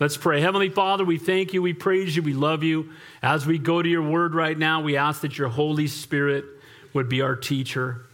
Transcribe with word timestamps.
Let's 0.00 0.16
pray. 0.16 0.40
Heavenly 0.40 0.68
Father, 0.68 1.04
we 1.04 1.16
thank 1.16 1.52
you, 1.52 1.62
we 1.62 1.74
praise 1.74 2.16
you, 2.16 2.24
we 2.24 2.32
love 2.32 2.64
you. 2.64 2.90
As 3.22 3.46
we 3.46 3.56
go 3.56 3.80
to 3.80 3.88
your 3.88 4.02
word 4.02 4.34
right 4.34 4.58
now, 4.58 4.82
we 4.82 4.96
ask 4.96 5.20
that 5.20 5.38
your 5.38 5.46
Holy 5.46 5.86
Spirit 5.86 6.44
would 6.92 7.08
be 7.08 7.22
our 7.22 7.36
teacher. 7.36 8.04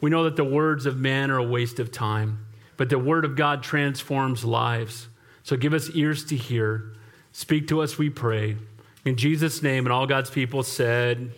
We 0.00 0.08
know 0.08 0.22
that 0.22 0.36
the 0.36 0.44
words 0.44 0.86
of 0.86 0.96
man 0.96 1.32
are 1.32 1.38
a 1.38 1.42
waste 1.42 1.80
of 1.80 1.90
time, 1.90 2.46
but 2.76 2.90
the 2.90 2.98
word 3.00 3.24
of 3.24 3.34
God 3.34 3.64
transforms 3.64 4.44
lives. 4.44 5.08
So 5.42 5.56
give 5.56 5.74
us 5.74 5.90
ears 5.96 6.24
to 6.26 6.36
hear. 6.36 6.92
Speak 7.32 7.66
to 7.66 7.82
us, 7.82 7.98
we 7.98 8.08
pray. 8.08 8.56
In 9.04 9.16
Jesus' 9.16 9.64
name, 9.64 9.84
and 9.84 9.92
all 9.92 10.06
God's 10.06 10.30
people 10.30 10.62
said, 10.62 11.32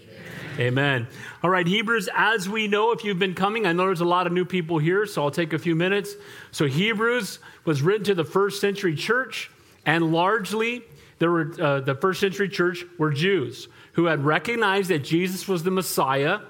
Amen. 0.59 1.09
All 1.43 1.51
right, 1.51 1.67
Hebrews, 1.67 2.09
as 2.15 2.49
we 2.49 2.69
know, 2.69 2.93
if 2.93 3.03
you've 3.03 3.19
been 3.19 3.35
coming, 3.35 3.67
I 3.67 3.73
know 3.73 3.87
there's 3.87 4.01
a 4.01 4.05
lot 4.05 4.29
of 4.29 4.33
new 4.33 4.45
people 4.45 4.79
here, 4.79 5.05
so 5.05 5.25
I'll 5.25 5.31
take 5.31 5.53
a 5.53 5.59
few 5.59 5.75
minutes. 5.75 6.15
So, 6.53 6.67
Hebrews 6.67 7.41
was 7.65 7.83
written 7.83 8.05
to 8.05 8.15
the 8.15 8.25
first 8.25 8.61
century 8.61 8.95
church, 8.95 9.51
and 9.85 10.13
largely, 10.13 10.83
there 11.19 11.31
were, 11.31 11.53
uh, 11.61 11.81
the 11.81 11.97
first 11.97 12.21
century 12.21 12.49
church 12.49 12.85
were 12.99 13.11
Jews 13.11 13.67
who 13.95 14.05
had 14.07 14.25
recognized 14.25 14.91
that 14.91 15.01
Jesus 15.01 15.49
was 15.49 15.65
the 15.65 15.71
Messiah, 15.71 16.41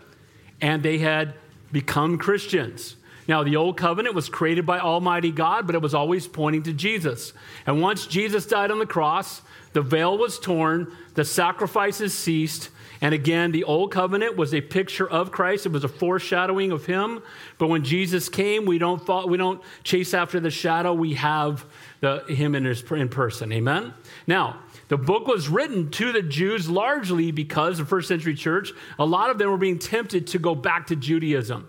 and 0.60 0.82
they 0.82 0.98
had 0.98 1.34
become 1.72 2.18
Christians. 2.18 2.96
Now, 3.26 3.42
the 3.42 3.56
old 3.56 3.78
covenant 3.78 4.14
was 4.14 4.28
created 4.28 4.66
by 4.66 4.80
Almighty 4.80 5.30
God, 5.30 5.66
but 5.66 5.74
it 5.74 5.80
was 5.80 5.94
always 5.94 6.26
pointing 6.26 6.62
to 6.64 6.74
Jesus. 6.74 7.32
And 7.66 7.80
once 7.80 8.06
Jesus 8.06 8.44
died 8.46 8.70
on 8.70 8.78
the 8.78 8.86
cross, 8.86 9.40
the 9.72 9.80
veil 9.80 10.18
was 10.18 10.38
torn, 10.38 10.92
the 11.14 11.24
sacrifices 11.24 12.12
ceased, 12.12 12.68
and 13.00 13.14
again, 13.14 13.52
the 13.52 13.64
old 13.64 13.92
covenant 13.92 14.36
was 14.36 14.54
a 14.54 14.60
picture 14.60 15.08
of 15.08 15.30
Christ. 15.30 15.66
It 15.66 15.72
was 15.72 15.84
a 15.84 15.88
foreshadowing 15.88 16.72
of 16.72 16.86
him. 16.86 17.22
But 17.58 17.68
when 17.68 17.84
Jesus 17.84 18.28
came, 18.28 18.64
we 18.64 18.78
don't, 18.78 19.04
fall, 19.04 19.28
we 19.28 19.36
don't 19.36 19.60
chase 19.82 20.14
after 20.14 20.40
the 20.40 20.50
shadow. 20.50 20.94
We 20.94 21.14
have 21.14 21.66
the, 22.00 22.24
him 22.28 22.54
in, 22.54 22.64
his, 22.64 22.82
in 22.92 23.08
person. 23.08 23.52
Amen? 23.52 23.94
Now, 24.26 24.60
the 24.88 24.96
book 24.96 25.26
was 25.26 25.48
written 25.48 25.90
to 25.92 26.12
the 26.12 26.22
Jews 26.22 26.68
largely 26.68 27.30
because 27.30 27.78
the 27.78 27.84
first 27.84 28.08
century 28.08 28.34
church, 28.34 28.72
a 28.98 29.06
lot 29.06 29.30
of 29.30 29.38
them 29.38 29.50
were 29.50 29.56
being 29.56 29.78
tempted 29.78 30.26
to 30.28 30.38
go 30.38 30.54
back 30.54 30.86
to 30.88 30.96
Judaism. 30.96 31.68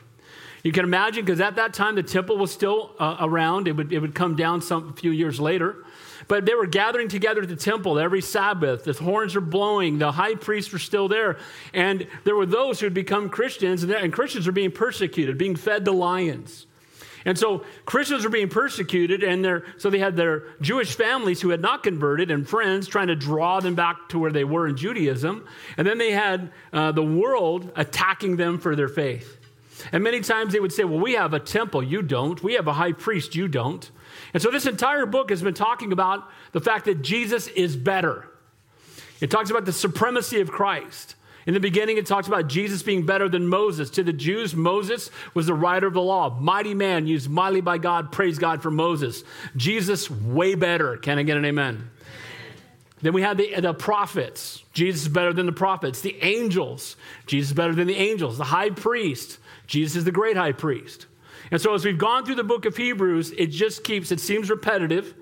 You 0.64 0.72
can 0.72 0.84
imagine, 0.84 1.24
because 1.24 1.42
at 1.42 1.58
that 1.58 1.74
time 1.74 1.94
the 1.94 2.04
temple 2.04 2.38
was 2.38 2.52
still 2.52 2.92
uh, 2.98 3.18
around. 3.20 3.68
It 3.68 3.74
would, 3.74 3.94
it 3.94 4.00
would 4.00 4.16
come 4.16 4.36
down 4.36 4.62
some 4.62 4.94
few 4.96 5.12
years 5.12 5.40
later. 5.40 5.85
But 6.28 6.46
they 6.46 6.56
were 6.56 6.66
gathering 6.66 7.08
together 7.08 7.42
at 7.42 7.50
the 7.50 7.56
temple 7.56 8.00
every 8.00 8.22
Sabbath. 8.22 8.84
The 8.84 8.94
horns 8.94 9.36
were 9.36 9.42
blowing. 9.42 10.00
The 10.00 10.12
high 10.12 10.36
priests 10.36 10.74
were 10.74 10.80
still 10.80 11.08
there. 11.08 11.38
And 11.74 12.08
there 12.24 12.36
were 12.36 12.46
those 12.46 12.80
who 12.80 12.86
had 12.88 12.94
become 12.94 13.30
Christians, 13.30 13.84
and, 13.84 14.12
Christians 14.12 14.48
were 14.48 14.52
being 14.52 14.72
persecuted, 14.72 15.38
being 15.38 15.56
fed 15.56 15.86
to 15.86 15.92
lions. 15.92 16.66
And 17.26 17.38
so 17.38 17.66
Christians 17.86 18.24
were 18.24 18.30
being 18.30 18.50
persecuted, 18.50 19.24
and 19.24 19.64
so 19.78 19.90
they 19.90 19.98
had 19.98 20.16
their 20.16 20.44
Jewish 20.62 20.96
families 20.96 21.42
who 21.42 21.50
had 21.50 21.60
not 21.60 21.82
converted 21.82 22.30
and 22.30 22.48
friends 22.48 22.88
trying 22.88 23.08
to 23.08 23.16
draw 23.16 23.60
them 23.60 23.74
back 23.74 24.10
to 24.10 24.20
where 24.20 24.32
they 24.32 24.44
were 24.44 24.68
in 24.68 24.78
Judaism. 24.78 25.48
And 25.76 25.88
then 25.88 25.98
they 25.98 26.12
had 26.12 26.52
uh, 26.72 26.92
the 26.92 27.04
world 27.04 27.72
attacking 27.76 28.38
them 28.38 28.60
for 28.60 28.76
their 28.76 28.88
faith. 28.88 29.40
And 29.92 30.04
many 30.04 30.22
times 30.22 30.54
they 30.54 30.60
would 30.60 30.72
say, 30.72 30.84
Well, 30.84 31.00
we 31.00 31.14
have 31.14 31.34
a 31.34 31.40
temple, 31.40 31.84
you 31.84 32.02
don't. 32.04 32.42
We 32.44 32.54
have 32.54 32.68
a 32.68 32.74
high 32.74 32.94
priest, 32.94 33.36
you 33.36 33.48
don't. 33.48 33.90
And 34.36 34.42
so 34.42 34.52
this 34.52 34.66
entire 34.66 35.06
book 35.06 35.30
has 35.30 35.42
been 35.42 35.54
talking 35.54 35.94
about 35.94 36.30
the 36.52 36.60
fact 36.60 36.84
that 36.86 37.02
Jesus 37.02 37.48
is 37.48 37.78
better. 37.78 38.28
It 39.22 39.32
talks 39.32 39.50
about 39.50 39.64
the 39.64 39.72
supremacy 39.72 40.42
of 40.42 40.52
Christ. 40.52 41.16
In 41.46 41.54
the 41.54 41.62
beginning, 41.62 41.98
it 41.98 42.06
talks 42.06 42.28
about 42.28 42.50
Jesus 42.50 42.84
being 42.84 43.06
better 43.06 43.30
than 43.30 43.48
Moses. 43.48 43.90
To 43.92 44.04
the 44.04 44.12
Jews, 44.12 44.54
Moses 44.54 45.10
was 45.34 45.46
the 45.46 45.54
writer 45.54 45.88
of 45.88 45.94
the 45.94 46.02
law. 46.02 46.38
Mighty 46.38 46.74
man, 46.74 47.08
used 47.08 47.30
mightily 47.30 47.62
by 47.62 47.78
God. 47.78 48.12
Praise 48.12 48.38
God 48.38 48.62
for 48.62 48.70
Moses. 48.70 49.24
Jesus, 49.56 50.12
way 50.12 50.56
better. 50.56 50.98
Can 50.98 51.18
I 51.18 51.24
get 51.24 51.38
an 51.38 51.46
amen? 51.46 51.90
Then 53.02 53.14
we 53.14 53.22
have 53.22 53.38
the, 53.38 53.62
the 53.62 53.74
prophets. 53.74 54.66
Jesus 54.74 55.04
is 55.04 55.08
better 55.08 55.32
than 55.32 55.46
the 55.46 55.54
prophets. 55.54 56.02
The 56.02 56.22
angels. 56.22 56.98
Jesus 57.26 57.52
is 57.52 57.56
better 57.56 57.74
than 57.74 57.88
the 57.88 57.96
angels. 57.96 58.38
The 58.38 58.44
high 58.44 58.72
priest. 58.72 59.40
Jesus 59.66 59.96
is 59.96 60.04
the 60.04 60.12
great 60.12 60.36
high 60.36 60.52
priest. 60.52 61.06
And 61.52 61.62
so, 61.62 61.74
as 61.74 61.86
we've 61.86 61.98
gone 61.98 62.26
through 62.26 62.36
the 62.36 62.44
book 62.44 62.66
of 62.66 62.76
Hebrews, 62.76 63.32
it 63.32 63.48
just 63.48 63.84
keeps, 63.84 64.12
it 64.12 64.20
seems 64.20 64.50
repetitive, 64.50 65.14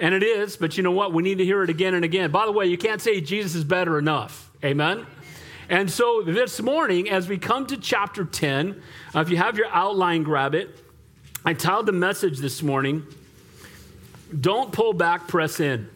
and 0.00 0.14
it 0.14 0.22
is, 0.22 0.56
but 0.56 0.76
you 0.76 0.82
know 0.82 0.90
what? 0.90 1.12
We 1.12 1.22
need 1.22 1.38
to 1.38 1.44
hear 1.44 1.62
it 1.62 1.70
again 1.70 1.94
and 1.94 2.04
again. 2.04 2.30
By 2.30 2.46
the 2.46 2.52
way, 2.52 2.66
you 2.66 2.78
can't 2.78 3.00
say 3.00 3.20
Jesus 3.20 3.54
is 3.54 3.64
better 3.64 3.98
enough. 3.98 4.50
Amen? 4.64 5.06
And 5.68 5.90
so, 5.90 6.22
this 6.22 6.60
morning, 6.60 7.08
as 7.10 7.28
we 7.28 7.38
come 7.38 7.66
to 7.66 7.76
chapter 7.76 8.24
10, 8.24 8.82
uh, 9.14 9.20
if 9.20 9.30
you 9.30 9.36
have 9.36 9.56
your 9.56 9.68
outline, 9.68 10.22
grab 10.22 10.54
it. 10.54 10.78
I 11.44 11.54
titled 11.54 11.86
the 11.86 11.92
message 11.92 12.38
this 12.38 12.62
morning, 12.62 13.06
Don't 14.38 14.72
Pull 14.72 14.92
Back, 14.92 15.28
Press 15.28 15.60
In. 15.60 15.88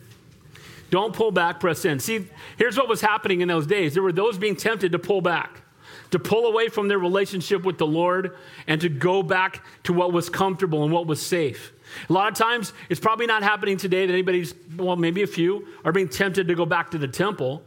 Don't 0.91 1.13
pull 1.13 1.33
back, 1.33 1.59
press 1.61 1.85
in. 1.85 1.99
See, 1.99 2.27
here's 2.57 2.77
what 2.77 2.89
was 2.89 3.01
happening 3.01 3.41
in 3.41 3.49
those 3.49 3.67
days 3.67 3.95
there 3.95 4.03
were 4.03 4.13
those 4.13 4.39
being 4.39 4.57
tempted 4.57 4.93
to 4.93 4.99
pull 4.99 5.21
back 5.21 5.63
to 6.11 6.19
pull 6.19 6.47
away 6.47 6.69
from 6.69 6.89
their 6.89 6.99
relationship 6.99 7.65
with 7.65 7.79
the 7.79 7.87
Lord 7.87 8.37
and 8.67 8.81
to 8.81 8.89
go 8.89 9.23
back 9.23 9.65
to 9.85 9.93
what 9.93 10.13
was 10.13 10.29
comfortable 10.29 10.85
and 10.85 10.93
what 10.93 11.07
was 11.07 11.21
safe. 11.25 11.73
A 12.09 12.13
lot 12.13 12.31
of 12.31 12.39
times, 12.39 12.73
it's 12.89 13.01
probably 13.01 13.27
not 13.27 13.43
happening 13.43 13.77
today 13.77 14.07
that 14.07 14.13
anybody's, 14.13 14.55
well, 14.77 14.97
maybe 14.97 15.23
a 15.23 15.27
few 15.27 15.67
are 15.85 15.93
being 15.93 16.09
tempted 16.09 16.49
to 16.49 16.55
go 16.55 16.67
back 16.67 16.91
to 16.91 16.99
the 16.99 17.09
temple, 17.09 17.63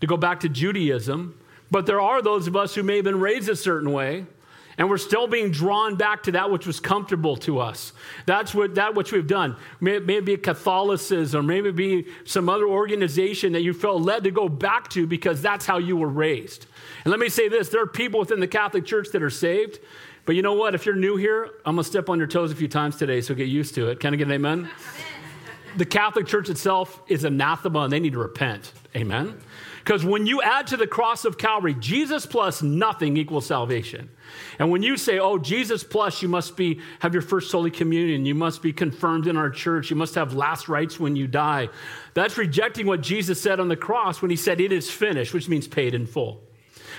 to 0.00 0.06
go 0.06 0.16
back 0.16 0.40
to 0.40 0.48
Judaism. 0.48 1.38
But 1.70 1.86
there 1.86 2.00
are 2.00 2.22
those 2.22 2.46
of 2.46 2.56
us 2.56 2.74
who 2.74 2.82
may 2.82 2.96
have 2.96 3.04
been 3.04 3.20
raised 3.20 3.48
a 3.48 3.56
certain 3.56 3.92
way 3.92 4.26
and 4.78 4.90
we're 4.90 4.98
still 4.98 5.26
being 5.26 5.50
drawn 5.50 5.96
back 5.96 6.24
to 6.24 6.32
that 6.32 6.50
which 6.50 6.66
was 6.66 6.80
comfortable 6.80 7.36
to 7.38 7.58
us. 7.58 7.92
That's 8.26 8.54
what 8.54 8.74
that 8.74 8.94
which 8.94 9.12
we've 9.12 9.26
done. 9.26 9.56
Maybe 9.80 10.36
Catholicism, 10.36 11.46
maybe 11.46 11.70
be 11.70 12.06
some 12.24 12.48
other 12.48 12.66
organization 12.66 13.52
that 13.52 13.62
you 13.62 13.72
felt 13.72 14.02
led 14.02 14.24
to 14.24 14.30
go 14.30 14.48
back 14.48 14.88
to 14.90 15.06
because 15.06 15.40
that's 15.40 15.66
how 15.66 15.78
you 15.78 15.96
were 15.96 16.08
raised. 16.08 16.66
And 17.04 17.10
let 17.10 17.20
me 17.20 17.28
say 17.28 17.48
this: 17.48 17.68
there 17.68 17.82
are 17.82 17.86
people 17.86 18.20
within 18.20 18.40
the 18.40 18.48
Catholic 18.48 18.84
Church 18.84 19.08
that 19.12 19.22
are 19.22 19.30
saved. 19.30 19.78
But 20.26 20.34
you 20.34 20.42
know 20.42 20.54
what? 20.54 20.74
If 20.74 20.84
you're 20.86 20.96
new 20.96 21.16
here, 21.16 21.50
I'm 21.64 21.76
gonna 21.76 21.84
step 21.84 22.10
on 22.10 22.18
your 22.18 22.26
toes 22.26 22.50
a 22.50 22.56
few 22.56 22.66
times 22.66 22.96
today, 22.96 23.20
so 23.20 23.32
get 23.32 23.46
used 23.46 23.76
to 23.76 23.90
it. 23.90 24.00
Can 24.00 24.12
I 24.12 24.16
get 24.16 24.26
an 24.26 24.32
amen? 24.32 24.68
the 25.76 25.84
Catholic 25.84 26.26
Church 26.26 26.48
itself 26.48 27.00
is 27.06 27.24
anathema 27.24 27.80
and 27.80 27.92
they 27.92 28.00
need 28.00 28.14
to 28.14 28.18
repent. 28.18 28.72
Amen? 28.94 29.38
Because 29.86 30.04
when 30.04 30.26
you 30.26 30.42
add 30.42 30.66
to 30.66 30.76
the 30.76 30.88
cross 30.88 31.24
of 31.24 31.38
Calvary, 31.38 31.72
Jesus 31.72 32.26
plus 32.26 32.60
nothing 32.60 33.16
equals 33.16 33.46
salvation. 33.46 34.10
And 34.58 34.72
when 34.72 34.82
you 34.82 34.96
say, 34.96 35.20
oh, 35.20 35.38
Jesus 35.38 35.84
plus, 35.84 36.22
you 36.22 36.28
must 36.28 36.56
be, 36.56 36.80
have 36.98 37.12
your 37.12 37.22
first 37.22 37.52
Holy 37.52 37.70
Communion, 37.70 38.26
you 38.26 38.34
must 38.34 38.62
be 38.62 38.72
confirmed 38.72 39.28
in 39.28 39.36
our 39.36 39.48
church, 39.48 39.88
you 39.88 39.94
must 39.94 40.16
have 40.16 40.34
last 40.34 40.68
rites 40.68 40.98
when 40.98 41.14
you 41.14 41.28
die, 41.28 41.68
that's 42.14 42.36
rejecting 42.36 42.88
what 42.88 43.00
Jesus 43.00 43.40
said 43.40 43.60
on 43.60 43.68
the 43.68 43.76
cross 43.76 44.20
when 44.20 44.28
he 44.28 44.36
said, 44.36 44.60
it 44.60 44.72
is 44.72 44.90
finished, 44.90 45.32
which 45.32 45.48
means 45.48 45.68
paid 45.68 45.94
in 45.94 46.04
full. 46.04 46.42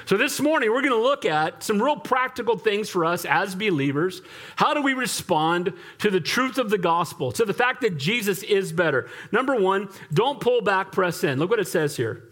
So, 0.06 0.16
this 0.16 0.40
morning, 0.40 0.72
we're 0.72 0.82
going 0.82 0.94
to 0.94 1.04
look 1.04 1.26
at 1.26 1.64
some 1.64 1.82
real 1.82 1.98
practical 1.98 2.58
things 2.58 2.88
for 2.88 3.04
us 3.04 3.26
as 3.26 3.54
believers. 3.54 4.22
How 4.56 4.74
do 4.74 4.82
we 4.82 4.94
respond 4.94 5.74
to 5.98 6.10
the 6.10 6.22
truth 6.22 6.58
of 6.58 6.70
the 6.70 6.78
gospel, 6.78 7.34
to 7.34 7.44
the 7.44 7.54
fact 7.54 7.82
that 7.82 7.98
Jesus 7.98 8.44
is 8.44 8.72
better? 8.72 9.10
Number 9.34 9.56
one, 9.56 9.90
don't 10.14 10.40
pull 10.40 10.62
back, 10.62 10.94
press 10.94 11.26
in. 11.26 11.38
Look 11.38 11.50
what 11.50 11.60
it 11.60 11.68
says 11.68 11.98
here. 11.98 12.24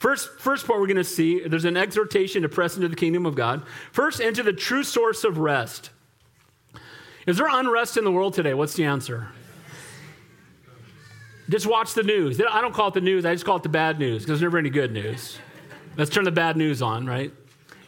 First, 0.00 0.40
first 0.40 0.66
part 0.66 0.80
we're 0.80 0.86
going 0.86 0.96
to 0.96 1.04
see 1.04 1.46
there's 1.46 1.66
an 1.66 1.76
exhortation 1.76 2.40
to 2.42 2.48
press 2.48 2.74
into 2.74 2.88
the 2.88 2.96
kingdom 2.96 3.26
of 3.26 3.34
God. 3.34 3.62
First, 3.92 4.18
into 4.18 4.42
the 4.42 4.52
true 4.52 4.82
source 4.82 5.24
of 5.24 5.36
rest. 5.36 5.90
Is 7.26 7.36
there 7.36 7.46
unrest 7.48 7.98
in 7.98 8.04
the 8.04 8.10
world 8.10 8.32
today? 8.32 8.54
What's 8.54 8.72
the 8.72 8.86
answer? 8.86 9.28
Just 11.50 11.66
watch 11.66 11.92
the 11.92 12.02
news. 12.02 12.40
I 12.40 12.62
don't 12.62 12.72
call 12.72 12.88
it 12.88 12.94
the 12.94 13.02
news, 13.02 13.26
I 13.26 13.34
just 13.34 13.44
call 13.44 13.56
it 13.56 13.62
the 13.62 13.68
bad 13.68 13.98
news 13.98 14.22
because 14.22 14.40
there's 14.40 14.42
never 14.42 14.56
any 14.56 14.70
good 14.70 14.90
news. 14.90 15.38
Let's 15.98 16.10
turn 16.10 16.24
the 16.24 16.30
bad 16.30 16.56
news 16.56 16.80
on, 16.80 17.06
right? 17.06 17.30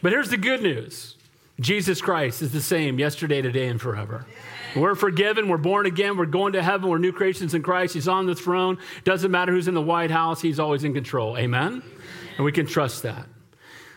But 0.03 0.11
here's 0.11 0.29
the 0.29 0.37
good 0.37 0.61
news 0.61 1.15
Jesus 1.59 1.99
Christ 1.99 2.43
is 2.43 2.51
the 2.51 2.61
same 2.61 2.99
yesterday, 2.99 3.41
today, 3.41 3.69
and 3.69 3.81
forever. 3.81 4.27
We're 4.75 4.95
forgiven. 4.95 5.49
We're 5.49 5.57
born 5.57 5.87
again. 5.87 6.17
We're 6.17 6.25
going 6.27 6.53
to 6.53 6.61
heaven. 6.61 6.89
We're 6.89 6.99
new 6.99 7.11
creations 7.11 7.55
in 7.55 7.63
Christ. 7.63 7.95
He's 7.95 8.07
on 8.07 8.27
the 8.27 8.35
throne. 8.35 8.77
Doesn't 9.03 9.31
matter 9.31 9.51
who's 9.51 9.67
in 9.67 9.73
the 9.73 9.81
White 9.81 10.11
House, 10.11 10.41
He's 10.41 10.59
always 10.59 10.83
in 10.83 10.93
control. 10.93 11.37
Amen? 11.39 11.81
And 12.37 12.45
we 12.45 12.51
can 12.51 12.65
trust 12.65 13.03
that. 13.03 13.27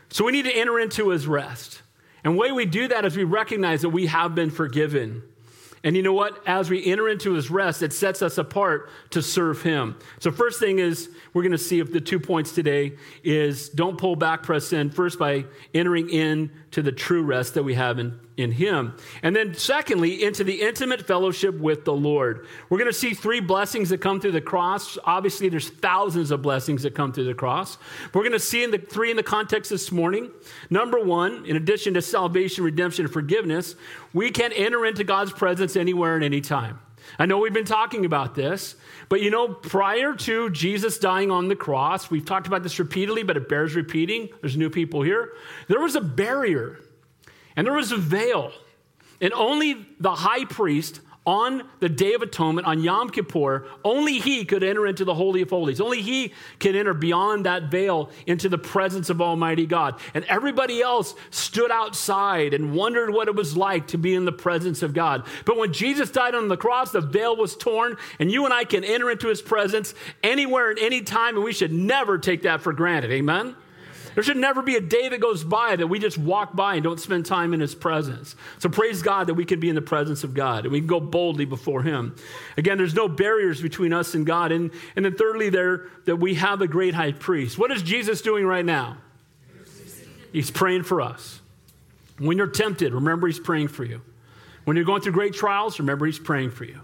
So 0.09 0.25
we 0.25 0.33
need 0.33 0.45
to 0.45 0.57
enter 0.57 0.79
into 0.79 1.11
His 1.11 1.27
rest. 1.27 1.83
And 2.25 2.35
the 2.35 2.39
way 2.39 2.53
we 2.53 2.67
do 2.67 2.89
that 2.89 3.05
is 3.05 3.17
we 3.17 3.25
recognize 3.25 3.83
that 3.83 3.91
we 3.91 4.07
have 4.07 4.35
been 4.35 4.51
forgiven. 4.51 5.23
And 5.85 5.97
you 5.97 6.03
know 6.03 6.13
what? 6.13 6.43
As 6.45 6.69
we 6.69 6.85
enter 6.85 7.09
into 7.09 7.35
his 7.35 7.49
rest, 7.49 7.81
it 7.81 7.93
sets 7.93 8.21
us 8.21 8.39
apart 8.39 8.91
to 9.11 9.23
serve 9.23 9.63
him. 9.63 9.97
So, 10.19 10.33
first 10.33 10.59
thing 10.59 10.81
is, 10.81 11.09
we're 11.33 11.43
going 11.43 11.53
to 11.53 11.59
see 11.59 11.79
if 11.79 11.93
the 11.93 12.01
two 12.01 12.19
points 12.19 12.51
today 12.51 12.97
is 13.23 13.69
don't 13.69 13.97
pull 13.97 14.17
back, 14.17 14.43
press 14.43 14.73
in. 14.73 14.91
First, 14.91 15.21
by 15.21 15.45
entering 15.73 16.11
in 16.11 16.51
to 16.73 16.83
the 16.83 16.91
true 16.91 17.23
rest 17.23 17.55
that 17.55 17.63
we 17.63 17.75
have 17.75 18.01
in 18.01 18.19
in 18.37 18.53
Him. 18.53 18.95
And 19.23 19.35
then, 19.35 19.55
secondly, 19.55 20.23
into 20.23 20.45
the 20.45 20.63
intimate 20.63 21.07
fellowship 21.07 21.59
with 21.59 21.85
the 21.85 21.95
Lord. 21.95 22.47
We're 22.69 22.79
going 22.79 22.91
to 22.91 22.99
see 22.99 23.15
three 23.15 23.41
blessings 23.41 23.89
that 23.89 23.99
come 23.99 24.21
through 24.21 24.33
the 24.33 24.41
cross. 24.41 24.99
Obviously, 25.05 25.49
there's 25.49 25.71
thousands 25.71 26.31
of 26.31 26.43
blessings 26.43 26.83
that 26.83 26.95
come 26.95 27.13
through 27.13 27.25
the 27.25 27.35
cross. 27.35 27.79
We're 28.13 28.23
going 28.23 28.33
to 28.33 28.41
see 28.41 28.63
in 28.63 28.71
the 28.71 28.79
three 28.79 29.11
in 29.11 29.17
the 29.17 29.23
context 29.23 29.71
this 29.71 29.91
morning. 29.91 30.31
Number 30.69 31.03
one, 31.03 31.47
in 31.47 31.57
addition 31.57 31.95
to 31.95 32.03
salvation, 32.03 32.65
redemption, 32.65 33.07
and 33.07 33.13
forgiveness, 33.13 33.75
we 34.13 34.31
can 34.31 34.53
enter 34.53 34.85
into 34.85 35.05
God's 35.05 35.33
presence 35.33 35.77
anywhere 35.77 36.15
and 36.15 36.25
anytime. 36.25 36.79
I 37.19 37.27
know 37.27 37.39
we've 37.39 37.53
been 37.53 37.65
talking 37.65 38.05
about 38.05 38.35
this, 38.35 38.75
but 39.09 39.23
you 39.23 39.31
know, 39.31 39.49
prior 39.49 40.15
to 40.15 40.51
Jesus 40.51 40.99
dying 40.99 41.31
on 41.31 41.49
the 41.49 41.57
cross, 41.57 42.11
we've 42.11 42.25
talked 42.25 42.47
about 42.47 42.63
this 42.63 42.79
repeatedly, 42.79 43.23
but 43.23 43.37
it 43.37 43.49
bears 43.49 43.75
repeating. 43.75 44.29
There's 44.41 44.57
new 44.57 44.71
people 44.71 45.03
here. 45.03 45.33
There 45.69 45.81
was 45.81 45.95
a 45.95 46.01
barrier 46.01 46.81
and 47.57 47.67
there 47.67 47.75
was 47.75 47.91
a 47.93 47.97
veil, 47.97 48.53
and 49.21 49.33
only 49.33 49.87
the 49.99 50.15
high 50.15 50.45
priest 50.45 51.01
on 51.27 51.65
the 51.81 51.89
Day 51.89 52.15
of 52.15 52.23
Atonement, 52.23 52.69
on 52.69 52.81
Yom 52.81 53.11
Kippur, 53.11 53.67
only 53.85 54.21
he 54.21 54.45
could 54.45 54.63
enter 54.63 54.87
into 54.87 55.05
the 55.05 55.15
Holy 55.15 55.43
of 55.43 55.51
Holies. 55.51 55.81
Only 55.81 56.01
he 56.01 56.33
could 56.61 56.77
enter 56.77 56.95
beyond 56.95 57.47
that 57.47 57.65
veil 57.65 58.11
into 58.29 58.49
the 58.49 58.59
presence 58.59 59.11
of 59.11 59.21
Almighty 59.21 59.67
God. 59.67 59.99
And 60.15 60.25
everybody 60.27 60.81
else 60.81 61.17
stood 61.31 61.73
outside 61.73 62.55
and 62.55 62.75
wondered 62.75 63.11
what 63.11 63.27
it 63.27 63.35
was 63.35 63.57
like 63.57 63.89
to 63.89 63.99
be 63.99 64.15
in 64.15 64.25
the 64.25 64.31
presence 64.31 64.85
of 64.85 64.95
God. 64.95 65.27
But 65.45 65.57
when 65.57 65.73
Jesus 65.73 66.13
died 66.13 66.37
on 66.37 66.47
the 66.47 66.57
cross, 66.57 66.93
the 66.93 67.01
veil 67.01 67.37
was 67.37 67.57
torn, 67.57 67.97
and 68.21 68.31
you 68.31 68.45
and 68.45 68.55
I 68.55 68.63
can 68.63 68.85
enter 68.85 69.11
into 69.11 69.27
his 69.27 69.43
presence 69.43 69.95
anywhere 70.23 70.71
and 70.71 70.79
any 70.79 71.03
time, 71.03 71.35
and 71.35 71.45
we 71.45 71.53
should 71.53 71.73
never 71.73 72.19
take 72.19 72.43
that 72.43 72.61
for 72.61 72.73
granted. 72.73 73.11
Amen? 73.11 73.57
There 74.17 74.23
should 74.23 74.39
never 74.39 74.63
be 74.63 74.77
a 74.77 74.81
day 74.81 75.11
that 75.11 75.21
goes 75.21 75.45
by 75.45 75.77
that 75.77 75.89
we 75.89 75.99
just 75.99 76.17
walk 76.17 76.57
by 76.57 76.77
and 76.77 76.83
don't 76.83 76.99
spend 76.99 77.27
time 77.27 77.53
in 77.53 77.61
His 77.61 77.75
presence. 77.75 78.35
So 78.59 78.71
praise 78.71 79.03
God 79.03 79.27
that 79.27 79.35
we 79.35 79.45
can 79.45 79.61
be 79.61 79.69
in 79.69 79.75
the 79.75 79.83
presence 79.83 80.25
of 80.25 80.33
God 80.33 80.65
and 80.65 80.73
we 80.73 80.81
can 80.81 80.87
go 80.87 81.01
boldly 81.01 81.45
before 81.45 81.83
Him. 81.83 82.17
Again, 82.57 82.79
there's 82.79 82.95
no 82.95 83.09
barriers 83.09 83.61
between 83.61 83.93
us 83.93 84.15
and 84.15 84.25
God. 84.25 84.53
And, 84.53 84.71
and 84.97 85.05
then 85.05 85.17
thirdly, 85.17 85.51
there 85.51 85.89
that 86.07 86.17
we 86.17 86.37
have 86.37 86.63
a 86.63 86.67
great 86.67 86.95
high 86.95 87.13
priest. 87.13 87.59
What 87.59 87.71
is 87.71 87.83
Jesus 87.83 88.23
doing 88.23 88.47
right 88.47 88.65
now? 88.65 88.97
He's 90.33 90.51
praying 90.51 90.85
for 90.85 91.03
us. 91.03 91.43
When 92.19 92.39
you're 92.39 92.47
tempted, 92.47 92.95
remember 92.95 93.27
He's 93.27 93.39
praying 93.39 93.69
for 93.69 93.85
you. 93.85 94.01
When 94.65 94.77
you're 94.77 94.87
going 94.87 95.03
through 95.03 95.13
great 95.13 95.35
trials, 95.35 95.79
remember 95.79 96.07
He's 96.07 96.19
praying 96.19 96.53
for 96.53 96.65
you. 96.65 96.81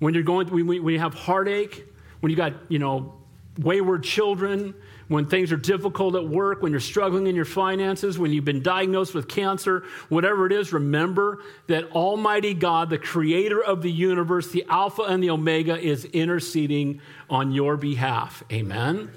When 0.00 0.14
you're 0.14 0.24
going, 0.24 0.48
when 0.48 0.92
you 0.92 0.98
have 0.98 1.14
heartache, 1.14 1.86
when 2.18 2.30
you 2.30 2.36
got, 2.36 2.54
you 2.68 2.80
know, 2.80 3.14
wayward 3.56 4.02
children, 4.02 4.74
when 5.08 5.26
things 5.26 5.52
are 5.52 5.56
difficult 5.56 6.16
at 6.16 6.26
work, 6.26 6.62
when 6.62 6.72
you're 6.72 6.80
struggling 6.80 7.26
in 7.28 7.36
your 7.36 7.44
finances, 7.44 8.18
when 8.18 8.32
you've 8.32 8.44
been 8.44 8.62
diagnosed 8.62 9.14
with 9.14 9.28
cancer, 9.28 9.84
whatever 10.08 10.46
it 10.46 10.52
is, 10.52 10.72
remember 10.72 11.42
that 11.68 11.90
Almighty 11.92 12.54
God, 12.54 12.90
the 12.90 12.98
creator 12.98 13.62
of 13.62 13.82
the 13.82 13.90
universe, 13.90 14.48
the 14.48 14.64
Alpha 14.68 15.02
and 15.02 15.22
the 15.22 15.30
Omega, 15.30 15.78
is 15.78 16.04
interceding 16.06 17.00
on 17.30 17.52
your 17.52 17.76
behalf. 17.76 18.42
Amen? 18.52 19.10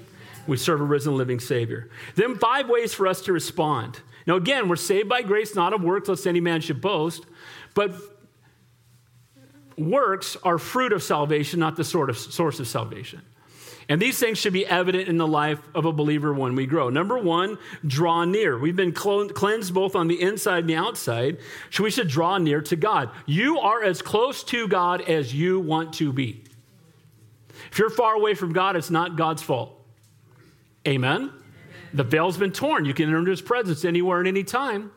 We 0.46 0.56
serve 0.56 0.80
a 0.80 0.84
risen 0.84 1.16
living 1.16 1.40
Savior. 1.40 1.90
Then, 2.14 2.36
five 2.36 2.68
ways 2.68 2.94
for 2.94 3.06
us 3.08 3.22
to 3.22 3.32
respond. 3.32 4.00
Now, 4.26 4.36
again, 4.36 4.68
we're 4.68 4.76
saved 4.76 5.08
by 5.08 5.22
grace, 5.22 5.56
not 5.56 5.72
of 5.72 5.82
works, 5.82 6.08
lest 6.08 6.26
any 6.26 6.40
man 6.40 6.60
should 6.60 6.80
boast. 6.80 7.26
But 7.74 7.92
works 9.76 10.36
are 10.44 10.58
fruit 10.58 10.92
of 10.92 11.02
salvation, 11.02 11.58
not 11.58 11.76
the 11.76 11.84
sort 11.84 12.10
of 12.10 12.18
source 12.18 12.60
of 12.60 12.68
salvation. 12.68 13.22
And 13.90 14.00
these 14.00 14.20
things 14.20 14.38
should 14.38 14.52
be 14.52 14.64
evident 14.64 15.08
in 15.08 15.16
the 15.16 15.26
life 15.26 15.58
of 15.74 15.84
a 15.84 15.92
believer 15.92 16.32
when 16.32 16.54
we 16.54 16.64
grow. 16.64 16.90
Number 16.90 17.18
one, 17.18 17.58
draw 17.84 18.24
near. 18.24 18.56
We've 18.56 18.76
been 18.76 18.92
cleansed 18.92 19.74
both 19.74 19.96
on 19.96 20.06
the 20.06 20.22
inside 20.22 20.60
and 20.60 20.70
the 20.70 20.76
outside, 20.76 21.38
so 21.70 21.82
we 21.82 21.90
should 21.90 22.06
draw 22.06 22.38
near 22.38 22.60
to 22.62 22.76
God. 22.76 23.10
You 23.26 23.58
are 23.58 23.82
as 23.82 24.00
close 24.00 24.44
to 24.44 24.68
God 24.68 25.02
as 25.02 25.34
you 25.34 25.58
want 25.58 25.92
to 25.94 26.12
be. 26.12 26.44
If 27.72 27.80
you're 27.80 27.90
far 27.90 28.14
away 28.14 28.34
from 28.34 28.52
God, 28.52 28.76
it's 28.76 28.90
not 28.90 29.16
God's 29.16 29.42
fault. 29.42 29.76
Amen? 30.86 31.32
The 31.92 32.04
veil's 32.04 32.36
been 32.36 32.52
torn. 32.52 32.84
You 32.84 32.94
can 32.94 33.06
enter 33.06 33.18
into 33.18 33.32
his 33.32 33.42
presence 33.42 33.84
anywhere 33.84 34.20
and 34.20 34.28
any 34.28 34.44
time. 34.44 34.92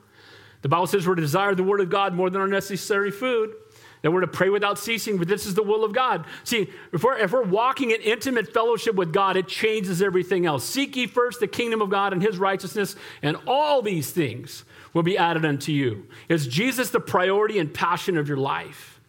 The 0.61 0.69
Bible 0.69 0.85
says 0.85 1.07
we're 1.07 1.15
to 1.15 1.21
desire 1.21 1.55
the 1.55 1.63
word 1.63 1.81
of 1.81 1.89
God 1.89 2.13
more 2.13 2.29
than 2.29 2.39
our 2.39 2.47
necessary 2.47 3.09
food 3.09 3.55
that 4.03 4.11
we're 4.11 4.21
to 4.21 4.27
pray 4.27 4.49
without 4.49 4.77
ceasing, 4.77 5.17
but 5.17 5.29
this 5.29 5.45
is 5.45 5.55
the 5.55 5.63
will 5.63 5.85
of 5.85 5.93
God. 5.93 6.25
See, 6.43 6.69
if 6.91 7.03
we're, 7.03 7.17
if 7.17 7.31
we're 7.31 7.41
walking 7.41 7.91
in 7.91 8.01
intimate 8.01 8.53
fellowship 8.53 8.95
with 8.95 9.13
God, 9.13 9.37
it 9.37 9.47
changes 9.47 10.01
everything 10.01 10.45
else. 10.45 10.65
Seek 10.65 10.95
ye 10.97 11.07
first 11.07 11.39
the 11.39 11.47
kingdom 11.47 11.81
of 11.81 11.89
God 11.89 12.11
and 12.11 12.21
his 12.21 12.37
righteousness, 12.37 12.97
and 13.21 13.37
all 13.47 13.81
these 13.81 14.11
things 14.11 14.65
will 14.93 15.03
be 15.03 15.17
added 15.17 15.45
unto 15.45 15.71
you. 15.71 16.05
Is 16.27 16.47
Jesus 16.47 16.89
the 16.89 16.99
priority 16.99 17.59
and 17.59 17.73
passion 17.73 18.17
of 18.17 18.27
your 18.27 18.37
life? 18.37 18.99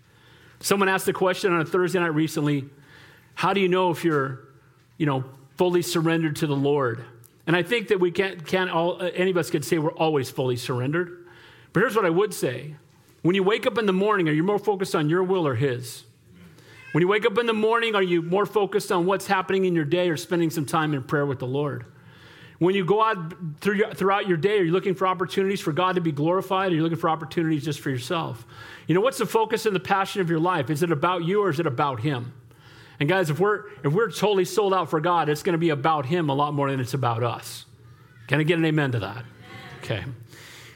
Someone 0.61 0.89
asked 0.89 1.07
the 1.07 1.13
question 1.13 1.53
on 1.53 1.61
a 1.61 1.65
Thursday 1.67 1.99
night 1.99 2.15
recently 2.15 2.65
how 3.35 3.53
do 3.53 3.61
you 3.61 3.69
know 3.69 3.91
if 3.91 4.05
you're, 4.05 4.45
you 4.97 5.07
know, 5.07 5.25
fully 5.57 5.83
surrendered 5.83 6.37
to 6.37 6.47
the 6.47 6.55
Lord? 6.55 7.05
And 7.49 7.57
I 7.57 7.65
think 7.65 7.89
that 7.89 7.99
we 7.99 8.13
can't, 8.13 8.47
can't 8.47 8.71
all, 8.71 9.03
any 9.03 9.33
of 9.33 9.37
us 9.37 9.51
could 9.51 9.65
say 9.65 9.79
we're 9.79 9.91
always 9.91 10.31
fully 10.31 10.57
surrendered. 10.57 11.27
But 11.73 11.81
here's 11.81 11.97
what 11.97 12.07
I 12.07 12.11
would 12.11 12.33
say 12.33 12.77
when 13.25 13.35
you 13.35 13.43
wake 13.43 13.67
up 13.67 13.79
in 13.79 13.87
the 13.87 13.93
morning, 13.93 14.29
are 14.29 14.33
you 14.33 14.43
more 14.43 14.59
focused 14.59 14.95
on 14.95 15.09
your 15.09 15.25
will 15.25 15.47
or 15.47 15.55
His? 15.55 16.05
When 16.93 17.01
you 17.01 17.09
wake 17.09 17.25
up 17.25 17.39
in 17.39 17.47
the 17.47 17.55
morning, 17.55 17.95
are 17.95 18.03
you 18.03 18.21
more 18.21 18.45
focused 18.45 18.93
on 18.93 19.07
what's 19.07 19.27
happening 19.27 19.65
in 19.65 19.75
your 19.75 19.87
day 19.87 20.11
or 20.11 20.19
spending 20.19 20.51
some 20.51 20.67
time 20.67 20.93
in 20.93 21.03
prayer 21.03 21.25
with 21.25 21.39
the 21.39 21.47
Lord? 21.47 21.87
When 22.59 22.75
you 22.75 22.85
go 22.85 23.03
out 23.03 23.33
throughout 23.61 24.29
your 24.29 24.37
day, 24.37 24.59
are 24.59 24.63
you 24.63 24.73
looking 24.73 24.95
for 24.95 25.07
opportunities 25.07 25.63
for 25.63 25.73
God 25.73 25.95
to 25.95 26.03
be 26.03 26.13
glorified? 26.13 26.71
Or 26.71 26.75
are 26.75 26.77
you 26.77 26.83
looking 26.83 26.99
for 26.99 27.09
opportunities 27.09 27.65
just 27.65 27.81
for 27.81 27.89
yourself? 27.89 28.45
You 28.87 28.95
know, 28.95 29.01
what's 29.01 29.17
the 29.17 29.25
focus 29.25 29.65
and 29.65 29.75
the 29.75 29.81
passion 29.81 30.21
of 30.21 30.29
your 30.29 30.39
life? 30.39 30.69
Is 30.69 30.83
it 30.83 30.93
about 30.93 31.25
you 31.25 31.43
or 31.43 31.49
is 31.49 31.59
it 31.59 31.67
about 31.67 32.01
Him? 32.01 32.35
And 33.01 33.09
guys, 33.09 33.31
if 33.31 33.41
we're 33.41 33.69
if 33.83 33.91
we're 33.95 34.11
totally 34.11 34.45
sold 34.45 34.75
out 34.75 34.91
for 34.91 35.01
God, 35.01 35.31
it's 35.31 35.43
going 35.43 35.55
to 35.55 35.59
be 35.59 35.71
about 35.71 36.05
Him 36.05 36.29
a 36.29 36.35
lot 36.35 36.53
more 36.53 36.71
than 36.71 36.79
it's 36.79 36.93
about 36.93 37.23
us. 37.23 37.65
Can 38.27 38.39
I 38.39 38.43
get 38.43 38.59
an 38.59 38.67
amen 38.67 38.93
to 38.93 38.99
that? 38.99 39.25
Okay. 39.79 40.05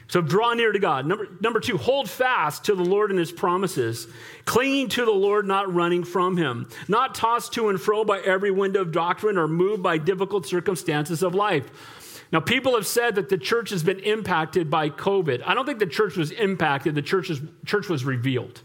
So 0.09 0.21
draw 0.21 0.55
near 0.55 0.71
to 0.71 0.79
God. 0.79 1.05
Number, 1.05 1.27
number 1.39 1.59
two, 1.59 1.77
hold 1.77 2.09
fast 2.09 2.65
to 2.65 2.73
the 2.73 2.83
Lord 2.83 3.11
and 3.11 3.19
his 3.19 3.31
promises, 3.31 4.07
clinging 4.43 4.89
to 4.89 5.05
the 5.05 5.11
Lord, 5.11 5.45
not 5.45 5.71
running 5.71 6.03
from 6.03 6.35
him, 6.35 6.67
not 6.87 7.13
tossed 7.13 7.53
to 7.53 7.69
and 7.69 7.79
fro 7.79 8.03
by 8.03 8.19
every 8.19 8.49
wind 8.49 8.75
of 8.75 8.91
doctrine 8.91 9.37
or 9.37 9.47
moved 9.47 9.83
by 9.83 9.99
difficult 9.99 10.47
circumstances 10.47 11.21
of 11.21 11.35
life. 11.35 12.25
Now, 12.31 12.39
people 12.39 12.73
have 12.73 12.87
said 12.87 13.15
that 13.15 13.29
the 13.29 13.37
church 13.37 13.69
has 13.69 13.83
been 13.83 13.99
impacted 13.99 14.69
by 14.69 14.89
COVID. 14.89 15.43
I 15.45 15.53
don't 15.53 15.67
think 15.67 15.77
the 15.77 15.85
church 15.85 16.17
was 16.17 16.31
impacted, 16.31 16.95
the 16.95 17.03
church, 17.03 17.29
is, 17.29 17.39
church 17.65 17.87
was 17.87 18.03
revealed. 18.03 18.61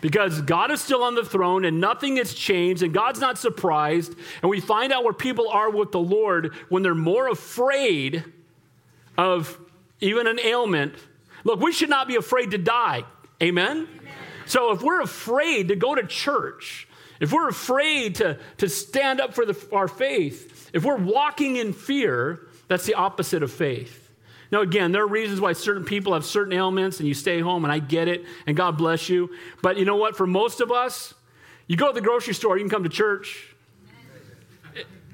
Because 0.00 0.40
God 0.42 0.70
is 0.70 0.80
still 0.80 1.02
on 1.02 1.16
the 1.16 1.24
throne 1.24 1.64
and 1.64 1.80
nothing 1.80 2.16
has 2.18 2.32
changed, 2.32 2.84
and 2.84 2.94
God's 2.94 3.18
not 3.18 3.38
surprised. 3.38 4.14
And 4.40 4.50
we 4.50 4.60
find 4.60 4.92
out 4.92 5.02
where 5.02 5.12
people 5.12 5.48
are 5.48 5.70
with 5.70 5.90
the 5.90 5.98
Lord 5.98 6.52
when 6.68 6.84
they're 6.84 6.94
more 6.94 7.28
afraid 7.28 8.22
of 9.18 9.58
even 10.00 10.26
an 10.26 10.38
ailment. 10.40 10.94
Look, 11.44 11.60
we 11.60 11.72
should 11.72 11.90
not 11.90 12.08
be 12.08 12.16
afraid 12.16 12.50
to 12.52 12.58
die. 12.58 13.04
Amen? 13.42 13.76
Amen? 13.76 14.14
So 14.46 14.72
if 14.72 14.82
we're 14.82 15.00
afraid 15.00 15.68
to 15.68 15.76
go 15.76 15.94
to 15.94 16.06
church, 16.06 16.88
if 17.20 17.32
we're 17.32 17.48
afraid 17.48 18.16
to, 18.16 18.38
to 18.58 18.68
stand 18.68 19.20
up 19.20 19.34
for 19.34 19.46
the, 19.46 19.56
our 19.72 19.88
faith, 19.88 20.70
if 20.72 20.84
we're 20.84 20.96
walking 20.96 21.56
in 21.56 21.72
fear, 21.72 22.46
that's 22.68 22.84
the 22.84 22.94
opposite 22.94 23.42
of 23.42 23.50
faith. 23.50 24.02
Now, 24.52 24.60
again, 24.60 24.92
there 24.92 25.02
are 25.02 25.08
reasons 25.08 25.40
why 25.40 25.54
certain 25.54 25.84
people 25.84 26.12
have 26.14 26.24
certain 26.24 26.52
ailments 26.52 27.00
and 27.00 27.08
you 27.08 27.14
stay 27.14 27.40
home, 27.40 27.64
and 27.64 27.72
I 27.72 27.78
get 27.78 28.06
it, 28.06 28.24
and 28.46 28.56
God 28.56 28.76
bless 28.76 29.08
you. 29.08 29.30
But 29.62 29.76
you 29.76 29.84
know 29.84 29.96
what? 29.96 30.16
For 30.16 30.26
most 30.26 30.60
of 30.60 30.70
us, 30.70 31.14
you 31.66 31.76
go 31.76 31.88
to 31.88 31.92
the 31.92 32.00
grocery 32.00 32.34
store, 32.34 32.56
you 32.56 32.62
can 32.62 32.70
come 32.70 32.84
to 32.84 32.88
church. 32.88 33.54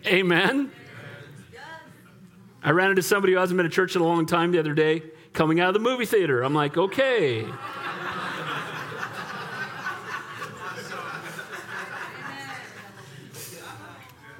Amen. 0.06 0.50
Amen. 0.50 0.72
I 2.64 2.70
ran 2.70 2.90
into 2.90 3.02
somebody 3.02 3.32
who 3.32 3.38
hasn't 3.38 3.56
been 3.56 3.64
to 3.64 3.70
church 3.70 3.96
in 3.96 4.02
a 4.02 4.04
long 4.04 4.26
time 4.26 4.52
the 4.52 4.58
other 4.58 4.74
day 4.74 5.02
coming 5.32 5.60
out 5.60 5.68
of 5.68 5.74
the 5.74 5.80
movie 5.80 6.06
theater. 6.06 6.42
I'm 6.42 6.54
like, 6.54 6.76
okay. 6.76 7.44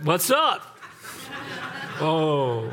What's 0.03 0.31
up? 0.31 0.79
Oh. 2.01 2.73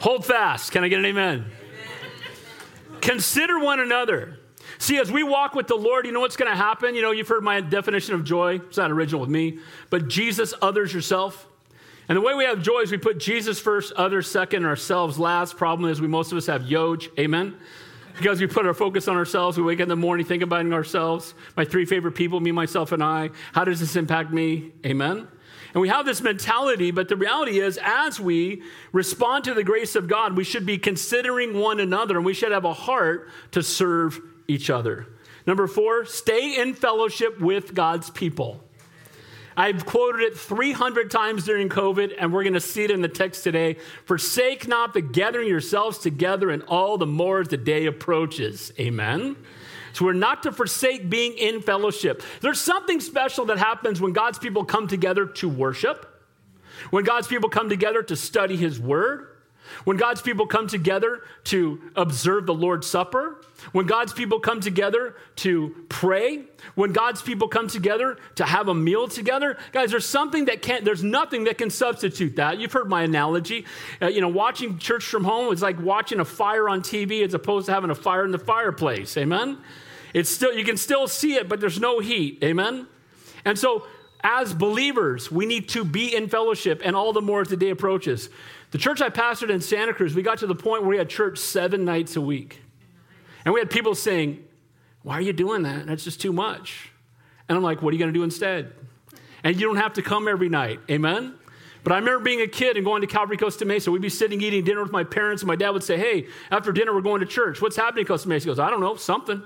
Hold 0.00 0.24
fast. 0.24 0.72
Can 0.72 0.82
I 0.82 0.88
get 0.88 0.98
an 0.98 1.04
amen? 1.04 1.46
Consider 3.00 3.58
one 3.58 3.80
another. 3.80 4.38
See, 4.78 4.98
as 4.98 5.12
we 5.12 5.22
walk 5.22 5.54
with 5.54 5.66
the 5.68 5.76
Lord, 5.76 6.06
you 6.06 6.12
know 6.12 6.20
what's 6.20 6.36
going 6.36 6.50
to 6.50 6.56
happen? 6.56 6.94
You 6.94 7.02
know, 7.02 7.10
you've 7.10 7.28
heard 7.28 7.42
my 7.42 7.60
definition 7.60 8.14
of 8.14 8.24
joy. 8.24 8.56
It's 8.56 8.78
not 8.78 8.90
original 8.90 9.20
with 9.20 9.30
me, 9.30 9.58
but 9.90 10.08
Jesus, 10.08 10.54
others, 10.62 10.92
yourself. 10.92 11.46
And 12.10 12.16
the 12.16 12.22
way 12.22 12.34
we 12.34 12.42
have 12.42 12.60
joy 12.60 12.80
is 12.80 12.90
we 12.90 12.98
put 12.98 13.20
Jesus 13.20 13.60
first, 13.60 13.92
others 13.92 14.28
second, 14.28 14.66
ourselves 14.66 15.16
last. 15.16 15.56
Problem 15.56 15.88
is, 15.88 16.00
we 16.00 16.08
most 16.08 16.32
of 16.32 16.38
us 16.38 16.46
have 16.46 16.62
yoj. 16.62 17.08
Amen. 17.16 17.56
Because 18.16 18.40
we 18.40 18.48
put 18.48 18.66
our 18.66 18.74
focus 18.74 19.06
on 19.06 19.14
ourselves, 19.14 19.56
we 19.56 19.62
wake 19.62 19.78
up 19.78 19.84
in 19.84 19.90
the 19.90 19.94
morning, 19.94 20.26
think 20.26 20.42
about 20.42 20.66
ourselves. 20.72 21.34
My 21.56 21.64
three 21.64 21.84
favorite 21.84 22.16
people, 22.16 22.40
me, 22.40 22.50
myself, 22.50 22.90
and 22.90 23.00
I. 23.00 23.30
How 23.52 23.62
does 23.62 23.78
this 23.78 23.94
impact 23.94 24.32
me? 24.32 24.72
Amen. 24.84 25.28
And 25.72 25.80
we 25.80 25.88
have 25.88 26.04
this 26.04 26.20
mentality, 26.20 26.90
but 26.90 27.08
the 27.08 27.14
reality 27.14 27.60
is, 27.60 27.78
as 27.80 28.18
we 28.18 28.64
respond 28.90 29.44
to 29.44 29.54
the 29.54 29.62
grace 29.62 29.94
of 29.94 30.08
God, 30.08 30.36
we 30.36 30.42
should 30.42 30.66
be 30.66 30.78
considering 30.78 31.60
one 31.60 31.78
another 31.78 32.16
and 32.16 32.26
we 32.26 32.34
should 32.34 32.50
have 32.50 32.64
a 32.64 32.72
heart 32.72 33.28
to 33.52 33.62
serve 33.62 34.20
each 34.48 34.68
other. 34.68 35.06
Number 35.46 35.68
four, 35.68 36.06
stay 36.06 36.60
in 36.60 36.74
fellowship 36.74 37.40
with 37.40 37.72
God's 37.72 38.10
people. 38.10 38.64
I've 39.56 39.84
quoted 39.84 40.22
it 40.22 40.36
300 40.36 41.10
times 41.10 41.44
during 41.44 41.68
COVID, 41.68 42.14
and 42.18 42.32
we're 42.32 42.44
going 42.44 42.54
to 42.54 42.60
see 42.60 42.84
it 42.84 42.90
in 42.90 43.00
the 43.02 43.08
text 43.08 43.44
today. 43.44 43.76
Forsake 44.04 44.68
not 44.68 44.94
the 44.94 45.00
gathering 45.00 45.48
yourselves 45.48 45.98
together, 45.98 46.50
and 46.50 46.62
all 46.64 46.98
the 46.98 47.06
more 47.06 47.40
as 47.40 47.48
the 47.48 47.56
day 47.56 47.86
approaches. 47.86 48.72
Amen. 48.78 49.36
So 49.92 50.04
we're 50.04 50.12
not 50.12 50.44
to 50.44 50.52
forsake 50.52 51.10
being 51.10 51.32
in 51.32 51.62
fellowship. 51.62 52.22
There's 52.40 52.60
something 52.60 53.00
special 53.00 53.46
that 53.46 53.58
happens 53.58 54.00
when 54.00 54.12
God's 54.12 54.38
people 54.38 54.64
come 54.64 54.86
together 54.86 55.26
to 55.26 55.48
worship, 55.48 56.06
when 56.90 57.04
God's 57.04 57.26
people 57.26 57.48
come 57.48 57.68
together 57.68 58.02
to 58.04 58.16
study 58.16 58.56
His 58.56 58.78
Word, 58.78 59.26
when 59.84 59.96
God's 59.96 60.22
people 60.22 60.46
come 60.46 60.66
together 60.66 61.22
to 61.44 61.80
observe 61.96 62.46
the 62.46 62.54
Lord's 62.54 62.86
Supper, 62.86 63.42
when 63.72 63.86
God's 63.86 64.12
people 64.12 64.40
come 64.40 64.60
together 64.60 65.16
to 65.36 65.74
pray, 65.88 66.42
when 66.74 66.92
God's 66.92 67.22
people 67.22 67.48
come 67.48 67.68
together 67.68 68.18
to 68.36 68.44
have 68.44 68.68
a 68.68 68.74
meal 68.74 69.08
together, 69.08 69.58
guys, 69.72 69.90
there's 69.90 70.06
something 70.06 70.46
that 70.46 70.62
can't, 70.62 70.84
there's 70.84 71.04
nothing 71.04 71.44
that 71.44 71.58
can 71.58 71.70
substitute 71.70 72.36
that. 72.36 72.58
You've 72.58 72.72
heard 72.72 72.88
my 72.88 73.02
analogy. 73.02 73.66
Uh, 74.00 74.08
you 74.08 74.20
know, 74.20 74.28
watching 74.28 74.78
church 74.78 75.04
from 75.04 75.24
home 75.24 75.52
is 75.52 75.62
like 75.62 75.80
watching 75.80 76.20
a 76.20 76.24
fire 76.24 76.68
on 76.68 76.80
TV 76.80 77.24
as 77.24 77.34
opposed 77.34 77.66
to 77.66 77.72
having 77.72 77.90
a 77.90 77.94
fire 77.94 78.24
in 78.24 78.30
the 78.30 78.38
fireplace. 78.38 79.16
Amen? 79.16 79.58
It's 80.14 80.30
still, 80.30 80.52
you 80.52 80.64
can 80.64 80.76
still 80.76 81.06
see 81.06 81.34
it, 81.34 81.48
but 81.48 81.60
there's 81.60 81.80
no 81.80 82.00
heat. 82.00 82.42
Amen? 82.42 82.86
And 83.44 83.58
so, 83.58 83.86
as 84.22 84.52
believers, 84.52 85.30
we 85.30 85.46
need 85.46 85.68
to 85.70 85.84
be 85.84 86.14
in 86.14 86.28
fellowship, 86.28 86.82
and 86.84 86.94
all 86.94 87.12
the 87.12 87.22
more 87.22 87.40
as 87.40 87.48
the 87.48 87.56
day 87.56 87.70
approaches. 87.70 88.28
The 88.70 88.78
church 88.78 89.00
I 89.00 89.08
pastored 89.08 89.50
in 89.50 89.60
Santa 89.60 89.94
Cruz, 89.94 90.14
we 90.14 90.22
got 90.22 90.38
to 90.38 90.46
the 90.46 90.54
point 90.54 90.82
where 90.82 90.90
we 90.90 90.98
had 90.98 91.08
church 91.08 91.38
seven 91.38 91.84
nights 91.84 92.16
a 92.16 92.20
week. 92.20 92.60
And 93.44 93.54
we 93.54 93.60
had 93.60 93.70
people 93.70 93.94
saying, 93.94 94.44
Why 95.02 95.14
are 95.14 95.20
you 95.20 95.32
doing 95.32 95.62
that? 95.62 95.86
That's 95.86 96.04
just 96.04 96.20
too 96.20 96.32
much. 96.32 96.90
And 97.48 97.56
I'm 97.56 97.62
like, 97.62 97.82
What 97.82 97.90
are 97.90 97.92
you 97.94 97.98
going 97.98 98.12
to 98.12 98.18
do 98.18 98.24
instead? 98.24 98.72
And 99.42 99.58
you 99.58 99.66
don't 99.66 99.76
have 99.76 99.94
to 99.94 100.02
come 100.02 100.28
every 100.28 100.48
night. 100.48 100.80
Amen? 100.90 101.34
But 101.82 101.94
I 101.94 101.98
remember 101.98 102.22
being 102.22 102.42
a 102.42 102.46
kid 102.46 102.76
and 102.76 102.84
going 102.84 103.00
to 103.00 103.06
Calvary 103.06 103.38
Costa 103.38 103.64
Mesa. 103.64 103.90
We'd 103.90 104.02
be 104.02 104.10
sitting 104.10 104.40
eating 104.42 104.64
dinner 104.64 104.82
with 104.82 104.92
my 104.92 105.04
parents, 105.04 105.42
and 105.42 105.48
my 105.48 105.56
dad 105.56 105.70
would 105.70 105.82
say, 105.82 105.96
Hey, 105.96 106.26
after 106.50 106.72
dinner, 106.72 106.94
we're 106.94 107.00
going 107.00 107.20
to 107.20 107.26
church. 107.26 107.62
What's 107.62 107.76
happening 107.76 108.04
Costa 108.04 108.28
Mesa? 108.28 108.44
He 108.44 108.50
goes, 108.50 108.58
I 108.58 108.70
don't 108.70 108.80
know, 108.80 108.96
something. 108.96 109.42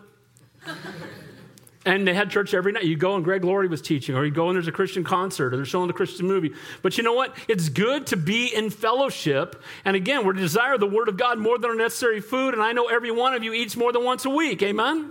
And 1.87 2.09
they 2.09 2.15
had 2.15 2.31
church 2.31 2.55
every 2.55 2.73
night. 2.73 2.85
You 2.85 2.97
go 2.97 3.15
and 3.15 3.23
Greg 3.23 3.45
Laurie 3.45 3.69
was 3.69 3.83
teaching, 3.83 4.15
or 4.15 4.25
you 4.25 4.31
go 4.31 4.49
and 4.49 4.57
there's 4.57 4.69
a 4.69 4.73
Christian 4.73 5.05
concert, 5.05 5.53
or 5.53 5.57
they're 5.57 5.67
showing 5.67 5.91
a 5.91 5.93
Christian 5.93 6.27
movie. 6.27 6.55
But 6.81 6.97
you 6.97 7.05
know 7.05 7.13
what? 7.13 7.37
It's 7.47 7.69
good 7.69 8.07
to 8.07 8.17
be 8.17 8.47
in 8.55 8.71
fellowship. 8.71 9.63
And 9.85 9.95
again, 9.95 10.25
to 10.25 10.33
desire 10.33 10.79
the 10.79 10.87
Word 10.87 11.09
of 11.09 11.19
God 11.19 11.39
more 11.39 11.59
than 11.59 11.71
our 11.71 11.77
necessary 11.77 12.21
food. 12.21 12.55
And 12.55 12.63
I 12.63 12.73
know 12.73 12.87
every 12.87 13.11
one 13.11 13.35
of 13.35 13.45
you 13.45 13.53
eats 13.53 13.77
more 13.77 13.93
than 13.93 14.03
once 14.03 14.25
a 14.25 14.31
week. 14.31 14.63
Amen? 14.63 15.11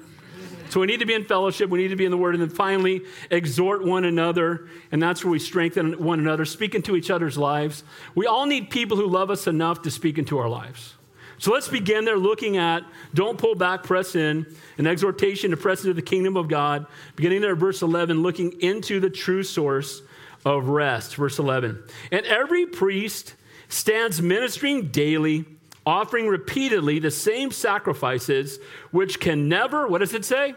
So 0.70 0.80
we 0.80 0.88
need 0.88 1.02
to 1.02 1.06
be 1.06 1.14
in 1.14 1.26
fellowship. 1.26 1.70
We 1.70 1.78
need 1.78 1.90
to 1.90 1.96
be 1.96 2.06
in 2.06 2.10
the 2.10 2.18
Word. 2.18 2.34
And 2.34 2.42
then 2.42 2.50
finally, 2.50 3.04
exhort 3.30 3.84
one 3.84 4.06
another. 4.06 4.68
And 4.92 5.00
that's 5.00 5.24
where 5.24 5.30
we 5.30 5.38
strengthen 5.38 6.04
one 6.04 6.20
another, 6.20 6.46
speak 6.46 6.74
into 6.74 6.96
each 6.96 7.12
other's 7.12 7.38
lives. 7.38 7.84
We 8.16 8.26
all 8.26 8.48
need 8.48 8.72
people 8.72 8.98
who 8.98 9.06
love 9.06 9.30
us 9.30 9.46
enough 9.46 9.84
to 9.84 9.92
speak 9.92 10.18
into 10.18 10.40
our 10.40 10.50
lives. 10.50 10.96
So 11.44 11.52
let's 11.52 11.68
begin 11.68 12.06
there 12.06 12.16
looking 12.16 12.56
at 12.56 12.86
don't 13.14 13.38
pull 13.38 13.54
back, 13.54 13.84
press 13.84 14.16
in, 14.16 14.46
an 14.78 14.88
exhortation 14.88 15.52
to 15.52 15.58
press 15.58 15.82
into 15.82 15.94
the 15.94 16.02
kingdom 16.02 16.38
of 16.38 16.48
God. 16.48 16.88
Beginning 17.18 17.42
there, 17.42 17.54
verse 17.54 17.82
11, 17.82 18.24
looking 18.24 18.62
into 18.62 19.02
the 19.02 19.10
true 19.10 19.44
source 19.44 20.04
of 20.46 20.70
rest. 20.70 21.18
Verse 21.18 21.40
11. 21.40 21.84
And 22.14 22.26
every 22.28 22.66
priest 22.66 23.36
stands 23.68 24.22
ministering 24.22 24.88
daily, 24.88 25.44
offering 25.86 26.30
repeatedly 26.30 27.00
the 27.00 27.12
same 27.12 27.52
sacrifices, 27.52 28.60
which 28.92 29.20
can 29.20 29.50
never, 29.50 29.86
what 29.86 29.98
does 29.98 30.14
it 30.14 30.24
say? 30.24 30.56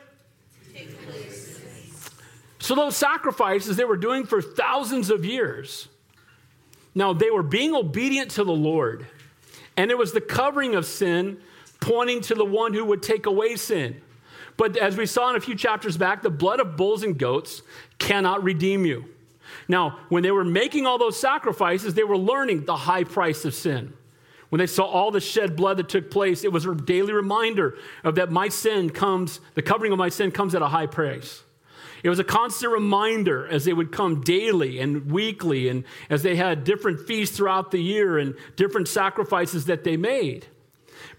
So 2.61 2.76
those 2.76 2.97
sacrifices 2.97 3.76
they 3.76 3.85
were 3.85 3.97
doing 3.97 4.25
for 4.25 4.40
thousands 4.40 5.11
of 5.11 5.25
years. 5.25 5.88
Now 6.95 7.12
they 7.12 7.33
were 7.33 7.43
being 7.43 7.75
obedient 7.75 8.31
to 8.33 8.45
the 8.45 8.52
Lord. 8.52 9.09
And 9.76 9.90
it 9.90 9.99
was 9.99 10.12
the 10.12 10.21
covering 10.21 10.75
of 10.75 10.87
sin 10.87 11.38
pointing 11.80 12.21
to 12.23 12.35
the 12.35 12.45
one 12.45 12.73
who 12.73 12.85
would 12.85 13.02
take 13.02 13.26
away 13.26 13.56
sin. 13.56 14.00
But 14.56 14.76
as 14.76 14.97
we 14.97 15.06
saw 15.06 15.30
in 15.30 15.37
a 15.37 15.40
few 15.40 15.54
chapters 15.54 15.97
back, 15.97 16.23
the 16.23 16.30
blood 16.30 16.61
of 16.61 16.76
bulls 16.76 17.02
and 17.02 17.18
goats 17.18 17.62
cannot 17.99 18.42
redeem 18.42 18.87
you. 18.87 19.04
Now, 19.68 19.99
when 20.09 20.23
they 20.23 20.30
were 20.30 20.45
making 20.45 20.87
all 20.87 20.99
those 20.99 21.18
sacrifices, 21.18 21.95
they 21.95 22.04
were 22.04 22.16
learning 22.16 22.64
the 22.64 22.76
high 22.76 23.04
price 23.04 23.45
of 23.45 23.54
sin. 23.54 23.92
When 24.49 24.59
they 24.59 24.66
saw 24.66 24.85
all 24.85 25.11
the 25.11 25.21
shed 25.21 25.56
blood 25.56 25.76
that 25.78 25.88
took 25.88 26.11
place, 26.11 26.45
it 26.45 26.52
was 26.52 26.64
a 26.66 26.75
daily 26.75 27.12
reminder 27.12 27.76
of 28.04 28.14
that 28.14 28.30
my 28.30 28.49
sin 28.49 28.90
comes, 28.90 29.40
the 29.54 29.62
covering 29.62 29.92
of 29.92 29.99
my 29.99 30.09
sin 30.09 30.30
comes 30.30 30.54
at 30.54 30.62
a 30.62 30.68
high 30.68 30.87
price. 30.87 31.42
It 32.07 32.09
was 32.09 32.21
a 32.21 32.25
constant 32.25 32.73
reminder 32.73 33.49
as 33.49 33.65
they 33.65 33.73
would 33.73 33.91
come 33.91 34.21
daily 34.21 34.79
and 34.79 35.11
weekly, 35.11 35.69
and 35.69 35.83
as 36.09 36.23
they 36.23 36.37
had 36.37 36.63
different 36.63 37.01
feasts 37.01 37.37
throughout 37.37 37.73
the 37.73 37.83
year 37.83 38.17
and 38.17 38.37
different 38.55 38.87
sacrifices 38.87 39.65
that 39.65 39.83
they 39.83 39.97
made. 39.97 40.47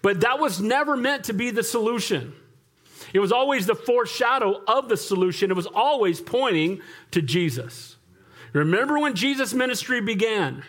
But 0.02 0.22
that 0.22 0.40
was 0.40 0.62
never 0.62 0.96
meant 0.96 1.26
to 1.26 1.34
be 1.34 1.52
the 1.52 1.62
solution. 1.62 2.34
It 3.12 3.20
was 3.20 3.34
always 3.34 3.66
the 3.66 3.76
foreshadow 3.76 4.64
of 4.66 4.88
the 4.88 4.96
solution. 4.96 5.52
It 5.52 5.58
was 5.58 5.68
always 5.68 6.22
pointing 6.22 6.80
to 7.12 7.22
Jesus. 7.22 7.98
Remember 8.54 8.98
when 8.98 9.14
Jesus' 9.14 9.54
ministry 9.54 10.00
began? 10.00 10.64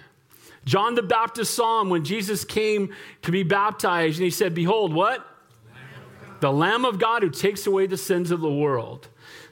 John 0.64 0.96
the 0.96 1.02
Baptist 1.02 1.54
saw 1.54 1.80
him 1.80 1.90
when 1.90 2.04
Jesus 2.04 2.44
came 2.44 2.92
to 3.22 3.30
be 3.30 3.44
baptized, 3.44 4.16
and 4.16 4.24
he 4.24 4.32
said, 4.32 4.52
Behold, 4.52 4.92
what? 4.92 5.24
The 6.40 6.50
Lamb 6.50 6.84
of 6.84 6.98
God 6.98 7.22
who 7.22 7.30
takes 7.30 7.68
away 7.68 7.86
the 7.86 7.96
sins 7.96 8.32
of 8.32 8.40
the 8.40 8.50
world. 8.50 9.06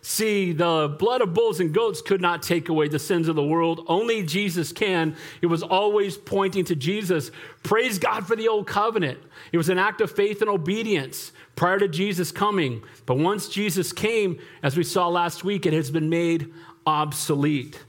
See, 0.09 0.53
the 0.53 0.95
blood 1.01 1.21
of 1.21 1.35
bulls 1.35 1.59
and 1.59 1.75
goats 1.75 2.01
could 2.01 2.21
not 2.21 2.41
take 2.41 2.69
away 2.69 2.87
the 2.87 2.97
sins 2.97 3.27
of 3.27 3.35
the 3.35 3.43
world. 3.43 3.85
Only 3.89 4.23
Jesus 4.23 4.73
can. 4.73 5.17
It 5.43 5.47
was 5.47 5.65
always 5.65 6.17
pointing 6.17 6.65
to 6.67 6.77
Jesus. 6.77 7.33
Praise 7.65 7.99
God 7.99 8.25
for 8.25 8.37
the 8.37 8.47
old 8.47 8.69
covenant. 8.69 9.19
It 9.51 9.57
was 9.59 9.69
an 9.69 9.79
act 9.79 10.01
of 10.01 10.13
faith 10.13 10.43
and 10.43 10.49
obedience 10.49 11.33
prior 11.57 11.81
to 11.81 11.89
Jesus 11.89 12.31
coming. 12.31 12.85
But 13.05 13.19
once 13.19 13.49
Jesus 13.49 13.93
came, 13.93 14.39
as 14.63 14.77
we 14.77 14.85
saw 14.85 15.09
last 15.09 15.43
week, 15.43 15.67
it 15.67 15.73
has 15.73 15.91
been 15.91 16.09
made 16.09 16.55
obsolete. 16.87 17.85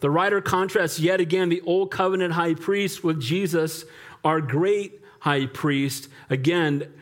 The 0.00 0.10
writer 0.10 0.42
contrasts 0.42 1.00
yet 1.00 1.18
again 1.18 1.48
the 1.48 1.62
old 1.62 1.90
covenant 1.90 2.34
high 2.34 2.54
priest 2.54 3.02
with 3.02 3.22
Jesus, 3.22 3.86
our 4.22 4.42
great 4.42 5.00
high 5.20 5.46
priest. 5.46 6.10
Again, 6.28 6.92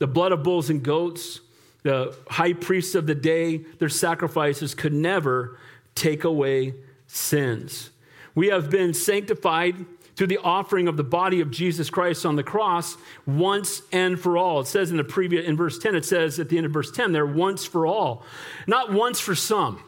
the 0.00 0.08
blood 0.08 0.32
of 0.32 0.42
bulls 0.42 0.68
and 0.68 0.82
goats 0.82 1.38
the 1.84 2.16
high 2.28 2.54
priests 2.54 2.94
of 2.94 3.06
the 3.06 3.14
day, 3.14 3.58
their 3.78 3.88
sacrifices 3.88 4.74
could 4.74 4.92
never 4.92 5.58
take 5.94 6.24
away 6.24 6.74
sins. 7.06 7.90
We 8.34 8.48
have 8.48 8.70
been 8.70 8.94
sanctified 8.94 9.84
through 10.16 10.28
the 10.28 10.38
offering 10.38 10.88
of 10.88 10.96
the 10.96 11.04
body 11.04 11.40
of 11.40 11.50
Jesus 11.50 11.90
Christ 11.90 12.24
on 12.24 12.36
the 12.36 12.42
cross 12.42 12.96
once 13.26 13.82
and 13.92 14.18
for 14.18 14.38
all. 14.38 14.60
It 14.60 14.66
says 14.66 14.90
in 14.90 14.96
the 14.96 15.04
previous 15.04 15.46
in 15.46 15.56
verse 15.56 15.78
10, 15.78 15.94
it 15.94 16.04
says 16.04 16.40
at 16.40 16.48
the 16.48 16.56
end 16.56 16.66
of 16.66 16.72
verse 16.72 16.90
10 16.90 17.12
there, 17.12 17.26
once 17.26 17.64
for 17.64 17.86
all. 17.86 18.24
Not 18.66 18.92
once 18.92 19.20
for 19.20 19.34
some. 19.34 19.82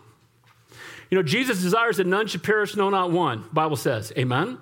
You 1.10 1.16
know, 1.16 1.22
Jesus 1.22 1.62
desires 1.62 1.96
that 1.96 2.06
none 2.06 2.26
should 2.26 2.42
perish, 2.42 2.76
no, 2.76 2.90
not 2.90 3.10
one. 3.10 3.44
Bible 3.52 3.76
says. 3.76 4.12
Amen. 4.18 4.58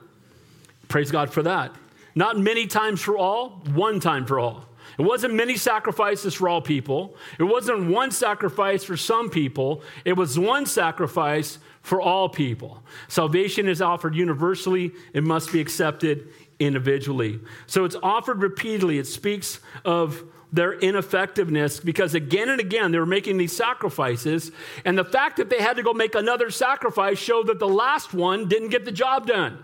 Praise 0.89 1.11
God 1.11 1.31
for 1.33 1.43
that. 1.43 1.75
Not 2.15 2.39
many 2.39 2.67
times 2.67 3.01
for 3.01 3.17
all, 3.17 3.63
one 3.73 3.99
time 3.99 4.27
for 4.27 4.39
all. 4.39 4.67
It 4.99 5.03
wasn't 5.03 5.35
many 5.35 5.57
sacrifices 5.57 6.35
for 6.35 6.49
all 6.49 6.61
people. 6.61 7.17
It 7.39 7.45
wasn't 7.45 7.91
one 7.91 8.11
sacrifice 8.11 8.85
for 8.85 8.97
some 8.97 9.31
people. 9.31 9.83
It 10.05 10.15
was 10.15 10.39
one 10.39 10.67
sacrifice 10.67 11.59
for 11.83 12.01
all 12.01 12.29
people. 12.29 12.83
Salvation 13.09 13.69
is 13.69 13.83
offered 13.83 14.15
universally, 14.15 14.93
it 15.13 15.23
must 15.23 15.53
be 15.53 15.61
accepted 15.61 16.29
individually. 16.59 17.41
So 17.67 17.85
it's 17.85 17.97
offered 18.03 18.41
repeatedly. 18.41 18.99
It 18.99 19.07
speaks 19.07 19.61
of 19.85 20.23
their 20.53 20.73
ineffectiveness 20.73 21.81
because 21.81 22.15
again 22.15 22.49
and 22.49 22.61
again 22.61 22.93
they 22.93 22.99
were 22.99 23.05
making 23.05 23.37
these 23.39 23.55
sacrifices. 23.55 24.53
And 24.85 24.97
the 24.97 25.05
fact 25.05 25.37
that 25.39 25.51
they 25.51 25.61
had 25.61 25.77
to 25.77 25.83
go 25.83 25.93
make 25.93 26.15
another 26.15 26.51
sacrifice 26.51 27.19
showed 27.19 27.49
that 27.49 27.59
the 27.59 27.69
last 27.69 28.15
one 28.15 28.49
didn't 28.49 28.69
get 28.69 28.85
the 28.85 28.93
job 28.93 29.27
done. 29.27 29.63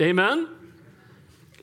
Amen? 0.00 0.48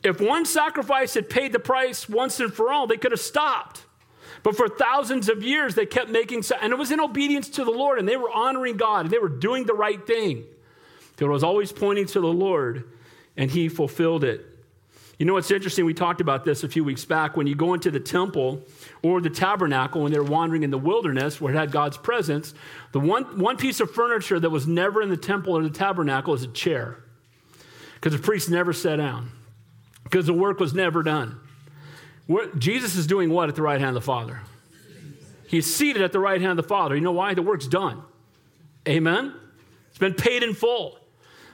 If 0.04 0.22
one 0.22 0.46
sacrifice 0.46 1.14
had 1.16 1.30
paid 1.30 1.54
the 1.54 1.60
price 1.60 2.08
once 2.08 2.40
and 2.40 2.54
for 2.54 2.72
all, 2.72 2.88
they 2.88 2.98
could 2.98 3.12
have 3.12 3.20
stopped. 3.20 3.84
But 4.44 4.56
for 4.56 4.70
thousands 4.70 5.30
of 5.30 5.44
years, 5.44 5.76
they 5.76 5.86
kept 5.86 6.10
making, 6.10 6.44
and 6.62 6.72
it 6.72 6.78
was 6.78 6.92
in 6.92 7.00
obedience 7.00 7.50
to 7.50 7.64
the 7.66 7.72
Lord, 7.72 8.00
and 8.00 8.08
they 8.08 8.18
were 8.18 8.32
honoring 8.32 8.78
God, 8.78 9.06
and 9.06 9.10
they 9.12 9.18
were 9.18 9.30
doing 9.30 9.66
the 9.66 9.74
right 9.74 10.06
thing. 10.06 10.46
It 11.20 11.26
was 11.26 11.44
always 11.44 11.72
pointing 11.72 12.06
to 12.08 12.22
the 12.22 12.28
Lord, 12.28 12.84
and 13.36 13.50
He 13.50 13.70
fulfilled 13.70 14.24
it. 14.24 14.46
You 15.18 15.26
know 15.26 15.34
what's 15.34 15.50
interesting? 15.50 15.84
We 15.86 15.96
talked 15.96 16.22
about 16.22 16.46
this 16.46 16.64
a 16.64 16.70
few 16.70 16.84
weeks 16.84 17.04
back. 17.04 17.36
When 17.36 17.48
you 17.48 17.56
go 17.56 17.74
into 17.74 17.90
the 17.90 18.00
temple 18.00 18.62
or 19.02 19.20
the 19.20 19.32
tabernacle, 19.32 20.04
when 20.04 20.12
they 20.12 20.20
were 20.20 20.26
wandering 20.26 20.62
in 20.62 20.70
the 20.70 20.78
wilderness 20.78 21.42
where 21.42 21.52
it 21.52 21.58
had 21.58 21.72
God's 21.72 21.98
presence, 21.98 22.54
the 22.92 23.00
one, 23.00 23.40
one 23.40 23.58
piece 23.58 23.80
of 23.80 23.90
furniture 23.90 24.40
that 24.40 24.52
was 24.52 24.68
never 24.68 25.02
in 25.02 25.10
the 25.10 25.18
temple 25.18 25.58
or 25.58 25.64
the 25.64 25.72
tabernacle 25.72 26.36
is 26.36 26.44
a 26.44 26.48
chair. 26.48 27.04
Because 27.96 28.14
the 28.14 28.20
priest 28.20 28.52
never 28.52 28.74
sat 28.74 28.98
down 28.98 29.32
because 30.10 30.26
the 30.26 30.34
work 30.34 30.60
was 30.60 30.74
never 30.74 31.04
done. 31.04 31.38
Jesus 32.58 32.96
is 32.96 33.08
doing 33.08 33.30
what 33.30 33.50
at 33.50 33.56
the 33.56 33.62
right 33.62 33.80
hand 33.80 33.90
of 33.90 33.96
the 33.96 34.06
Father? 34.06 34.40
He's 35.48 35.74
seated 35.74 36.02
at 36.02 36.14
the 36.14 36.20
right 36.20 36.40
hand 36.40 36.58
of 36.58 36.66
the 36.66 36.68
Father. 36.68 36.96
You 36.96 37.02
know 37.02 37.12
why? 37.12 37.34
The 37.34 37.42
work's 37.42 37.68
done. 37.68 38.02
Amen? 38.88 39.34
It's 39.90 39.98
been 39.98 40.14
paid 40.14 40.44
in 40.44 40.54
full. 40.54 40.98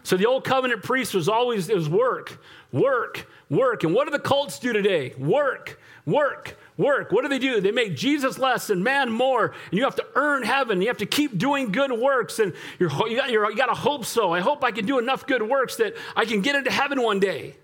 So 0.03 0.17
the 0.17 0.25
old 0.27 0.43
covenant 0.43 0.83
priest 0.83 1.13
was 1.13 1.29
always, 1.29 1.69
it 1.69 1.75
was 1.75 1.89
work, 1.89 2.39
work, 2.71 3.27
work. 3.49 3.83
And 3.83 3.93
what 3.93 4.05
do 4.05 4.11
the 4.11 4.19
cults 4.19 4.59
do 4.59 4.71
today? 4.73 5.13
Work, 5.17 5.79
work, 6.05 6.57
work. 6.77 7.11
What 7.11 7.23
do 7.23 7.29
they 7.29 7.39
do? 7.39 7.61
They 7.61 7.71
make 7.71 7.95
Jesus 7.95 8.37
less 8.37 8.69
and 8.69 8.83
man 8.83 9.11
more. 9.11 9.53
And 9.71 9.77
you 9.77 9.83
have 9.83 9.95
to 9.95 10.05
earn 10.15 10.43
heaven. 10.43 10.81
You 10.81 10.89
have 10.89 10.97
to 10.97 11.05
keep 11.05 11.37
doing 11.37 11.71
good 11.71 11.91
works. 11.91 12.39
And 12.39 12.53
you're, 12.77 12.91
you, 13.07 13.15
got, 13.15 13.31
you 13.31 13.55
got 13.55 13.67
to 13.67 13.73
hope 13.73 14.05
so. 14.05 14.31
I 14.31 14.41
hope 14.41 14.63
I 14.63 14.71
can 14.71 14.85
do 14.85 14.99
enough 14.99 15.25
good 15.25 15.41
works 15.41 15.77
that 15.77 15.95
I 16.15 16.25
can 16.25 16.41
get 16.41 16.55
into 16.55 16.71
heaven 16.71 17.01
one 17.01 17.19
day. 17.19 17.55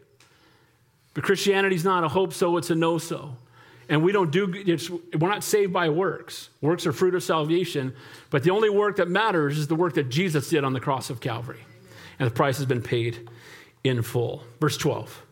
But 1.19 1.25
Christianity's 1.25 1.83
not 1.83 2.05
a 2.05 2.07
hope 2.07 2.31
so, 2.31 2.55
it's 2.55 2.69
a 2.69 2.75
no 2.75 2.97
so. 2.97 3.35
And 3.89 4.01
we 4.01 4.13
don't 4.13 4.31
do, 4.31 4.53
it's, 4.55 4.89
we're 4.89 5.27
not 5.27 5.43
saved 5.43 5.73
by 5.73 5.89
works. 5.89 6.47
Works 6.61 6.87
are 6.87 6.93
fruit 6.93 7.13
of 7.13 7.21
salvation. 7.21 7.93
But 8.29 8.43
the 8.43 8.51
only 8.51 8.69
work 8.69 8.95
that 8.95 9.09
matters 9.09 9.57
is 9.57 9.67
the 9.67 9.75
work 9.75 9.95
that 9.95 10.07
Jesus 10.07 10.47
did 10.47 10.63
on 10.63 10.71
the 10.71 10.79
cross 10.79 11.09
of 11.09 11.19
Calvary. 11.19 11.59
And 12.19 12.31
the 12.31 12.33
price 12.33 12.55
has 12.55 12.65
been 12.65 12.81
paid 12.81 13.29
in 13.83 14.01
full. 14.01 14.45
Verse 14.61 14.77
12 14.77 15.25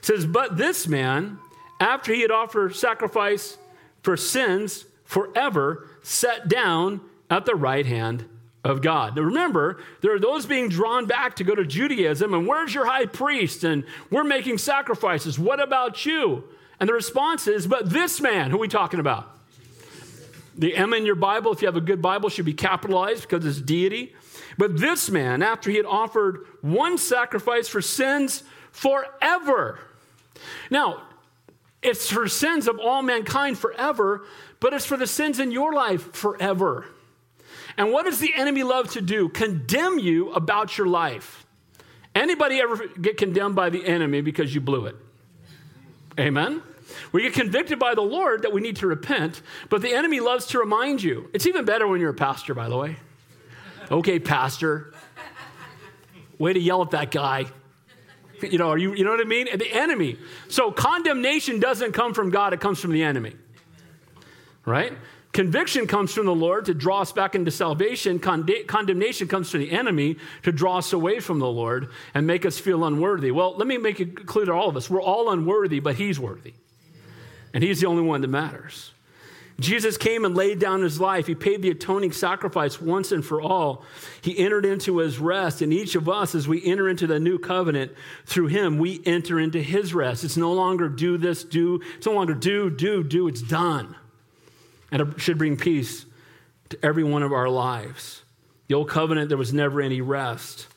says, 0.00 0.26
But 0.26 0.56
this 0.56 0.88
man, 0.88 1.38
after 1.78 2.12
he 2.12 2.22
had 2.22 2.32
offered 2.32 2.74
sacrifice 2.74 3.56
for 4.02 4.16
sins 4.16 4.84
forever, 5.04 5.86
sat 6.02 6.48
down 6.48 7.00
at 7.30 7.46
the 7.46 7.54
right 7.54 7.86
hand 7.86 8.24
of 8.64 8.80
God. 8.80 9.14
Now 9.14 9.22
remember, 9.22 9.78
there 10.00 10.14
are 10.14 10.18
those 10.18 10.46
being 10.46 10.70
drawn 10.70 11.06
back 11.06 11.36
to 11.36 11.44
go 11.44 11.54
to 11.54 11.64
Judaism, 11.64 12.32
and 12.32 12.46
where's 12.46 12.74
your 12.74 12.86
high 12.86 13.06
priest? 13.06 13.62
And 13.62 13.84
we're 14.10 14.24
making 14.24 14.58
sacrifices. 14.58 15.38
What 15.38 15.60
about 15.60 16.06
you? 16.06 16.44
And 16.80 16.88
the 16.88 16.94
response 16.94 17.46
is, 17.46 17.66
but 17.66 17.90
this 17.90 18.20
man, 18.20 18.50
who 18.50 18.56
are 18.56 18.60
we 18.60 18.68
talking 18.68 19.00
about? 19.00 19.30
The 20.56 20.74
M 20.76 20.94
in 20.94 21.04
your 21.04 21.14
Bible, 21.14 21.52
if 21.52 21.62
you 21.62 21.66
have 21.66 21.76
a 21.76 21.80
good 21.80 22.00
Bible, 22.00 22.28
should 22.28 22.44
be 22.44 22.54
capitalized 22.54 23.22
because 23.22 23.44
it's 23.44 23.60
deity. 23.60 24.14
But 24.56 24.78
this 24.78 25.10
man, 25.10 25.42
after 25.42 25.70
he 25.70 25.76
had 25.76 25.86
offered 25.86 26.46
one 26.62 26.96
sacrifice 26.96 27.68
for 27.68 27.82
sins 27.82 28.44
forever. 28.70 29.78
Now, 30.70 31.02
it's 31.82 32.08
for 32.08 32.28
sins 32.28 32.66
of 32.66 32.78
all 32.78 33.02
mankind 33.02 33.58
forever, 33.58 34.24
but 34.60 34.72
it's 34.72 34.86
for 34.86 34.96
the 34.96 35.06
sins 35.06 35.38
in 35.38 35.50
your 35.50 35.74
life 35.74 36.14
forever. 36.14 36.86
And 37.76 37.92
what 37.92 38.04
does 38.04 38.18
the 38.18 38.34
enemy 38.34 38.62
love 38.62 38.92
to 38.92 39.00
do? 39.00 39.28
Condemn 39.28 39.98
you 39.98 40.32
about 40.32 40.78
your 40.78 40.86
life. 40.86 41.44
Anybody 42.14 42.60
ever 42.60 42.86
get 42.88 43.16
condemned 43.16 43.56
by 43.56 43.70
the 43.70 43.84
enemy 43.84 44.20
because 44.20 44.54
you 44.54 44.60
blew 44.60 44.86
it? 44.86 44.96
Amen? 46.18 46.62
We 47.12 47.22
get 47.22 47.34
convicted 47.34 47.78
by 47.78 47.94
the 47.94 48.02
Lord 48.02 48.42
that 48.42 48.52
we 48.52 48.60
need 48.60 48.76
to 48.76 48.86
repent, 48.86 49.42
but 49.68 49.82
the 49.82 49.92
enemy 49.92 50.20
loves 50.20 50.46
to 50.48 50.58
remind 50.58 51.02
you. 51.02 51.28
It's 51.32 51.46
even 51.46 51.64
better 51.64 51.88
when 51.88 52.00
you're 52.00 52.10
a 52.10 52.14
pastor, 52.14 52.54
by 52.54 52.68
the 52.68 52.76
way. 52.76 52.96
Okay, 53.90 54.18
pastor. 54.18 54.94
Way 56.38 56.52
to 56.52 56.60
yell 56.60 56.82
at 56.82 56.90
that 56.92 57.10
guy. 57.10 57.46
You 58.42 58.58
know, 58.58 58.74
you, 58.74 58.94
you 58.94 59.04
know 59.04 59.10
what 59.10 59.20
I 59.20 59.24
mean? 59.24 59.46
The 59.56 59.72
enemy. 59.72 60.18
So 60.48 60.70
condemnation 60.70 61.60
doesn't 61.60 61.92
come 61.92 62.14
from 62.14 62.30
God, 62.30 62.52
it 62.52 62.60
comes 62.60 62.80
from 62.80 62.92
the 62.92 63.02
enemy. 63.02 63.34
Right? 64.64 64.92
Conviction 65.34 65.88
comes 65.88 66.14
from 66.14 66.26
the 66.26 66.34
Lord 66.34 66.66
to 66.66 66.74
draw 66.74 67.00
us 67.00 67.10
back 67.10 67.34
into 67.34 67.50
salvation. 67.50 68.20
condemnation 68.20 69.26
comes 69.26 69.50
from 69.50 69.60
the 69.60 69.72
enemy 69.72 70.16
to 70.44 70.52
draw 70.52 70.78
us 70.78 70.92
away 70.92 71.18
from 71.18 71.40
the 71.40 71.48
Lord 71.48 71.88
and 72.14 72.24
make 72.24 72.46
us 72.46 72.60
feel 72.60 72.84
unworthy. 72.84 73.32
Well, 73.32 73.56
let 73.56 73.66
me 73.66 73.76
make 73.76 73.98
it 73.98 74.26
clear 74.26 74.44
to 74.44 74.52
all 74.52 74.68
of 74.68 74.76
us 74.76 74.88
we're 74.88 75.02
all 75.02 75.30
unworthy, 75.30 75.80
but 75.80 75.96
He's 75.96 76.20
worthy. 76.20 76.54
And 77.52 77.64
He's 77.64 77.80
the 77.80 77.88
only 77.88 78.04
one 78.04 78.20
that 78.20 78.28
matters. 78.28 78.92
Jesus 79.58 79.96
came 79.96 80.24
and 80.24 80.36
laid 80.36 80.60
down 80.60 80.82
his 80.82 81.00
life. 81.00 81.26
He 81.26 81.34
paid 81.34 81.62
the 81.62 81.70
atoning 81.70 82.12
sacrifice 82.12 82.80
once 82.80 83.12
and 83.12 83.24
for 83.24 83.40
all. 83.40 83.84
He 84.20 84.38
entered 84.38 84.64
into 84.64 84.98
his 84.98 85.18
rest. 85.18 85.62
And 85.62 85.72
each 85.72 85.94
of 85.94 86.08
us, 86.08 86.34
as 86.34 86.48
we 86.48 86.64
enter 86.64 86.88
into 86.88 87.06
the 87.06 87.20
new 87.20 87.38
covenant 87.38 87.92
through 88.26 88.48
him, 88.48 88.78
we 88.78 89.00
enter 89.06 89.38
into 89.38 89.62
his 89.62 89.94
rest. 89.94 90.24
It's 90.24 90.36
no 90.36 90.52
longer 90.52 90.88
do 90.88 91.18
this, 91.18 91.44
do. 91.44 91.80
It's 91.96 92.06
no 92.06 92.14
longer 92.14 92.34
do, 92.34 92.68
do, 92.68 93.04
do. 93.04 93.28
It's 93.28 93.42
done. 93.42 93.94
And 94.94 95.02
it 95.02 95.20
should 95.20 95.38
bring 95.38 95.56
peace 95.56 96.06
to 96.68 96.78
every 96.80 97.02
one 97.02 97.24
of 97.24 97.32
our 97.32 97.48
lives. 97.48 98.22
The 98.68 98.76
old 98.76 98.88
covenant, 98.88 99.28
there 99.28 99.36
was 99.36 99.52
never 99.52 99.80
any 99.80 100.00
rest, 100.00 100.68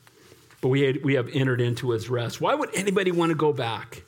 but 0.60 0.70
we, 0.70 0.80
had, 0.80 1.04
we 1.04 1.14
have 1.14 1.28
entered 1.32 1.60
into 1.60 1.90
his 1.90 2.10
rest. 2.10 2.40
Why 2.40 2.52
would 2.52 2.74
anybody 2.74 3.12
want 3.12 3.30
to 3.30 3.36
go 3.36 3.52
back? 3.52 4.02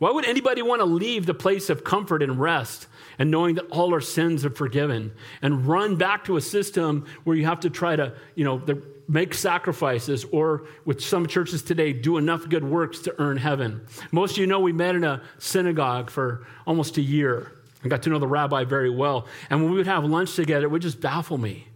Why 0.00 0.10
would 0.10 0.26
anybody 0.26 0.62
want 0.62 0.80
to 0.80 0.84
leave 0.84 1.26
the 1.26 1.32
place 1.32 1.70
of 1.70 1.84
comfort 1.84 2.24
and 2.24 2.40
rest 2.40 2.88
and 3.20 3.30
knowing 3.30 3.54
that 3.54 3.66
all 3.70 3.94
our 3.94 4.00
sins 4.00 4.44
are 4.44 4.50
forgiven 4.50 5.12
and 5.42 5.64
run 5.64 5.94
back 5.94 6.24
to 6.24 6.36
a 6.36 6.40
system 6.40 7.06
where 7.22 7.36
you 7.36 7.44
have 7.44 7.60
to 7.60 7.70
try 7.70 7.94
to, 7.94 8.14
you 8.34 8.42
know, 8.42 8.60
make 9.06 9.32
sacrifices 9.32 10.24
or 10.32 10.64
with 10.84 11.00
some 11.00 11.28
churches 11.28 11.62
today 11.62 11.92
do 11.92 12.16
enough 12.16 12.48
good 12.48 12.64
works 12.64 12.98
to 13.02 13.14
earn 13.20 13.36
heaven? 13.36 13.86
Most 14.10 14.32
of 14.32 14.38
you 14.38 14.48
know 14.48 14.58
we 14.58 14.72
met 14.72 14.96
in 14.96 15.04
a 15.04 15.22
synagogue 15.38 16.10
for 16.10 16.48
almost 16.66 16.98
a 16.98 17.02
year. 17.02 17.52
I 17.84 17.88
got 17.88 18.02
to 18.04 18.10
know 18.10 18.18
the 18.18 18.26
rabbi 18.26 18.64
very 18.64 18.90
well. 18.90 19.26
And 19.50 19.62
when 19.62 19.72
we 19.72 19.78
would 19.78 19.86
have 19.86 20.04
lunch 20.04 20.34
together, 20.36 20.66
it 20.66 20.70
would 20.70 20.82
just 20.82 21.00
baffle 21.00 21.38
me. 21.38 21.66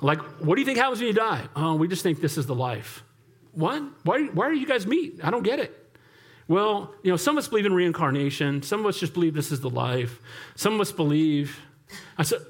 Like, 0.00 0.20
what 0.40 0.54
do 0.54 0.60
you 0.60 0.64
think 0.64 0.78
happens 0.78 0.98
when 0.98 1.08
you 1.08 1.14
die? 1.14 1.46
Oh, 1.54 1.74
we 1.74 1.86
just 1.86 2.02
think 2.02 2.20
this 2.20 2.38
is 2.38 2.46
the 2.46 2.54
life. 2.54 3.02
What? 3.52 3.82
Why, 4.02 4.24
why 4.24 4.46
are 4.46 4.52
you 4.52 4.66
guys 4.66 4.86
meet? 4.86 5.20
I 5.22 5.30
don't 5.30 5.42
get 5.42 5.58
it. 5.58 5.76
Well, 6.48 6.94
you 7.02 7.10
know, 7.10 7.16
some 7.16 7.36
of 7.36 7.44
us 7.44 7.48
believe 7.48 7.66
in 7.66 7.72
reincarnation. 7.72 8.62
Some 8.62 8.80
of 8.80 8.86
us 8.86 8.98
just 8.98 9.14
believe 9.14 9.34
this 9.34 9.52
is 9.52 9.60
the 9.60 9.70
life. 9.70 10.20
Some 10.56 10.74
of 10.74 10.80
us 10.80 10.90
believe. 10.90 11.60
I 12.18 12.22
said, 12.24 12.40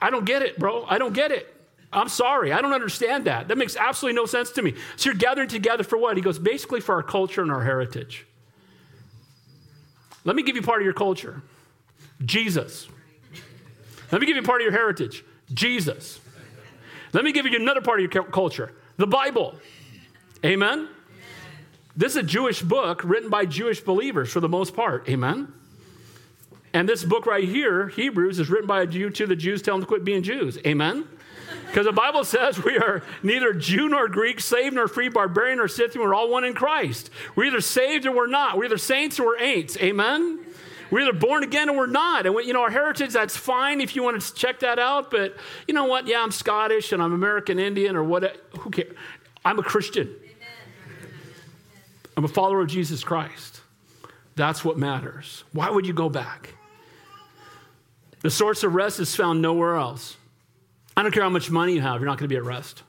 I 0.00 0.10
don't 0.10 0.24
get 0.24 0.42
it, 0.42 0.58
bro. 0.58 0.86
I 0.86 0.98
don't 0.98 1.12
get 1.12 1.32
it. 1.32 1.54
I'm 1.92 2.08
sorry. 2.08 2.52
I 2.52 2.62
don't 2.62 2.72
understand 2.72 3.24
that. 3.24 3.48
That 3.48 3.58
makes 3.58 3.76
absolutely 3.76 4.16
no 4.16 4.26
sense 4.26 4.52
to 4.52 4.62
me. 4.62 4.74
So 4.96 5.10
you're 5.10 5.18
gathering 5.18 5.48
together 5.48 5.82
for 5.82 5.98
what? 5.98 6.16
He 6.16 6.22
goes, 6.22 6.38
basically 6.38 6.80
for 6.80 6.94
our 6.94 7.02
culture 7.02 7.42
and 7.42 7.50
our 7.50 7.64
heritage. 7.64 8.26
Let 10.24 10.36
me 10.36 10.42
give 10.42 10.56
you 10.56 10.62
part 10.62 10.80
of 10.80 10.84
your 10.84 10.94
culture 10.94 11.42
Jesus. 12.24 12.88
Let 14.12 14.20
me 14.20 14.26
give 14.26 14.36
you 14.36 14.42
part 14.42 14.60
of 14.60 14.64
your 14.64 14.72
heritage 14.72 15.24
Jesus. 15.52 16.20
Let 17.12 17.24
me 17.24 17.32
give 17.32 17.46
you 17.46 17.56
another 17.56 17.80
part 17.80 18.00
of 18.00 18.12
your 18.12 18.24
culture 18.24 18.72
the 18.96 19.06
Bible. 19.06 19.54
Amen? 20.44 20.88
This 21.96 22.12
is 22.12 22.16
a 22.16 22.22
Jewish 22.22 22.62
book 22.62 23.02
written 23.02 23.30
by 23.30 23.46
Jewish 23.46 23.80
believers 23.80 24.32
for 24.32 24.40
the 24.40 24.48
most 24.48 24.74
part. 24.74 25.08
Amen? 25.08 25.52
And 26.72 26.88
this 26.88 27.02
book 27.02 27.26
right 27.26 27.48
here, 27.48 27.88
Hebrews, 27.88 28.38
is 28.38 28.48
written 28.48 28.66
by 28.66 28.82
a 28.82 28.86
Jew 28.86 29.10
to 29.10 29.26
the 29.26 29.34
Jews 29.34 29.60
telling 29.60 29.80
them 29.80 29.86
to 29.86 29.88
quit 29.88 30.04
being 30.04 30.22
Jews. 30.22 30.58
Amen? 30.66 31.06
Because 31.70 31.86
the 31.86 31.92
Bible 31.92 32.24
says 32.24 32.62
we 32.62 32.78
are 32.78 33.00
neither 33.22 33.52
Jew 33.52 33.88
nor 33.88 34.08
Greek, 34.08 34.40
saved 34.40 34.74
nor 34.74 34.88
free, 34.88 35.08
barbarian 35.08 35.58
nor 35.58 35.68
Scythian. 35.68 36.04
We're 36.04 36.14
all 36.14 36.28
one 36.28 36.42
in 36.42 36.52
Christ. 36.52 37.10
We're 37.36 37.44
either 37.44 37.60
saved 37.60 38.06
or 38.06 38.12
we're 38.12 38.26
not. 38.26 38.58
We're 38.58 38.64
either 38.64 38.76
saints 38.76 39.20
or 39.20 39.26
we're 39.26 39.38
ain'ts. 39.38 39.76
Amen? 39.76 40.40
We're 40.90 41.02
either 41.02 41.12
born 41.12 41.44
again 41.44 41.70
or 41.70 41.76
we're 41.76 41.86
not. 41.86 42.26
And, 42.26 42.34
we, 42.34 42.44
you 42.44 42.52
know, 42.52 42.62
our 42.62 42.70
heritage, 42.70 43.12
that's 43.12 43.36
fine 43.36 43.80
if 43.80 43.94
you 43.94 44.02
want 44.02 44.20
to 44.20 44.34
check 44.34 44.58
that 44.60 44.80
out. 44.80 45.12
But 45.12 45.36
you 45.68 45.74
know 45.74 45.84
what? 45.84 46.08
Yeah, 46.08 46.24
I'm 46.24 46.32
Scottish 46.32 46.90
and 46.90 47.00
I'm 47.00 47.12
American 47.12 47.60
Indian 47.60 47.94
or 47.94 48.02
what. 48.02 48.44
Who 48.58 48.70
cares? 48.70 48.92
I'm 49.44 49.60
a 49.60 49.62
Christian. 49.62 50.12
I'm 52.16 52.24
a 52.24 52.28
follower 52.28 52.62
of 52.62 52.66
Jesus 52.66 53.04
Christ. 53.04 53.60
That's 54.34 54.64
what 54.64 54.76
matters. 54.76 55.44
Why 55.52 55.70
would 55.70 55.86
you 55.86 55.92
go 55.92 56.08
back? 56.08 56.54
The 58.22 58.30
source 58.30 58.64
of 58.64 58.74
rest 58.74 58.98
is 58.98 59.14
found 59.14 59.40
nowhere 59.40 59.76
else. 59.76 60.16
I 61.00 61.02
don't 61.02 61.12
care 61.12 61.22
how 61.22 61.30
much 61.30 61.50
money 61.50 61.72
you 61.72 61.80
have, 61.80 62.02
you're 62.02 62.10
not 62.10 62.18
going 62.18 62.28
to 62.28 62.28
be 62.28 62.36
at 62.36 62.44
rest. 62.44 62.82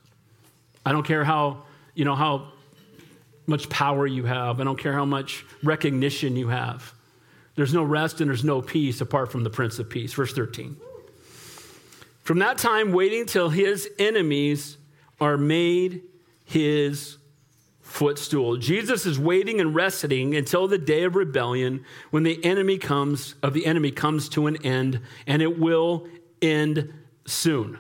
I 0.86 0.92
don't 0.92 1.06
care 1.06 1.24
how, 1.24 1.64
you 1.96 2.04
know, 2.04 2.14
how 2.14 2.52
much 3.48 3.70
power 3.70 4.06
you 4.06 4.26
have. 4.26 4.60
I 4.60 4.66
don't 4.66 4.78
care 4.78 4.92
how 4.92 5.06
much 5.06 5.46
recognition 5.64 6.36
you 6.36 6.50
have. 6.50 6.94
There's 7.56 7.74
no 7.74 7.84
rest 7.84 8.20
and 8.20 8.30
there's 8.30 8.44
no 8.44 8.62
peace 8.62 9.00
apart 9.00 9.32
from 9.32 9.46
the 9.46 9.50
Prince 9.50 9.80
of 9.80 9.90
Peace. 9.90 10.12
Verse 10.12 10.34
13. 10.34 10.76
From 12.24 12.40
that 12.40 12.58
time, 12.58 12.92
waiting 12.92 13.26
till 13.26 13.48
his 13.48 13.88
enemies 13.98 14.76
are 15.22 15.38
made 15.38 16.02
his 16.44 17.16
footstool. 17.80 18.58
Jesus 18.58 19.06
is 19.06 19.18
waiting 19.18 19.62
and 19.62 19.74
resting 19.74 20.36
until 20.36 20.68
the 20.68 20.78
day 20.78 21.04
of 21.04 21.16
rebellion 21.16 21.86
when 22.10 22.24
the 22.24 22.44
enemy 22.44 22.78
comes 22.78 23.36
of 23.42 23.54
the 23.54 23.66
enemy 23.66 23.90
comes 23.90 24.28
to 24.30 24.48
an 24.48 24.58
end 24.66 25.00
and 25.26 25.42
it 25.42 25.58
will 25.58 26.10
end 26.42 26.94
soon. 27.26 27.80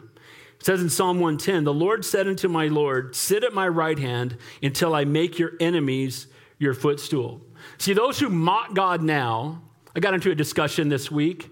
It 0.61 0.65
says 0.65 0.81
in 0.81 0.89
Psalm 0.89 1.19
110, 1.19 1.65
"The 1.65 1.73
Lord 1.73 2.05
said 2.05 2.27
unto 2.27 2.47
my 2.47 2.67
Lord, 2.67 3.15
sit 3.15 3.43
at 3.43 3.53
my 3.53 3.67
right 3.67 3.99
hand 3.99 4.37
until 4.63 4.95
I 4.95 5.03
make 5.03 5.37
your 5.37 5.53
enemies 5.59 6.27
your 6.57 6.73
footstool." 6.73 7.41
See, 7.77 7.93
those 7.93 8.19
who 8.19 8.29
mock 8.29 8.73
God 8.73 9.01
now, 9.01 9.61
I 9.95 9.99
got 9.99 10.13
into 10.13 10.31
a 10.31 10.35
discussion 10.35 10.87
this 10.87 11.11
week 11.11 11.49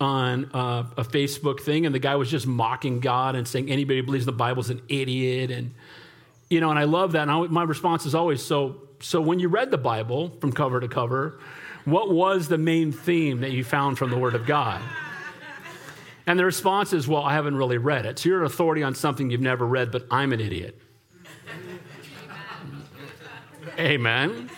on 0.00 0.46
uh, 0.54 0.84
a 0.96 1.04
Facebook 1.04 1.60
thing, 1.60 1.86
and 1.86 1.94
the 1.94 1.98
guy 1.98 2.14
was 2.16 2.30
just 2.30 2.46
mocking 2.46 3.00
God 3.00 3.34
and 3.34 3.46
saying 3.46 3.68
anybody 3.68 4.00
who 4.00 4.06
believes 4.06 4.24
in 4.24 4.32
the 4.32 4.38
Bible's 4.38 4.70
an 4.70 4.80
idiot 4.88 5.50
and 5.50 5.74
you 6.52 6.60
know, 6.60 6.68
and 6.68 6.78
I 6.78 6.84
love 6.84 7.12
that. 7.12 7.22
And 7.22 7.30
I, 7.30 7.40
my 7.44 7.62
response 7.62 8.04
is 8.04 8.14
always 8.14 8.42
so, 8.42 8.76
so 9.00 9.22
when 9.22 9.38
you 9.38 9.48
read 9.48 9.70
the 9.70 9.78
Bible 9.78 10.36
from 10.38 10.52
cover 10.52 10.80
to 10.80 10.86
cover, 10.86 11.40
what 11.86 12.12
was 12.12 12.46
the 12.46 12.58
main 12.58 12.92
theme 12.92 13.40
that 13.40 13.52
you 13.52 13.64
found 13.64 13.96
from 13.96 14.10
the 14.10 14.18
Word 14.18 14.34
of 14.34 14.44
God? 14.46 14.82
And 16.26 16.38
the 16.38 16.44
response 16.44 16.92
is, 16.92 17.08
well, 17.08 17.22
I 17.22 17.32
haven't 17.34 17.56
really 17.56 17.78
read 17.78 18.06
it. 18.06 18.18
So 18.18 18.28
you're 18.28 18.40
an 18.40 18.46
authority 18.46 18.82
on 18.82 18.94
something 18.94 19.30
you've 19.30 19.40
never 19.40 19.66
read, 19.66 19.90
but 19.90 20.06
I'm 20.10 20.32
an 20.32 20.40
idiot. 20.40 20.80
Amen. 23.78 24.50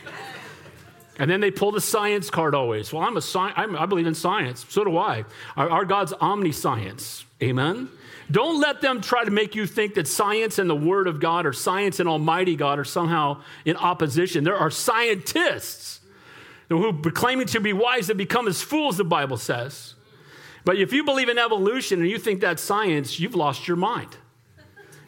And 1.18 1.30
then 1.30 1.40
they 1.40 1.50
pull 1.50 1.72
the 1.72 1.80
science 1.80 2.28
card 2.28 2.54
always. 2.54 2.92
Well, 2.92 3.02
I'm 3.02 3.16
a 3.16 3.22
sci- 3.22 3.52
I'm, 3.56 3.76
i 3.76 3.86
believe 3.86 4.06
in 4.06 4.14
science. 4.14 4.66
So 4.68 4.84
do 4.84 4.98
I. 4.98 5.24
Our, 5.56 5.70
our 5.70 5.84
God's 5.84 6.12
omniscience. 6.12 7.24
Amen. 7.42 7.88
Don't 8.30 8.60
let 8.60 8.80
them 8.80 9.00
try 9.00 9.24
to 9.24 9.30
make 9.30 9.54
you 9.54 9.66
think 9.66 9.94
that 9.94 10.08
science 10.08 10.58
and 10.58 10.68
the 10.68 10.74
Word 10.74 11.06
of 11.06 11.20
God 11.20 11.46
or 11.46 11.52
science 11.52 12.00
and 12.00 12.08
Almighty 12.08 12.56
God 12.56 12.78
are 12.78 12.84
somehow 12.84 13.42
in 13.64 13.76
opposition. 13.76 14.44
There 14.44 14.56
are 14.56 14.70
scientists 14.70 16.00
who 16.68 16.88
are 16.88 17.10
claiming 17.10 17.46
to 17.48 17.60
be 17.60 17.72
wise 17.72 18.06
that 18.06 18.16
become 18.16 18.48
as 18.48 18.62
fools, 18.62 18.96
the 18.96 19.04
Bible 19.04 19.36
says. 19.36 19.94
But 20.64 20.78
if 20.78 20.92
you 20.92 21.04
believe 21.04 21.28
in 21.28 21.38
evolution 21.38 22.00
and 22.00 22.10
you 22.10 22.18
think 22.18 22.40
that's 22.40 22.62
science, 22.62 23.20
you've 23.20 23.34
lost 23.34 23.68
your 23.68 23.76
mind. 23.76 24.16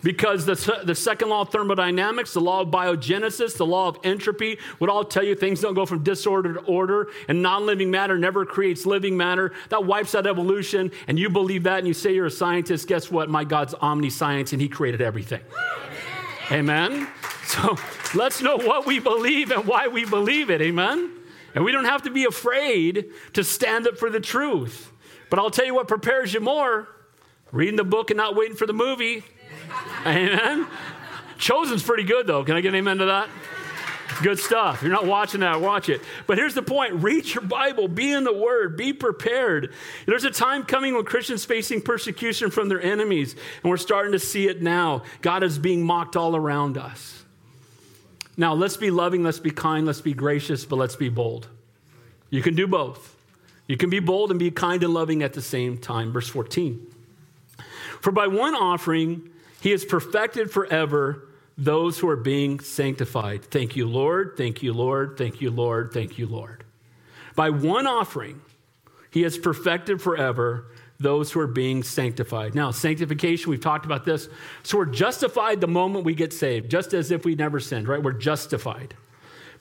Because 0.03 0.47
the, 0.47 0.83
the 0.85 0.95
second 0.95 1.31
law 1.31 1.41
of 1.41 1.49
thermodynamics, 1.49 2.33
the 2.35 2.41
law 2.41 2.61
of 2.61 2.69
biogenesis, 2.69 3.57
the 3.57 3.67
law 3.67 3.89
of 3.89 3.99
entropy 4.05 4.59
would 4.79 4.89
all 4.89 5.05
tell 5.05 5.25
you 5.25 5.35
things 5.35 5.61
don't 5.61 5.75
go 5.75 5.87
from 5.87 6.05
disorder 6.05 6.55
to 6.55 6.61
order, 6.61 7.09
and 7.27 7.43
non 7.43 7.67
living 7.67 7.91
matter 7.91 8.17
never 8.17 8.45
creates 8.45 8.87
living 8.87 9.17
matter. 9.17 9.53
That 9.71 9.85
wipes 9.85 10.15
out 10.15 10.27
evolution, 10.27 10.93
and 11.09 11.19
you 11.19 11.29
believe 11.29 11.65
that, 11.65 11.79
and 11.79 11.89
you 11.89 11.95
say 11.95 12.15
you're 12.15 12.27
a 12.27 12.31
scientist. 12.31 12.87
Guess 12.87 13.11
what? 13.11 13.29
My 13.31 13.43
God's 13.43 13.75
omniscience, 13.75 14.53
and 14.53 14.63
He 14.63 14.69
created 14.69 15.01
everything. 15.01 15.41
Amen. 16.53 16.93
Amen? 16.93 17.09
So 17.47 17.77
let's 18.15 18.43
know 18.43 18.57
what 18.57 18.87
we 18.87 18.99
believe 18.99 19.51
and 19.51 19.67
why 19.67 19.89
we 19.89 20.05
believe 20.05 20.51
it. 20.51 20.61
Amen. 20.61 21.11
And 21.55 21.65
we 21.65 21.73
don't 21.73 21.85
have 21.85 22.03
to 22.03 22.11
be 22.11 22.25
afraid 22.27 23.07
to 23.33 23.43
stand 23.43 23.89
up 23.89 23.97
for 23.99 24.11
the 24.11 24.21
truth. 24.21 24.93
But 25.31 25.39
I'll 25.39 25.51
tell 25.51 25.67
you 25.67 25.75
what 25.75 25.89
prepares 25.89 26.33
you 26.33 26.41
more 26.41 26.89
reading 27.53 27.77
the 27.77 27.85
book 27.85 28.11
and 28.11 28.19
not 28.19 28.37
waiting 28.37 28.57
for 28.57 28.67
the 28.67 28.73
movie. 28.73 29.25
Amen. 30.05 30.67
Chosen's 31.39 31.83
pretty 31.83 32.05
good, 32.05 32.27
though. 32.27 32.45
Can 32.45 32.57
I 32.57 32.61
get 32.61 32.69
an 32.69 32.77
amen 32.77 32.99
to 32.99 33.07
that? 33.07 33.29
Good 34.23 34.39
stuff. 34.39 34.83
You're 34.83 34.93
not 34.93 35.05
watching 35.05 35.41
that, 35.41 35.61
watch 35.61 35.89
it. 35.89 36.01
But 36.27 36.39
here's 36.39 36.55
the 36.55 36.63
point 36.63 36.95
read 36.95 37.27
your 37.27 37.45
Bible, 37.45 37.89
be 37.89 38.13
in 38.13 38.25
the 38.25 38.33
Word, 38.33 38.77
be 38.77 38.93
prepared. 38.93 39.75
There's 40.07 40.25
a 40.25 40.31
time 40.31 40.65
coming 40.65 40.95
when 40.95 41.05
Christians 41.05 41.45
facing 41.45 41.83
persecution 41.83 42.51
from 42.51 42.69
their 42.69 42.81
enemies, 42.81 43.35
and 43.63 43.71
we're 43.71 43.77
starting 43.77 44.13
to 44.13 44.19
see 44.19 44.49
it 44.49 44.63
now. 44.63 45.03
God 45.21 45.43
is 45.43 45.59
being 45.59 45.83
mocked 45.83 46.17
all 46.17 46.35
around 46.35 46.79
us. 46.79 47.25
Now, 48.39 48.55
let's 48.55 48.77
be 48.77 48.91
loving, 48.91 49.23
let's 49.23 49.41
be 49.41 49.51
kind, 49.51 49.87
let's 49.87 50.01
be 50.01 50.15
gracious, 50.15 50.65
but 50.65 50.77
let's 50.77 50.97
be 50.97 51.09
bold. 51.09 51.49
You 52.31 52.43
can 52.43 52.55
do 52.55 52.67
both. 52.67 53.16
You 53.69 53.77
can 53.77 53.91
be 53.91 54.01
bold 54.01 54.31
and 54.31 54.39
be 54.39 54.51
kind 54.51 54.83
and 54.83 54.95
loving 54.95 55.23
at 55.23 55.33
the 55.33 55.43
same 55.43 55.79
time. 55.79 56.13
Verse 56.13 56.29
14. 56.29 56.87
For 58.01 58.13
by 58.13 58.27
one 58.27 58.55
offering, 58.55 59.31
he 59.61 59.71
has 59.71 59.85
perfected 59.85 60.51
forever 60.51 61.29
those 61.59 61.99
who 61.99 62.09
are 62.09 62.17
being 62.17 62.61
sanctified. 62.61 63.45
Thank 63.45 63.77
you, 63.77 63.87
Lord. 63.87 64.35
Thank 64.37 64.63
you, 64.63 64.73
Lord. 64.73 65.17
Thank 65.17 65.41
you, 65.41 65.51
Lord. 65.51 65.93
Thank 65.93 66.19
you, 66.19 66.27
Lord. 66.27 66.65
By 67.35 67.51
one 67.51 67.87
offering, 67.87 68.41
he 69.11 69.23
has 69.23 69.39
perfected 69.39 70.01
forever 70.01 70.67
those 70.99 71.33
who 71.33 71.41
are 71.41 71.47
being 71.47 71.83
sanctified. 71.83 72.55
Now, 72.55 72.71
sanctification, 72.71 73.51
we've 73.51 73.61
talked 73.61 73.87
about 73.87 74.05
this. 74.05 74.29
So 74.63 74.79
we're 74.79 74.87
justified 74.87 75.61
the 75.61 75.67
moment 75.67 76.05
we 76.05 76.15
get 76.15 76.33
saved, 76.33 76.71
just 76.71 76.93
as 76.95 77.11
if 77.11 77.25
we 77.25 77.35
never 77.35 77.59
sinned, 77.59 77.89
right? 77.89 78.03
We're 78.03 78.13
justified. 78.13 78.95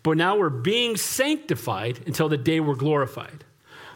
But 0.03 0.17
now 0.17 0.37
we're 0.37 0.49
being 0.49 0.97
sanctified 0.97 1.99
until 2.05 2.29
the 2.29 2.37
day 2.37 2.59
we're 2.59 2.75
glorified. 2.75 3.44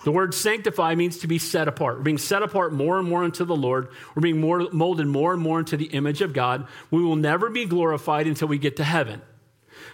The 0.03 0.11
word 0.11 0.33
sanctify 0.33 0.95
means 0.95 1.17
to 1.19 1.27
be 1.27 1.39
set 1.39 1.67
apart. 1.67 1.97
We're 1.97 2.03
being 2.03 2.17
set 2.17 2.41
apart 2.41 2.73
more 2.73 2.99
and 2.99 3.07
more 3.07 3.23
unto 3.23 3.43
the 3.43 3.55
Lord. 3.55 3.89
We're 4.15 4.21
being 4.21 4.39
more, 4.39 4.69
molded 4.71 5.07
more 5.07 5.33
and 5.33 5.41
more 5.41 5.59
into 5.59 5.77
the 5.77 5.85
image 5.85 6.21
of 6.21 6.33
God. 6.33 6.67
We 6.89 7.03
will 7.03 7.17
never 7.17 7.49
be 7.49 7.65
glorified 7.65 8.27
until 8.27 8.47
we 8.47 8.57
get 8.57 8.77
to 8.77 8.83
heaven. 8.83 9.21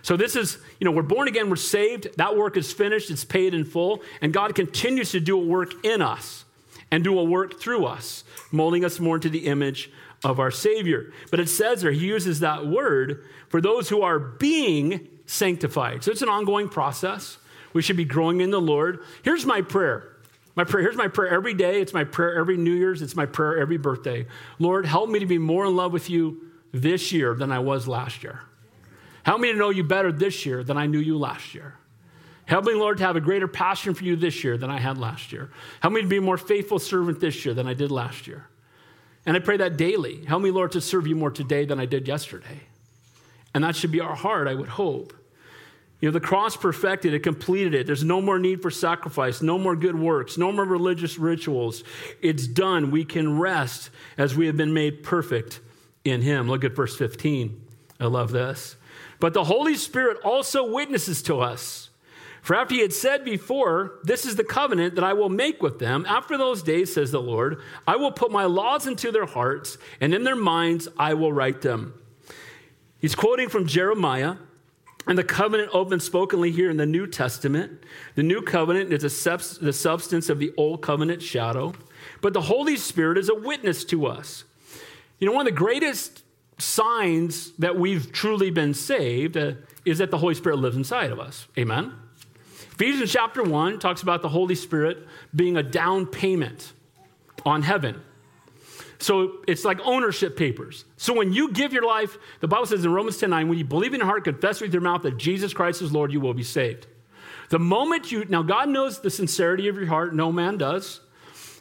So, 0.02 0.18
this 0.18 0.36
is, 0.36 0.60
you 0.80 0.86
know, 0.86 0.92
we're 0.92 1.02
born 1.02 1.28
again, 1.28 1.50
we're 1.50 1.56
saved. 1.56 2.16
That 2.18 2.38
work 2.38 2.58
is 2.58 2.72
finished, 2.72 3.10
it's 3.10 3.26
paid 3.26 3.56
in 3.56 3.66
full. 3.66 4.04
And 4.22 4.32
God 4.32 4.54
continues 4.54 5.12
to 5.12 5.20
do 5.20 5.40
a 5.40 5.44
work 5.44 5.84
in 5.84 6.02
us 6.02 6.46
and 6.92 7.04
do 7.04 7.18
a 7.18 7.24
work 7.24 7.60
through 7.60 7.86
us, 7.86 8.24
molding 8.52 8.86
us 8.86 9.00
more 9.00 9.16
into 9.16 9.30
the 9.30 9.48
image 9.48 9.92
of 10.24 10.40
our 10.40 10.52
Savior. 10.52 11.12
But 11.32 11.40
it 11.40 11.50
says 11.50 11.82
there, 11.82 11.92
he 11.92 12.06
uses 12.06 12.42
that 12.42 12.68
word 12.68 13.26
for 13.50 13.62
those 13.62 13.90
who 13.90 14.04
are 14.04 14.20
being 14.20 15.08
sanctified. 15.26 16.04
So, 16.04 16.12
it's 16.12 16.22
an 16.22 16.30
ongoing 16.30 16.70
process. 16.70 17.40
We 17.76 17.82
should 17.82 17.98
be 17.98 18.06
growing 18.06 18.40
in 18.40 18.52
the 18.52 18.62
Lord. 18.62 19.04
Here's 19.22 19.46
my 19.46 19.62
prayer. 19.62 20.16
My 20.56 20.64
prayer, 20.64 20.82
here's 20.82 20.96
my 20.96 21.10
prayer 21.10 21.34
every 21.34 21.54
day. 21.54 21.82
It's 21.82 21.94
my 21.94 22.06
prayer 22.06 22.40
every 22.40 22.56
New 22.56 22.72
Year's. 22.72 23.02
It's 23.02 23.18
my 23.18 23.26
prayer 23.26 23.58
every 23.58 23.76
birthday. 23.76 24.28
Lord, 24.60 24.86
help 24.86 25.10
me 25.10 25.20
to 25.20 25.26
be 25.26 25.38
more 25.38 25.66
in 25.66 25.76
love 25.76 25.92
with 25.92 26.10
you 26.10 26.52
this 26.72 27.12
year 27.12 27.36
than 27.36 27.52
I 27.52 27.60
was 27.60 27.86
last 27.86 28.24
year. 28.24 28.40
Help 29.24 29.42
me 29.42 29.52
to 29.52 29.58
know 29.58 29.72
you 29.72 29.84
better 29.84 30.14
this 30.14 30.46
year 30.46 30.64
than 30.64 30.78
I 30.78 30.86
knew 30.86 31.00
you 31.00 31.18
last 31.18 31.54
year. 31.54 31.76
Help 32.46 32.64
me, 32.64 32.74
Lord, 32.74 33.00
to 33.00 33.04
have 33.04 33.18
a 33.18 33.22
greater 33.22 33.48
passion 33.48 33.94
for 33.94 34.06
you 34.06 34.16
this 34.16 34.42
year 34.42 34.58
than 34.58 34.70
I 34.70 34.80
had 34.80 34.98
last 34.98 35.34
year. 35.34 35.52
Help 35.82 35.94
me 35.94 36.02
to 36.02 36.08
be 36.08 36.18
a 36.18 36.22
more 36.22 36.38
faithful 36.38 36.80
servant 36.80 37.20
this 37.20 37.44
year 37.44 37.54
than 37.54 37.68
I 37.68 37.74
did 37.74 37.92
last 37.92 38.26
year. 38.26 38.48
And 39.26 39.36
I 39.36 39.42
pray 39.42 39.58
that 39.58 39.76
daily. 39.76 40.24
Help 40.24 40.42
me, 40.42 40.50
Lord, 40.50 40.72
to 40.72 40.80
serve 40.80 41.08
you 41.08 41.16
more 41.16 41.32
today 41.32 41.66
than 41.66 41.82
I 41.82 41.88
did 41.88 42.08
yesterday. 42.08 42.62
And 43.54 43.66
that 43.66 43.76
should 43.76 43.92
be 43.92 44.00
our 44.00 44.16
heart, 44.16 44.48
I 44.48 44.54
would 44.54 44.70
hope. 44.70 45.12
You 46.02 46.10
know, 46.10 46.14
the 46.14 46.20
cross 46.20 46.58
perfected 46.58 47.14
it, 47.14 47.20
completed 47.20 47.74
it. 47.74 47.88
There's 47.88 48.04
no 48.04 48.22
more 48.22 48.38
need 48.38 48.62
for 48.62 48.70
sacrifice, 48.70 49.42
no 49.42 49.58
more 49.58 49.76
good 49.76 49.98
works, 49.98 50.38
no 50.38 50.52
more 50.52 50.66
religious 50.66 51.18
rituals. 51.18 51.84
It's 52.22 52.48
done. 52.48 52.92
We 52.92 53.06
can 53.06 53.40
rest 53.40 53.90
as 54.18 54.36
we 54.36 54.48
have 54.48 54.58
been 54.58 54.74
made 54.74 55.04
perfect 55.04 55.62
in 56.04 56.22
Him. 56.22 56.50
Look 56.50 56.64
at 56.64 56.76
verse 56.76 56.96
15. 56.98 57.62
I 58.00 58.06
love 58.06 58.32
this. 58.32 58.76
But 59.20 59.34
the 59.34 59.46
Holy 59.46 59.76
Spirit 59.76 60.18
also 60.24 60.70
witnesses 60.70 61.22
to 61.24 61.40
us. 61.40 61.90
For 62.42 62.56
after 62.56 62.76
he 62.76 62.82
had 62.82 62.94
said 62.94 63.26
before, 63.26 64.00
This 64.04 64.26
is 64.26 64.36
the 64.36 64.44
covenant 64.44 64.96
that 64.96 65.04
I 65.04 65.14
will 65.14 65.30
make 65.30 65.64
with 65.64 65.80
them. 65.80 66.06
After 66.08 66.38
those 66.38 66.62
days, 66.62 66.94
says 66.94 67.10
the 67.10 67.22
Lord, 67.22 67.60
I 67.88 67.96
will 67.96 68.12
put 68.12 68.32
my 68.32 68.46
laws 68.46 68.86
into 68.86 69.12
their 69.12 69.26
hearts, 69.26 69.80
and 70.00 70.14
in 70.14 70.24
their 70.24 70.36
minds 70.36 70.88
I 71.00 71.16
will 71.16 71.34
write 71.34 71.62
them. 71.62 71.96
He's 73.00 73.16
quoting 73.16 73.50
from 73.50 73.66
Jeremiah. 73.66 74.36
And 75.08 75.18
the 75.18 75.24
covenant 75.24 75.70
open 75.72 76.00
spokenly 76.00 76.52
here 76.52 76.70
in 76.70 76.78
the 76.78 76.86
New 76.86 77.06
Testament. 77.06 77.84
The 78.16 78.24
new 78.24 78.42
covenant 78.42 78.92
is 78.92 79.02
the 79.02 79.74
substance 79.74 80.30
of 80.30 80.40
the 80.40 80.52
old 80.58 80.82
covenant 80.82 81.22
shadow, 81.22 81.74
but 82.22 82.34
the 82.34 82.42
Holy 82.42 82.76
Spirit 82.76 83.18
is 83.18 83.30
a 83.30 83.36
witness 83.36 83.84
to 83.86 84.08
us. 84.08 84.46
You 85.20 85.28
know, 85.28 85.34
one 85.34 85.48
of 85.48 85.54
the 85.54 85.58
greatest 85.58 86.24
signs 86.58 87.52
that 87.54 87.78
we've 87.78 88.12
truly 88.12 88.50
been 88.50 88.74
saved 88.74 89.38
uh, 89.38 89.54
is 89.86 90.00
that 90.00 90.10
the 90.10 90.18
Holy 90.18 90.34
Spirit 90.34 90.58
lives 90.58 90.76
inside 90.76 91.12
of 91.12 91.20
us. 91.20 91.48
Amen? 91.58 91.94
Ephesians 92.72 93.12
chapter 93.12 93.44
1 93.44 93.80
talks 93.80 94.02
about 94.02 94.22
the 94.22 94.30
Holy 94.30 94.56
Spirit 94.56 95.08
being 95.34 95.56
a 95.56 95.64
down 95.64 96.06
payment 96.06 96.74
on 97.46 97.62
heaven. 97.62 98.02
So 99.06 99.34
it's 99.48 99.64
like 99.64 99.80
ownership 99.84 100.36
papers. 100.36 100.84
So 100.98 101.14
when 101.14 101.32
you 101.32 101.52
give 101.52 101.72
your 101.72 101.86
life, 101.86 102.18
the 102.40 102.48
Bible 102.48 102.66
says 102.66 102.84
in 102.84 102.92
Romans 102.92 103.20
10 103.20 103.30
9, 103.30 103.48
when 103.48 103.58
you 103.60 103.64
believe 103.64 103.94
in 103.94 104.00
your 104.00 104.08
heart, 104.08 104.24
confess 104.24 104.62
with 104.62 104.74
your 104.74 104.82
mouth 104.82 105.04
that 105.04 105.18
Jesus 105.18 105.54
Christ 105.54 105.84
is 105.84 105.92
Lord, 105.92 106.12
you 106.12 106.20
will 106.20 106.34
be 106.34 106.42
saved. 106.42 106.88
The 107.50 107.60
moment 107.60 108.12
you, 108.12 108.26
now 108.26 108.42
God 108.42 108.68
knows 108.68 109.02
the 109.02 109.12
sincerity 109.12 109.68
of 109.68 109.76
your 109.76 109.86
heart, 109.86 110.16
no 110.16 110.32
man 110.32 110.58
does. 110.58 111.02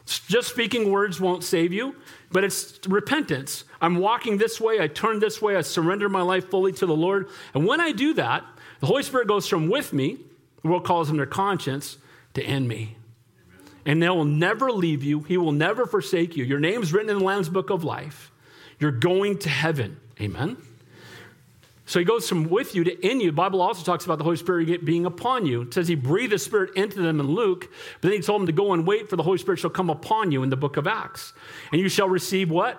Just 0.07 0.49
speaking 0.49 0.91
words 0.91 1.21
won't 1.21 1.45
save 1.45 1.71
you, 1.71 1.97
but 2.33 2.45
it's 2.45 2.79
repentance. 2.89 3.65
I'm 3.79 3.97
walking 3.97 4.39
this 4.39 4.59
way, 4.59 4.81
I 4.81 4.87
turn 4.87 5.19
this 5.19 5.43
way, 5.43 5.55
I 5.55 5.61
surrender 5.61 6.09
my 6.09 6.23
life 6.23 6.49
fully 6.49 6.73
to 6.73 6.87
the 6.87 6.97
Lord. 6.97 7.29
And 7.53 7.67
when 7.67 7.79
I 7.79 7.93
do 7.93 8.15
that, 8.15 8.43
the 8.81 8.87
Holy 8.87 9.03
Spirit 9.03 9.29
goes 9.29 9.47
from 9.47 9.69
with 9.69 9.93
me, 9.93 10.17
the 10.63 10.69
world 10.71 10.87
calls 10.87 11.11
him 11.11 11.19
their 11.19 11.27
conscience, 11.27 11.99
to 12.33 12.43
in 12.43 12.67
me 12.67 12.97
and 13.87 14.03
they 14.03 14.09
will 14.09 14.25
never 14.25 14.71
leave 14.73 15.03
you. 15.03 15.21
He 15.21 15.37
will 15.37 15.53
never 15.53 15.87
forsake 15.87 16.37
you. 16.37 16.45
Your 16.45 16.61
name's 16.61 16.93
written 16.93 17.11
in 17.11 17.19
the 17.19 17.25
Lamb's 17.25 17.49
book 17.49 17.71
of 17.71 17.85
life. 17.85 18.31
You're 18.79 18.93
going 18.93 19.39
to 19.39 19.49
heaven. 19.49 19.99
Amen. 20.21 20.57
So 21.87 21.99
he 21.99 22.05
goes 22.05 22.29
from 22.29 22.49
with 22.49 22.75
you 22.75 22.85
to 22.85 23.07
in 23.07 23.21
you. 23.21 23.31
The 23.31 23.37
Bible 23.37 23.61
also 23.61 23.85
talks 23.85 24.07
about 24.07 24.17
the 24.19 24.25
Holy 24.25 24.37
Spirit 24.37 24.85
being 24.85 25.05
upon 25.05 25.45
you. 25.45 25.63
It 25.63 25.75
says 25.75 25.87
he 25.87 25.95
breathed 25.95 26.33
the 26.33 26.39
Spirit 26.39 26.75
into 26.77 27.03
them 27.03 27.21
in 27.21 27.27
Luke, 27.27 27.69
but 28.01 28.09
then 28.09 28.13
he 28.13 28.21
told 28.21 28.41
them 28.41 28.47
to 28.47 28.53
go 28.53 28.73
and 28.73 28.87
wait 28.87 29.11
for 29.11 29.17
the 29.17 29.23
Holy 29.23 29.39
Spirit 29.39 29.59
shall 29.59 29.71
come 29.71 29.91
upon 29.91 30.33
you 30.33 30.43
in 30.43 30.49
the 30.49 30.57
book 30.57 30.79
of 30.79 30.87
Acts. 30.87 31.35
And 31.73 31.81
you 31.81 31.91
shall 31.91 32.09
receive 32.09 32.51
what? 32.51 32.79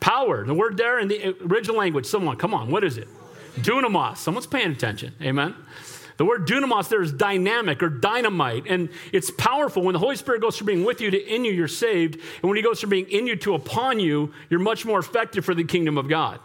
Power. 0.00 0.44
The 0.44 0.54
word 0.54 0.76
there 0.76 0.98
in 0.98 1.06
the 1.08 1.36
original 1.44 1.76
language, 1.76 2.06
someone, 2.06 2.36
come 2.36 2.52
on, 2.52 2.70
what 2.70 2.82
is 2.82 2.98
it? 2.98 3.08
Dunamis. 3.58 4.16
Someone's 4.18 4.46
paying 4.46 4.72
attention. 4.72 5.14
Amen. 5.22 5.54
The 6.18 6.24
word 6.24 6.46
dunamis 6.46 6.88
there 6.88 7.00
is 7.00 7.12
dynamic 7.12 7.82
or 7.82 7.88
dynamite, 7.88 8.66
and 8.68 8.90
it's 9.12 9.30
powerful. 9.30 9.82
When 9.82 9.94
the 9.94 9.98
Holy 9.98 10.16
Spirit 10.16 10.42
goes 10.42 10.56
from 10.56 10.66
being 10.66 10.84
with 10.84 11.00
you 11.00 11.10
to 11.10 11.34
in 11.34 11.44
you, 11.44 11.52
you're 11.52 11.68
saved. 11.68 12.16
And 12.16 12.42
when 12.42 12.56
He 12.56 12.62
goes 12.62 12.80
from 12.80 12.90
being 12.90 13.08
in 13.08 13.26
you 13.26 13.36
to 13.36 13.54
upon 13.54 14.00
you, 14.00 14.32
you're 14.50 14.60
much 14.60 14.84
more 14.84 14.98
effective 14.98 15.44
for 15.44 15.54
the 15.54 15.64
kingdom 15.64 15.96
of 15.96 16.08
God. 16.08 16.40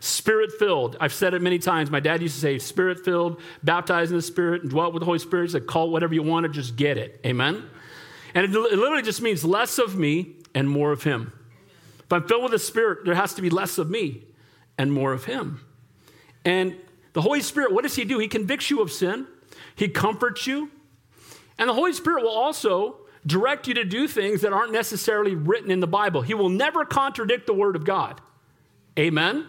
Spirit 0.00 0.52
filled. 0.58 0.96
I've 1.00 1.12
said 1.12 1.34
it 1.34 1.42
many 1.42 1.58
times. 1.58 1.90
My 1.90 2.00
dad 2.00 2.22
used 2.22 2.34
to 2.34 2.40
say, 2.40 2.58
Spirit 2.58 3.04
filled, 3.04 3.40
baptized 3.64 4.10
in 4.12 4.16
the 4.16 4.22
Spirit, 4.22 4.62
and 4.62 4.70
dwelt 4.70 4.92
with 4.92 5.00
the 5.00 5.06
Holy 5.06 5.18
Spirit. 5.18 5.44
He 5.44 5.52
said, 5.52 5.66
call 5.66 5.90
whatever 5.90 6.14
you 6.14 6.22
want 6.22 6.44
to, 6.44 6.50
just 6.50 6.76
get 6.76 6.98
it. 6.98 7.20
Amen? 7.26 7.68
And 8.34 8.44
it 8.44 8.50
literally 8.50 9.02
just 9.02 9.22
means 9.22 9.42
less 9.42 9.78
of 9.78 9.96
me 9.96 10.36
and 10.54 10.68
more 10.68 10.92
of 10.92 11.02
Him. 11.02 11.32
If 12.04 12.12
I'm 12.12 12.28
filled 12.28 12.42
with 12.42 12.52
the 12.52 12.58
Spirit, 12.58 13.06
there 13.06 13.14
has 13.14 13.34
to 13.34 13.42
be 13.42 13.50
less 13.50 13.78
of 13.78 13.90
me 13.90 14.24
and 14.76 14.92
more 14.92 15.12
of 15.12 15.24
Him. 15.24 15.64
And 16.44 16.76
The 17.18 17.22
Holy 17.22 17.40
Spirit, 17.40 17.72
what 17.72 17.82
does 17.82 17.96
He 17.96 18.04
do? 18.04 18.20
He 18.20 18.28
convicts 18.28 18.70
you 18.70 18.80
of 18.80 18.92
sin, 18.92 19.26
He 19.74 19.88
comforts 19.88 20.46
you, 20.46 20.70
and 21.58 21.68
the 21.68 21.74
Holy 21.74 21.92
Spirit 21.92 22.22
will 22.22 22.30
also 22.30 22.98
direct 23.26 23.66
you 23.66 23.74
to 23.74 23.82
do 23.82 24.06
things 24.06 24.42
that 24.42 24.52
aren't 24.52 24.70
necessarily 24.70 25.34
written 25.34 25.72
in 25.72 25.80
the 25.80 25.88
Bible. 25.88 26.22
He 26.22 26.34
will 26.34 26.48
never 26.48 26.84
contradict 26.84 27.48
the 27.48 27.54
Word 27.54 27.74
of 27.74 27.84
God. 27.84 28.20
Amen? 28.96 29.48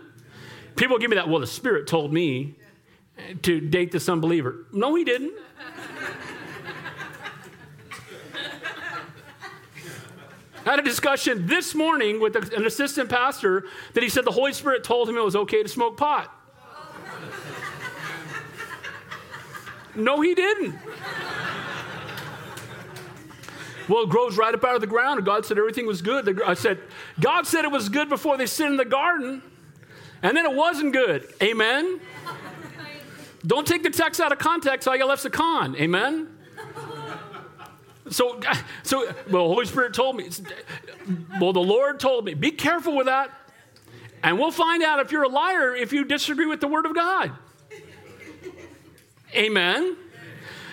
People 0.77 0.97
give 0.97 1.11
me 1.11 1.17
that, 1.17 1.29
well, 1.29 1.39
the 1.39 1.45
Spirit 1.45 1.85
told 1.85 2.11
me 2.11 2.55
to 3.43 3.61
date 3.61 3.91
this 3.91 4.09
unbeliever. 4.09 4.65
No, 4.73 4.95
He 4.95 5.03
didn't. 5.03 5.33
I 10.65 10.69
had 10.71 10.79
a 10.79 10.81
discussion 10.81 11.45
this 11.45 11.75
morning 11.75 12.19
with 12.19 12.35
an 12.35 12.65
assistant 12.65 13.11
pastor 13.11 13.67
that 13.93 14.01
he 14.01 14.09
said 14.09 14.25
the 14.25 14.31
Holy 14.31 14.53
Spirit 14.53 14.83
told 14.83 15.07
him 15.07 15.17
it 15.17 15.23
was 15.23 15.35
okay 15.35 15.61
to 15.61 15.69
smoke 15.69 15.95
pot. 15.95 16.35
No, 19.95 20.21
he 20.21 20.35
didn't. 20.35 20.75
Well, 23.87 24.03
it 24.03 24.09
grows 24.09 24.37
right 24.37 24.53
up 24.53 24.63
out 24.63 24.75
of 24.75 24.81
the 24.81 24.87
ground, 24.87 25.25
God 25.25 25.45
said 25.45 25.57
everything 25.57 25.87
was 25.87 26.01
good. 26.03 26.41
I 26.43 26.53
said, 26.53 26.79
God 27.19 27.47
said 27.47 27.65
it 27.65 27.71
was 27.71 27.89
good 27.89 28.07
before 28.07 28.37
they 28.37 28.45
sinned 28.45 28.71
in 28.71 28.77
the 28.77 28.85
garden, 28.85 29.41
and 30.21 30.37
then 30.37 30.45
it 30.45 30.55
wasn't 30.55 30.93
good. 30.93 31.27
Amen? 31.41 31.99
Don't 33.47 33.65
take 33.65 33.83
the 33.83 33.89
text 33.89 34.21
out 34.21 34.31
of 34.31 34.37
context 34.37 34.85
like 34.85 35.01
a 35.01 35.05
lexicon. 35.05 35.75
Amen? 35.77 36.27
So, 38.09 38.39
so 38.83 39.05
well, 39.29 39.47
the 39.47 39.53
Holy 39.53 39.65
Spirit 39.65 39.93
told 39.93 40.15
me. 40.17 40.29
Well, 41.39 41.53
the 41.53 41.59
Lord 41.59 41.99
told 41.99 42.25
me. 42.25 42.33
Be 42.33 42.51
careful 42.51 42.95
with 42.95 43.05
that. 43.05 43.31
And 44.23 44.37
we'll 44.37 44.51
find 44.51 44.83
out 44.83 44.99
if 44.99 45.11
you're 45.11 45.23
a 45.23 45.29
liar 45.29 45.73
if 45.75 45.93
you 45.93 46.03
disagree 46.03 46.45
with 46.45 46.59
the 46.59 46.67
Word 46.67 46.85
of 46.85 46.93
God. 46.93 47.31
Amen. 49.35 49.95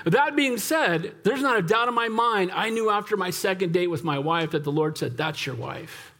That 0.04 0.36
being 0.36 0.56
said, 0.56 1.14
there's 1.24 1.42
not 1.42 1.58
a 1.58 1.62
doubt 1.62 1.88
in 1.88 1.94
my 1.94 2.08
mind. 2.08 2.52
I 2.52 2.70
knew 2.70 2.90
after 2.90 3.16
my 3.16 3.30
second 3.30 3.72
date 3.72 3.88
with 3.88 4.04
my 4.04 4.18
wife 4.18 4.52
that 4.52 4.62
the 4.62 4.70
Lord 4.70 4.96
said, 4.96 5.16
That's 5.16 5.44
your 5.44 5.56
wife. 5.56 6.12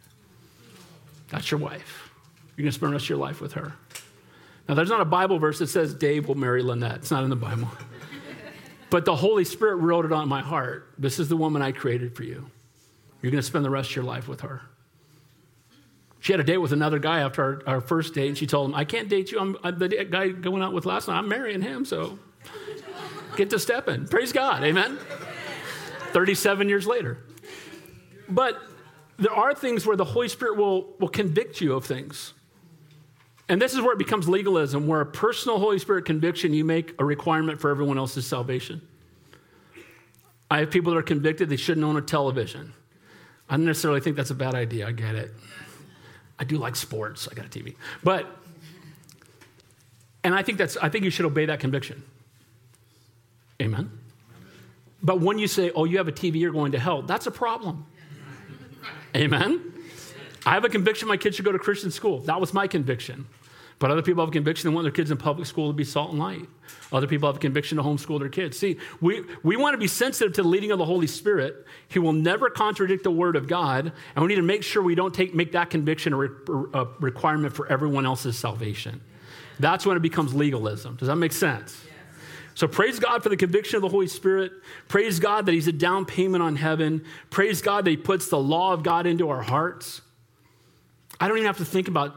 That's 1.29 1.51
your 1.51 1.61
wife. 1.61 2.11
You're 2.57 2.65
going 2.65 2.73
to 2.73 2.77
spend 2.77 2.91
the 2.91 2.95
rest 2.95 3.05
of 3.05 3.11
your 3.11 3.19
life 3.19 3.41
with 3.41 3.53
her. 3.53 3.75
Now, 4.69 4.75
there's 4.75 4.89
not 4.89 5.01
a 5.01 5.07
Bible 5.07 5.39
verse 5.39 5.61
that 5.61 5.69
says 5.69 5.95
Dave 5.95 6.27
will 6.27 6.35
marry 6.35 6.63
Lynette. 6.63 6.97
It's 6.97 7.11
not 7.11 7.25
in 7.25 7.31
the 7.31 7.37
Bible. 7.37 7.69
But 8.89 9.05
the 9.05 9.17
Holy 9.17 9.45
Spirit 9.45 9.77
wrote 9.77 10.05
it 10.05 10.13
on 10.13 10.29
my 10.29 10.43
heart. 10.43 10.93
This 10.97 11.19
is 11.19 11.29
the 11.29 11.37
woman 11.37 11.61
I 11.61 11.73
created 11.73 12.15
for 12.15 12.23
you. 12.23 12.49
You're 13.21 13.33
going 13.33 13.43
to 13.43 13.47
spend 13.47 13.65
the 13.65 13.71
rest 13.71 13.91
of 13.91 13.97
your 13.97 14.05
life 14.05 14.29
with 14.29 14.43
her. 14.43 14.63
She 16.21 16.33
had 16.33 16.41
a 16.41 16.45
date 16.45 16.59
with 16.59 16.73
another 16.73 16.99
guy 16.99 17.21
after 17.21 17.43
our, 17.67 17.75
our 17.75 17.81
first 17.81 18.15
date, 18.15 18.29
and 18.29 18.39
she 18.39 18.47
told 18.47 18.71
him, 18.71 18.75
I 18.75 18.85
can't 18.85 19.09
date 19.09 19.33
you. 19.33 19.41
I'm, 19.41 19.57
I'm, 19.63 19.79
the 19.79 19.89
guy 19.89 20.29
going 20.29 20.63
out 20.63 20.73
with 20.73 20.87
last 20.87 21.09
night. 21.09 21.19
I'm 21.19 21.29
marrying 21.29 21.63
him, 21.63 21.85
so 21.85 22.19
get 23.37 23.51
to 23.51 23.59
stepping. 23.59 24.07
Praise 24.07 24.33
God. 24.33 24.65
Amen. 24.65 24.99
37 26.13 26.69
years 26.69 26.87
later. 26.87 27.19
But 28.29 28.61
there 29.19 29.33
are 29.33 29.55
things 29.55 29.87
where 29.87 29.97
the 29.97 30.05
Holy 30.05 30.29
Spirit 30.29 30.57
will, 30.57 30.95
will 30.99 31.09
convict 31.09 31.61
you 31.61 31.75
of 31.75 31.85
things. 31.85 32.33
And 33.49 33.63
this 33.63 33.75
is 33.75 33.81
where 33.81 33.93
it 33.93 33.99
becomes 33.99 34.29
legalism, 34.29 34.87
where 34.87 35.01
a 35.01 35.07
personal 35.07 35.59
Holy 35.59 35.79
Spirit 35.79 36.05
conviction, 36.05 36.53
you 36.53 36.65
make 36.65 36.95
a 36.99 37.05
requirement 37.05 37.61
for 37.61 37.71
everyone 37.71 37.97
else's 37.97 38.27
salvation. 38.27 38.83
I 40.51 40.59
have 40.59 40.71
people 40.71 40.93
that 40.93 40.99
are 40.99 41.03
convicted 41.03 41.49
they 41.49 41.57
shouldn't 41.57 41.85
own 41.85 41.97
a 41.97 42.01
television. 42.01 42.73
I 43.49 43.57
don't 43.57 43.67
necessarily 43.67 44.01
think 44.01 44.17
that's 44.17 44.31
a 44.31 44.35
bad 44.35 44.55
idea. 44.55 44.89
I 44.89 44.93
get 44.93 45.15
it. 45.15 45.33
I 46.39 46.45
do 46.45 46.59
like 46.59 46.77
sports. 46.77 47.29
I 47.31 47.35
got 47.35 47.47
a 47.47 47.49
TV. 47.49 47.77
But, 48.03 48.27
and 50.25 50.35
I 50.35 50.43
think 50.43 50.59
that's, 50.59 50.77
I 50.77 50.89
think 50.89 51.05
you 51.05 51.11
should 51.11 51.27
obey 51.27 51.47
that 51.47 51.61
conviction. 51.61 52.03
Amen. 53.67 53.91
But 55.03 55.21
when 55.21 55.39
you 55.39 55.47
say, 55.47 55.71
oh, 55.75 55.85
you 55.85 55.99
have 55.99 56.09
a 56.09 56.13
TV, 56.13 56.37
you're 56.37 56.53
going 56.53 56.73
to 56.73 56.79
hell, 56.79 57.03
that's 57.03 57.27
a 57.27 57.31
problem. 57.31 57.87
Amen. 59.15 59.73
I 60.45 60.55
have 60.55 60.65
a 60.65 60.69
conviction 60.69 61.09
my 61.09 61.17
kids 61.17 61.37
should 61.37 61.45
go 61.45 61.53
to 61.53 61.59
Christian 61.59 61.91
school. 61.91 62.21
That 62.21 62.41
was 62.41 62.55
my 62.55 62.67
conviction. 62.69 63.27
But 63.79 63.91
other 63.91 64.01
people 64.01 64.23
have 64.23 64.31
a 64.31 64.33
conviction 64.33 64.71
they 64.71 64.75
want 64.75 64.85
their 64.85 64.93
kids 64.93 65.11
in 65.11 65.19
public 65.19 65.47
school 65.47 65.69
to 65.69 65.75
be 65.75 65.85
salt 65.85 66.11
and 66.11 66.19
light. 66.19 66.49
Other 66.93 67.07
people 67.07 67.29
have 67.29 67.37
a 67.37 67.41
conviction 67.41 67.77
to 67.77 67.83
homeschool 67.83 68.19
their 68.21 68.29
kids. 68.29 68.57
See, 68.57 68.79
we, 69.01 69.23
we 69.43 69.57
want 69.57 69.75
to 69.75 69.79
be 69.79 69.89
sensitive 69.89 70.33
to 70.35 70.43
the 70.43 70.49
leading 70.49 70.71
of 70.71 70.79
the 70.79 70.85
Holy 70.85 71.07
Spirit. 71.07 71.67
He 71.89 71.99
will 71.99 72.15
never 72.15 72.49
contradict 72.49 73.03
the 73.05 73.11
Word 73.11 73.37
of 73.37 73.49
God, 73.49 73.93
and 74.15 74.23
we 74.23 74.29
need 74.29 74.37
to 74.37 74.43
make 74.43 74.63
sure 74.63 74.83
we 74.83 74.95
don't 74.95 75.13
take, 75.13 75.35
make 75.35 75.53
that 75.53 75.69
conviction 75.69 76.15
a, 76.15 76.17
re, 76.17 76.29
a 76.73 76.87
requirement 77.01 77.55
for 77.55 77.67
everyone 77.67 78.07
else's 78.07 78.39
salvation. 78.39 79.03
That's 79.59 79.85
when 79.85 79.97
it 79.97 80.01
becomes 80.01 80.35
legalism. 80.35 80.97
Does 80.97 81.09
that 81.09 81.17
make 81.17 81.33
sense? 81.33 81.83
So 82.57 82.67
praise 82.67 82.99
God 82.99 83.23
for 83.23 83.29
the 83.29 83.37
conviction 83.37 83.77
of 83.77 83.83
the 83.83 83.91
Holy 83.91 84.07
Spirit. 84.07 84.51
Praise 84.89 85.21
God 85.21 85.45
that 85.45 85.53
He's 85.53 85.69
a 85.69 85.73
down 85.73 86.07
payment 86.07 86.43
on 86.43 86.57
heaven. 86.57 87.05
Praise 87.29 87.61
God 87.61 87.85
that 87.85 87.91
He 87.91 87.99
puts 87.99 88.29
the 88.29 88.39
law 88.39 88.73
of 88.73 88.83
God 88.83 89.07
into 89.07 89.29
our 89.29 89.43
hearts. 89.43 90.01
I 91.21 91.29
don't 91.29 91.37
even 91.37 91.47
have 91.47 91.59
to 91.59 91.67
think 91.67 91.87
about 91.87 92.17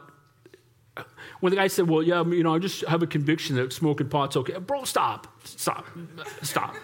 when 1.42 1.52
the 1.52 1.58
guy 1.58 1.68
said, 1.68 1.90
Well, 1.90 2.02
yeah, 2.02 2.24
you 2.24 2.42
know, 2.42 2.56
I 2.56 2.60
just 2.60 2.86
have 2.86 3.04
a 3.04 3.08
conviction 3.08 3.58
that 3.58 3.74
smoking 3.74 4.08
pot's 4.08 4.38
okay. 4.38 4.58
Bro, 4.60 4.86
stop. 4.86 5.28
Stop. 5.44 5.86
Stop. 6.42 6.76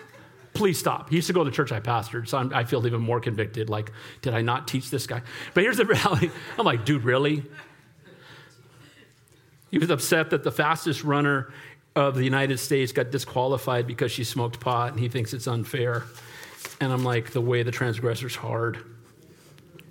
Please 0.53 0.77
stop. 0.77 1.09
He 1.09 1.15
used 1.15 1.27
to 1.27 1.33
go 1.33 1.45
to 1.45 1.49
the 1.49 1.55
church 1.55 1.71
I 1.71 1.79
pastored, 1.79 2.27
so 2.27 2.37
I'm, 2.37 2.53
i 2.53 2.65
feel 2.65 2.85
even 2.85 3.01
more 3.01 3.21
convicted. 3.21 3.69
Like, 3.69 3.93
did 4.21 4.33
I 4.33 4.41
not 4.41 4.67
teach 4.67 4.89
this 4.89 5.07
guy? 5.07 5.21
But 5.53 5.63
here's 5.63 5.77
the 5.77 5.85
reality 5.85 6.29
I'm 6.59 6.65
like, 6.65 6.83
dude, 6.83 7.05
really? 7.05 7.45
He 9.71 9.77
was 9.77 9.89
upset 9.89 10.29
that 10.31 10.43
the 10.43 10.51
fastest 10.51 11.05
runner 11.05 11.53
of 11.95 12.15
the 12.15 12.23
United 12.23 12.58
States 12.60 12.91
got 12.91 13.10
disqualified 13.10 13.88
because 13.88 14.12
she 14.12 14.23
smoked 14.23 14.60
pot, 14.60 14.91
and 14.91 14.99
he 14.99 15.08
thinks 15.08 15.34
it's 15.34 15.47
unfair. 15.47 16.03
And 16.81 16.91
I'm 16.91 17.03
like, 17.03 17.31
the 17.31 17.41
way 17.41 17.63
the 17.63 17.71
transgressor's 17.71 18.36
hard. 18.36 18.79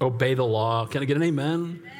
Obey 0.00 0.34
the 0.34 0.44
law. 0.44 0.86
Can 0.86 1.02
I 1.02 1.06
get 1.06 1.16
an 1.16 1.22
amen? 1.22 1.80
amen. 1.82 1.92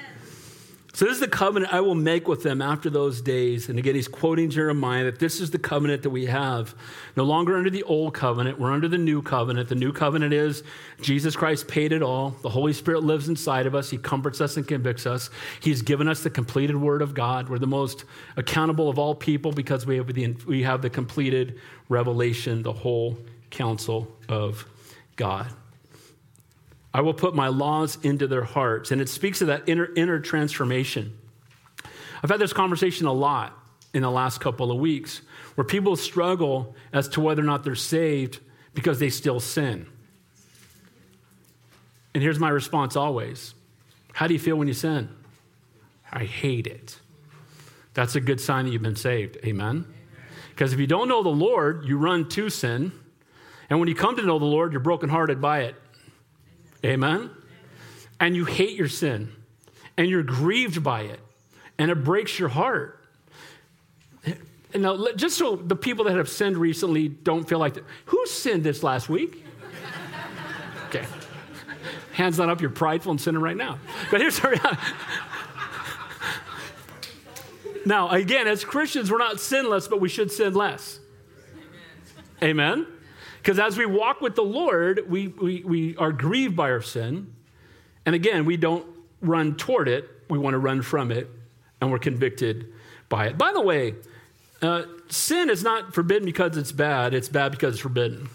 So, 0.95 1.07
this 1.07 1.15
is 1.15 1.21
the 1.21 1.27
covenant 1.27 1.75
I 1.75 1.81
will 1.81 1.97
make 1.97 2.29
with 2.29 2.45
them 2.45 2.63
after 2.63 2.89
those 2.89 3.21
days. 3.21 3.69
And 3.69 3.81
again, 3.81 3.97
he's 3.97 4.07
quoting 4.07 4.49
Jeremiah 4.49 5.03
that 5.03 5.19
this 5.19 5.41
is 5.41 5.51
the 5.51 5.59
covenant 5.59 6.05
that 6.05 6.11
we 6.11 6.27
have. 6.27 6.73
No 7.17 7.25
longer 7.25 7.57
under 7.57 7.69
the 7.69 7.83
old 7.83 8.15
covenant, 8.15 8.61
we're 8.61 8.71
under 8.71 8.87
the 8.87 8.97
new 8.97 9.21
covenant. 9.21 9.69
The 9.69 9.75
new 9.75 9.93
covenant 9.93 10.33
is 10.33 10.63
Jesus 11.01 11.35
Christ 11.35 11.67
paid 11.67 11.91
it 11.91 12.01
all. 12.01 12.37
The 12.43 12.49
Holy 12.49 12.73
Spirit 12.73 13.03
lives 13.03 13.29
inside 13.29 13.67
of 13.67 13.75
us. 13.75 13.91
He 13.91 13.99
comforts 13.99 14.41
us 14.41 14.57
and 14.57 14.69
convicts 14.69 15.05
us. 15.05 15.31
He's 15.59 15.83
given 15.83 16.07
us 16.07 16.23
the 16.23 16.31
completed 16.31 16.77
word 16.77 17.03
of 17.03 17.13
God. 17.13 17.49
We're 17.49 17.59
the 17.59 17.67
most 17.67 18.05
accountable 18.37 18.89
of 18.89 18.97
all 18.97 19.17
people 19.17 19.51
because 19.51 19.87
we 19.87 19.97
have 19.97 20.07
the, 20.07 20.37
we 20.47 20.63
have 20.63 20.81
the 20.81 20.91
completed 20.91 21.59
revelation, 21.89 22.63
the 22.63 22.73
whole 22.73 23.19
counsel 23.51 24.07
of 24.29 24.65
God. 25.17 25.49
I 26.95 27.01
will 27.01 27.13
put 27.13 27.35
my 27.35 27.49
laws 27.49 27.99
into 28.05 28.29
their 28.29 28.45
hearts. 28.45 28.93
And 28.93 29.01
it 29.01 29.09
speaks 29.09 29.41
of 29.41 29.49
that 29.49 29.69
inner, 29.69 29.93
inner 29.97 30.21
transformation. 30.21 31.19
I've 32.23 32.31
had 32.31 32.39
this 32.39 32.53
conversation 32.53 33.07
a 33.07 33.13
lot 33.13 33.59
in 33.93 34.03
the 34.03 34.11
last 34.11 34.41
couple 34.41 34.71
of 34.71 34.79
weeks 34.79 35.21
where 35.57 35.65
people 35.65 35.97
struggle 35.97 36.77
as 36.93 37.09
to 37.09 37.21
whether 37.21 37.43
or 37.43 37.45
not 37.45 37.65
they're 37.65 37.75
saved 37.75 38.39
because 38.75 39.01
they 39.01 39.11
still 39.11 39.41
sin. 39.41 39.87
And 42.15 42.23
here's 42.23 42.39
my 42.39 42.49
response 42.49 42.95
always 42.95 43.55
How 44.13 44.29
do 44.29 44.33
you 44.33 44.41
feel 44.41 44.57
when 44.57 44.69
you 44.69 44.75
sin? 44.75 45.09
I 46.13 46.25
hate 46.25 46.69
it. 46.69 47.01
That's 47.95 48.15
a 48.15 48.21
good 48.21 48.41
sign 48.41 48.67
that 48.67 48.71
you've 48.71 48.83
been 48.83 48.95
saved. 48.95 49.39
Amen? 49.45 49.85
Because 50.51 50.73
if 50.73 50.79
you 50.79 50.87
don't 50.87 51.09
know 51.09 51.25
the 51.25 51.29
Lord, 51.29 51.85
you 51.87 51.99
run 51.99 52.29
to 52.31 52.49
sin. 52.51 52.93
And 53.69 53.81
when 53.81 53.89
you 53.89 53.97
come 53.97 54.17
to 54.17 54.23
know 54.23 54.39
the 54.39 54.45
Lord, 54.45 54.73
you're 54.73 54.81
brokenhearted 54.81 55.41
by 55.41 55.63
it. 55.63 55.75
Amen? 56.85 57.31
And 58.21 58.37
you 58.37 58.45
hate 58.45 58.77
your 58.77 58.89
sin 58.89 59.33
and 59.97 60.09
you're 60.09 60.23
grieved 60.23 60.83
by 60.83 61.03
it 61.03 61.21
and 61.79 61.91
it 61.91 62.05
breaks 62.05 62.39
your 62.39 62.51
heart. 62.51 63.01
Now, 64.75 65.07
just 65.15 65.39
so 65.39 65.55
the 65.55 65.77
people 65.77 66.05
that 66.07 66.17
have 66.17 66.29
sinned 66.29 66.57
recently 66.57 67.09
don't 67.09 67.49
feel 67.49 67.61
like 67.61 67.77
who 68.07 68.27
sinned 68.27 68.65
this 68.65 68.83
last 68.83 69.09
week? 69.09 69.45
Okay. 70.89 71.05
Hands 72.13 72.37
not 72.39 72.49
up, 72.49 72.61
you're 72.61 72.71
prideful 72.71 73.13
and 73.13 73.21
sinning 73.21 73.41
right 73.41 73.57
now. 73.57 73.79
But 74.11 74.21
here's 74.21 74.43
reality. 74.43 74.77
Now, 77.87 78.09
again, 78.11 78.49
as 78.49 78.65
Christians, 78.65 79.11
we're 79.11 79.19
not 79.19 79.41
sinless, 79.41 79.89
but 79.89 80.01
we 80.01 80.09
should 80.09 80.31
sin 80.31 80.55
less. 80.55 81.01
Amen? 82.43 82.87
Because 83.45 83.59
as 83.59 83.77
we 83.77 83.85
walk 83.85 84.23
with 84.23 84.37
the 84.37 84.43
Lord, 84.43 85.05
we, 85.07 85.29
we, 85.29 85.63
we 85.65 85.97
are 85.99 86.13
grieved 86.13 86.57
by 86.57 86.71
our 86.71 86.81
sin. 86.81 87.35
And 88.07 88.15
again, 88.15 88.47
we 88.47 88.57
don't 88.57 88.87
run 89.21 89.57
toward 89.57 89.87
it, 89.87 90.09
we 90.31 90.39
want 90.39 90.55
to 90.55 90.59
run 90.59 90.81
from 90.81 91.13
it, 91.13 91.29
and 91.79 91.93
we're 91.93 91.99
convicted 91.99 92.73
by 93.11 93.27
it. 93.27 93.37
By 93.37 93.53
the 93.53 93.61
way, 93.61 93.97
uh, 94.63 94.85
sin 95.09 95.51
is 95.51 95.63
not 95.63 95.93
forbidden 95.93 96.25
because 96.25 96.57
it's 96.57 96.73
bad, 96.73 97.13
it's 97.13 97.29
bad 97.29 97.53
because 97.53 97.75
it's 97.75 97.83
forbidden. 97.83 98.31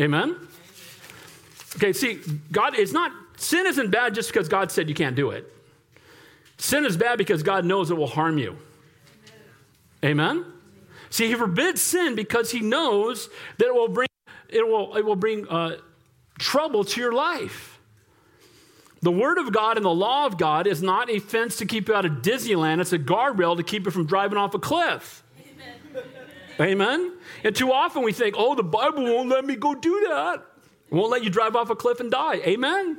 Amen? 0.00 0.36
Okay, 1.74 1.92
see, 1.92 2.20
God 2.52 2.78
is 2.78 2.92
not, 2.92 3.10
sin 3.38 3.66
isn't 3.66 3.90
bad 3.90 4.14
just 4.14 4.32
because 4.32 4.46
God 4.48 4.70
said 4.70 4.88
you 4.88 4.94
can't 4.94 5.16
do 5.16 5.30
it. 5.30 5.52
Sin 6.58 6.84
is 6.84 6.96
bad 6.96 7.18
because 7.18 7.42
God 7.42 7.64
knows 7.64 7.90
it 7.90 7.96
will 7.96 8.06
harm 8.06 8.38
you. 8.38 8.56
Amen? 10.04 10.44
See, 11.10 11.28
he 11.28 11.34
forbids 11.34 11.80
sin 11.80 12.14
because 12.14 12.50
he 12.50 12.60
knows 12.60 13.28
that 13.58 13.66
it 13.66 13.74
will 13.74 13.88
bring, 13.88 14.08
it 14.48 14.66
will, 14.66 14.96
it 14.96 15.04
will 15.04 15.16
bring 15.16 15.48
uh, 15.48 15.76
trouble 16.38 16.84
to 16.84 17.00
your 17.00 17.12
life. 17.12 17.78
The 19.00 19.12
Word 19.12 19.38
of 19.38 19.52
God 19.52 19.76
and 19.76 19.86
the 19.86 19.94
law 19.94 20.26
of 20.26 20.38
God 20.38 20.66
is 20.66 20.82
not 20.82 21.08
a 21.08 21.20
fence 21.20 21.56
to 21.56 21.66
keep 21.66 21.88
you 21.88 21.94
out 21.94 22.04
of 22.04 22.12
Disneyland, 22.22 22.80
it's 22.80 22.92
a 22.92 22.98
guardrail 22.98 23.56
to 23.56 23.62
keep 23.62 23.84
you 23.84 23.90
from 23.90 24.06
driving 24.06 24.38
off 24.38 24.54
a 24.54 24.58
cliff. 24.58 25.22
Amen. 25.40 26.04
Amen? 26.60 27.12
And 27.44 27.54
too 27.54 27.72
often 27.72 28.02
we 28.02 28.12
think, 28.12 28.34
oh, 28.36 28.54
the 28.56 28.64
Bible 28.64 29.04
won't 29.04 29.28
let 29.28 29.44
me 29.44 29.54
go 29.54 29.74
do 29.74 30.06
that. 30.08 30.44
It 30.90 30.94
won't 30.94 31.10
let 31.10 31.22
you 31.22 31.30
drive 31.30 31.54
off 31.54 31.70
a 31.70 31.76
cliff 31.76 32.00
and 32.00 32.10
die. 32.10 32.36
Amen? 32.36 32.98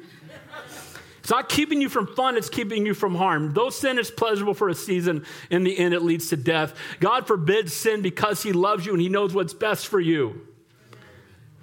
It's 1.29 1.35
not 1.35 1.47
keeping 1.47 1.79
you 1.79 1.89
from 1.89 2.07
fun, 2.07 2.37
it's 2.37 2.49
keeping 2.49 2.87
you 2.87 2.95
from 2.95 3.13
harm. 3.13 3.53
Though 3.53 3.69
sin 3.69 3.99
is 3.99 4.09
pleasurable 4.09 4.55
for 4.55 4.67
a 4.67 4.73
season, 4.73 5.27
in 5.51 5.63
the 5.63 5.77
end 5.77 5.93
it 5.93 6.01
leads 6.01 6.29
to 6.29 6.37
death. 6.37 6.73
God 6.99 7.27
forbids 7.27 7.71
sin 7.71 8.01
because 8.01 8.41
He 8.41 8.51
loves 8.51 8.83
you 8.83 8.93
and 8.93 8.99
He 8.99 9.09
knows 9.09 9.35
what's 9.35 9.53
best 9.53 9.89
for 9.89 9.99
you. 9.99 10.47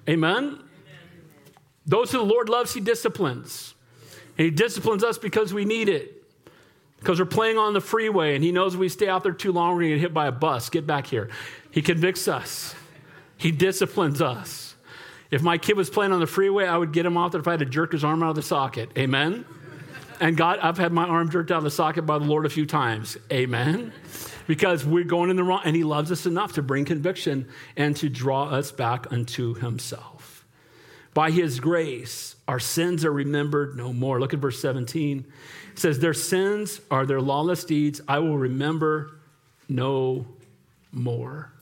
Amen? 0.09 0.37
Amen. 0.37 0.59
Those 1.85 2.13
who 2.13 2.19
the 2.19 2.25
Lord 2.25 2.49
loves, 2.49 2.75
He 2.75 2.81
disciplines. 2.81 3.75
And 4.39 4.45
He 4.45 4.51
disciplines 4.53 5.03
us 5.03 5.19
because 5.19 5.53
we 5.53 5.65
need 5.65 5.89
it. 5.89 6.23
Because 7.01 7.19
we're 7.19 7.27
playing 7.27 7.59
on 7.59 7.75
the 7.75 7.81
freeway 7.81 8.37
and 8.37 8.45
He 8.45 8.53
knows 8.53 8.75
if 8.75 8.79
we 8.79 8.89
stay 8.89 9.09
out 9.09 9.25
there 9.25 9.33
too 9.33 9.51
long, 9.51 9.75
we're 9.75 9.81
going 9.81 9.91
to 9.91 9.97
get 9.97 10.03
hit 10.03 10.15
by 10.15 10.29
a 10.29 10.33
bus. 10.33 10.71
Get 10.71 10.87
back 10.87 11.09
here. 11.09 11.29
He 11.73 11.83
convicts 11.83 12.29
us, 12.29 12.77
He 13.37 13.51
disciplines 13.51 14.23
us. 14.23 14.66
If 15.31 15.43
my 15.43 15.59
kid 15.59 15.77
was 15.77 15.91
playing 15.91 16.13
on 16.13 16.21
the 16.21 16.27
freeway, 16.27 16.67
I 16.67 16.77
would 16.77 16.93
get 16.93 17.05
him 17.05 17.17
off 17.17 17.33
there 17.33 17.41
if 17.41 17.49
I 17.49 17.53
had 17.53 17.61
to 17.61 17.67
jerk 17.67 17.93
his 17.93 18.05
arm 18.05 18.23
out 18.23 18.31
of 18.31 18.37
the 18.37 18.43
socket. 18.43 18.91
Amen? 18.97 19.45
And 20.21 20.37
God, 20.37 20.59
I've 20.61 20.79
had 20.79 20.93
my 20.93 21.05
arm 21.05 21.31
jerked 21.31 21.51
out 21.51 21.59
of 21.59 21.65
the 21.65 21.71
socket 21.71 22.07
by 22.07 22.19
the 22.19 22.25
Lord 22.25 22.47
a 22.47 22.49
few 22.49 22.67
times. 22.67 23.19
Amen? 23.31 23.93
Because 24.47 24.85
we're 24.85 25.05
going 25.05 25.31
in 25.31 25.37
the 25.37 25.45
wrong, 25.45 25.63
and 25.65 25.77
He 25.77 25.85
loves 25.85 26.11
us 26.13 26.27
enough 26.27 26.55
to 26.55 26.63
bring 26.63 26.85
conviction 26.85 27.49
and 27.77 27.97
to 27.97 28.09
draw 28.09 28.45
us 28.45 28.73
back 28.73 29.13
unto 29.13 29.55
Himself. 29.55 30.47
By 31.13 31.31
His 31.31 31.61
grace, 31.61 32.37
our 32.47 32.61
sins 32.61 33.05
are 33.05 33.13
remembered 33.13 33.77
no 33.77 33.93
more. 33.93 34.21
Look 34.21 34.33
at 34.33 34.41
verse 34.41 34.61
17. 34.61 35.27
It 35.73 35.79
says, 35.79 35.99
Their 35.99 36.15
sins 36.15 36.81
are 36.91 37.05
their 37.05 37.21
lawless 37.21 37.65
deeds. 37.65 38.01
I 38.07 38.21
will 38.21 38.39
remember 38.39 39.19
no 39.69 40.27
more. 40.93 41.53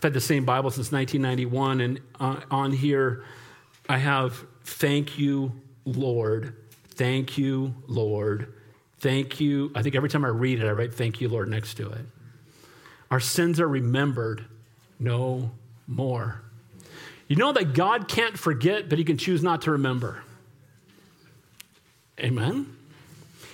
I've 0.00 0.04
had 0.04 0.14
the 0.14 0.20
same 0.22 0.46
Bible 0.46 0.70
since 0.70 0.90
1991, 0.90 1.82
and 1.82 2.00
uh, 2.18 2.40
on 2.50 2.72
here 2.72 3.22
I 3.86 3.98
have 3.98 4.46
thank 4.64 5.18
you, 5.18 5.52
Lord. 5.84 6.56
Thank 6.88 7.36
you, 7.36 7.74
Lord. 7.86 8.54
Thank 9.00 9.40
you. 9.40 9.70
I 9.74 9.82
think 9.82 9.94
every 9.94 10.08
time 10.08 10.24
I 10.24 10.28
read 10.28 10.58
it, 10.58 10.66
I 10.66 10.70
write 10.70 10.94
thank 10.94 11.20
you, 11.20 11.28
Lord, 11.28 11.50
next 11.50 11.74
to 11.74 11.90
it. 11.90 12.06
Our 13.10 13.20
sins 13.20 13.60
are 13.60 13.68
remembered 13.68 14.46
no 14.98 15.50
more. 15.86 16.40
You 17.28 17.36
know 17.36 17.52
that 17.52 17.74
God 17.74 18.08
can't 18.08 18.38
forget, 18.38 18.88
but 18.88 18.96
he 18.96 19.04
can 19.04 19.18
choose 19.18 19.42
not 19.42 19.60
to 19.62 19.72
remember. 19.72 20.22
Amen? 22.18 22.74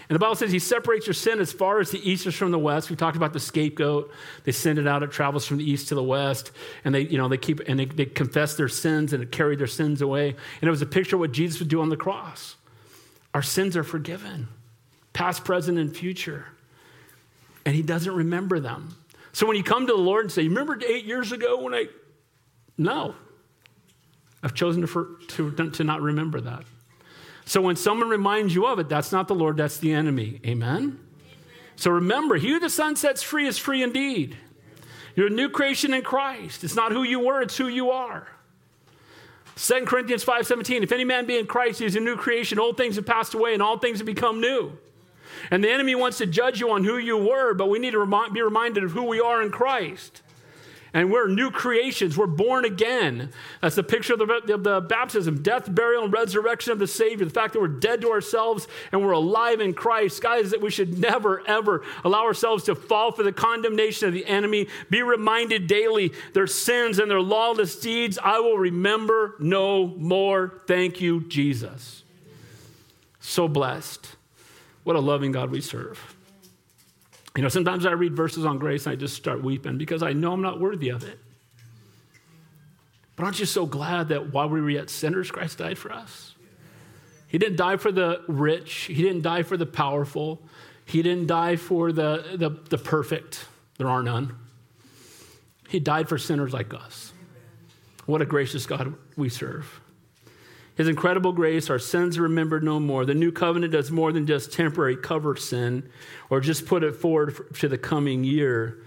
And 0.09 0.15
the 0.15 0.21
Bible 0.21 0.37
says 0.37 0.53
he 0.53 0.61
separates 0.61 1.07
your 1.07 1.15
sin 1.15 1.41
as 1.41 1.53
far 1.53 1.81
as 1.81 1.91
the 1.91 1.99
east 2.09 2.27
is 2.27 2.35
from 2.35 2.53
the 2.53 2.59
west. 2.59 2.91
We 2.91 2.97
talked 2.97 3.17
about 3.17 3.33
the 3.33 3.41
scapegoat. 3.41 4.13
They 4.45 4.53
send 4.53 4.79
it 4.79 4.87
out. 4.87 5.03
It 5.03 5.11
travels 5.11 5.47
from 5.47 5.57
the 5.57 5.69
east 5.69 5.89
to 5.89 5.97
the 5.97 6.03
west. 6.03 6.53
And 6.85 6.95
they, 6.95 7.01
you 7.01 7.19
know, 7.19 7.27
they 7.27 7.39
keep, 7.39 7.61
and 7.67 7.81
they, 7.81 7.87
they 7.87 8.07
confess 8.07 8.55
their 8.55 8.69
sins 8.69 9.13
and 9.13 9.23
it 9.23 9.33
carry 9.33 9.57
their 9.57 9.67
sins 9.67 10.03
away. 10.03 10.29
And 10.29 10.69
it 10.69 10.71
was 10.71 10.83
a 10.83 10.87
picture 10.87 11.17
of 11.17 11.21
what 11.21 11.33
Jesus 11.33 11.59
would 11.59 11.69
do 11.69 11.81
on 11.81 11.89
the 11.89 11.97
cross. 11.97 12.55
Our 13.35 13.43
sins 13.43 13.77
are 13.77 13.83
forgiven, 13.83 14.49
past, 15.13 15.45
present, 15.45 15.77
and 15.77 15.95
future. 15.95 16.47
And 17.65 17.75
he 17.75 17.83
doesn't 17.83 18.15
remember 18.15 18.61
them. 18.61 18.97
So 19.33 19.45
when 19.47 19.57
you 19.57 19.65
come 19.65 19.89
to 19.89 19.93
the 19.93 19.99
Lord 20.01 20.25
and 20.25 20.33
say, 20.33 20.45
remember 20.45 20.79
eight 20.87 21.05
years 21.05 21.33
ago 21.33 21.63
when 21.63 21.75
I, 21.75 21.87
no. 22.79 23.17
I've 24.43 24.55
chosen 24.55 24.83
to, 24.83 24.87
for, 24.87 25.17
to, 25.31 25.71
to 25.71 25.85
not 25.85 26.01
remember 26.01 26.41
that. 26.43 26.65
So 27.47 27.61
when 27.61 27.77
someone 27.77 28.09
reminds 28.09 28.55
you 28.55 28.67
of 28.67 28.81
it, 28.81 28.89
that's 28.89 29.13
not 29.13 29.29
the 29.29 29.35
Lord, 29.35 29.57
that's 29.57 29.79
the 29.79 29.93
enemy. 29.93 30.41
Amen? 30.45 30.99
So 31.77 31.93
remember, 31.93 32.37
he 32.37 32.49
who 32.51 32.59
the 32.59 32.69
Son 32.69 32.97
sets 32.97 33.23
free 33.23 33.47
is 33.47 33.57
free 33.57 33.83
indeed. 33.83 34.37
You're 35.15 35.29
a 35.29 35.31
new 35.31 35.49
creation 35.49 35.95
in 35.95 36.03
Christ. 36.03 36.65
It's 36.65 36.75
not 36.75 36.93
who 36.93 37.05
you 37.05 37.21
were, 37.21 37.41
it's 37.41 37.57
who 37.57 37.69
you 37.69 37.91
are. 37.91 38.27
2 39.55 39.87
Corinthians 39.87 40.25
5:17, 40.25 40.83
if 40.83 40.93
any 40.93 41.05
man 41.05 41.25
be 41.25 41.39
in 41.39 41.47
Christ, 41.47 41.79
he 41.79 41.87
is 41.87 41.97
a 41.97 42.01
new 42.01 42.17
creation. 42.17 42.59
Old 42.59 42.77
things 42.77 42.97
have 42.97 43.07
passed 43.07 43.33
away 43.33 43.55
and 43.55 43.63
all 43.63 43.79
things 43.79 44.01
have 44.01 44.07
become 44.07 44.41
new. 44.41 44.73
And 45.51 45.63
the 45.63 45.71
enemy 45.71 45.95
wants 45.95 46.19
to 46.19 46.27
judge 46.27 46.61
you 46.61 46.71
on 46.73 46.85
who 46.85 46.99
you 46.99 47.17
were, 47.17 47.55
but 47.55 47.71
we 47.71 47.79
need 47.79 47.93
to 47.93 48.29
be 48.33 48.43
reminded 48.43 48.85
of 48.85 48.93
who 48.93 49.05
we 49.05 49.21
are 49.21 49.41
in 49.41 49.51
Christ 49.51 50.23
and 50.97 51.13
we're 51.13 51.29
new 51.29 51.51
creations. 51.51 52.17
We're 52.17 52.27
born 52.27 52.65
again. 52.65 53.29
That's 53.61 53.77
the 53.77 53.83
picture 53.83 54.15
of 54.15 54.19
the, 54.19 54.55
of 54.55 54.65
the, 54.65 54.81
baptism 54.81 55.43
death, 55.43 55.73
burial, 55.73 56.05
and 56.05 56.13
resurrection 56.13 56.73
of 56.73 56.79
the 56.79 56.87
Savior. 56.87 57.27
The 57.27 57.31
fact 57.31 57.53
that 57.53 57.61
we're 57.61 57.69
dead 57.69 58.01
to 58.01 58.11
ourselves 58.11 58.67
and 58.93 59.03
we're 59.03 59.13
alive 59.13 59.61
in 59.61 59.75
Christ. 59.75 60.23
Guys, 60.23 60.53
that 60.53 60.63
we 60.63 60.71
should 60.71 60.99
never, 60.99 61.47
ever 61.47 61.85
allow 62.03 62.25
ourselves 62.25 62.65
to 62.65 62.75
fall 62.75 63.13
for 63.13 63.23
the 63.23 63.33
condemnation 63.33 64.09
of 64.09 64.15
the 64.15 64.25
enemy. 64.25 64.69
Be 64.89 65.03
reminded 65.03 65.67
daily 65.67 66.15
their 66.33 66.47
sins 66.47 66.99
and 66.99 67.11
their 67.11 67.21
lawless 67.21 67.79
deeds 67.79 68.19
I 68.25 68.39
will 68.39 68.57
remember 68.57 69.35
no 69.39 69.89
more. 69.89 70.63
Thank 70.67 71.03
you, 71.03 71.29
Jesus. 71.29 72.05
So 73.21 73.49
blessed. 73.49 74.17
What 74.83 74.97
a 74.97 75.01
loving 75.01 75.33
God 75.33 75.51
we 75.51 75.61
serve. 75.61 76.16
You 77.37 77.43
know, 77.43 77.49
sometimes 77.49 77.85
I 77.85 77.93
read 77.93 78.17
verses 78.17 78.47
on 78.47 78.59
grace 78.59 78.87
and 78.87 78.95
I 78.95 78.97
just 78.97 79.15
start 79.15 79.43
weeping 79.43 79.77
because 79.77 80.03
I 80.03 80.15
know 80.15 80.33
I'm 80.33 80.41
not 80.41 80.59
worthy 80.59 80.89
of 80.89 81.05
it. 81.05 81.19
But 83.15 83.25
aren't 83.25 83.41
you 83.41 83.47
so 83.47 83.67
glad 83.67 84.09
that 84.09 84.33
while 84.33 84.49
we 84.49 84.61
were 84.61 84.71
yet 84.71 84.89
sinners, 84.89 85.31
Christ 85.31 85.59
died 85.59 85.77
for 85.77 85.93
us? 85.93 86.35
He 87.29 87.39
didn't 87.39 87.57
die 87.57 87.77
for 87.77 87.93
the 87.93 88.23
rich, 88.27 88.73
He 88.85 89.03
didn't 89.03 89.23
die 89.23 89.43
for 89.43 89.57
the 89.57 89.67
powerful, 89.67 90.43
He 90.87 91.03
didn't 91.03 91.27
die 91.27 91.57
for 91.57 91.93
the, 91.93 92.37
the, 92.37 92.51
the 92.71 92.79
perfect. 92.79 93.47
There 93.77 93.89
are 93.89 94.03
none. 94.03 94.35
He 95.69 95.81
died 95.81 96.09
for 96.09 96.17
sinners 96.17 96.53
like 96.55 96.73
us. 96.73 97.13
What 98.07 98.23
a 98.23 98.27
gracious 98.27 98.65
God 98.65 98.95
we 99.17 99.29
serve. 99.29 99.81
His 100.77 100.89
incredible 100.89 101.33
grace, 101.33 101.71
our 101.71 101.79
sins 101.79 102.19
are 102.19 102.23
remembered 102.23 102.63
no 102.63 102.79
more. 102.79 103.07
The 103.07 103.15
new 103.15 103.33
covenant 103.33 103.73
does 103.73 103.91
more 103.91 104.13
than 104.13 104.27
just 104.27 104.53
temporary 104.53 104.97
cover 104.97 105.35
sin 105.35 105.89
or 106.29 106.41
just 106.41 106.67
put 106.67 106.85
it 106.85 106.95
forward 106.95 107.35
to 107.55 107.69
the 107.69 107.79
coming 107.79 108.25
year. 108.25 108.83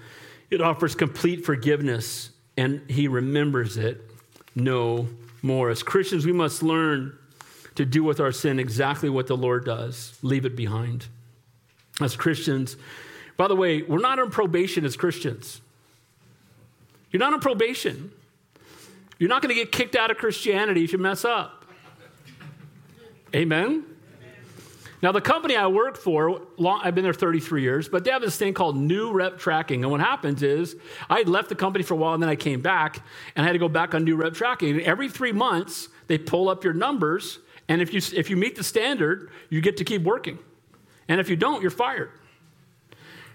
It 0.52 0.62
offers 0.62 0.93
complete 0.93 1.45
forgiveness 1.45 2.30
and 2.56 2.82
he 2.89 3.08
remembers 3.08 3.75
it 3.78 4.08
no 4.54 5.08
more. 5.41 5.71
As 5.71 5.82
Christians, 5.82 6.25
we 6.28 6.32
must 6.32 6.62
learn 6.62 7.17
to 7.75 7.86
do 7.86 8.04
with 8.04 8.19
our 8.19 8.32
sin 8.32 8.60
exactly 8.60 9.10
what 9.10 9.25
the 9.25 9.38
Lord 9.38 9.65
does 9.65 10.17
leave 10.21 10.45
it 10.45 10.56
behind. 10.56 11.08
As 12.02 12.15
Christians, 12.15 12.78
by 13.36 13.47
the 13.47 13.56
way, 13.56 13.82
we're 13.82 13.99
not 13.99 14.19
on 14.19 14.30
probation 14.30 14.86
as 14.86 14.95
Christians. 14.95 15.62
You're 17.12 17.19
not 17.19 17.34
on 17.34 17.39
probation. 17.39 18.12
You're 19.17 19.30
not 19.30 19.41
going 19.41 19.56
to 19.56 19.60
get 19.60 19.71
kicked 19.71 19.95
out 19.95 20.12
of 20.12 20.17
Christianity 20.17 20.84
if 20.84 20.91
you 20.91 20.99
mess 20.99 21.25
up. 21.25 21.59
Amen? 23.35 23.85
Now, 25.01 25.13
the 25.13 25.21
company 25.21 25.55
I 25.55 25.67
work 25.67 25.95
for, 25.95 26.41
long, 26.57 26.81
I've 26.83 26.93
been 26.93 27.05
there 27.05 27.13
33 27.13 27.61
years, 27.61 27.87
but 27.87 28.03
they 28.03 28.11
have 28.11 28.21
this 28.21 28.35
thing 28.35 28.53
called 28.53 28.75
new 28.75 29.13
rep 29.13 29.39
tracking. 29.39 29.83
And 29.83 29.91
what 29.91 30.01
happens 30.01 30.43
is, 30.43 30.75
I 31.09 31.21
left 31.21 31.47
the 31.47 31.55
company 31.55 31.85
for 31.85 31.93
a 31.93 31.97
while 31.97 32.13
and 32.13 32.21
then 32.21 32.29
I 32.29 32.35
came 32.35 32.59
back 32.61 33.01
and 33.35 33.45
I 33.45 33.47
had 33.47 33.53
to 33.53 33.59
go 33.59 33.69
back 33.69 33.93
on 33.93 34.03
new 34.03 34.17
rep 34.17 34.33
tracking. 34.33 34.71
And 34.71 34.81
every 34.81 35.07
three 35.07 35.31
months, 35.31 35.87
they 36.07 36.17
pull 36.17 36.49
up 36.49 36.65
your 36.65 36.73
numbers. 36.73 37.39
And 37.69 37.81
if 37.81 37.93
you, 37.93 38.01
if 38.13 38.29
you 38.29 38.35
meet 38.35 38.57
the 38.57 38.63
standard, 38.63 39.31
you 39.49 39.61
get 39.61 39.77
to 39.77 39.85
keep 39.85 40.01
working. 40.01 40.37
And 41.07 41.21
if 41.21 41.29
you 41.29 41.37
don't, 41.37 41.61
you're 41.61 41.71
fired. 41.71 42.11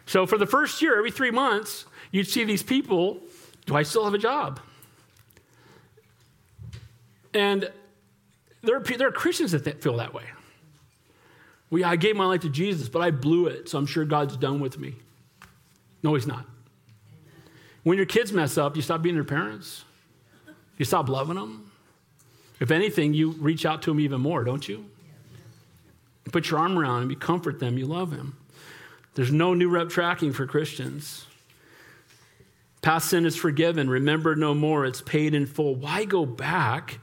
So 0.04 0.26
for 0.26 0.36
the 0.36 0.46
first 0.46 0.82
year, 0.82 0.98
every 0.98 1.10
three 1.10 1.30
months, 1.30 1.86
you'd 2.10 2.28
see 2.28 2.44
these 2.44 2.62
people 2.62 3.20
do 3.66 3.74
I 3.74 3.82
still 3.82 4.04
have 4.04 4.12
a 4.12 4.18
job? 4.18 4.60
And 7.32 7.70
there 8.64 8.76
are, 8.76 8.80
there 8.80 9.08
are 9.08 9.12
Christians 9.12 9.52
that 9.52 9.82
feel 9.82 9.96
that 9.96 10.14
way. 10.14 10.24
Well, 11.70 11.84
I 11.84 11.96
gave 11.96 12.16
my 12.16 12.26
life 12.26 12.42
to 12.42 12.48
Jesus, 12.48 12.88
but 12.88 13.02
I 13.02 13.10
blew 13.10 13.46
it, 13.46 13.68
so 13.68 13.78
I'm 13.78 13.86
sure 13.86 14.04
God's 14.04 14.36
done 14.36 14.60
with 14.60 14.78
me. 14.78 14.94
No, 16.02 16.14
He's 16.14 16.26
not. 16.26 16.46
When 17.82 17.96
your 17.96 18.06
kids 18.06 18.32
mess 18.32 18.56
up, 18.56 18.76
you 18.76 18.82
stop 18.82 19.02
being 19.02 19.14
their 19.14 19.24
parents. 19.24 19.84
You 20.78 20.84
stop 20.84 21.08
loving 21.08 21.36
them. 21.36 21.70
If 22.60 22.70
anything, 22.70 23.14
you 23.14 23.32
reach 23.32 23.66
out 23.66 23.82
to 23.82 23.90
them 23.90 24.00
even 24.00 24.20
more, 24.20 24.44
don't 24.44 24.66
you? 24.66 24.84
you 26.24 26.32
put 26.32 26.50
your 26.50 26.60
arm 26.60 26.78
around 26.78 27.00
them, 27.00 27.10
you 27.10 27.16
comfort 27.16 27.60
them, 27.60 27.78
you 27.78 27.86
love 27.86 28.10
them. 28.10 28.36
There's 29.14 29.30
no 29.30 29.54
new 29.54 29.68
rep 29.68 29.90
tracking 29.90 30.32
for 30.32 30.46
Christians. 30.46 31.26
Past 32.82 33.10
sin 33.10 33.26
is 33.26 33.36
forgiven, 33.36 33.88
remember 33.88 34.34
no 34.34 34.54
more, 34.54 34.84
it's 34.84 35.02
paid 35.02 35.34
in 35.34 35.46
full. 35.46 35.74
Why 35.74 36.04
go 36.04 36.26
back 36.26 36.98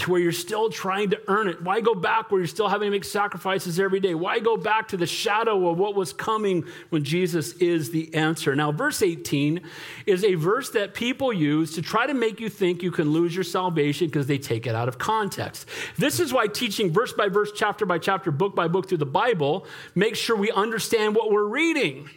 to 0.00 0.10
where 0.10 0.20
you're 0.20 0.32
still 0.32 0.70
trying 0.70 1.10
to 1.10 1.20
earn 1.28 1.48
it? 1.48 1.62
Why 1.62 1.80
go 1.80 1.94
back 1.94 2.30
where 2.30 2.40
you're 2.40 2.48
still 2.48 2.68
having 2.68 2.86
to 2.86 2.90
make 2.90 3.04
sacrifices 3.04 3.78
every 3.78 4.00
day? 4.00 4.14
Why 4.14 4.38
go 4.38 4.56
back 4.56 4.88
to 4.88 4.96
the 4.96 5.06
shadow 5.06 5.68
of 5.68 5.78
what 5.78 5.94
was 5.94 6.12
coming 6.12 6.64
when 6.88 7.04
Jesus 7.04 7.52
is 7.54 7.90
the 7.90 8.14
answer? 8.14 8.54
Now, 8.56 8.72
verse 8.72 9.02
18 9.02 9.60
is 10.06 10.24
a 10.24 10.34
verse 10.34 10.70
that 10.70 10.94
people 10.94 11.32
use 11.32 11.74
to 11.74 11.82
try 11.82 12.06
to 12.06 12.14
make 12.14 12.40
you 12.40 12.48
think 12.48 12.82
you 12.82 12.90
can 12.90 13.10
lose 13.10 13.34
your 13.34 13.44
salvation 13.44 14.06
because 14.06 14.26
they 14.26 14.38
take 14.38 14.66
it 14.66 14.74
out 14.74 14.88
of 14.88 14.98
context. 14.98 15.68
This 15.96 16.18
is 16.18 16.32
why 16.32 16.46
teaching 16.46 16.92
verse 16.92 17.12
by 17.12 17.28
verse, 17.28 17.52
chapter 17.54 17.86
by 17.86 17.98
chapter, 17.98 18.30
book 18.30 18.54
by 18.54 18.68
book 18.68 18.88
through 18.88 18.98
the 18.98 19.06
Bible 19.06 19.66
makes 19.94 20.18
sure 20.18 20.36
we 20.36 20.50
understand 20.50 21.14
what 21.14 21.30
we're 21.30 21.44
reading. 21.44 22.08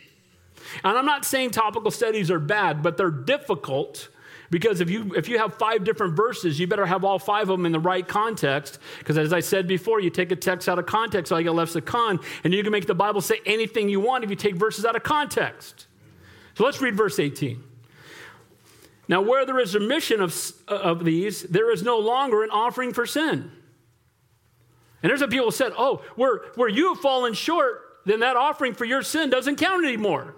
And 0.84 0.98
I'm 0.98 1.06
not 1.06 1.26
saying 1.26 1.52
topical 1.52 1.92
studies 1.92 2.32
are 2.32 2.40
bad, 2.40 2.82
but 2.82 2.98
they're 2.98 3.12
difficult 3.12 4.08
because 4.54 4.82
if 4.82 4.90
you 4.92 5.16
if 5.16 5.28
you 5.28 5.40
have 5.40 5.56
five 5.56 5.84
different 5.84 6.16
verses, 6.16 6.60
you 6.60 6.68
better 6.68 6.86
have 6.86 7.04
all 7.04 7.18
five 7.18 7.50
of 7.50 7.58
them 7.58 7.66
in 7.66 7.72
the 7.72 7.80
right 7.80 8.08
context. 8.08 8.78
Because 9.00 9.18
as 9.18 9.34
I 9.34 9.40
said 9.40 9.68
before, 9.68 10.00
you 10.00 10.12
take 10.12 10.32
a 10.32 10.36
text 10.36 10.70
out 10.70 10.78
of 10.78 10.86
context, 10.86 11.32
all 11.32 11.40
you 11.40 11.46
got 11.46 11.56
left's 11.56 11.76
a 11.76 11.82
con, 11.82 12.20
and 12.44 12.54
you 12.54 12.62
can 12.62 12.72
make 12.72 12.86
the 12.86 12.94
Bible 12.94 13.20
say 13.20 13.40
anything 13.48 13.90
you 13.90 14.00
want 14.00 14.24
if 14.24 14.30
you 14.30 14.36
take 14.36 14.56
verses 14.56 14.86
out 14.86 14.96
of 14.96 15.02
context. 15.02 15.88
So 16.54 16.64
let's 16.66 16.80
read 16.82 16.96
verse 16.96 17.18
18. 17.18 17.64
Now, 19.08 19.24
where 19.24 19.44
there 19.44 19.60
is 19.60 19.74
remission 19.74 20.22
of, 20.22 20.40
of 20.68 21.04
these, 21.04 21.42
there 21.42 21.72
is 21.72 21.82
no 21.82 21.98
longer 21.98 22.44
an 22.44 22.52
offering 22.52 22.94
for 22.94 23.08
sin. 23.08 23.52
And 25.02 25.10
there's 25.10 25.22
some 25.22 25.32
people 25.32 25.50
said, 25.50 25.72
oh, 25.76 26.04
where, 26.16 26.42
where 26.54 26.70
you 26.70 26.94
have 26.94 27.02
fallen 27.02 27.34
short, 27.34 27.82
then 28.06 28.20
that 28.20 28.36
offering 28.36 28.76
for 28.76 28.86
your 28.86 29.02
sin 29.02 29.32
doesn't 29.32 29.56
count 29.56 29.84
anymore. 29.84 30.36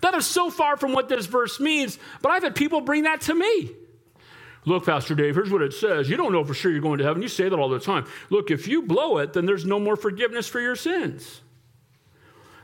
That 0.00 0.14
is 0.14 0.26
so 0.26 0.50
far 0.50 0.76
from 0.76 0.92
what 0.92 1.08
this 1.08 1.26
verse 1.26 1.60
means, 1.60 1.98
but 2.22 2.30
I've 2.30 2.42
had 2.42 2.54
people 2.54 2.80
bring 2.80 3.04
that 3.04 3.22
to 3.22 3.34
me. 3.34 3.70
Look, 4.66 4.86
Pastor 4.86 5.14
Dave, 5.14 5.34
here's 5.34 5.50
what 5.50 5.62
it 5.62 5.74
says. 5.74 6.08
You 6.08 6.16
don't 6.16 6.32
know 6.32 6.44
for 6.44 6.54
sure 6.54 6.70
you're 6.70 6.80
going 6.80 6.98
to 6.98 7.04
heaven. 7.04 7.22
You 7.22 7.28
say 7.28 7.48
that 7.48 7.58
all 7.58 7.68
the 7.68 7.78
time. 7.78 8.06
Look, 8.30 8.50
if 8.50 8.66
you 8.66 8.82
blow 8.82 9.18
it, 9.18 9.34
then 9.34 9.44
there's 9.44 9.64
no 9.66 9.78
more 9.78 9.96
forgiveness 9.96 10.48
for 10.48 10.60
your 10.60 10.74
sins. 10.76 11.42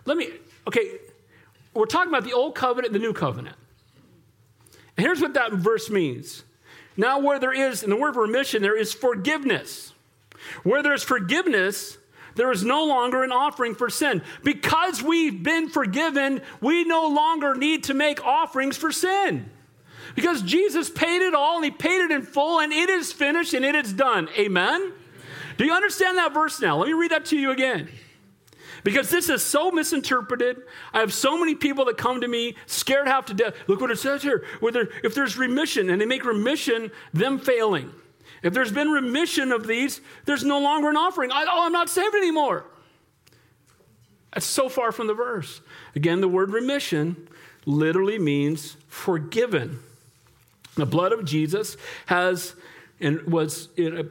Let 0.06 0.16
me, 0.16 0.30
okay, 0.66 0.98
we're 1.74 1.86
talking 1.86 2.08
about 2.08 2.24
the 2.24 2.32
old 2.32 2.54
covenant 2.54 2.94
and 2.94 3.02
the 3.02 3.06
new 3.06 3.12
covenant. 3.12 3.56
And 4.96 5.06
here's 5.06 5.20
what 5.20 5.34
that 5.34 5.52
verse 5.52 5.90
means. 5.90 6.42
Now, 6.96 7.18
where 7.18 7.38
there 7.38 7.52
is, 7.52 7.82
in 7.82 7.90
the 7.90 7.96
word 7.96 8.16
remission, 8.16 8.62
there 8.62 8.76
is 8.76 8.92
forgiveness. 8.92 9.92
Where 10.62 10.82
there's 10.82 11.02
forgiveness, 11.02 11.98
there 12.36 12.50
is 12.50 12.64
no 12.64 12.84
longer 12.84 13.22
an 13.22 13.32
offering 13.32 13.74
for 13.74 13.90
sin. 13.90 14.22
Because 14.42 15.02
we've 15.02 15.42
been 15.42 15.68
forgiven, 15.68 16.42
we 16.60 16.84
no 16.84 17.08
longer 17.08 17.54
need 17.54 17.84
to 17.84 17.94
make 17.94 18.24
offerings 18.24 18.76
for 18.76 18.92
sin. 18.92 19.50
Because 20.14 20.42
Jesus 20.42 20.90
paid 20.90 21.22
it 21.22 21.34
all 21.34 21.56
and 21.56 21.64
he 21.64 21.70
paid 21.70 22.00
it 22.00 22.10
in 22.10 22.22
full 22.22 22.60
and 22.60 22.72
it 22.72 22.90
is 22.90 23.12
finished 23.12 23.54
and 23.54 23.64
it 23.64 23.74
is 23.74 23.92
done. 23.92 24.28
Amen? 24.38 24.92
Do 25.56 25.64
you 25.64 25.72
understand 25.72 26.18
that 26.18 26.32
verse 26.32 26.60
now? 26.60 26.78
Let 26.78 26.86
me 26.86 26.94
read 26.94 27.10
that 27.10 27.26
to 27.26 27.36
you 27.36 27.50
again. 27.50 27.88
Because 28.82 29.10
this 29.10 29.28
is 29.28 29.42
so 29.42 29.70
misinterpreted. 29.70 30.62
I 30.92 31.00
have 31.00 31.12
so 31.12 31.38
many 31.38 31.54
people 31.54 31.84
that 31.84 31.98
come 31.98 32.22
to 32.22 32.28
me 32.28 32.56
scared 32.66 33.06
half 33.06 33.26
to 33.26 33.34
death. 33.34 33.54
Look 33.66 33.80
what 33.80 33.90
it 33.90 33.98
says 33.98 34.22
here. 34.22 34.44
Whether, 34.60 34.88
if 35.04 35.14
there's 35.14 35.36
remission, 35.36 35.90
and 35.90 36.00
they 36.00 36.06
make 36.06 36.24
remission 36.24 36.90
them 37.12 37.38
failing. 37.38 37.92
If 38.42 38.54
there's 38.54 38.72
been 38.72 38.88
remission 38.88 39.52
of 39.52 39.66
these, 39.66 40.00
there's 40.24 40.44
no 40.44 40.58
longer 40.58 40.88
an 40.88 40.96
offering. 40.96 41.30
I, 41.30 41.44
oh, 41.48 41.66
I'm 41.66 41.72
not 41.72 41.88
saved 41.88 42.14
anymore. 42.14 42.64
That's 44.32 44.46
so 44.46 44.68
far 44.68 44.92
from 44.92 45.06
the 45.06 45.14
verse. 45.14 45.60
Again, 45.94 46.20
the 46.20 46.28
word 46.28 46.50
remission 46.50 47.28
literally 47.66 48.18
means 48.18 48.76
forgiven. 48.88 49.80
The 50.76 50.86
blood 50.86 51.12
of 51.12 51.24
Jesus 51.24 51.76
has 52.06 52.54
and 53.00 53.22
was 53.22 53.68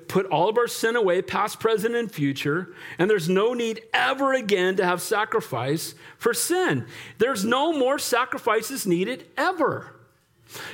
put 0.08 0.26
all 0.26 0.50
of 0.50 0.58
our 0.58 0.68
sin 0.68 0.96
away, 0.96 1.22
past, 1.22 1.60
present, 1.60 1.96
and 1.96 2.12
future, 2.12 2.74
and 2.98 3.10
there's 3.10 3.30
no 3.30 3.54
need 3.54 3.82
ever 3.94 4.34
again 4.34 4.76
to 4.78 4.86
have 4.86 5.00
sacrifice 5.02 5.94
for 6.18 6.34
sin. 6.34 6.88
There's 7.20 7.46
no 7.46 7.72
more 7.72 8.00
sacrifices 8.00 8.88
needed 8.88 9.28
ever. 9.38 9.94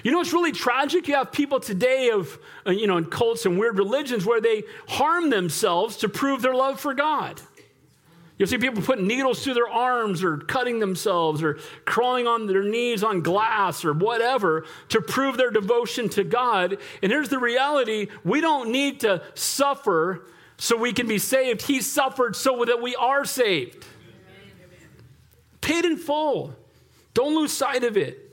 You 0.04 0.12
know, 0.12 0.22
it's 0.22 0.34
really 0.34 0.52
tragic. 0.52 1.08
You 1.08 1.16
have 1.16 1.32
people 1.32 1.60
today 1.60 2.10
of, 2.10 2.40
uh, 2.66 2.72
you 2.72 2.88
know, 2.88 2.98
in 2.98 3.06
cults 3.06 3.46
and 3.46 3.60
weird 3.60 3.78
religions 3.78 4.26
where 4.26 4.40
they 4.40 4.64
harm 4.88 5.30
themselves 5.30 5.98
to 5.98 6.10
prove 6.10 6.42
their 6.42 6.54
love 6.54 6.80
for 6.80 6.94
God. 6.94 7.42
You'll 8.38 8.50
see 8.50 8.58
people 8.58 8.84
putting 8.84 9.08
needles 9.08 9.44
through 9.44 9.54
their 9.54 9.70
arms 9.70 10.22
or 10.22 10.38
cutting 10.38 10.80
themselves 10.80 11.42
or 11.42 11.58
crawling 11.86 12.28
on 12.28 12.48
their 12.48 12.64
knees 12.64 13.02
on 13.02 13.22
glass 13.22 13.86
or 13.86 13.94
whatever 13.94 14.66
to 14.90 15.00
prove 15.00 15.38
their 15.38 15.52
devotion 15.52 16.10
to 16.10 16.24
God. 16.24 16.78
And 17.02 17.12
here's 17.12 17.30
the 17.30 17.40
reality 17.40 18.08
we 18.26 18.42
don't 18.42 18.72
need 18.72 19.02
to 19.02 19.22
suffer 19.36 20.26
so 20.58 20.76
we 20.76 20.92
can 20.92 21.08
be 21.08 21.18
saved. 21.18 21.62
He 21.62 21.82
suffered 21.82 22.36
so 22.36 22.66
that 22.66 22.82
we 22.82 22.96
are 22.96 23.24
saved. 23.24 23.86
Paid 25.62 25.86
in 25.86 25.98
full. 25.98 26.56
Don't 27.14 27.36
lose 27.36 27.54
sight 27.54 27.84
of 27.86 27.96
it. 27.96 28.25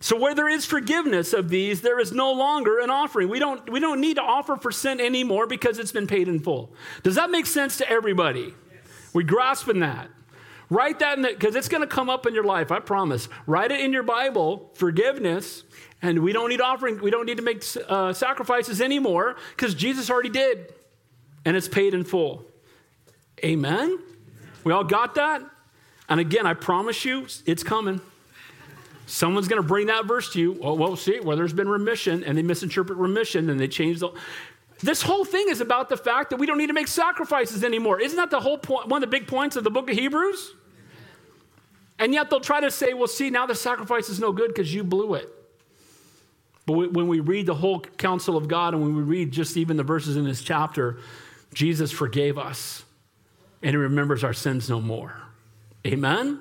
So 0.00 0.16
where 0.16 0.34
there 0.34 0.48
is 0.48 0.64
forgiveness 0.64 1.32
of 1.32 1.48
these, 1.48 1.80
there 1.80 1.98
is 1.98 2.12
no 2.12 2.32
longer 2.32 2.78
an 2.78 2.90
offering. 2.90 3.28
We 3.28 3.40
don't, 3.40 3.68
we 3.70 3.80
don't 3.80 4.00
need 4.00 4.14
to 4.14 4.22
offer 4.22 4.56
for 4.56 4.70
sin 4.70 5.00
anymore 5.00 5.46
because 5.46 5.78
it's 5.78 5.90
been 5.90 6.06
paid 6.06 6.28
in 6.28 6.38
full. 6.38 6.72
Does 7.02 7.16
that 7.16 7.30
make 7.30 7.46
sense 7.46 7.78
to 7.78 7.90
everybody? 7.90 8.54
Yes. 8.72 8.80
We 9.12 9.24
grasping 9.24 9.80
that. 9.80 10.08
Write 10.70 10.98
that 10.98 11.18
in 11.18 11.24
because 11.24 11.56
it's 11.56 11.68
going 11.68 11.80
to 11.80 11.86
come 11.86 12.10
up 12.10 12.26
in 12.26 12.34
your 12.34 12.44
life, 12.44 12.70
I 12.70 12.78
promise. 12.78 13.28
Write 13.46 13.72
it 13.72 13.80
in 13.80 13.92
your 13.92 14.02
Bible, 14.02 14.70
forgiveness, 14.74 15.64
and 16.02 16.22
we 16.22 16.32
don't 16.32 16.50
need 16.50 16.60
offering, 16.60 17.00
we 17.00 17.10
don't 17.10 17.26
need 17.26 17.38
to 17.38 17.42
make 17.42 17.64
uh, 17.88 18.12
sacrifices 18.12 18.80
anymore 18.80 19.36
because 19.56 19.74
Jesus 19.74 20.10
already 20.10 20.28
did, 20.28 20.72
and 21.44 21.56
it's 21.56 21.68
paid 21.68 21.94
in 21.94 22.04
full. 22.04 22.44
Amen? 23.42 23.98
We 24.62 24.72
all 24.72 24.84
got 24.84 25.14
that? 25.14 25.42
And 26.08 26.20
again, 26.20 26.46
I 26.46 26.54
promise 26.54 27.04
you, 27.04 27.26
it's 27.46 27.62
coming. 27.62 28.00
Someone's 29.08 29.48
going 29.48 29.62
to 29.62 29.66
bring 29.66 29.86
that 29.86 30.04
verse 30.04 30.30
to 30.34 30.40
you. 30.40 30.60
Oh, 30.62 30.74
well, 30.74 30.94
see, 30.94 31.18
where 31.18 31.34
there's 31.34 31.54
been 31.54 31.68
remission 31.68 32.22
and 32.24 32.36
they 32.36 32.42
misinterpret 32.42 32.98
remission 32.98 33.48
and 33.48 33.58
they 33.58 33.66
change 33.66 34.00
the. 34.00 34.10
This 34.80 35.00
whole 35.00 35.24
thing 35.24 35.46
is 35.48 35.62
about 35.62 35.88
the 35.88 35.96
fact 35.96 36.28
that 36.28 36.36
we 36.36 36.46
don't 36.46 36.58
need 36.58 36.66
to 36.66 36.74
make 36.74 36.88
sacrifices 36.88 37.64
anymore. 37.64 37.98
Isn't 38.02 38.18
that 38.18 38.30
the 38.30 38.38
whole 38.38 38.58
point, 38.58 38.88
one 38.88 39.02
of 39.02 39.10
the 39.10 39.18
big 39.18 39.26
points 39.26 39.56
of 39.56 39.64
the 39.64 39.70
book 39.70 39.88
of 39.88 39.96
Hebrews? 39.96 40.52
And 41.98 42.12
yet 42.12 42.28
they'll 42.28 42.38
try 42.38 42.60
to 42.60 42.70
say, 42.70 42.92
well, 42.92 43.08
see, 43.08 43.30
now 43.30 43.46
the 43.46 43.54
sacrifice 43.54 44.10
is 44.10 44.20
no 44.20 44.30
good 44.30 44.48
because 44.48 44.72
you 44.72 44.84
blew 44.84 45.14
it. 45.14 45.28
But 46.66 46.92
when 46.92 47.08
we 47.08 47.20
read 47.20 47.46
the 47.46 47.54
whole 47.54 47.80
counsel 47.80 48.36
of 48.36 48.46
God 48.46 48.74
and 48.74 48.82
when 48.82 48.94
we 48.94 49.02
read 49.02 49.32
just 49.32 49.56
even 49.56 49.78
the 49.78 49.84
verses 49.84 50.18
in 50.18 50.26
this 50.26 50.42
chapter, 50.42 50.98
Jesus 51.54 51.90
forgave 51.90 52.36
us 52.36 52.84
and 53.62 53.70
he 53.70 53.76
remembers 53.78 54.22
our 54.22 54.34
sins 54.34 54.68
no 54.68 54.82
more. 54.82 55.14
Amen? 55.86 56.40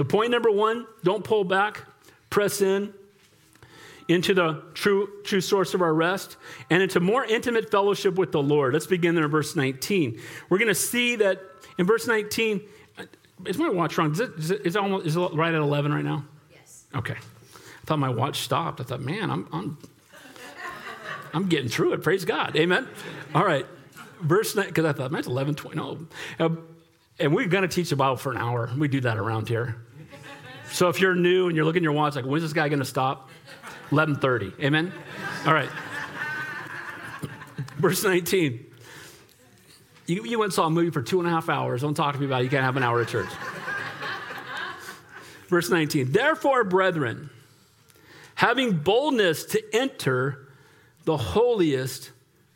So, 0.00 0.04
point 0.04 0.30
number 0.30 0.50
one 0.50 0.86
don't 1.04 1.22
pull 1.22 1.44
back, 1.44 1.82
press 2.30 2.62
in 2.62 2.94
into 4.08 4.32
the 4.32 4.62
true, 4.72 5.10
true 5.24 5.42
source 5.42 5.74
of 5.74 5.82
our 5.82 5.92
rest 5.92 6.38
and 6.70 6.82
into 6.82 7.00
more 7.00 7.22
intimate 7.22 7.70
fellowship 7.70 8.14
with 8.14 8.32
the 8.32 8.42
Lord. 8.42 8.72
Let's 8.72 8.86
begin 8.86 9.14
there 9.14 9.26
in 9.26 9.30
verse 9.30 9.54
19. 9.54 10.18
We're 10.48 10.56
going 10.56 10.68
to 10.68 10.74
see 10.74 11.16
that 11.16 11.42
in 11.76 11.84
verse 11.84 12.06
19, 12.06 12.62
is 13.44 13.58
my 13.58 13.68
watch 13.68 13.98
wrong? 13.98 14.12
Is 14.12 14.20
it, 14.20 14.30
is 14.38 14.50
it, 14.50 14.62
is 14.64 14.74
it, 14.74 14.78
almost, 14.78 15.04
is 15.04 15.16
it 15.16 15.34
right 15.34 15.52
at 15.52 15.60
11 15.60 15.92
right 15.92 16.02
now? 16.02 16.24
Yes. 16.50 16.86
Okay. 16.94 17.16
I 17.16 17.84
thought 17.84 17.98
my 17.98 18.08
watch 18.08 18.38
stopped. 18.38 18.80
I 18.80 18.84
thought, 18.84 19.02
man, 19.02 19.30
I'm, 19.30 19.48
I'm, 19.52 19.78
I'm 21.34 21.46
getting 21.50 21.68
through 21.68 21.92
it. 21.92 22.02
Praise 22.02 22.24
God. 22.24 22.56
Amen. 22.56 22.88
All 23.34 23.44
right. 23.44 23.66
Verse 24.22 24.56
9, 24.56 24.64
because 24.64 24.86
I 24.86 24.94
thought, 24.94 25.12
man, 25.12 25.18
it's 25.18 25.28
11, 25.28 25.56
20. 25.56 25.76
No. 25.76 26.06
Uh, 26.38 26.48
and 27.18 27.34
we're 27.34 27.48
going 27.48 27.68
to 27.68 27.68
teach 27.68 27.90
the 27.90 27.96
Bible 27.96 28.16
for 28.16 28.32
an 28.32 28.38
hour. 28.38 28.70
We 28.78 28.88
do 28.88 29.02
that 29.02 29.18
around 29.18 29.46
here. 29.46 29.76
So 30.70 30.88
if 30.88 31.00
you're 31.00 31.14
new 31.14 31.48
and 31.48 31.56
you're 31.56 31.64
looking 31.64 31.80
at 31.80 31.84
your 31.84 31.92
watch, 31.92 32.16
like, 32.16 32.24
when's 32.24 32.42
this 32.42 32.52
guy 32.52 32.68
going 32.68 32.78
to 32.78 32.84
stop? 32.84 33.30
11:30. 33.90 34.60
Amen. 34.62 34.92
All 35.46 35.54
right. 35.54 35.70
Verse 37.78 38.04
19. 38.04 38.66
You, 40.06 40.24
you 40.24 40.38
went 40.38 40.48
and 40.48 40.52
saw 40.52 40.66
a 40.66 40.70
movie 40.70 40.90
for 40.90 41.02
two 41.02 41.18
and 41.20 41.28
a 41.28 41.30
half 41.30 41.48
hours. 41.48 41.82
Don't 41.82 41.94
talk 41.94 42.14
to 42.14 42.20
me 42.20 42.26
about 42.26 42.40
it. 42.40 42.44
You 42.44 42.50
can't 42.50 42.64
have 42.64 42.76
an 42.76 42.82
hour 42.82 43.00
at 43.00 43.08
church. 43.08 43.28
Verse 45.48 45.70
19. 45.70 46.12
Therefore, 46.12 46.64
brethren, 46.64 47.30
having 48.34 48.76
boldness 48.78 49.44
to 49.46 49.62
enter 49.74 50.48
the 51.04 51.16
holiest 51.16 52.10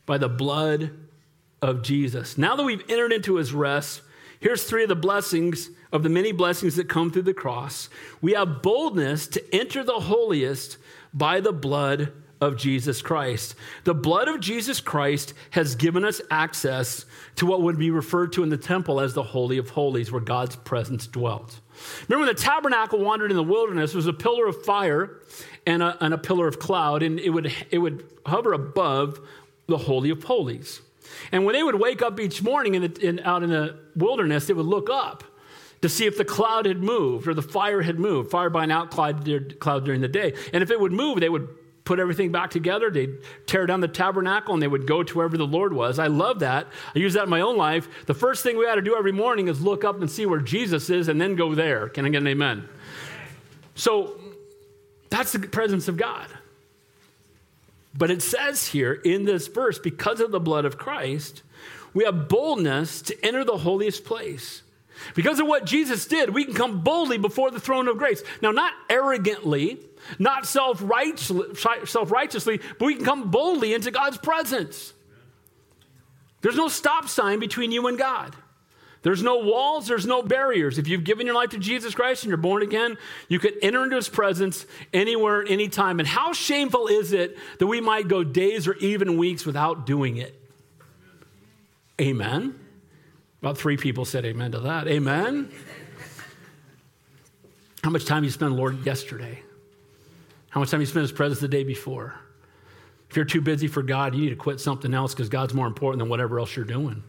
by 0.06 0.18
the 0.18 0.28
blood 0.28 0.90
of 1.62 1.82
Jesus. 1.82 2.36
Now 2.38 2.56
that 2.56 2.62
we've 2.62 2.82
entered 2.88 3.12
into 3.12 3.36
his 3.36 3.52
rest, 3.52 4.02
Here's 4.44 4.62
three 4.62 4.82
of 4.82 4.90
the 4.90 4.94
blessings 4.94 5.70
of 5.90 6.02
the 6.02 6.10
many 6.10 6.30
blessings 6.30 6.76
that 6.76 6.86
come 6.86 7.10
through 7.10 7.22
the 7.22 7.32
cross. 7.32 7.88
We 8.20 8.32
have 8.32 8.60
boldness 8.60 9.26
to 9.28 9.54
enter 9.54 9.82
the 9.82 10.00
holiest 10.00 10.76
by 11.14 11.40
the 11.40 11.50
blood 11.50 12.12
of 12.42 12.58
Jesus 12.58 13.00
Christ. 13.00 13.54
The 13.84 13.94
blood 13.94 14.28
of 14.28 14.40
Jesus 14.40 14.80
Christ 14.80 15.32
has 15.52 15.76
given 15.76 16.04
us 16.04 16.20
access 16.30 17.06
to 17.36 17.46
what 17.46 17.62
would 17.62 17.78
be 17.78 17.90
referred 17.90 18.34
to 18.34 18.42
in 18.42 18.50
the 18.50 18.58
temple 18.58 19.00
as 19.00 19.14
the 19.14 19.22
Holy 19.22 19.56
of 19.56 19.70
Holies, 19.70 20.12
where 20.12 20.20
God's 20.20 20.56
presence 20.56 21.06
dwelt. 21.06 21.58
Remember 22.06 22.26
when 22.26 22.36
the 22.36 22.38
tabernacle 22.38 22.98
wandered 22.98 23.30
in 23.30 23.38
the 23.38 23.42
wilderness, 23.42 23.92
there 23.92 23.96
was 23.96 24.06
a 24.06 24.12
pillar 24.12 24.46
of 24.46 24.62
fire 24.62 25.22
and 25.66 25.82
a, 25.82 25.96
and 26.04 26.12
a 26.12 26.18
pillar 26.18 26.46
of 26.46 26.58
cloud, 26.58 27.02
and 27.02 27.18
it 27.18 27.30
would, 27.30 27.50
it 27.70 27.78
would 27.78 28.04
hover 28.26 28.52
above 28.52 29.26
the 29.68 29.78
Holy 29.78 30.10
of 30.10 30.22
Holies. 30.22 30.82
And 31.32 31.44
when 31.44 31.54
they 31.54 31.62
would 31.62 31.74
wake 31.76 32.02
up 32.02 32.18
each 32.20 32.42
morning 32.42 32.74
in 32.74 32.82
the, 32.82 33.06
in, 33.06 33.20
out 33.20 33.42
in 33.42 33.50
the 33.50 33.78
wilderness, 33.96 34.46
they 34.46 34.54
would 34.54 34.66
look 34.66 34.88
up 34.90 35.24
to 35.82 35.88
see 35.88 36.06
if 36.06 36.16
the 36.16 36.24
cloud 36.24 36.66
had 36.66 36.82
moved 36.82 37.28
or 37.28 37.34
the 37.34 37.42
fire 37.42 37.82
had 37.82 37.98
moved, 37.98 38.30
fire 38.30 38.50
by 38.50 38.64
an 38.64 38.88
cloud, 38.88 39.58
cloud 39.60 39.84
during 39.84 40.00
the 40.00 40.08
day. 40.08 40.34
And 40.52 40.62
if 40.62 40.70
it 40.70 40.80
would 40.80 40.92
move, 40.92 41.20
they 41.20 41.28
would 41.28 41.48
put 41.84 41.98
everything 41.98 42.32
back 42.32 42.50
together. 42.50 42.90
They'd 42.90 43.18
tear 43.46 43.66
down 43.66 43.80
the 43.80 43.88
tabernacle 43.88 44.54
and 44.54 44.62
they 44.62 44.66
would 44.66 44.86
go 44.86 45.02
to 45.02 45.14
wherever 45.14 45.36
the 45.36 45.46
Lord 45.46 45.72
was. 45.72 45.98
I 45.98 46.06
love 46.06 46.40
that. 46.40 46.66
I 46.94 46.98
use 46.98 47.12
that 47.14 47.24
in 47.24 47.28
my 47.28 47.42
own 47.42 47.56
life. 47.56 47.88
The 48.06 48.14
first 48.14 48.42
thing 48.42 48.56
we 48.56 48.66
ought 48.66 48.76
to 48.76 48.82
do 48.82 48.96
every 48.96 49.12
morning 49.12 49.48
is 49.48 49.60
look 49.60 49.84
up 49.84 50.00
and 50.00 50.10
see 50.10 50.24
where 50.24 50.40
Jesus 50.40 50.88
is 50.88 51.08
and 51.08 51.20
then 51.20 51.36
go 51.36 51.54
there. 51.54 51.88
Can 51.90 52.06
I 52.06 52.08
get 52.08 52.22
an 52.22 52.28
amen? 52.28 52.68
So 53.74 54.18
that's 55.10 55.32
the 55.32 55.40
presence 55.40 55.88
of 55.88 55.96
God. 55.96 56.28
But 57.96 58.10
it 58.10 58.22
says 58.22 58.68
here 58.68 58.92
in 58.92 59.24
this 59.24 59.46
verse, 59.46 59.78
because 59.78 60.20
of 60.20 60.32
the 60.32 60.40
blood 60.40 60.64
of 60.64 60.78
Christ, 60.78 61.42
we 61.92 62.04
have 62.04 62.28
boldness 62.28 63.02
to 63.02 63.24
enter 63.24 63.44
the 63.44 63.58
holiest 63.58 64.04
place. 64.04 64.62
Because 65.14 65.40
of 65.40 65.46
what 65.46 65.64
Jesus 65.64 66.06
did, 66.06 66.30
we 66.30 66.44
can 66.44 66.54
come 66.54 66.80
boldly 66.82 67.18
before 67.18 67.50
the 67.50 67.60
throne 67.60 67.88
of 67.88 67.98
grace. 67.98 68.22
Now, 68.42 68.50
not 68.50 68.72
arrogantly, 68.88 69.78
not 70.18 70.46
self 70.46 70.80
righteously, 70.82 72.60
but 72.78 72.86
we 72.86 72.94
can 72.96 73.04
come 73.04 73.30
boldly 73.30 73.74
into 73.74 73.90
God's 73.90 74.18
presence. 74.18 74.92
There's 76.40 76.56
no 76.56 76.68
stop 76.68 77.08
sign 77.08 77.38
between 77.40 77.72
you 77.72 77.86
and 77.86 77.96
God. 77.96 78.36
There's 79.04 79.22
no 79.22 79.36
walls, 79.36 79.86
there's 79.86 80.06
no 80.06 80.22
barriers. 80.22 80.78
If 80.78 80.88
you've 80.88 81.04
given 81.04 81.26
your 81.26 81.34
life 81.34 81.50
to 81.50 81.58
Jesus 81.58 81.94
Christ 81.94 82.24
and 82.24 82.30
you're 82.30 82.38
born 82.38 82.62
again, 82.62 82.96
you 83.28 83.38
can 83.38 83.52
enter 83.60 83.84
into 83.84 83.96
his 83.96 84.08
presence 84.08 84.64
anywhere, 84.94 85.44
anytime. 85.46 85.98
And 86.00 86.08
how 86.08 86.32
shameful 86.32 86.86
is 86.86 87.12
it 87.12 87.36
that 87.58 87.66
we 87.66 87.82
might 87.82 88.08
go 88.08 88.24
days 88.24 88.66
or 88.66 88.74
even 88.76 89.18
weeks 89.18 89.44
without 89.44 89.84
doing 89.84 90.16
it? 90.16 90.40
Amen. 92.00 92.58
About 93.42 93.58
three 93.58 93.76
people 93.76 94.06
said 94.06 94.24
amen 94.24 94.52
to 94.52 94.60
that. 94.60 94.88
Amen. 94.88 95.50
How 97.82 97.90
much 97.90 98.06
time 98.06 98.24
you 98.24 98.30
spent, 98.30 98.52
Lord, 98.52 98.86
yesterday? 98.86 99.42
How 100.48 100.60
much 100.60 100.70
time 100.70 100.80
you 100.80 100.86
spent 100.86 101.02
his 101.02 101.12
presence 101.12 101.40
the 101.40 101.48
day 101.48 101.62
before? 101.62 102.14
If 103.10 103.16
you're 103.16 103.26
too 103.26 103.42
busy 103.42 103.68
for 103.68 103.82
God, 103.82 104.14
you 104.14 104.22
need 104.22 104.30
to 104.30 104.36
quit 104.36 104.60
something 104.60 104.94
else 104.94 105.12
because 105.12 105.28
God's 105.28 105.52
more 105.52 105.66
important 105.66 105.98
than 105.98 106.08
whatever 106.08 106.40
else 106.40 106.56
you're 106.56 106.64
doing. 106.64 107.02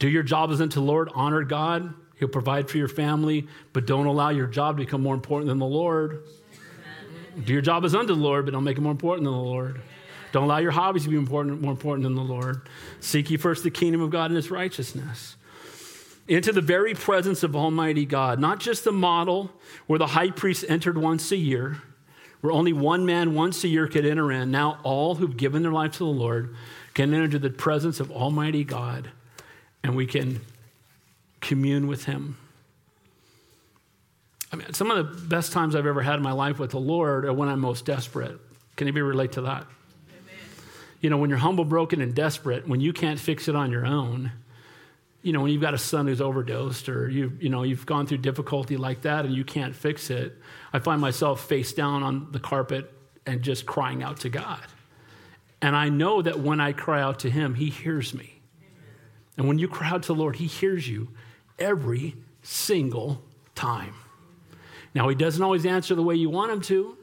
Do 0.00 0.08
your 0.08 0.22
job 0.22 0.50
as 0.50 0.60
unto 0.62 0.80
the 0.80 0.86
Lord, 0.86 1.10
honor 1.14 1.44
God. 1.44 1.94
He'll 2.18 2.28
provide 2.28 2.68
for 2.68 2.78
your 2.78 2.88
family, 2.88 3.46
but 3.72 3.86
don't 3.86 4.06
allow 4.06 4.30
your 4.30 4.46
job 4.46 4.78
to 4.78 4.84
become 4.84 5.02
more 5.02 5.14
important 5.14 5.48
than 5.48 5.58
the 5.58 5.66
Lord. 5.66 6.24
Amen. 7.34 7.44
Do 7.44 7.52
your 7.52 7.62
job 7.62 7.84
as 7.84 7.94
unto 7.94 8.14
the 8.14 8.20
Lord, 8.20 8.46
but 8.46 8.52
don't 8.52 8.64
make 8.64 8.78
it 8.78 8.80
more 8.80 8.92
important 8.92 9.24
than 9.24 9.34
the 9.34 9.38
Lord. 9.38 9.80
Don't 10.32 10.44
allow 10.44 10.56
your 10.56 10.70
hobbies 10.70 11.04
to 11.04 11.10
be 11.10 11.16
important, 11.16 11.60
more 11.60 11.70
important 11.70 12.04
than 12.04 12.14
the 12.14 12.22
Lord. 12.22 12.62
Seek 13.00 13.30
ye 13.30 13.36
first 13.36 13.62
the 13.62 13.70
kingdom 13.70 14.00
of 14.00 14.10
God 14.10 14.30
and 14.30 14.36
his 14.36 14.50
righteousness. 14.50 15.36
Into 16.26 16.52
the 16.52 16.62
very 16.62 16.94
presence 16.94 17.42
of 17.42 17.54
Almighty 17.54 18.06
God, 18.06 18.38
not 18.38 18.58
just 18.58 18.84
the 18.84 18.92
model 18.92 19.50
where 19.86 19.98
the 19.98 20.06
high 20.06 20.30
priest 20.30 20.64
entered 20.66 20.96
once 20.96 21.30
a 21.30 21.36
year, 21.36 21.82
where 22.40 22.52
only 22.52 22.72
one 22.72 23.04
man 23.04 23.34
once 23.34 23.64
a 23.64 23.68
year 23.68 23.86
could 23.86 24.06
enter 24.06 24.32
in. 24.32 24.50
Now 24.50 24.78
all 24.82 25.16
who've 25.16 25.36
given 25.36 25.62
their 25.62 25.72
life 25.72 25.92
to 25.92 25.98
the 25.98 26.04
Lord 26.04 26.54
can 26.94 27.12
enter 27.12 27.24
into 27.24 27.38
the 27.38 27.50
presence 27.50 28.00
of 28.00 28.10
Almighty 28.10 28.64
God 28.64 29.10
and 29.82 29.96
we 29.96 30.06
can 30.06 30.40
commune 31.40 31.86
with 31.86 32.04
Him. 32.04 32.36
I 34.52 34.56
mean, 34.56 34.72
some 34.72 34.90
of 34.90 34.96
the 34.96 35.26
best 35.26 35.52
times 35.52 35.76
I've 35.76 35.86
ever 35.86 36.02
had 36.02 36.16
in 36.16 36.22
my 36.22 36.32
life 36.32 36.58
with 36.58 36.70
the 36.70 36.80
Lord 36.80 37.24
are 37.24 37.32
when 37.32 37.48
I'm 37.48 37.60
most 37.60 37.84
desperate. 37.84 38.38
Can 38.76 38.86
anybody 38.86 39.02
relate 39.02 39.32
to 39.32 39.42
that? 39.42 39.62
Amen. 39.62 40.38
You 41.00 41.10
know, 41.10 41.18
when 41.18 41.30
you're 41.30 41.38
humble, 41.38 41.64
broken, 41.64 42.00
and 42.00 42.14
desperate, 42.14 42.66
when 42.66 42.80
you 42.80 42.92
can't 42.92 43.20
fix 43.20 43.46
it 43.46 43.54
on 43.54 43.70
your 43.70 43.86
own, 43.86 44.32
you 45.22 45.32
know, 45.32 45.40
when 45.42 45.52
you've 45.52 45.60
got 45.60 45.74
a 45.74 45.78
son 45.78 46.06
who's 46.06 46.20
overdosed 46.20 46.88
or 46.88 47.08
you, 47.08 47.36
you 47.40 47.48
know, 47.48 47.62
you've 47.62 47.86
gone 47.86 48.06
through 48.06 48.18
difficulty 48.18 48.76
like 48.76 49.02
that 49.02 49.24
and 49.24 49.34
you 49.34 49.44
can't 49.44 49.76
fix 49.76 50.10
it, 50.10 50.36
I 50.72 50.78
find 50.78 51.00
myself 51.00 51.46
face 51.46 51.72
down 51.72 52.02
on 52.02 52.32
the 52.32 52.40
carpet 52.40 52.92
and 53.26 53.42
just 53.42 53.66
crying 53.66 54.02
out 54.02 54.20
to 54.20 54.30
God. 54.30 54.60
And 55.62 55.76
I 55.76 55.90
know 55.90 56.22
that 56.22 56.40
when 56.40 56.58
I 56.58 56.72
cry 56.72 57.02
out 57.02 57.20
to 57.20 57.30
Him, 57.30 57.54
He 57.54 57.68
hears 57.68 58.14
me. 58.14 58.29
And 59.36 59.48
when 59.48 59.58
you 59.58 59.68
cry 59.68 59.90
out 59.90 60.02
to 60.02 60.08
the 60.08 60.14
Lord, 60.14 60.36
He 60.36 60.46
hears 60.46 60.88
you 60.88 61.08
every 61.58 62.16
single 62.42 63.22
time. 63.54 63.94
Now, 64.94 65.08
He 65.08 65.14
doesn't 65.14 65.42
always 65.42 65.64
answer 65.66 65.94
the 65.94 66.02
way 66.02 66.14
you 66.14 66.30
want 66.30 66.52
Him 66.52 66.60
to, 66.62 66.96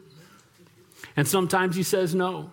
and 1.15 1.27
sometimes 1.27 1.75
He 1.75 1.83
says 1.83 2.13
no. 2.13 2.51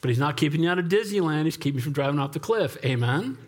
But 0.00 0.10
He's 0.10 0.18
not 0.18 0.36
keeping 0.36 0.62
you 0.62 0.68
out 0.68 0.78
of 0.78 0.86
Disneyland, 0.86 1.44
He's 1.44 1.56
keeping 1.56 1.78
you 1.78 1.82
from 1.82 1.92
driving 1.92 2.18
off 2.18 2.32
the 2.32 2.40
cliff. 2.40 2.76
Amen? 2.84 3.38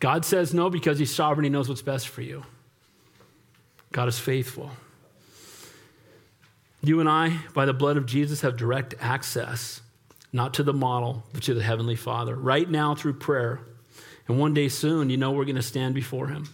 God 0.00 0.24
says 0.24 0.52
no 0.52 0.68
because 0.70 0.98
He's 0.98 1.14
sovereign, 1.14 1.44
He 1.44 1.50
knows 1.50 1.68
what's 1.68 1.82
best 1.82 2.08
for 2.08 2.22
you. 2.22 2.44
God 3.92 4.08
is 4.08 4.18
faithful. 4.18 4.70
You 6.84 6.98
and 6.98 7.08
I, 7.08 7.38
by 7.54 7.64
the 7.64 7.72
blood 7.72 7.96
of 7.96 8.06
Jesus, 8.06 8.40
have 8.40 8.56
direct 8.56 8.94
access, 9.00 9.82
not 10.32 10.54
to 10.54 10.64
the 10.64 10.72
model, 10.72 11.22
but 11.32 11.44
to 11.44 11.54
the 11.54 11.62
Heavenly 11.62 11.94
Father. 11.94 12.34
Right 12.34 12.68
now, 12.68 12.96
through 12.96 13.14
prayer, 13.14 13.60
and 14.28 14.38
one 14.38 14.54
day 14.54 14.68
soon, 14.68 15.10
you 15.10 15.16
know, 15.16 15.32
we're 15.32 15.44
going 15.44 15.56
to 15.56 15.62
stand 15.62 15.94
before 15.94 16.28
him. 16.28 16.48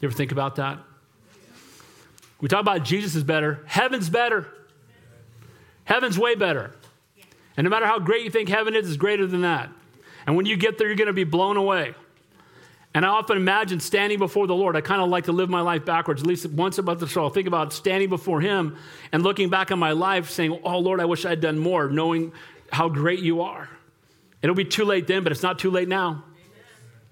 You 0.00 0.08
ever 0.08 0.14
think 0.14 0.32
about 0.32 0.56
that? 0.56 0.78
We 2.40 2.48
talk 2.48 2.60
about 2.60 2.84
Jesus 2.84 3.14
is 3.14 3.24
better. 3.24 3.62
Heaven's 3.66 4.08
better. 4.08 4.46
Heaven's 5.84 6.18
way 6.18 6.34
better. 6.34 6.72
And 7.56 7.64
no 7.64 7.70
matter 7.70 7.86
how 7.86 7.98
great 7.98 8.24
you 8.24 8.30
think 8.30 8.48
heaven 8.48 8.74
is, 8.74 8.88
it's 8.88 8.96
greater 8.96 9.26
than 9.26 9.42
that. 9.42 9.70
And 10.26 10.36
when 10.36 10.46
you 10.46 10.56
get 10.56 10.78
there, 10.78 10.86
you're 10.86 10.96
going 10.96 11.08
to 11.08 11.12
be 11.12 11.24
blown 11.24 11.56
away. 11.56 11.94
And 12.92 13.04
I 13.04 13.08
often 13.10 13.36
imagine 13.36 13.78
standing 13.78 14.18
before 14.18 14.46
the 14.46 14.54
Lord. 14.54 14.74
I 14.74 14.80
kind 14.80 15.00
of 15.00 15.08
like 15.08 15.24
to 15.24 15.32
live 15.32 15.48
my 15.48 15.60
life 15.60 15.84
backwards, 15.84 16.22
at 16.22 16.26
least 16.26 16.46
once 16.46 16.78
about 16.78 16.98
the. 16.98 17.20
I'll 17.20 17.30
think 17.30 17.46
about 17.46 17.72
standing 17.72 18.08
before 18.08 18.40
Him 18.40 18.76
and 19.12 19.22
looking 19.22 19.48
back 19.48 19.70
on 19.70 19.78
my 19.78 19.92
life 19.92 20.30
saying, 20.30 20.58
Oh, 20.64 20.78
Lord, 20.78 21.00
I 21.00 21.04
wish 21.04 21.24
I'd 21.24 21.40
done 21.40 21.58
more, 21.58 21.88
knowing 21.88 22.32
how 22.72 22.88
great 22.88 23.20
you 23.20 23.42
are. 23.42 23.68
It'll 24.42 24.56
be 24.56 24.64
too 24.64 24.84
late 24.84 25.06
then, 25.06 25.22
but 25.22 25.30
it's 25.30 25.42
not 25.42 25.58
too 25.58 25.70
late 25.70 25.88
now. 25.88 26.24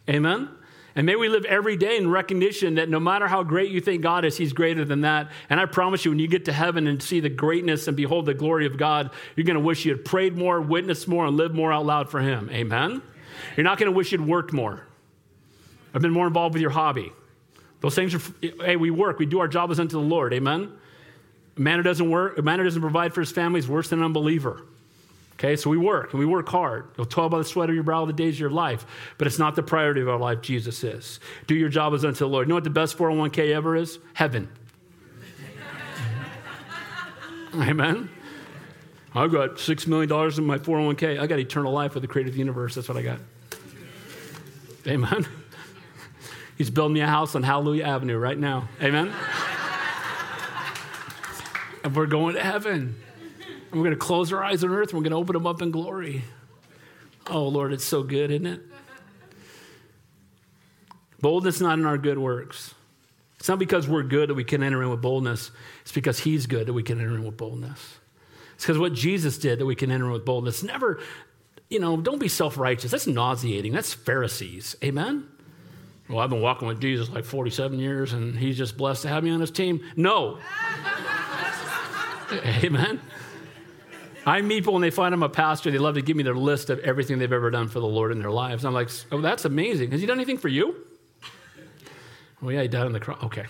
Amen? 0.08 0.48
And 0.94 1.06
may 1.06 1.14
we 1.14 1.28
live 1.28 1.44
every 1.44 1.76
day 1.76 1.96
in 1.96 2.10
recognition 2.10 2.74
that 2.76 2.88
no 2.88 2.98
matter 2.98 3.28
how 3.28 3.42
great 3.42 3.70
you 3.70 3.80
think 3.80 4.02
God 4.02 4.24
is, 4.24 4.36
He's 4.36 4.52
greater 4.52 4.84
than 4.84 5.02
that. 5.02 5.30
And 5.48 5.60
I 5.60 5.66
promise 5.66 6.04
you, 6.04 6.10
when 6.10 6.18
you 6.18 6.26
get 6.26 6.46
to 6.46 6.52
heaven 6.52 6.86
and 6.86 7.00
see 7.00 7.20
the 7.20 7.28
greatness 7.28 7.86
and 7.86 7.96
behold 7.96 8.26
the 8.26 8.34
glory 8.34 8.66
of 8.66 8.76
God, 8.76 9.10
you're 9.36 9.44
going 9.44 9.54
to 9.54 9.60
wish 9.60 9.84
you 9.84 9.92
had 9.92 10.04
prayed 10.04 10.36
more, 10.36 10.60
witnessed 10.60 11.06
more, 11.06 11.26
and 11.26 11.36
lived 11.36 11.54
more 11.54 11.72
out 11.72 11.86
loud 11.86 12.10
for 12.10 12.20
Him. 12.20 12.50
Amen? 12.50 13.00
You're 13.56 13.64
not 13.64 13.78
going 13.78 13.90
to 13.90 13.96
wish 13.96 14.10
you'd 14.10 14.26
worked 14.26 14.52
more. 14.52 14.86
I've 15.94 16.02
been 16.02 16.12
more 16.12 16.26
involved 16.26 16.54
with 16.54 16.62
your 16.62 16.70
hobby. 16.70 17.12
Those 17.80 17.94
things 17.94 18.14
are, 18.14 18.20
hey, 18.40 18.76
we 18.76 18.90
work, 18.90 19.18
we 19.18 19.26
do 19.26 19.38
our 19.38 19.48
job 19.48 19.70
as 19.70 19.78
unto 19.78 20.00
the 20.00 20.06
Lord. 20.06 20.32
Amen? 20.32 20.72
A 21.56 21.60
man 21.60 21.76
who 21.76 21.82
doesn't 21.82 22.10
work, 22.10 22.38
a 22.38 22.42
man 22.42 22.58
who 22.58 22.64
doesn't 22.64 22.82
provide 22.82 23.14
for 23.14 23.20
his 23.20 23.30
family 23.30 23.60
is 23.60 23.68
worse 23.68 23.88
than 23.88 24.00
an 24.00 24.06
unbeliever. 24.06 24.62
Okay, 25.38 25.54
so 25.54 25.70
we 25.70 25.76
work 25.76 26.12
and 26.12 26.18
we 26.18 26.26
work 26.26 26.48
hard. 26.48 26.88
You'll 26.96 27.06
toil 27.06 27.28
by 27.28 27.38
the 27.38 27.44
sweat 27.44 27.68
of 27.68 27.74
your 27.74 27.84
brow 27.84 28.04
the 28.04 28.12
days 28.12 28.34
of 28.34 28.40
your 28.40 28.50
life, 28.50 28.84
but 29.18 29.28
it's 29.28 29.38
not 29.38 29.54
the 29.54 29.62
priority 29.62 30.00
of 30.00 30.08
our 30.08 30.18
life. 30.18 30.40
Jesus 30.40 30.82
is. 30.82 31.20
Do 31.46 31.54
your 31.54 31.68
job 31.68 31.94
as 31.94 32.04
unto 32.04 32.18
the 32.18 32.28
Lord. 32.28 32.46
You 32.46 32.48
know 32.48 32.56
what 32.56 32.64
the 32.64 32.70
best 32.70 32.98
401k 32.98 33.54
ever 33.54 33.76
is? 33.76 34.00
Heaven. 34.14 34.48
Amen. 37.54 38.10
I've 39.14 39.30
got 39.30 39.56
$6 39.56 39.86
million 39.86 40.10
in 40.10 40.44
my 40.44 40.58
401k. 40.58 41.20
I 41.20 41.26
got 41.28 41.38
eternal 41.38 41.72
life 41.72 41.94
with 41.94 42.02
the 42.02 42.08
creator 42.08 42.30
of 42.30 42.34
the 42.34 42.40
universe. 42.40 42.74
That's 42.74 42.88
what 42.88 42.98
I 42.98 43.02
got. 43.02 43.20
Amen. 44.88 45.24
He's 46.58 46.70
building 46.70 46.94
me 46.94 47.00
a 47.00 47.06
house 47.06 47.36
on 47.36 47.44
Hallelujah 47.44 47.84
Avenue 47.84 48.18
right 48.18 48.36
now. 48.36 48.68
Amen. 48.82 49.08
and 51.84 51.94
we're 51.94 52.06
going 52.06 52.34
to 52.34 52.42
heaven. 52.42 52.96
We're 53.70 53.82
going 53.82 53.90
to 53.90 53.96
close 53.96 54.32
our 54.32 54.42
eyes 54.42 54.64
on 54.64 54.70
earth 54.70 54.90
and 54.90 54.98
we're 54.98 55.04
going 55.04 55.12
to 55.12 55.18
open 55.18 55.34
them 55.34 55.46
up 55.46 55.60
in 55.62 55.70
glory. 55.70 56.24
Oh, 57.26 57.48
Lord, 57.48 57.72
it's 57.72 57.84
so 57.84 58.02
good, 58.02 58.30
isn't 58.30 58.46
it? 58.46 58.60
Boldness 61.20 61.60
not 61.60 61.78
in 61.78 61.84
our 61.84 61.98
good 61.98 62.18
works. 62.18 62.74
It's 63.38 63.48
not 63.48 63.58
because 63.58 63.86
we're 63.86 64.02
good 64.02 64.30
that 64.30 64.34
we 64.34 64.44
can 64.44 64.62
enter 64.62 64.82
in 64.82 64.90
with 64.90 65.02
boldness. 65.02 65.50
It's 65.82 65.92
because 65.92 66.18
He's 66.18 66.46
good 66.46 66.66
that 66.66 66.72
we 66.72 66.82
can 66.82 66.98
enter 67.00 67.14
in 67.14 67.24
with 67.24 67.36
boldness. 67.36 67.96
It's 68.54 68.64
because 68.64 68.78
what 68.78 68.94
Jesus 68.94 69.38
did 69.38 69.60
that 69.60 69.66
we 69.66 69.74
can 69.74 69.90
enter 69.90 70.06
in 70.06 70.12
with 70.12 70.24
boldness. 70.24 70.62
Never, 70.62 71.00
you 71.68 71.78
know, 71.78 71.96
don't 71.96 72.18
be 72.18 72.28
self 72.28 72.56
righteous. 72.56 72.90
That's 72.90 73.06
nauseating. 73.06 73.72
That's 73.72 73.92
Pharisees. 73.92 74.76
Amen? 74.82 75.28
Well, 76.08 76.20
I've 76.20 76.30
been 76.30 76.40
walking 76.40 76.66
with 76.66 76.80
Jesus 76.80 77.10
like 77.10 77.24
47 77.24 77.78
years 77.78 78.12
and 78.12 78.36
He's 78.36 78.56
just 78.56 78.76
blessed 78.76 79.02
to 79.02 79.08
have 79.08 79.22
me 79.22 79.30
on 79.30 79.40
His 79.40 79.50
team. 79.50 79.84
No. 79.96 80.38
Amen? 82.32 83.00
I 84.28 84.42
meet 84.42 84.60
people 84.60 84.74
and 84.74 84.82
they 84.82 84.90
find 84.90 85.14
I'm 85.14 85.22
a 85.22 85.28
pastor, 85.28 85.70
they 85.70 85.78
love 85.78 85.94
to 85.94 86.02
give 86.02 86.16
me 86.16 86.22
their 86.22 86.34
list 86.34 86.70
of 86.70 86.78
everything 86.80 87.18
they've 87.18 87.32
ever 87.32 87.50
done 87.50 87.68
for 87.68 87.80
the 87.80 87.86
Lord 87.86 88.12
in 88.12 88.18
their 88.18 88.30
lives. 88.30 88.64
I'm 88.64 88.74
like, 88.74 88.90
oh, 89.12 89.20
that's 89.20 89.44
amazing. 89.44 89.92
Has 89.92 90.00
he 90.00 90.06
done 90.06 90.18
anything 90.18 90.38
for 90.38 90.48
you? 90.48 90.74
Well, 92.40 92.52
yeah, 92.52 92.62
he 92.62 92.68
died 92.68 92.86
on 92.86 92.92
the 92.92 93.00
cross. 93.00 93.22
Okay. 93.24 93.46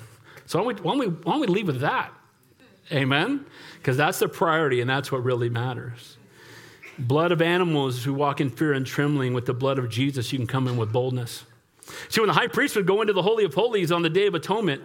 So 0.47 0.63
why 0.63 0.73
don't, 0.73 0.83
we, 0.83 0.83
why, 0.83 0.93
don't 0.93 0.99
we, 1.01 1.07
why 1.23 1.33
don't 1.33 1.41
we 1.41 1.47
leave 1.47 1.67
with 1.67 1.81
that? 1.81 2.13
Amen? 2.93 3.45
Because 3.79 3.97
that's 3.97 4.19
the 4.19 4.29
priority 4.29 4.81
and 4.81 4.89
that's 4.89 5.13
what 5.13 5.23
really 5.23 5.49
matters. 5.51 6.17
blood 6.99 7.33
of 7.33 7.41
animals 7.41 8.03
who 8.05 8.13
walk 8.13 8.41
in 8.41 8.51
fear 8.51 8.73
and 8.73 8.85
trembling. 8.85 9.33
With 9.33 9.47
the 9.47 9.55
blood 9.55 9.79
of 9.79 9.89
Jesus, 9.89 10.33
you 10.33 10.39
can 10.39 10.47
come 10.47 10.67
in 10.67 10.77
with 10.77 10.93
boldness. 10.93 11.45
See, 12.09 12.21
when 12.21 12.29
the 12.29 12.35
high 12.35 12.49
priest 12.49 12.77
would 12.77 12.87
go 12.87 13.01
into 13.01 13.13
the 13.13 13.23
Holy 13.23 13.45
of 13.45 13.55
Holies 13.55 13.93
on 13.93 14.03
the 14.03 14.11
Day 14.11 14.27
of 14.27 14.35
Atonement, 14.35 14.83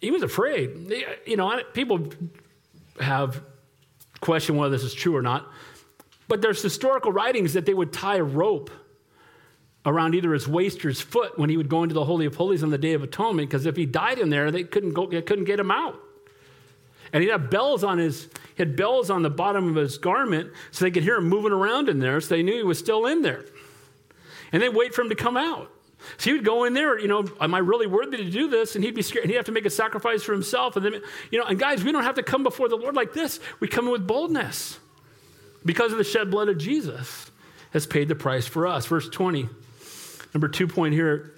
he 0.00 0.10
was 0.10 0.22
afraid. 0.22 0.92
You 1.26 1.36
know, 1.36 1.62
people 1.72 2.10
have 3.00 3.42
questioned 4.22 4.56
whether 4.56 4.70
this 4.70 4.84
is 4.84 4.94
true 4.94 5.14
or 5.14 5.20
not, 5.20 5.46
but 6.28 6.40
there's 6.40 6.62
historical 6.62 7.12
writings 7.12 7.52
that 7.52 7.66
they 7.66 7.74
would 7.74 7.92
tie 7.92 8.16
a 8.16 8.22
rope 8.22 8.70
around 9.84 10.14
either 10.14 10.32
his 10.32 10.46
waist 10.48 10.82
or 10.84 10.88
his 10.88 11.00
foot 11.00 11.38
when 11.38 11.50
he 11.50 11.56
would 11.56 11.68
go 11.68 11.82
into 11.82 11.94
the 11.94 12.04
Holy 12.04 12.24
of 12.24 12.36
Holies 12.36 12.62
on 12.62 12.70
the 12.70 12.78
Day 12.78 12.94
of 12.94 13.02
Atonement, 13.02 13.50
because 13.50 13.66
if 13.66 13.76
he 13.76 13.84
died 13.84 14.18
in 14.18 14.30
there, 14.30 14.50
they 14.50 14.62
couldn't, 14.62 14.92
go, 14.92 15.06
they 15.06 15.20
couldn't 15.20 15.44
get 15.44 15.58
him 15.58 15.70
out. 15.70 15.98
And 17.12 17.22
he'd 17.22 17.30
have 17.30 17.50
bells 17.50 17.82
on 17.82 17.98
his, 17.98 18.28
he 18.54 18.62
had 18.62 18.76
bells 18.76 19.10
on 19.10 19.22
the 19.22 19.30
bottom 19.30 19.68
of 19.68 19.74
his 19.74 19.98
garment 19.98 20.52
so 20.70 20.84
they 20.84 20.90
could 20.92 21.02
hear 21.02 21.16
him 21.16 21.28
moving 21.28 21.52
around 21.52 21.88
in 21.88 21.98
there, 21.98 22.20
so 22.20 22.36
they 22.36 22.42
knew 22.44 22.54
he 22.54 22.62
was 22.62 22.78
still 22.78 23.06
in 23.06 23.22
there. 23.22 23.44
And 24.52 24.62
they'd 24.62 24.68
wait 24.68 24.94
for 24.94 25.02
him 25.02 25.08
to 25.08 25.16
come 25.16 25.36
out. 25.36 25.71
So 26.18 26.30
he 26.30 26.32
would 26.32 26.44
go 26.44 26.64
in 26.64 26.74
there, 26.74 26.98
you 26.98 27.08
know, 27.08 27.24
am 27.40 27.54
I 27.54 27.58
really 27.58 27.86
worthy 27.86 28.16
to 28.18 28.30
do 28.30 28.48
this? 28.48 28.74
And 28.74 28.84
he'd 28.84 28.94
be 28.94 29.02
scared. 29.02 29.24
And 29.24 29.30
he'd 29.30 29.36
have 29.36 29.46
to 29.46 29.52
make 29.52 29.66
a 29.66 29.70
sacrifice 29.70 30.22
for 30.22 30.32
himself. 30.32 30.76
And 30.76 30.84
then, 30.84 30.94
you 31.30 31.38
know, 31.38 31.44
and 31.44 31.58
guys, 31.58 31.84
we 31.84 31.92
don't 31.92 32.04
have 32.04 32.16
to 32.16 32.22
come 32.22 32.42
before 32.42 32.68
the 32.68 32.76
Lord 32.76 32.94
like 32.94 33.12
this. 33.12 33.40
We 33.60 33.68
come 33.68 33.90
with 33.90 34.06
boldness 34.06 34.78
because 35.64 35.92
of 35.92 35.98
the 35.98 36.04
shed 36.04 36.30
blood 36.30 36.48
of 36.48 36.58
Jesus 36.58 37.30
has 37.72 37.86
paid 37.86 38.08
the 38.08 38.14
price 38.14 38.46
for 38.46 38.66
us. 38.66 38.86
Verse 38.86 39.08
20. 39.08 39.48
Number 40.34 40.48
two 40.48 40.66
point 40.66 40.94
here 40.94 41.34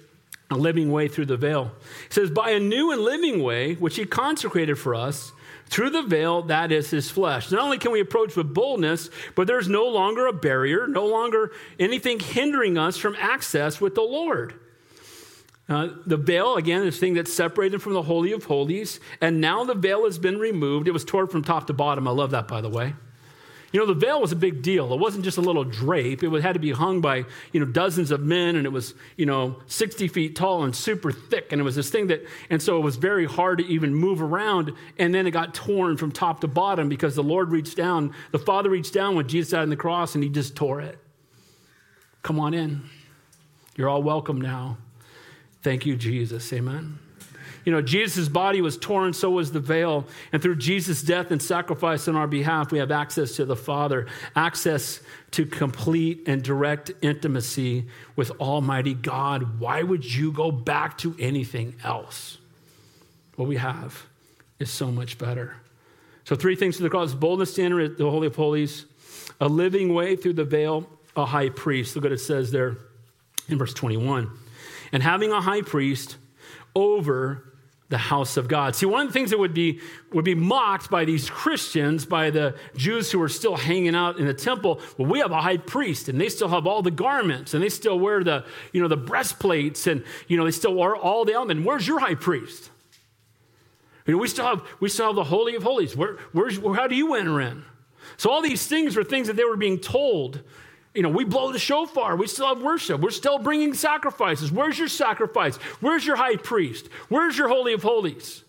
a 0.51 0.55
living 0.55 0.91
way 0.91 1.07
through 1.07 1.25
the 1.25 1.37
veil. 1.37 1.71
He 2.07 2.13
says, 2.13 2.29
By 2.29 2.51
a 2.51 2.59
new 2.59 2.91
and 2.91 3.01
living 3.01 3.41
way, 3.41 3.73
which 3.73 3.95
he 3.95 4.05
consecrated 4.05 4.77
for 4.77 4.93
us 4.93 5.31
through 5.67 5.89
the 5.89 6.03
veil 6.03 6.43
that 6.43 6.71
is 6.71 6.89
his 6.91 7.09
flesh. 7.09 7.51
Not 7.51 7.61
only 7.61 7.77
can 7.77 7.91
we 7.91 7.99
approach 7.99 8.35
with 8.35 8.53
boldness, 8.53 9.09
but 9.35 9.47
there's 9.47 9.67
no 9.67 9.85
longer 9.85 10.27
a 10.27 10.33
barrier, 10.33 10.87
no 10.87 11.05
longer 11.05 11.51
anything 11.79 12.19
hindering 12.19 12.77
us 12.77 12.97
from 12.97 13.15
access 13.19 13.81
with 13.81 13.95
the 13.95 14.01
Lord. 14.01 14.53
Uh, 15.67 15.89
the 16.05 16.17
veil, 16.17 16.55
again, 16.55 16.81
this 16.81 16.99
thing 16.99 17.15
that's 17.15 17.33
separated 17.33 17.81
from 17.81 17.93
the 17.93 18.03
Holy 18.03 18.31
of 18.31 18.43
Holies, 18.43 18.99
and 19.19 19.41
now 19.41 19.63
the 19.63 19.73
veil 19.73 20.05
has 20.05 20.19
been 20.19 20.37
removed. 20.37 20.87
It 20.87 20.91
was 20.91 21.03
torn 21.03 21.27
from 21.27 21.43
top 21.43 21.67
to 21.67 21.73
bottom. 21.73 22.07
I 22.07 22.11
love 22.11 22.31
that, 22.31 22.47
by 22.47 22.61
the 22.61 22.69
way. 22.69 22.93
You 23.75 23.81
know, 23.81 23.87
the 23.87 23.93
veil 23.93 24.21
was 24.21 24.31
a 24.31 24.37
big 24.37 24.61
deal. 24.61 24.93
It 24.93 24.99
wasn't 25.01 25.25
just 25.25 25.37
a 25.37 25.41
little 25.41 25.65
drape. 25.65 26.23
It 26.23 26.41
had 26.41 26.53
to 26.53 26.61
be 26.61 26.71
hung 26.71 27.01
by, 27.01 27.25
you 27.51 27.59
know, 27.59 27.65
dozens 27.65 28.09
of 28.09 28.21
men, 28.21 28.55
and 28.55 28.65
it 28.65 28.69
was, 28.69 28.93
you 29.17 29.25
know, 29.25 29.57
60 29.67 30.07
feet 30.07 30.33
tall 30.33 30.63
and 30.63 30.73
super 30.73 31.11
thick. 31.11 31.51
And 31.51 31.59
it 31.59 31.65
was 31.65 31.75
this 31.75 31.89
thing 31.89 32.07
that, 32.07 32.25
and 32.49 32.63
so 32.63 32.77
it 32.77 32.79
was 32.79 32.95
very 32.95 33.25
hard 33.25 33.57
to 33.57 33.65
even 33.65 33.93
move 33.93 34.21
around. 34.21 34.71
And 34.97 35.13
then 35.13 35.27
it 35.27 35.31
got 35.31 35.53
torn 35.53 35.97
from 35.97 36.13
top 36.13 36.39
to 36.39 36.47
bottom 36.47 36.87
because 36.87 37.15
the 37.15 37.23
Lord 37.23 37.51
reached 37.51 37.75
down, 37.75 38.13
the 38.31 38.39
Father 38.39 38.69
reached 38.69 38.93
down 38.93 39.13
when 39.13 39.27
Jesus 39.27 39.51
died 39.51 39.63
on 39.63 39.69
the 39.69 39.75
cross, 39.75 40.15
and 40.15 40.23
he 40.23 40.29
just 40.29 40.55
tore 40.55 40.79
it. 40.79 40.97
Come 42.23 42.39
on 42.39 42.53
in. 42.53 42.81
You're 43.75 43.89
all 43.89 44.01
welcome 44.01 44.39
now. 44.39 44.77
Thank 45.63 45.85
you, 45.85 45.97
Jesus. 45.97 46.53
Amen. 46.53 46.99
You 47.65 47.71
know, 47.71 47.81
Jesus' 47.81 48.29
body 48.29 48.61
was 48.61 48.77
torn, 48.77 49.13
so 49.13 49.31
was 49.31 49.51
the 49.51 49.59
veil. 49.59 50.05
And 50.31 50.41
through 50.41 50.57
Jesus' 50.57 51.01
death 51.01 51.31
and 51.31 51.41
sacrifice 51.41 52.07
on 52.07 52.15
our 52.15 52.27
behalf, 52.27 52.71
we 52.71 52.77
have 52.77 52.91
access 52.91 53.35
to 53.37 53.45
the 53.45 53.55
Father, 53.55 54.05
access 54.35 55.01
to 55.31 55.47
complete 55.47 56.27
and 56.27 56.43
direct 56.43 56.91
intimacy 57.01 57.85
with 58.15 58.29
Almighty 58.39 58.93
God. 58.93 59.59
Why 59.59 59.81
would 59.81 60.05
you 60.05 60.31
go 60.31 60.51
back 60.51 60.99
to 60.99 61.15
anything 61.19 61.75
else? 61.83 62.37
What 63.35 63.47
we 63.47 63.57
have 63.57 64.05
is 64.59 64.69
so 64.69 64.91
much 64.91 65.17
better. 65.17 65.55
So, 66.23 66.35
three 66.35 66.55
things 66.55 66.77
to 66.77 66.83
the 66.83 66.89
cross 66.89 67.13
boldness 67.13 67.55
to 67.55 67.63
enter 67.63 67.87
the 67.87 68.09
Holy 68.09 68.27
of 68.27 68.35
Holies, 68.35 68.85
a 69.41 69.47
living 69.47 69.93
way 69.93 70.15
through 70.15 70.33
the 70.33 70.45
veil, 70.45 70.87
a 71.15 71.25
high 71.25 71.49
priest. 71.49 71.95
Look 71.95 72.03
what 72.03 72.13
it 72.13 72.19
says 72.19 72.51
there 72.51 72.77
in 73.49 73.57
verse 73.57 73.73
21. 73.73 74.29
And 74.91 75.03
having 75.03 75.31
a 75.31 75.41
high 75.41 75.61
priest 75.61 76.17
over 76.75 77.54
the 77.95 77.99
house 77.99 78.35
of 78.35 78.49
God. 78.49 78.75
See, 78.75 78.85
one 78.85 79.03
of 79.03 79.07
the 79.07 79.13
things 79.13 79.29
that 79.29 79.39
would 79.39 79.53
be, 79.53 79.79
would 80.11 80.25
be 80.25 80.35
mocked 80.35 80.89
by 80.89 81.05
these 81.05 81.29
Christians, 81.29 82.05
by 82.05 82.29
the 82.29 82.53
Jews 82.75 83.09
who 83.09 83.21
are 83.21 83.29
still 83.29 83.55
hanging 83.55 83.95
out 83.95 84.19
in 84.19 84.27
the 84.27 84.33
temple, 84.33 84.81
well, 84.97 85.07
we 85.07 85.19
have 85.19 85.31
a 85.31 85.39
high 85.39 85.55
priest 85.55 86.09
and 86.09 86.19
they 86.19 86.27
still 86.27 86.49
have 86.49 86.67
all 86.67 86.81
the 86.81 86.91
garments 86.91 87.53
and 87.53 87.63
they 87.63 87.69
still 87.69 87.97
wear 87.97 88.21
the, 88.21 88.43
you 88.73 88.81
know, 88.81 88.89
the 88.89 88.97
breastplates 88.97 89.87
and, 89.87 90.03
you 90.27 90.35
know, 90.35 90.43
they 90.43 90.51
still 90.51 90.75
wear 90.75 90.93
all 90.93 91.23
the 91.23 91.31
elements. 91.31 91.65
Where's 91.65 91.87
your 91.87 91.99
high 91.99 92.15
priest? 92.15 92.69
You 94.05 94.15
know, 94.15 94.19
we 94.19 94.27
still 94.27 94.45
have, 94.45 94.61
we 94.81 94.89
still 94.89 95.05
have 95.07 95.15
the 95.15 95.23
Holy 95.23 95.55
of 95.55 95.63
Holies. 95.63 95.95
Where, 95.95 96.17
where's, 96.33 96.59
where, 96.59 96.75
how 96.75 96.87
do 96.87 96.95
you 96.95 97.13
enter 97.13 97.39
in? 97.39 97.63
So 98.17 98.29
all 98.29 98.41
these 98.41 98.67
things 98.67 98.97
were 98.97 99.05
things 99.05 99.27
that 99.27 99.37
they 99.37 99.45
were 99.45 99.55
being 99.55 99.79
told 99.79 100.41
you 100.95 101.01
know, 101.01 101.09
we 101.09 101.25
blow 101.25 101.51
the 101.51 101.59
shofar. 101.59 102.15
We 102.15 102.27
still 102.27 102.47
have 102.47 102.61
worship. 102.61 103.01
We're 103.01 103.11
still 103.11 103.37
bringing 103.37 103.73
sacrifices. 103.73 104.51
Where's 104.51 104.79
your 104.79 104.87
sacrifice? 104.87 105.57
Where's 105.81 106.05
your 106.05 106.15
high 106.15 106.37
priest? 106.37 106.87
Where's 107.09 107.37
your 107.37 107.49
Holy 107.49 107.73
of 107.73 107.83
Holies? 107.83 108.43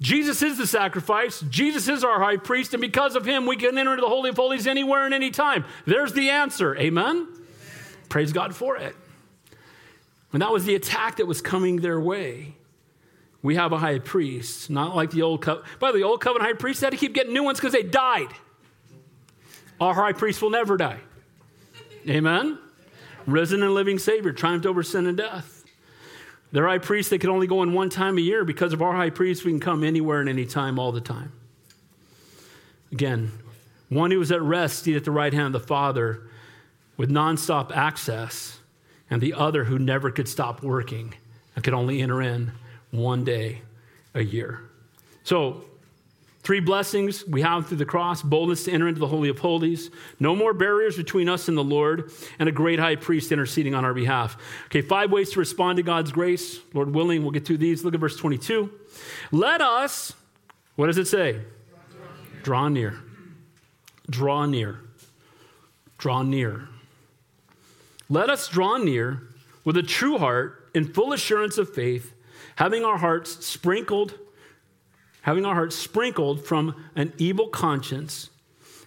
Jesus 0.00 0.42
is 0.42 0.58
the 0.58 0.66
sacrifice. 0.66 1.40
Jesus 1.48 1.88
is 1.88 2.04
our 2.04 2.20
high 2.20 2.36
priest. 2.36 2.74
And 2.74 2.80
because 2.80 3.16
of 3.16 3.24
him, 3.24 3.46
we 3.46 3.56
can 3.56 3.78
enter 3.78 3.92
into 3.92 4.02
the 4.02 4.08
Holy 4.08 4.30
of 4.30 4.36
Holies 4.36 4.66
anywhere 4.66 5.06
and 5.06 5.14
anytime. 5.14 5.64
There's 5.86 6.12
the 6.12 6.30
answer. 6.30 6.76
Amen? 6.76 7.06
Amen? 7.06 7.28
Praise 8.08 8.32
God 8.32 8.54
for 8.54 8.76
it. 8.76 8.94
And 10.32 10.42
that 10.42 10.52
was 10.52 10.64
the 10.64 10.74
attack 10.74 11.16
that 11.16 11.26
was 11.26 11.40
coming 11.40 11.76
their 11.76 12.00
way. 12.00 12.56
We 13.42 13.54
have 13.54 13.72
a 13.72 13.78
high 13.78 14.00
priest, 14.00 14.68
not 14.68 14.94
like 14.94 15.12
the 15.12 15.22
old 15.22 15.40
covenant. 15.42 15.78
By 15.78 15.88
the 15.88 15.94
way, 15.94 16.00
the 16.00 16.06
old 16.06 16.20
covenant 16.20 16.50
high 16.50 16.58
priests 16.58 16.82
had 16.82 16.90
to 16.90 16.96
keep 16.96 17.14
getting 17.14 17.32
new 17.32 17.44
ones 17.44 17.58
because 17.58 17.72
they 17.72 17.82
died. 17.82 18.28
Our 19.80 19.94
high 19.94 20.12
priest 20.12 20.42
will 20.42 20.50
never 20.50 20.76
die. 20.76 21.00
Amen? 22.08 22.58
Risen 23.26 23.62
and 23.62 23.74
living 23.74 23.98
Savior, 23.98 24.32
triumphed 24.32 24.66
over 24.66 24.82
sin 24.82 25.06
and 25.06 25.16
death. 25.16 25.64
Their 26.52 26.66
high 26.66 26.78
priest, 26.78 27.10
they 27.10 27.18
could 27.18 27.30
only 27.30 27.46
go 27.46 27.62
in 27.62 27.72
one 27.72 27.90
time 27.90 28.18
a 28.18 28.20
year. 28.20 28.44
Because 28.44 28.72
of 28.72 28.80
our 28.80 28.94
high 28.94 29.10
priest, 29.10 29.44
we 29.44 29.50
can 29.50 29.60
come 29.60 29.82
anywhere 29.82 30.20
and 30.20 30.28
any 30.28 30.46
time, 30.46 30.78
all 30.78 30.92
the 30.92 31.00
time. 31.00 31.32
Again, 32.92 33.32
one 33.88 34.10
who 34.10 34.18
was 34.18 34.30
at 34.30 34.42
rest, 34.42 34.84
seated 34.84 34.98
at 34.98 35.04
the 35.04 35.10
right 35.10 35.32
hand 35.32 35.54
of 35.54 35.62
the 35.62 35.66
Father 35.66 36.22
with 36.96 37.10
nonstop 37.10 37.74
access, 37.74 38.60
and 39.10 39.20
the 39.20 39.34
other 39.34 39.64
who 39.64 39.78
never 39.78 40.10
could 40.10 40.28
stop 40.28 40.62
working 40.62 41.14
and 41.54 41.64
could 41.64 41.74
only 41.74 42.00
enter 42.00 42.22
in 42.22 42.52
one 42.90 43.24
day 43.24 43.62
a 44.14 44.22
year. 44.22 44.60
So, 45.24 45.64
Three 46.46 46.60
blessings 46.60 47.26
we 47.26 47.42
have 47.42 47.66
through 47.66 47.78
the 47.78 47.84
cross 47.84 48.22
boldness 48.22 48.66
to 48.66 48.70
enter 48.70 48.86
into 48.86 49.00
the 49.00 49.08
Holy 49.08 49.28
of 49.28 49.40
Holies, 49.40 49.90
no 50.20 50.36
more 50.36 50.52
barriers 50.52 50.96
between 50.96 51.28
us 51.28 51.48
and 51.48 51.58
the 51.58 51.64
Lord, 51.64 52.12
and 52.38 52.48
a 52.48 52.52
great 52.52 52.78
high 52.78 52.94
priest 52.94 53.32
interceding 53.32 53.74
on 53.74 53.84
our 53.84 53.92
behalf. 53.92 54.40
Okay, 54.66 54.80
five 54.80 55.10
ways 55.10 55.32
to 55.32 55.40
respond 55.40 55.78
to 55.78 55.82
God's 55.82 56.12
grace. 56.12 56.60
Lord 56.72 56.94
willing, 56.94 57.22
we'll 57.22 57.32
get 57.32 57.44
through 57.44 57.56
these. 57.56 57.84
Look 57.84 57.94
at 57.94 58.00
verse 58.00 58.16
22. 58.16 58.70
Let 59.32 59.60
us, 59.60 60.12
what 60.76 60.86
does 60.86 60.98
it 60.98 61.08
say? 61.08 61.40
Draw 62.44 62.68
near. 62.68 62.96
Draw 64.08 64.46
near. 64.46 64.78
Draw 65.98 66.22
near. 66.22 66.68
Let 68.08 68.30
us 68.30 68.46
draw 68.46 68.76
near 68.76 69.20
with 69.64 69.76
a 69.76 69.82
true 69.82 70.18
heart 70.18 70.70
in 70.74 70.92
full 70.92 71.12
assurance 71.12 71.58
of 71.58 71.74
faith, 71.74 72.14
having 72.54 72.84
our 72.84 72.98
hearts 72.98 73.44
sprinkled 73.44 74.16
having 75.26 75.44
our 75.44 75.54
hearts 75.54 75.74
sprinkled 75.74 76.46
from 76.46 76.72
an 76.94 77.12
evil 77.18 77.48
conscience 77.48 78.30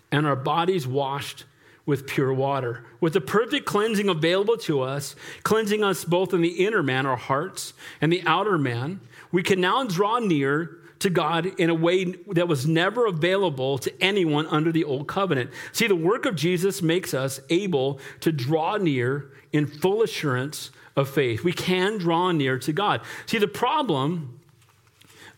and 0.10 0.26
our 0.26 0.38
bodies 0.38 0.88
washed 0.88 1.44
with 1.86 2.08
pure 2.08 2.34
water. 2.34 2.86
With 3.02 3.12
the 3.12 3.20
perfect 3.20 3.66
cleansing 3.66 4.08
available 4.08 4.56
to 4.60 4.82
us, 4.82 5.18
cleansing 5.44 5.84
us 5.84 6.06
both 6.06 6.34
in 6.34 6.40
the 6.40 6.66
inner 6.66 6.82
man, 6.82 7.06
our 7.06 7.18
hearts, 7.18 7.74
and 8.00 8.10
the 8.10 8.24
outer 8.26 8.58
man, 8.58 9.02
we 9.34 9.44
can 9.44 9.60
now 9.60 9.84
draw 9.84 10.20
near 10.20 10.78
to 11.00 11.10
God 11.10 11.46
in 11.60 11.70
a 11.70 11.76
way 11.76 12.06
that 12.06 12.48
was 12.48 12.66
never 12.66 13.06
available 13.06 13.78
to 13.78 14.02
anyone 14.02 14.48
under 14.48 14.72
the 14.72 14.86
old 14.86 15.10
covenant. 15.10 15.50
See, 15.74 15.88
the 15.88 15.96
work 15.96 16.26
of 16.26 16.38
Jesus 16.38 16.82
makes 16.82 17.14
us 17.14 17.42
able 17.50 18.00
to 18.22 18.32
draw 18.32 18.78
near 18.78 19.30
in 19.52 19.68
full 19.68 20.04
assurance 20.04 20.72
of 20.96 21.10
faith. 21.10 21.44
We 21.44 21.52
can 21.52 21.98
draw 21.98 22.32
near 22.32 22.58
to 22.60 22.72
God. 22.72 23.02
See, 23.26 23.40
the 23.40 23.48
problem 23.48 24.39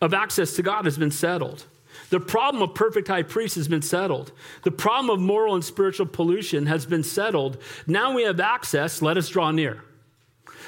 of 0.02 0.12
access 0.12 0.54
to 0.56 0.62
God 0.62 0.84
has 0.84 0.98
been 0.98 1.12
settled. 1.12 1.64
The 2.10 2.20
problem 2.20 2.62
of 2.62 2.74
perfect 2.74 3.08
high 3.08 3.22
priest 3.22 3.54
has 3.54 3.68
been 3.68 3.82
settled. 3.82 4.32
The 4.64 4.70
problem 4.70 5.08
of 5.08 5.20
moral 5.20 5.54
and 5.54 5.64
spiritual 5.64 6.06
pollution 6.06 6.66
has 6.66 6.84
been 6.84 7.04
settled. 7.04 7.56
Now 7.86 8.12
we 8.12 8.24
have 8.24 8.40
access, 8.40 9.00
let 9.00 9.16
us 9.16 9.28
draw 9.28 9.50
near. 9.52 9.84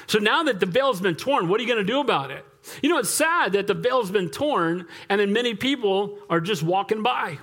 So 0.07 0.19
now 0.19 0.43
that 0.43 0.59
the 0.59 0.65
veil 0.65 0.91
has 0.91 1.01
been 1.01 1.15
torn, 1.15 1.49
what 1.49 1.59
are 1.59 1.63
you 1.63 1.69
going 1.69 1.85
to 1.85 1.91
do 1.91 1.99
about 1.99 2.31
it? 2.31 2.45
You 2.81 2.89
know, 2.89 2.97
it's 2.97 3.09
sad 3.09 3.53
that 3.53 3.67
the 3.67 3.73
veil 3.73 4.01
has 4.01 4.09
been 4.09 4.29
torn 4.29 4.87
and 5.09 5.19
then 5.19 5.33
many 5.33 5.53
people 5.53 6.17
are 6.29 6.39
just 6.39 6.63
walking 6.63 7.03
by. 7.03 7.37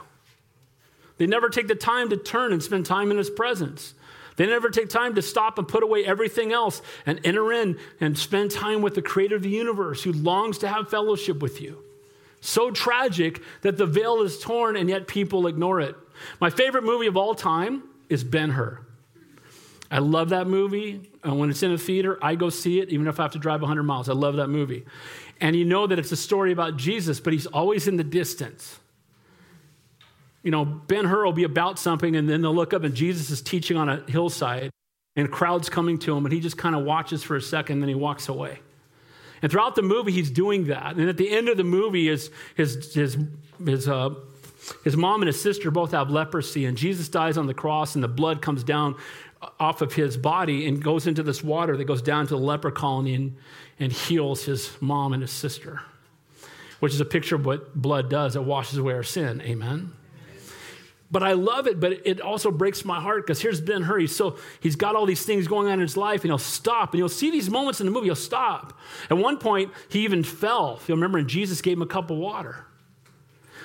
They 1.18 1.26
never 1.26 1.50
take 1.50 1.68
the 1.68 1.74
time 1.74 2.08
to 2.10 2.16
turn 2.16 2.52
and 2.52 2.62
spend 2.62 2.86
time 2.86 3.10
in 3.10 3.18
his 3.18 3.30
presence. 3.30 3.94
They 4.42 4.48
never 4.48 4.70
take 4.70 4.88
time 4.88 5.14
to 5.14 5.22
stop 5.22 5.56
and 5.60 5.68
put 5.68 5.84
away 5.84 6.04
everything 6.04 6.52
else 6.52 6.82
and 7.06 7.20
enter 7.22 7.52
in 7.52 7.78
and 8.00 8.18
spend 8.18 8.50
time 8.50 8.82
with 8.82 8.96
the 8.96 9.00
creator 9.00 9.36
of 9.36 9.42
the 9.42 9.48
universe 9.48 10.02
who 10.02 10.10
longs 10.12 10.58
to 10.58 10.68
have 10.68 10.90
fellowship 10.90 11.40
with 11.40 11.60
you. 11.60 11.84
So 12.40 12.72
tragic 12.72 13.40
that 13.60 13.76
the 13.76 13.86
veil 13.86 14.20
is 14.22 14.40
torn 14.40 14.76
and 14.76 14.88
yet 14.88 15.06
people 15.06 15.46
ignore 15.46 15.80
it. 15.80 15.94
My 16.40 16.50
favorite 16.50 16.82
movie 16.82 17.06
of 17.06 17.16
all 17.16 17.36
time 17.36 17.84
is 18.08 18.24
Ben 18.24 18.50
Hur. 18.50 18.80
I 19.92 20.00
love 20.00 20.30
that 20.30 20.48
movie. 20.48 21.08
And 21.22 21.38
when 21.38 21.48
it's 21.48 21.62
in 21.62 21.70
a 21.70 21.78
theater, 21.78 22.18
I 22.20 22.34
go 22.34 22.50
see 22.50 22.80
it, 22.80 22.88
even 22.88 23.06
if 23.06 23.20
I 23.20 23.22
have 23.22 23.32
to 23.34 23.38
drive 23.38 23.60
100 23.60 23.84
miles. 23.84 24.08
I 24.08 24.14
love 24.14 24.34
that 24.38 24.48
movie. 24.48 24.84
And 25.40 25.54
you 25.54 25.64
know 25.64 25.86
that 25.86 26.00
it's 26.00 26.10
a 26.10 26.16
story 26.16 26.50
about 26.50 26.76
Jesus, 26.76 27.20
but 27.20 27.32
he's 27.32 27.46
always 27.46 27.86
in 27.86 27.96
the 27.96 28.02
distance. 28.02 28.80
You 30.42 30.50
know, 30.50 30.64
Ben 30.64 31.04
Hur 31.04 31.24
will 31.24 31.32
be 31.32 31.44
about 31.44 31.78
something, 31.78 32.16
and 32.16 32.28
then 32.28 32.42
they'll 32.42 32.54
look 32.54 32.74
up, 32.74 32.82
and 32.82 32.94
Jesus 32.94 33.30
is 33.30 33.42
teaching 33.42 33.76
on 33.76 33.88
a 33.88 34.02
hillside, 34.08 34.70
and 35.14 35.30
crowds 35.30 35.68
coming 35.68 35.98
to 36.00 36.16
him, 36.16 36.24
and 36.24 36.32
he 36.32 36.40
just 36.40 36.56
kind 36.56 36.74
of 36.74 36.84
watches 36.84 37.22
for 37.22 37.36
a 37.36 37.42
second, 37.42 37.80
then 37.80 37.88
he 37.88 37.94
walks 37.94 38.28
away. 38.28 38.60
And 39.42 39.50
throughout 39.50 39.74
the 39.74 39.82
movie, 39.82 40.12
he's 40.12 40.30
doing 40.30 40.66
that. 40.66 40.96
And 40.96 41.08
at 41.08 41.16
the 41.16 41.30
end 41.30 41.48
of 41.48 41.56
the 41.56 41.64
movie, 41.64 42.06
his, 42.06 42.30
his, 42.54 42.94
his, 42.94 43.18
his, 43.64 43.88
uh, 43.88 44.10
his 44.84 44.96
mom 44.96 45.22
and 45.22 45.26
his 45.26 45.40
sister 45.40 45.70
both 45.70 45.90
have 45.92 46.10
leprosy, 46.10 46.64
and 46.64 46.76
Jesus 46.76 47.08
dies 47.08 47.36
on 47.36 47.46
the 47.46 47.54
cross, 47.54 47.94
and 47.94 48.02
the 48.02 48.08
blood 48.08 48.40
comes 48.40 48.64
down 48.64 48.96
off 49.58 49.82
of 49.82 49.92
his 49.94 50.16
body 50.16 50.68
and 50.68 50.82
goes 50.82 51.06
into 51.06 51.22
this 51.22 51.42
water 51.42 51.76
that 51.76 51.84
goes 51.84 52.02
down 52.02 52.26
to 52.28 52.34
the 52.34 52.40
leper 52.40 52.70
colony 52.70 53.14
and, 53.14 53.36
and 53.80 53.92
heals 53.92 54.44
his 54.44 54.70
mom 54.80 55.12
and 55.12 55.22
his 55.22 55.32
sister, 55.32 55.82
which 56.80 56.94
is 56.94 57.00
a 57.00 57.04
picture 57.04 57.34
of 57.34 57.44
what 57.44 57.74
blood 57.74 58.08
does. 58.08 58.36
It 58.36 58.44
washes 58.44 58.78
away 58.78 58.94
our 58.94 59.02
sin. 59.02 59.40
Amen. 59.42 59.92
But 61.12 61.22
I 61.22 61.34
love 61.34 61.66
it, 61.66 61.78
but 61.78 62.06
it 62.06 62.22
also 62.22 62.50
breaks 62.50 62.86
my 62.86 62.98
heart 62.98 63.26
because 63.26 63.42
here's 63.42 63.60
Ben 63.60 63.82
Hur. 63.82 64.06
So 64.06 64.38
he's 64.60 64.76
got 64.76 64.96
all 64.96 65.04
these 65.04 65.24
things 65.26 65.46
going 65.46 65.68
on 65.68 65.74
in 65.74 65.80
his 65.80 65.96
life, 65.96 66.22
and 66.22 66.30
he'll 66.30 66.38
stop. 66.38 66.94
And 66.94 66.98
you'll 66.98 67.10
see 67.10 67.30
these 67.30 67.50
moments 67.50 67.80
in 67.80 67.86
the 67.86 67.92
movie, 67.92 68.06
he'll 68.06 68.14
stop. 68.14 68.78
At 69.10 69.18
one 69.18 69.36
point, 69.36 69.72
he 69.90 70.04
even 70.04 70.24
fell. 70.24 70.80
You'll 70.88 70.96
remember, 70.96 71.18
and 71.18 71.28
Jesus 71.28 71.60
gave 71.60 71.76
him 71.76 71.82
a 71.82 71.86
cup 71.86 72.10
of 72.10 72.16
water. 72.16 72.64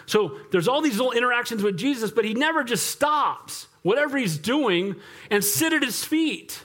So 0.07 0.37
there's 0.51 0.67
all 0.67 0.81
these 0.81 0.97
little 0.97 1.13
interactions 1.13 1.63
with 1.63 1.77
Jesus, 1.77 2.11
but 2.11 2.25
he 2.25 2.33
never 2.33 2.65
just 2.65 2.87
stops, 2.87 3.67
whatever 3.81 4.17
he's 4.17 4.37
doing, 4.37 4.97
and 5.31 5.43
sit 5.43 5.71
at 5.71 5.83
his 5.83 6.03
feet. 6.03 6.63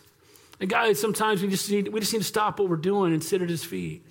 And 0.58 0.68
guys, 0.68 1.00
sometimes 1.00 1.42
we 1.42 1.48
just 1.48 1.70
need, 1.70 1.88
we 1.88 2.00
just 2.00 2.12
need 2.12 2.20
to 2.20 2.24
stop 2.24 2.58
what 2.58 2.68
we're 2.68 2.76
doing 2.76 3.12
and 3.12 3.22
sit 3.22 3.40
at 3.40 3.48
his 3.48 3.62
feet. 3.64 4.04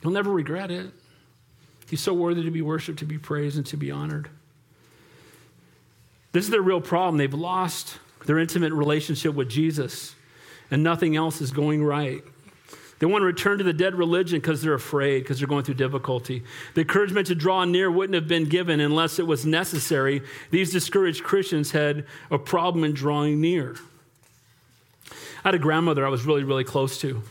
He'll 0.00 0.10
never 0.10 0.30
regret 0.30 0.70
it. 0.70 0.90
He's 1.90 2.00
so 2.00 2.14
worthy 2.14 2.42
to 2.42 2.50
be 2.50 2.62
worshiped, 2.62 2.98
to 3.00 3.06
be 3.06 3.18
praised, 3.18 3.56
and 3.58 3.66
to 3.66 3.76
be 3.76 3.90
honored. 3.90 4.30
This 6.36 6.44
is 6.44 6.50
their 6.50 6.60
real 6.60 6.82
problem. 6.82 7.16
They've 7.16 7.32
lost 7.32 7.96
their 8.26 8.38
intimate 8.38 8.74
relationship 8.74 9.34
with 9.34 9.48
Jesus, 9.48 10.14
and 10.70 10.82
nothing 10.82 11.16
else 11.16 11.40
is 11.40 11.50
going 11.50 11.82
right. 11.82 12.22
They 12.98 13.06
want 13.06 13.22
to 13.22 13.26
return 13.26 13.56
to 13.56 13.64
the 13.64 13.72
dead 13.72 13.94
religion 13.94 14.38
because 14.38 14.60
they're 14.60 14.74
afraid, 14.74 15.20
because 15.20 15.38
they're 15.38 15.48
going 15.48 15.64
through 15.64 15.76
difficulty. 15.76 16.42
The 16.74 16.82
encouragement 16.82 17.28
to 17.28 17.34
draw 17.34 17.64
near 17.64 17.90
wouldn't 17.90 18.14
have 18.14 18.28
been 18.28 18.50
given 18.50 18.80
unless 18.80 19.18
it 19.18 19.26
was 19.26 19.46
necessary. 19.46 20.20
These 20.50 20.72
discouraged 20.72 21.24
Christians 21.24 21.70
had 21.70 22.04
a 22.30 22.38
problem 22.38 22.84
in 22.84 22.92
drawing 22.92 23.40
near. 23.40 23.76
I 25.10 25.14
had 25.48 25.54
a 25.54 25.58
grandmother 25.58 26.04
I 26.04 26.10
was 26.10 26.26
really, 26.26 26.44
really 26.44 26.64
close 26.64 27.00
to, 27.00 27.22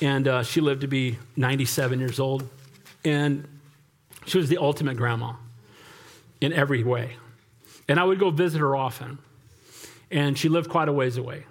and 0.00 0.26
uh, 0.26 0.42
she 0.42 0.60
lived 0.60 0.80
to 0.80 0.88
be 0.88 1.20
97 1.36 2.00
years 2.00 2.18
old. 2.18 2.48
And 3.04 3.46
she 4.26 4.38
was 4.38 4.48
the 4.48 4.58
ultimate 4.58 4.96
grandma 4.96 5.34
in 6.40 6.52
every 6.52 6.82
way. 6.82 7.14
And 7.90 7.98
I 7.98 8.04
would 8.04 8.20
go 8.20 8.30
visit 8.30 8.60
her 8.60 8.76
often. 8.76 9.18
And 10.12 10.38
she 10.38 10.48
lived 10.48 10.70
quite 10.70 10.88
a 10.88 10.92
ways 10.92 11.16
away. 11.16 11.44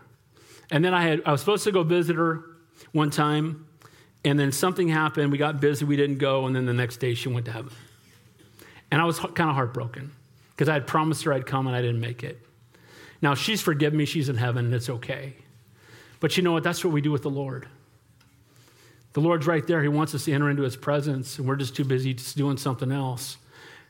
And 0.72 0.86
then 0.86 0.94
I, 0.94 1.04
had, 1.04 1.22
I 1.26 1.34
was 1.34 1.42
supposed 1.42 1.66
to 1.66 1.72
go 1.74 1.84
visit 1.84 2.16
her 2.16 2.46
one 2.94 3.10
time, 3.10 3.68
and 4.24 4.40
then 4.40 4.54
something 4.54 4.88
happened. 4.88 5.34
We 5.34 5.38
got 5.38 5.60
busy, 5.60 5.84
we 5.84 5.98
didn't 5.98 6.20
go, 6.20 6.46
and 6.46 6.56
then 6.56 6.66
the 6.66 6.74
next 6.74 6.98
day 6.98 7.14
she 7.14 7.28
went 7.28 7.46
to 7.48 7.52
heaven. 7.52 7.74
And 8.90 9.02
I 9.02 9.04
was 9.04 9.20
kind 9.20 9.50
of 9.50 9.56
heartbroken 9.56 10.12
because 10.52 10.70
I 10.70 10.74
had 10.76 10.88
promised 10.88 11.26
her 11.26 11.34
I'd 11.34 11.46
come 11.46 11.68
and 11.68 11.76
I 11.76 11.82
didn't 11.82 12.00
make 12.00 12.24
it. 12.24 12.40
Now, 13.22 13.36
she's 13.36 13.62
forgiven 13.62 13.98
me, 13.98 14.06
she's 14.06 14.30
in 14.30 14.38
heaven, 14.38 14.64
and 14.64 14.74
it's 14.74 14.90
okay. 14.90 15.34
But 16.22 16.38
you 16.38 16.44
know 16.44 16.54
what? 16.54 16.64
That's 16.64 16.86
what 16.86 16.94
we 16.94 17.02
do 17.02 17.12
with 17.12 17.24
the 17.24 17.30
Lord. 17.30 17.68
The 19.12 19.20
Lord's 19.20 19.46
right 19.46 19.68
there. 19.68 19.82
He 19.82 19.90
wants 19.90 20.16
us 20.16 20.24
to 20.24 20.32
enter 20.32 20.50
into 20.50 20.64
his 20.64 20.78
presence, 20.78 21.38
and 21.38 21.46
we're 21.46 21.58
just 21.58 21.76
too 21.76 21.84
busy 21.84 22.14
just 22.14 22.38
doing 22.38 22.56
something 22.56 22.94
else 22.94 23.36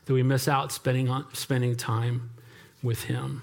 that 0.06 0.14
we 0.14 0.24
miss 0.24 0.48
out 0.48 0.72
spending, 0.72 1.08
on, 1.08 1.32
spending 1.32 1.76
time 1.76 2.30
with 2.82 3.04
Him. 3.04 3.42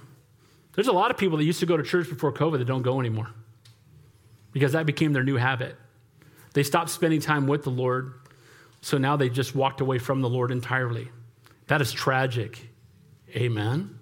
There's 0.74 0.88
a 0.88 0.94
lot 0.94 1.12
of 1.12 1.18
people 1.18 1.38
that 1.38 1.44
used 1.44 1.60
to 1.62 1.66
go 1.66 1.78
to 1.78 1.84
church 1.84 2.08
before 2.10 2.32
COVID 2.32 2.60
that 2.60 2.66
don't 2.66 2.84
go 2.84 3.00
anymore 3.00 3.30
because 4.52 4.74
that 4.74 4.86
became 4.86 5.14
their 5.14 5.24
new 5.24 5.36
habit. 5.36 5.76
They 6.54 6.64
stopped 6.64 6.90
spending 6.90 7.20
time 7.20 7.48
with 7.48 7.64
the 7.64 7.70
Lord, 7.70 8.14
so 8.82 8.98
now 8.98 9.16
they 9.16 9.30
just 9.30 9.56
walked 9.56 9.82
away 9.82 10.00
from 10.00 10.22
the 10.22 10.30
Lord 10.30 10.52
entirely. 10.52 11.10
That 11.68 11.82
is 11.82 11.92
tragic. 11.92 12.68
Amen. 13.36 13.98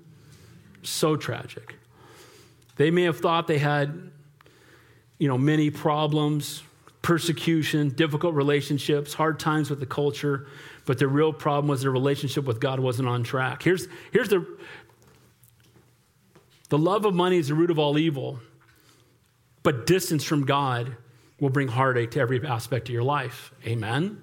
So 0.83 1.15
tragic. 1.15 1.75
They 2.77 2.91
may 2.91 3.03
have 3.03 3.19
thought 3.19 3.47
they 3.47 3.57
had, 3.57 4.11
you 5.17 5.27
know, 5.27 5.37
many 5.37 5.69
problems, 5.69 6.61
persecution, 7.01 7.89
difficult 7.89 8.35
relationships, 8.35 9.13
hard 9.13 9.39
times 9.39 9.69
with 9.69 9.79
the 9.79 9.85
culture, 9.85 10.47
but 10.85 10.99
the 10.99 11.07
real 11.07 11.33
problem 11.33 11.67
was 11.67 11.81
their 11.81 11.91
relationship 11.91 12.45
with 12.45 12.59
God 12.59 12.79
wasn't 12.79 13.07
on 13.07 13.23
track. 13.23 13.63
Here's, 13.63 13.87
here's 14.11 14.29
the 14.29 14.45
the 16.69 16.77
love 16.77 17.05
of 17.05 17.13
money 17.13 17.37
is 17.37 17.49
the 17.49 17.55
root 17.55 17.71
of 17.71 17.79
all 17.79 17.97
evil, 17.97 18.39
but 19.63 19.85
distance 19.85 20.23
from 20.23 20.45
God 20.45 20.95
will 21.39 21.49
bring 21.49 21.67
heartache 21.67 22.11
to 22.11 22.19
every 22.19 22.45
aspect 22.45 22.87
of 22.89 22.93
your 22.93 23.03
life. 23.03 23.51
Amen? 23.65 24.03
Amen. 24.03 24.21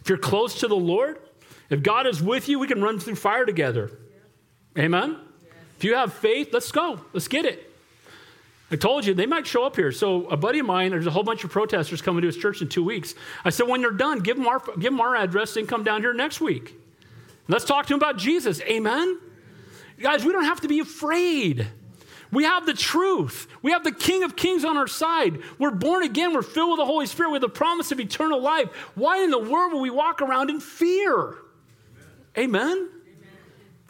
If 0.00 0.08
you're 0.08 0.18
close 0.18 0.60
to 0.60 0.68
the 0.68 0.76
Lord, 0.76 1.18
if 1.70 1.82
God 1.82 2.06
is 2.06 2.22
with 2.22 2.48
you, 2.48 2.58
we 2.58 2.66
can 2.66 2.82
run 2.82 2.98
through 2.98 3.14
fire 3.14 3.46
together. 3.46 3.90
Amen? 4.78 5.16
If 5.76 5.84
you 5.84 5.94
have 5.94 6.12
faith, 6.12 6.50
let's 6.52 6.72
go. 6.72 7.00
Let's 7.12 7.28
get 7.28 7.44
it. 7.44 7.70
I 8.70 8.76
told 8.76 9.04
you 9.04 9.12
they 9.12 9.26
might 9.26 9.46
show 9.46 9.64
up 9.64 9.76
here. 9.76 9.92
So 9.92 10.26
a 10.28 10.36
buddy 10.36 10.60
of 10.60 10.66
mine, 10.66 10.92
there's 10.92 11.06
a 11.06 11.10
whole 11.10 11.22
bunch 11.22 11.44
of 11.44 11.50
protesters 11.50 12.00
coming 12.00 12.22
to 12.22 12.26
his 12.26 12.36
church 12.38 12.62
in 12.62 12.68
two 12.68 12.82
weeks. 12.82 13.14
I 13.44 13.50
said, 13.50 13.68
when 13.68 13.82
they're 13.82 13.90
done, 13.90 14.20
give 14.20 14.36
them 14.36 14.46
our, 14.46 14.60
give 14.60 14.92
them 14.92 15.00
our 15.00 15.14
address 15.14 15.56
and 15.56 15.68
come 15.68 15.84
down 15.84 16.00
here 16.00 16.14
next 16.14 16.40
week. 16.40 16.74
Let's 17.48 17.64
talk 17.66 17.86
to 17.86 17.92
them 17.92 17.98
about 17.98 18.16
Jesus. 18.16 18.62
Amen? 18.62 19.18
Guys, 20.02 20.24
we 20.24 20.32
don't 20.32 20.44
have 20.44 20.60
to 20.62 20.68
be 20.68 20.80
afraid. 20.80 21.66
We 22.32 22.44
have 22.44 22.66
the 22.66 22.74
truth. 22.74 23.46
We 23.62 23.70
have 23.70 23.84
the 23.84 23.92
King 23.92 24.24
of 24.24 24.34
Kings 24.34 24.64
on 24.64 24.76
our 24.76 24.88
side. 24.88 25.38
We're 25.58 25.70
born 25.70 26.02
again. 26.02 26.34
We're 26.34 26.42
filled 26.42 26.70
with 26.70 26.78
the 26.78 26.86
Holy 26.86 27.06
Spirit 27.06 27.30
We 27.30 27.34
have 27.34 27.42
the 27.42 27.48
promise 27.48 27.92
of 27.92 28.00
eternal 28.00 28.40
life. 28.40 28.68
Why 28.94 29.22
in 29.22 29.30
the 29.30 29.38
world 29.38 29.72
will 29.72 29.80
we 29.80 29.90
walk 29.90 30.20
around 30.20 30.50
in 30.50 30.58
fear? 30.58 31.36
Amen? 32.36 32.70
Amen? 32.70 32.88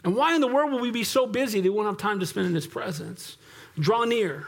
And 0.03 0.15
why 0.15 0.35
in 0.35 0.41
the 0.41 0.47
world 0.47 0.71
will 0.71 0.81
we 0.81 0.91
be 0.91 1.03
so 1.03 1.25
busy 1.25 1.61
that 1.61 1.71
we 1.71 1.75
won't 1.75 1.87
have 1.87 1.97
time 1.97 2.19
to 2.19 2.25
spend 2.25 2.47
in 2.47 2.53
His 2.53 2.67
presence? 2.67 3.37
Draw 3.79 4.03
near. 4.03 4.45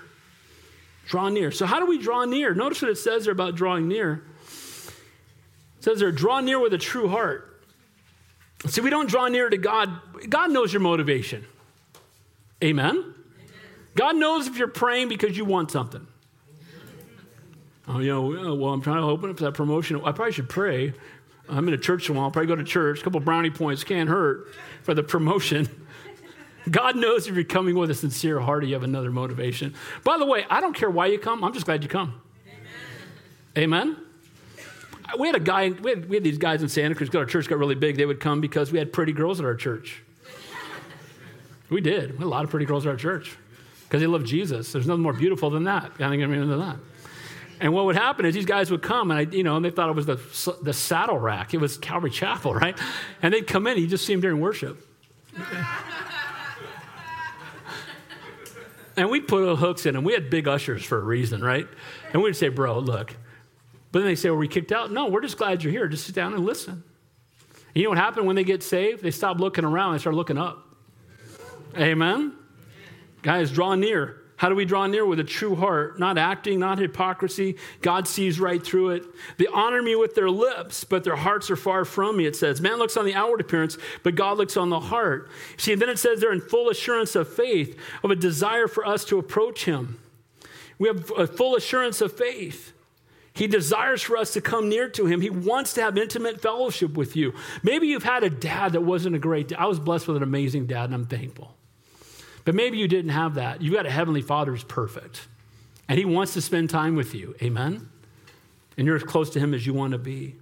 Draw 1.08 1.30
near. 1.30 1.52
So, 1.52 1.66
how 1.66 1.80
do 1.80 1.86
we 1.86 1.98
draw 1.98 2.26
near? 2.26 2.54
Notice 2.54 2.82
what 2.82 2.92
it 2.92 2.98
says 2.98 3.24
there 3.24 3.32
about 3.32 3.56
drawing 3.56 3.88
near. 3.88 4.24
It 4.44 5.84
says 5.84 6.00
there, 6.00 6.12
draw 6.12 6.42
near 6.42 6.60
with 6.60 6.74
a 6.74 6.78
true 6.78 7.08
heart. 7.08 7.64
See, 8.68 8.82
we 8.82 8.90
don't 8.90 9.10
draw 9.10 9.30
near 9.30 9.50
to 9.50 9.58
God. 9.58 9.90
God 10.30 10.52
knows 10.52 10.74
your 10.74 10.82
motivation. 10.82 11.46
Amen? 12.64 13.14
God 13.96 14.16
knows 14.16 14.48
if 14.48 14.58
you're 14.58 14.68
praying 14.68 15.10
because 15.10 15.38
you 15.38 15.46
want 15.46 15.72
something. 15.72 16.06
Oh, 17.88 18.00
you 18.00 18.08
know, 18.10 18.56
well, 18.56 18.74
I'm 18.74 18.82
trying 18.82 19.02
to 19.02 19.08
open 19.08 19.30
up 19.30 19.38
that 19.38 19.54
promotion. 19.54 19.98
I 19.98 20.12
probably 20.12 20.32
should 20.32 20.50
pray. 20.50 20.94
I'm 21.48 21.68
in 21.68 21.74
a 21.74 21.78
church 21.78 22.08
tomorrow. 22.08 22.26
I'll 22.26 22.32
probably 22.32 22.48
go 22.48 22.56
to 22.56 22.64
church. 22.64 23.02
A 23.02 23.04
couple 23.04 23.20
brownie 23.20 23.52
points 23.52 23.84
can't 23.84 24.10
hurt 24.10 24.48
for 24.82 24.94
the 24.94 25.04
promotion. 25.04 25.70
God 26.70 26.96
knows 26.96 27.28
if 27.28 27.36
you're 27.36 27.44
coming 27.44 27.76
with 27.76 27.92
a 27.92 27.96
sincere 27.96 28.40
heart 28.40 28.66
you 28.66 28.74
have 28.74 28.84
another 28.84 29.12
motivation. 29.12 29.76
By 30.04 30.18
the 30.18 30.26
way, 30.26 30.46
I 30.50 30.62
don't 30.62 30.74
care 30.74 30.90
why 30.90 31.08
you 31.08 31.20
come. 31.20 31.44
I'm 31.44 31.54
just 31.54 31.66
glad 31.68 31.84
you 31.84 31.90
come. 31.90 32.20
Amen? 33.56 33.90
Amen? 33.90 33.98
We 35.20 35.28
had 35.28 35.36
a 35.36 35.40
guy, 35.40 35.70
we 35.70 35.92
had, 35.92 36.10
we 36.10 36.16
had 36.16 36.24
these 36.24 36.40
guys 36.40 36.64
in 36.64 36.70
Santa 36.70 36.96
Cruz, 36.96 37.14
our 37.14 37.26
church 37.26 37.48
got 37.48 37.60
really 37.60 37.76
big. 37.76 37.98
They 37.98 38.08
would 38.08 38.20
come 38.20 38.42
because 38.42 38.72
we 38.72 38.80
had 38.80 38.92
pretty 38.92 39.14
girls 39.14 39.40
at 39.40 39.46
our 39.46 39.56
church. 39.56 40.02
We 41.70 41.82
did. 41.82 42.12
We 42.12 42.18
had 42.18 42.26
a 42.26 42.30
lot 42.30 42.44
of 42.44 42.50
pretty 42.50 42.66
girls 42.66 42.86
at 42.86 42.90
our 42.90 42.96
church 42.96 43.36
because 43.84 44.02
they 44.02 44.08
loved 44.08 44.26
Jesus. 44.26 44.72
There's 44.72 44.88
nothing 44.88 45.04
more 45.04 45.14
beautiful 45.14 45.50
than 45.50 45.64
that. 45.66 45.92
I 46.00 46.10
think 46.10 46.24
I'm 46.24 46.34
into 46.34 46.58
that. 46.58 46.78
And 47.60 47.74
what 47.74 47.86
would 47.86 47.96
happen 47.96 48.26
is 48.26 48.36
these 48.36 48.46
guys 48.46 48.70
would 48.70 48.82
come, 48.82 49.12
and 49.12 49.20
I, 49.20 49.24
you 49.32 49.44
know, 49.44 49.56
and 49.56 49.64
they 49.64 49.70
thought 49.70 49.90
it 49.90 49.96
was 49.96 50.06
the, 50.06 50.20
the 50.62 50.74
saddle 50.74 51.18
rack. 51.18 51.54
It 51.54 51.60
was 51.60 51.78
Calvary 51.78 52.10
Chapel, 52.10 52.54
right? 52.62 52.78
And 53.22 53.34
they'd 53.34 53.48
come 53.48 53.68
in, 53.68 53.78
you 53.78 53.88
just 53.88 54.06
see 54.06 54.14
them 54.14 54.22
during 54.22 54.42
worship. 54.42 54.86
and 58.98 59.10
we'd 59.10 59.28
put 59.28 59.56
hooks 59.58 59.86
in, 59.86 59.96
and 59.96 60.06
we 60.06 60.14
had 60.14 60.30
big 60.30 60.48
ushers 60.48 60.84
for 60.84 60.98
a 60.98 61.04
reason, 61.04 61.44
right? 61.44 61.68
And 62.14 62.22
we'd 62.22 62.36
say, 62.36 62.50
"Bro, 62.50 62.80
look." 62.80 63.16
But 63.92 64.00
then 64.00 64.08
they 64.08 64.16
say, 64.16 64.30
"Were 64.30 64.38
we 64.38 64.48
kicked 64.48 64.72
out?" 64.72 64.92
No, 64.92 65.08
we're 65.08 65.22
just 65.22 65.38
glad 65.38 65.64
you're 65.64 65.72
here. 65.72 65.88
Just 65.88 66.06
sit 66.06 66.16
down 66.16 66.34
and 66.34 66.46
listen. 66.46 66.74
And 66.74 66.84
you 67.76 67.84
know 67.84 67.90
what 67.90 67.98
happened 67.98 68.26
when 68.28 68.38
they 68.38 68.46
get 68.46 68.64
saved? 68.64 69.04
They 69.04 69.12
stop 69.12 69.40
looking 69.40 69.66
around. 69.66 69.94
They 69.94 70.00
start 70.00 70.16
looking 70.16 70.38
up. 70.38 70.65
Amen. 71.78 72.34
Guys, 73.22 73.52
draw 73.52 73.76
near 73.76 74.22
How 74.38 74.50
do 74.50 74.56
we 74.56 74.66
draw 74.66 74.86
near? 74.86 75.06
With 75.06 75.20
a 75.20 75.24
true 75.24 75.56
heart, 75.56 76.00
not 76.00 76.18
acting, 76.18 76.60
not 76.60 76.78
hypocrisy. 76.78 77.56
God 77.82 78.08
sees 78.08 78.40
right 78.40 78.64
through 78.64 78.92
it. 78.92 79.04
They 79.38 79.48
honor 79.48 79.82
me 79.82 79.96
with 79.96 80.14
their 80.14 80.30
lips, 80.30 80.84
but 80.84 81.04
their 81.04 81.16
hearts 81.16 81.50
are 81.50 81.56
far 81.56 81.86
from 81.86 82.18
me, 82.18 82.26
it 82.26 82.36
says. 82.36 82.62
Man 82.62 82.78
looks 82.78 82.98
on 82.98 83.06
the 83.06 83.14
outward 83.14 83.42
appearance, 83.42 83.78
but 84.04 84.16
God 84.16 84.38
looks 84.38 84.58
on 84.58 84.70
the 84.70 84.80
heart. 84.80 85.30
See, 85.58 85.74
and 85.74 85.82
then 85.82 85.90
it 85.90 86.00
says 86.00 86.20
they're 86.20 86.34
in 86.34 86.42
full 86.42 86.70
assurance 86.70 87.16
of 87.16 87.32
faith, 87.32 87.80
of 88.04 88.12
a 88.12 88.16
desire 88.16 88.68
for 88.68 88.86
us 88.86 89.06
to 89.06 89.18
approach 89.18 89.66
Him. 89.66 90.00
We 90.78 90.90
have 90.90 91.12
a 91.18 91.28
full 91.28 91.56
assurance 91.56 92.02
of 92.02 92.12
faith. 92.16 92.74
He 93.34 93.48
desires 93.48 94.02
for 94.02 94.18
us 94.18 94.32
to 94.34 94.42
come 94.42 94.70
near 94.70 94.88
to 94.90 95.08
him. 95.08 95.20
He 95.20 95.30
wants 95.30 95.74
to 95.74 95.82
have 95.82 95.98
intimate 95.98 96.42
fellowship 96.42 96.96
with 96.96 97.18
you. 97.18 97.34
Maybe 97.64 97.88
you've 97.88 98.04
had 98.04 98.24
a 98.24 98.30
dad 98.30 98.72
that 98.74 98.82
wasn't 98.82 99.18
a 99.18 99.20
great 99.20 99.50
dad. 99.50 99.60
I 99.60 99.66
was 99.66 99.78
blessed 99.78 100.08
with 100.08 100.16
an 100.18 100.24
amazing 100.24 100.68
dad, 100.68 100.86
and 100.86 100.94
I'm 100.94 101.06
thankful. 101.06 101.54
But 102.46 102.56
maybe 102.56 102.78
you 102.78 102.88
didn't 102.88 103.12
have 103.12 103.36
that. 103.36 103.62
You've 103.62 103.74
got 103.74 103.86
a 103.86 103.92
heavenly 103.92 104.22
father 104.22 104.52
who's 104.52 104.64
perfect, 104.64 105.28
and 105.90 106.00
he 106.00 106.06
wants 106.06 106.34
to 106.36 106.42
spend 106.42 106.70
time 106.70 106.96
with 106.96 107.14
you. 107.14 107.36
Amen? 107.42 107.90
And 108.78 108.88
you're 108.88 108.96
as 108.96 109.04
close 109.04 109.30
to 109.32 109.40
him 109.40 109.54
as 109.54 109.66
you 109.66 109.74
want 109.74 109.92
to 109.92 109.98
be. 109.98 110.36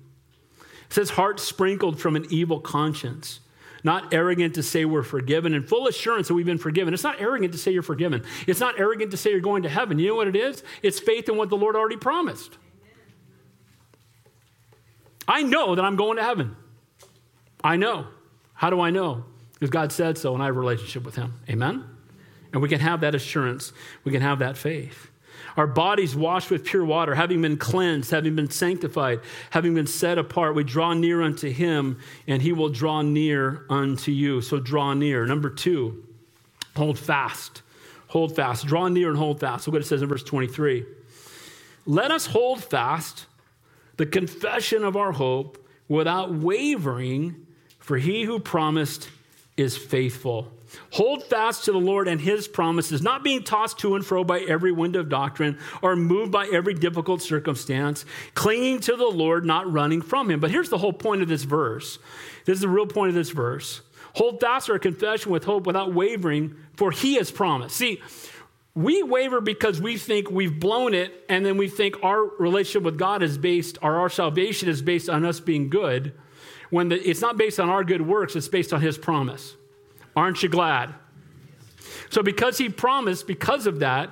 It 0.62 0.94
says, 0.94 1.12
heart 1.12 1.40
sprinkled 1.40 2.00
from 2.00 2.16
an 2.16 2.28
evil 2.30 2.60
conscience 2.60 3.40
not 3.84 4.14
arrogant 4.14 4.56
to 4.56 4.64
say 4.64 4.86
we're 4.86 5.04
forgiven, 5.04 5.54
and 5.54 5.68
full 5.68 5.88
assurance 5.88 6.30
that 6.30 6.34
we've 6.34 6.46
been 6.46 6.58
forgiven. 6.58 6.94
It's 6.94 7.04
not 7.04 7.20
arrogant 7.20 7.52
to 7.52 7.60
say 7.60 7.72
you're 7.72 7.84
forgiven. 7.84 8.24
It's 8.48 8.60
not 8.60 8.80
arrogant 8.80 9.12
to 9.12 9.18
say 9.18 9.32
you're 9.32 9.42
going 9.42 9.64
to 9.64 9.70
heaven. 9.70 10.00
You 10.00 10.10
know 10.10 10.16
what 10.16 10.28
it 10.28 10.36
is? 10.36 10.64
It's 10.82 11.00
faith 11.00 11.28
in 11.28 11.36
what 11.36 11.50
the 11.50 11.58
Lord 11.58 11.76
already 11.76 11.98
promised. 11.98 12.58
I 15.28 15.44
know 15.44 15.76
that 15.76 15.84
I'm 15.84 15.96
going 15.96 16.18
to 16.18 16.24
heaven. 16.24 16.56
I 17.64 17.76
know. 17.76 18.08
How 18.54 18.70
do 18.70 18.80
I 18.80 18.90
know? 18.90 19.26
Because 19.54 19.70
God 19.70 19.92
said 19.92 20.18
so, 20.18 20.34
and 20.34 20.42
I 20.42 20.48
have 20.48 20.56
a 20.56 20.60
relationship 20.60 21.04
with 21.04 21.16
Him. 21.16 21.34
Amen? 21.50 21.86
And 22.54 22.62
we 22.62 22.70
can 22.70 22.80
have 22.80 23.02
that 23.02 23.16
assurance, 23.16 23.74
we 24.04 24.12
can 24.12 24.22
have 24.22 24.40
that 24.40 24.56
faith. 24.56 25.10
Our 25.58 25.68
bodies 25.68 26.16
washed 26.16 26.50
with 26.50 26.64
pure 26.64 26.86
water, 26.86 27.14
having 27.14 27.42
been 27.42 27.58
cleansed, 27.58 28.12
having 28.12 28.36
been 28.36 28.50
sanctified, 28.50 29.20
having 29.52 29.76
been 29.76 29.88
set 29.88 30.18
apart, 30.18 30.56
we 30.56 30.64
draw 30.64 30.94
near 30.94 31.22
unto 31.22 31.50
him, 31.50 32.00
and 32.28 32.42
he 32.42 32.52
will 32.52 32.70
draw 32.70 33.02
near 33.02 33.66
unto 33.70 34.12
you. 34.12 34.42
So 34.42 34.60
draw 34.60 34.94
near. 34.94 35.26
Number 35.26 35.50
two, 35.50 36.04
hold 36.76 36.98
fast. 36.98 37.62
Hold 38.08 38.36
fast. 38.36 38.66
Draw 38.66 38.90
near 38.90 39.10
and 39.10 39.18
hold 39.18 39.40
fast. 39.40 39.68
Look 39.68 39.74
what 39.74 39.82
it 39.82 39.86
says 39.86 40.02
in 40.02 40.10
verse 40.10 40.24
23. 40.24 40.86
Let 41.86 42.12
us 42.12 42.26
hold 42.26 42.64
fast 42.64 43.26
the 43.98 44.06
confession 44.06 44.84
of 44.84 44.96
our 44.96 45.12
hope 45.12 45.58
without 45.88 46.34
wavering, 46.34 47.46
for 47.80 47.98
he 47.98 48.24
who 48.24 48.40
promised 48.40 49.10
is 49.58 49.78
faithful. 49.78 50.52
Hold 50.92 51.24
fast 51.24 51.66
to 51.66 51.72
the 51.72 51.80
Lord 51.80 52.08
and 52.08 52.22
his 52.22 52.48
promises, 52.48 53.02
not 53.02 53.24
being 53.24 53.44
tossed 53.44 53.80
to 53.80 53.96
and 53.96 54.06
fro 54.06 54.24
by 54.24 54.42
every 54.42 54.72
wind 54.72 54.96
of 54.96 55.10
doctrine 55.10 55.58
or 55.82 55.96
moved 55.96 56.32
by 56.32 56.48
every 56.48 56.74
difficult 56.74 57.22
circumstance, 57.22 58.06
clinging 58.34 58.80
to 58.82 58.96
the 58.96 59.08
Lord, 59.08 59.46
not 59.46 59.72
running 59.72 60.02
from 60.02 60.30
him. 60.30 60.40
But 60.40 60.52
here's 60.52 60.70
the 60.70 60.78
whole 60.78 60.94
point 60.94 61.22
of 61.22 61.28
this 61.28 61.44
verse. 61.44 62.00
This 62.46 62.56
is 62.56 62.62
the 62.62 62.70
real 62.70 62.88
point 62.88 63.10
of 63.10 63.16
this 63.16 63.32
verse. 63.32 63.82
Hold 64.16 64.40
fast 64.40 64.70
our 64.70 64.78
confession 64.78 65.32
with 65.32 65.46
hope 65.46 65.66
without 65.66 65.94
wavering, 65.94 66.56
for 66.76 66.92
he 66.92 67.16
has 67.16 67.32
promised. 67.32 67.76
See, 67.76 68.02
we 68.76 69.04
waver 69.04 69.42
because 69.42 69.82
we 69.82 69.98
think 69.98 70.30
we've 70.30 70.60
blown 70.60 70.94
it, 70.94 71.26
and 71.30 71.46
then 71.46 71.58
we 71.58 71.68
think 71.68 72.04
our 72.04 72.24
relationship 72.24 72.84
with 72.84 72.98
God 72.98 73.24
is 73.24 73.38
based, 73.38 73.78
or 73.82 73.98
our 73.98 74.10
salvation 74.10 74.70
is 74.70 74.82
based 74.82 75.10
on 75.10 75.26
us 75.26 75.40
being 75.40 75.70
good, 75.70 76.14
when 76.70 76.90
the, 76.90 77.10
it's 77.10 77.22
not 77.22 77.38
based 77.38 77.60
on 77.60 77.70
our 77.70 77.84
good 77.84 78.02
works, 78.02 78.36
it's 78.36 78.48
based 78.48 78.74
on 78.74 78.82
his 78.82 78.98
promise. 78.98 79.56
Aren't 80.16 80.44
you 80.44 80.50
glad? 80.50 80.94
So, 82.10 82.22
because 82.22 82.58
he 82.58 82.70
promised, 82.70 83.28
because 83.28 83.68
of 83.68 83.80
that, 83.80 84.10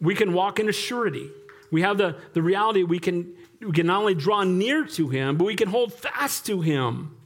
we 0.00 0.14
can 0.14 0.32
walk 0.32 0.60
in 0.60 0.68
a 0.68 0.72
surety. 0.72 1.30
We 1.70 1.82
have 1.82 1.98
the, 1.98 2.16
the 2.32 2.42
reality 2.42 2.82
we 2.82 2.98
can, 2.98 3.34
we 3.60 3.72
can 3.72 3.86
not 3.86 4.00
only 4.00 4.14
draw 4.14 4.44
near 4.44 4.84
to 4.86 5.08
him, 5.08 5.36
but 5.36 5.44
we 5.44 5.56
can 5.56 5.68
hold 5.68 5.92
fast 5.92 6.46
to 6.46 6.60
him. 6.60 7.16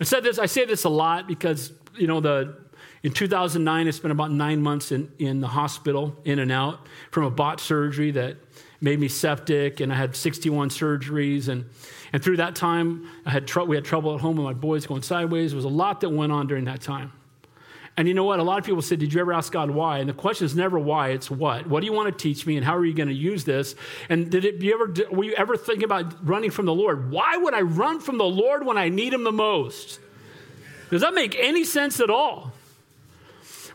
I 0.00 0.04
said 0.04 0.24
this, 0.24 0.38
I 0.38 0.46
say 0.46 0.64
this 0.64 0.84
a 0.84 0.88
lot 0.88 1.26
because, 1.26 1.72
you 1.96 2.06
know, 2.06 2.20
the 2.20 2.66
in 3.02 3.12
2009, 3.12 3.86
I 3.86 3.90
spent 3.92 4.10
about 4.10 4.32
nine 4.32 4.60
months 4.60 4.90
in, 4.90 5.12
in 5.20 5.40
the 5.40 5.46
hospital, 5.46 6.16
in 6.24 6.40
and 6.40 6.50
out, 6.50 6.88
from 7.12 7.22
a 7.22 7.30
botched 7.30 7.60
surgery 7.60 8.10
that 8.10 8.36
made 8.80 8.98
me 8.98 9.06
septic, 9.06 9.78
and 9.78 9.92
I 9.92 9.96
had 9.96 10.16
61 10.16 10.70
surgeries. 10.70 11.48
And, 11.48 11.66
and 12.12 12.22
through 12.22 12.38
that 12.38 12.56
time, 12.56 13.08
I 13.24 13.30
had 13.30 13.46
tr- 13.46 13.60
we 13.60 13.76
had 13.76 13.84
trouble 13.84 14.14
at 14.14 14.20
home 14.20 14.36
with 14.36 14.44
my 14.44 14.54
boys 14.54 14.86
going 14.86 15.02
sideways. 15.02 15.52
There 15.52 15.56
was 15.56 15.64
a 15.64 15.68
lot 15.68 16.00
that 16.00 16.08
went 16.08 16.32
on 16.32 16.48
during 16.48 16.64
that 16.64 16.80
time. 16.80 17.12
And 17.98 18.06
you 18.06 18.12
know 18.12 18.24
what? 18.24 18.40
A 18.40 18.42
lot 18.42 18.58
of 18.58 18.64
people 18.64 18.82
said, 18.82 18.98
Did 18.98 19.14
you 19.14 19.20
ever 19.20 19.32
ask 19.32 19.52
God 19.52 19.70
why? 19.70 19.98
And 19.98 20.08
the 20.08 20.14
question 20.14 20.44
is 20.44 20.54
never 20.54 20.78
why, 20.78 21.10
it's 21.10 21.30
what. 21.30 21.66
What 21.66 21.80
do 21.80 21.86
you 21.86 21.92
want 21.92 22.16
to 22.16 22.22
teach 22.22 22.46
me, 22.46 22.56
and 22.56 22.64
how 22.64 22.76
are 22.76 22.84
you 22.84 22.92
going 22.92 23.08
to 23.08 23.14
use 23.14 23.44
this? 23.44 23.74
And 24.08 24.30
did 24.30 24.44
it, 24.44 24.62
you 24.62 24.74
ever, 24.74 25.14
were 25.14 25.24
you 25.24 25.34
ever 25.34 25.56
thinking 25.56 25.84
about 25.84 26.26
running 26.26 26.50
from 26.50 26.66
the 26.66 26.74
Lord? 26.74 27.10
Why 27.10 27.36
would 27.36 27.54
I 27.54 27.62
run 27.62 28.00
from 28.00 28.18
the 28.18 28.24
Lord 28.24 28.66
when 28.66 28.76
I 28.76 28.90
need 28.90 29.14
Him 29.14 29.24
the 29.24 29.32
most? 29.32 29.98
Does 30.90 31.00
that 31.00 31.14
make 31.14 31.36
any 31.38 31.64
sense 31.64 31.98
at 32.00 32.10
all? 32.10 32.52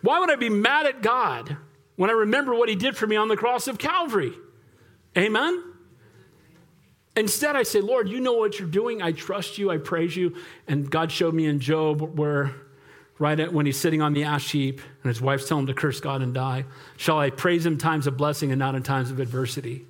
Why 0.01 0.19
would 0.19 0.31
I 0.31 0.35
be 0.35 0.49
mad 0.49 0.85
at 0.85 1.01
God 1.01 1.57
when 1.95 2.09
I 2.09 2.13
remember 2.13 2.53
what 2.53 2.69
He 2.69 2.75
did 2.75 2.95
for 2.95 3.07
me 3.07 3.15
on 3.15 3.27
the 3.27 3.37
cross 3.37 3.67
of 3.67 3.79
Calvary? 3.79 4.33
Amen? 5.17 5.63
Instead, 7.15 7.55
I 7.55 7.63
say, 7.63 7.81
Lord, 7.81 8.07
you 8.07 8.21
know 8.21 8.33
what 8.33 8.57
you're 8.59 8.69
doing. 8.69 9.01
I 9.01 9.11
trust 9.11 9.57
you. 9.57 9.69
I 9.69 9.77
praise 9.77 10.15
you. 10.15 10.35
And 10.67 10.89
God 10.89 11.11
showed 11.11 11.33
me 11.33 11.45
in 11.45 11.59
Job 11.59 12.17
where 12.17 12.55
right 13.21 13.53
when 13.53 13.67
he's 13.67 13.79
sitting 13.79 14.01
on 14.01 14.13
the 14.13 14.23
ash 14.23 14.51
heap 14.51 14.81
and 15.03 15.09
his 15.09 15.21
wife's 15.21 15.47
telling 15.47 15.63
him 15.63 15.67
to 15.67 15.73
curse 15.75 15.99
God 15.99 16.23
and 16.23 16.33
die? 16.33 16.65
Shall 16.97 17.19
I 17.19 17.29
praise 17.29 17.65
him 17.65 17.73
in 17.73 17.79
times 17.79 18.07
of 18.07 18.17
blessing 18.17 18.51
and 18.51 18.57
not 18.57 18.73
in 18.73 18.81
times 18.81 19.11
of 19.11 19.19
adversity? 19.19 19.85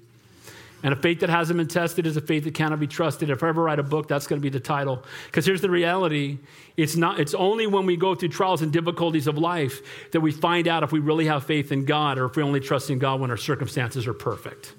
And 0.83 0.93
a 0.93 0.97
faith 0.97 1.19
that 1.21 1.29
hasn't 1.29 1.57
been 1.57 1.67
tested 1.67 2.05
is 2.05 2.17
a 2.17 2.21
faith 2.21 2.43
that 2.43 2.55
cannot 2.55 2.79
be 2.79 2.87
trusted. 2.87 3.29
If 3.29 3.41
I 3.43 3.49
ever 3.49 3.63
write 3.63 3.79
a 3.79 3.83
book, 3.83 4.07
that's 4.07 4.27
going 4.27 4.41
to 4.41 4.43
be 4.43 4.49
the 4.49 4.59
title. 4.59 5.03
Because 5.27 5.45
here's 5.45 5.61
the 5.61 5.69
reality 5.69 6.39
it's, 6.75 6.95
not, 6.95 7.19
it's 7.19 7.33
only 7.33 7.67
when 7.67 7.85
we 7.85 7.95
go 7.95 8.15
through 8.15 8.29
trials 8.29 8.61
and 8.61 8.73
difficulties 8.73 9.27
of 9.27 9.37
life 9.37 9.81
that 10.11 10.19
we 10.19 10.31
find 10.31 10.67
out 10.67 10.83
if 10.83 10.91
we 10.91 10.99
really 10.99 11.27
have 11.27 11.45
faith 11.45 11.71
in 11.71 11.85
God 11.85 12.17
or 12.17 12.25
if 12.25 12.35
we 12.35 12.43
only 12.43 12.59
trust 12.59 12.89
in 12.89 12.99
God 12.99 13.21
when 13.21 13.29
our 13.29 13.37
circumstances 13.37 14.07
are 14.07 14.13
perfect. 14.13 14.73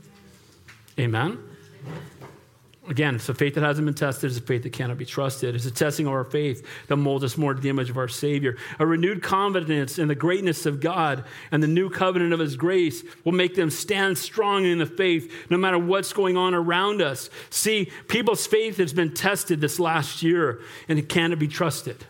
Amen? 0.99 1.39
Again, 2.89 3.15
it's 3.15 3.29
a 3.29 3.35
faith 3.35 3.55
that 3.55 3.63
hasn't 3.63 3.85
been 3.85 3.95
tested. 3.95 4.29
It's 4.29 4.41
a 4.41 4.43
faith 4.43 4.65
that 4.65 4.73
cannot 4.73 4.99
be 4.99 5.05
trusted. 5.05 5.55
It's 5.55 5.67
a 5.67 5.71
testing 5.71 6.07
of 6.07 6.13
our 6.13 6.25
faith 6.25 6.67
that 6.89 6.97
molds 6.97 7.23
us 7.23 7.39
more 7.39 7.55
to 7.55 7.61
the 7.61 7.69
image 7.69 7.91
of 7.91 7.97
our 7.97 8.09
Savior. 8.09 8.57
A 8.81 8.87
renewed 8.87 9.23
confidence 9.23 10.01
in 10.01 10.09
the 10.09 10.17
greatness 10.17 10.67
of 10.67 10.81
God 10.81 11.25
and 11.53 11.63
the 11.63 11.69
new 11.69 11.89
covenant 11.89 12.33
of 12.33 12.41
His 12.41 12.57
grace 12.57 13.05
will 13.25 13.33
make 13.33 13.55
them 13.55 13.71
stand 13.71 14.19
strong 14.19 14.65
in 14.65 14.79
the 14.79 14.87
faith 14.87 15.33
no 15.49 15.57
matter 15.57 15.79
what's 15.79 16.13
going 16.13 16.37
on 16.37 16.55
around 16.55 17.01
us. 17.01 17.31
See, 17.51 17.89
people's 18.09 18.49
faith 18.49 18.79
has 18.79 18.93
been 18.93 19.15
tested 19.15 19.61
this 19.61 19.79
last 19.79 20.25
year 20.25 20.61
and 20.89 20.99
it 20.99 21.09
cannot 21.09 21.39
be 21.39 21.49
trusted. 21.49 22.05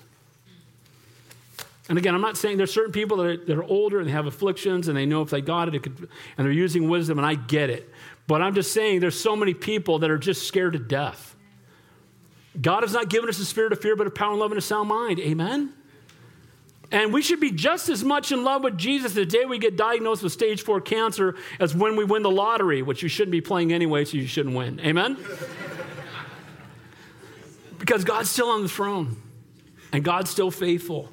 And 1.91 1.99
again, 1.99 2.15
I'm 2.15 2.23
not 2.23 2.39
saying 2.39 2.57
there's 2.57 2.73
certain 2.73 2.93
people 2.93 3.19
that 3.19 3.27
are, 3.27 3.37
that 3.37 3.59
are 3.59 3.65
older 3.65 3.99
and 3.99 4.09
they 4.09 4.13
have 4.13 4.27
afflictions 4.27 4.89
and 4.89 4.97
they 4.97 5.05
know 5.05 5.21
if 5.21 5.29
they 5.29 5.43
got 5.43 5.69
it, 5.69 5.75
it 5.75 5.83
could, 5.83 6.09
and 6.39 6.47
they're 6.47 6.51
using 6.51 6.89
wisdom, 6.89 7.19
and 7.19 7.27
I 7.27 7.35
get 7.35 7.69
it. 7.69 7.91
But 8.27 8.43
I'm 8.43 8.55
just 8.55 8.73
saying 8.73 9.01
there's 9.01 9.21
so 9.21 9.37
many 9.37 9.55
people 9.55 10.01
that 10.01 10.11
are 10.11 10.19
just 10.19 10.47
scared 10.47 10.75
to 10.75 10.79
death. 10.79 11.37
God 12.61 12.83
has 12.83 12.93
not 12.93 13.09
given 13.09 13.29
us 13.29 13.39
a 13.39 13.45
spirit 13.45 13.73
of 13.73 13.81
fear, 13.81 13.97
but 13.97 14.07
a 14.07 14.11
power 14.11 14.33
and 14.33 14.41
love 14.41 14.51
and 14.51 14.59
a 14.59 14.63
sound 14.63 14.89
mind. 14.89 15.19
Amen? 15.21 15.73
And 16.91 17.13
we 17.13 17.23
should 17.23 17.41
be 17.41 17.51
just 17.51 17.89
as 17.89 18.05
much 18.05 18.33
in 18.33 18.45
love 18.45 18.63
with 18.63 18.77
Jesus 18.77 19.15
the 19.15 19.25
day 19.25 19.47
we 19.47 19.59
get 19.59 19.77
diagnosed 19.77 20.23
with 20.23 20.33
stage 20.33 20.63
four 20.63 20.81
cancer 20.81 21.37
as 21.59 21.75
when 21.75 21.97
we 21.97 22.05
win 22.05 22.23
the 22.23 22.31
lottery, 22.31 22.83
which 22.83 23.03
you 23.03 23.09
shouldn't 23.09 23.33
be 23.33 23.41
playing 23.41 23.73
anyway, 23.73 24.05
so 24.05 24.19
you 24.19 24.27
shouldn't 24.27 24.55
win. 24.55 24.79
Amen? 24.81 25.17
because 27.79 28.05
God's 28.05 28.31
still 28.31 28.49
on 28.49 28.63
the 28.63 28.69
throne 28.69 29.17
and 29.93 30.05
God's 30.05 30.31
still 30.31 30.53
faithful 30.53 31.11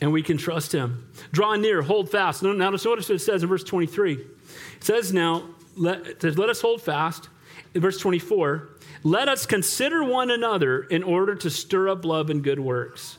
and 0.00 0.12
we 0.12 0.22
can 0.22 0.36
trust 0.36 0.72
him. 0.72 1.10
Draw 1.32 1.56
near, 1.56 1.82
hold 1.82 2.10
fast. 2.10 2.42
Now, 2.42 2.52
notice 2.52 2.84
what 2.84 2.98
it 2.98 3.18
says 3.18 3.42
in 3.42 3.48
verse 3.48 3.64
23. 3.64 4.12
It 4.12 4.20
says 4.78 5.12
now, 5.12 5.42
let, 5.78 6.22
let 6.22 6.48
us 6.48 6.60
hold 6.60 6.82
fast. 6.82 7.28
In 7.74 7.80
verse 7.80 7.98
24, 7.98 8.68
let 9.04 9.28
us 9.28 9.46
consider 9.46 10.02
one 10.02 10.30
another 10.30 10.82
in 10.82 11.02
order 11.02 11.34
to 11.36 11.50
stir 11.50 11.88
up 11.88 12.04
love 12.04 12.30
and 12.30 12.42
good 12.42 12.58
works. 12.58 13.18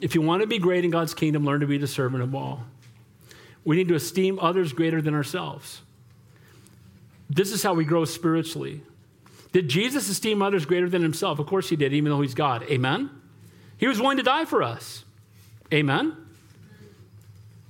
If 0.00 0.14
you 0.14 0.22
want 0.22 0.42
to 0.42 0.46
be 0.46 0.58
great 0.58 0.84
in 0.84 0.90
God's 0.90 1.14
kingdom, 1.14 1.44
learn 1.44 1.60
to 1.60 1.66
be 1.66 1.78
the 1.78 1.86
servant 1.86 2.22
of 2.22 2.34
all. 2.34 2.64
We 3.64 3.76
need 3.76 3.88
to 3.88 3.94
esteem 3.94 4.38
others 4.38 4.72
greater 4.72 5.02
than 5.02 5.14
ourselves. 5.14 5.82
This 7.28 7.52
is 7.52 7.62
how 7.62 7.74
we 7.74 7.84
grow 7.84 8.04
spiritually. 8.04 8.82
Did 9.52 9.68
Jesus 9.68 10.08
esteem 10.08 10.40
others 10.40 10.66
greater 10.66 10.88
than 10.88 11.02
himself? 11.02 11.38
Of 11.38 11.46
course 11.46 11.68
he 11.68 11.76
did, 11.76 11.92
even 11.92 12.10
though 12.10 12.20
he's 12.20 12.34
God. 12.34 12.62
Amen? 12.64 13.10
He 13.76 13.86
was 13.86 14.00
willing 14.00 14.16
to 14.18 14.22
die 14.22 14.44
for 14.44 14.62
us. 14.62 15.04
Amen? 15.72 16.16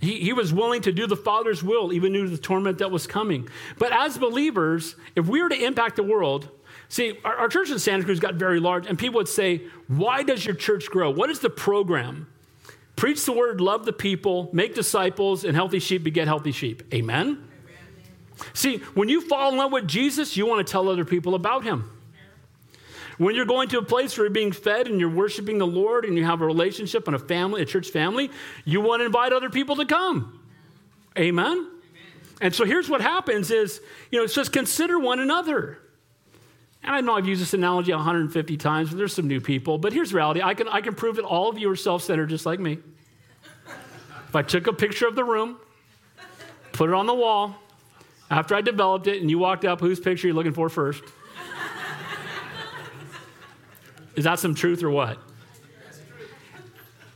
He, 0.00 0.20
he 0.20 0.32
was 0.32 0.52
willing 0.52 0.82
to 0.82 0.92
do 0.92 1.06
the 1.06 1.16
Father's 1.16 1.62
will, 1.62 1.92
even 1.92 2.12
knew 2.12 2.28
the 2.28 2.38
torment 2.38 2.78
that 2.78 2.90
was 2.90 3.06
coming. 3.06 3.48
But 3.78 3.92
as 3.92 4.16
believers, 4.16 4.94
if 5.16 5.26
we 5.26 5.42
were 5.42 5.48
to 5.48 5.64
impact 5.64 5.96
the 5.96 6.04
world, 6.04 6.48
see, 6.88 7.18
our, 7.24 7.36
our 7.36 7.48
church 7.48 7.70
in 7.70 7.78
Santa 7.78 8.04
Cruz 8.04 8.20
got 8.20 8.34
very 8.34 8.60
large, 8.60 8.86
and 8.86 8.98
people 8.98 9.16
would 9.16 9.28
say, 9.28 9.62
Why 9.88 10.22
does 10.22 10.44
your 10.44 10.54
church 10.54 10.86
grow? 10.88 11.10
What 11.10 11.30
is 11.30 11.40
the 11.40 11.50
program? 11.50 12.28
Preach 12.94 13.24
the 13.24 13.32
word, 13.32 13.60
love 13.60 13.84
the 13.84 13.92
people, 13.92 14.50
make 14.52 14.74
disciples, 14.74 15.44
and 15.44 15.54
healthy 15.54 15.78
sheep 15.78 16.02
beget 16.02 16.26
healthy 16.26 16.52
sheep. 16.52 16.82
Amen? 16.92 17.26
Amen? 17.26 17.48
See, 18.54 18.78
when 18.94 19.08
you 19.08 19.20
fall 19.20 19.52
in 19.52 19.56
love 19.56 19.72
with 19.72 19.86
Jesus, 19.86 20.36
you 20.36 20.46
want 20.46 20.66
to 20.66 20.70
tell 20.70 20.88
other 20.88 21.04
people 21.04 21.34
about 21.34 21.64
him. 21.64 21.90
When 23.18 23.34
you're 23.34 23.44
going 23.44 23.68
to 23.70 23.78
a 23.78 23.82
place 23.82 24.16
where 24.16 24.26
you're 24.26 24.32
being 24.32 24.52
fed 24.52 24.86
and 24.86 25.00
you're 25.00 25.10
worshiping 25.10 25.58
the 25.58 25.66
Lord 25.66 26.04
and 26.04 26.16
you 26.16 26.24
have 26.24 26.40
a 26.40 26.46
relationship 26.46 27.06
and 27.08 27.16
a 27.16 27.18
family, 27.18 27.62
a 27.62 27.64
church 27.64 27.90
family, 27.90 28.30
you 28.64 28.80
want 28.80 29.00
to 29.00 29.06
invite 29.06 29.32
other 29.32 29.50
people 29.50 29.76
to 29.76 29.84
come. 29.84 30.40
Amen? 31.18 31.46
Amen. 31.46 31.68
And 32.40 32.54
so 32.54 32.64
here's 32.64 32.88
what 32.88 33.00
happens 33.00 33.50
is, 33.50 33.80
you 34.12 34.18
know, 34.18 34.24
it 34.24 34.30
says 34.30 34.48
consider 34.48 34.98
one 35.00 35.18
another. 35.18 35.78
And 36.84 36.94
I 36.94 37.00
know 37.00 37.16
I've 37.16 37.26
used 37.26 37.42
this 37.42 37.54
analogy 37.54 37.92
150 37.92 38.56
times, 38.56 38.90
but 38.90 38.98
there's 38.98 39.12
some 39.12 39.26
new 39.26 39.40
people. 39.40 39.78
But 39.78 39.92
here's 39.92 40.10
the 40.10 40.16
reality 40.16 40.40
I 40.40 40.54
can, 40.54 40.68
I 40.68 40.80
can 40.80 40.94
prove 40.94 41.16
that 41.16 41.24
all 41.24 41.48
of 41.48 41.58
you 41.58 41.68
are 41.70 41.76
self 41.76 42.04
centered 42.04 42.28
just 42.28 42.46
like 42.46 42.60
me. 42.60 42.78
if 44.28 44.36
I 44.36 44.42
took 44.42 44.68
a 44.68 44.72
picture 44.72 45.08
of 45.08 45.16
the 45.16 45.24
room, 45.24 45.58
put 46.72 46.88
it 46.88 46.94
on 46.94 47.06
the 47.06 47.14
wall, 47.14 47.56
after 48.30 48.54
I 48.54 48.60
developed 48.60 49.08
it, 49.08 49.20
and 49.20 49.28
you 49.28 49.38
walked 49.38 49.64
up, 49.64 49.80
whose 49.80 49.98
picture 49.98 50.26
are 50.26 50.30
you 50.30 50.34
looking 50.34 50.52
for 50.52 50.68
first? 50.68 51.02
Is 54.18 54.24
that 54.24 54.40
some 54.40 54.56
truth 54.56 54.82
or 54.82 54.90
what? 54.90 55.16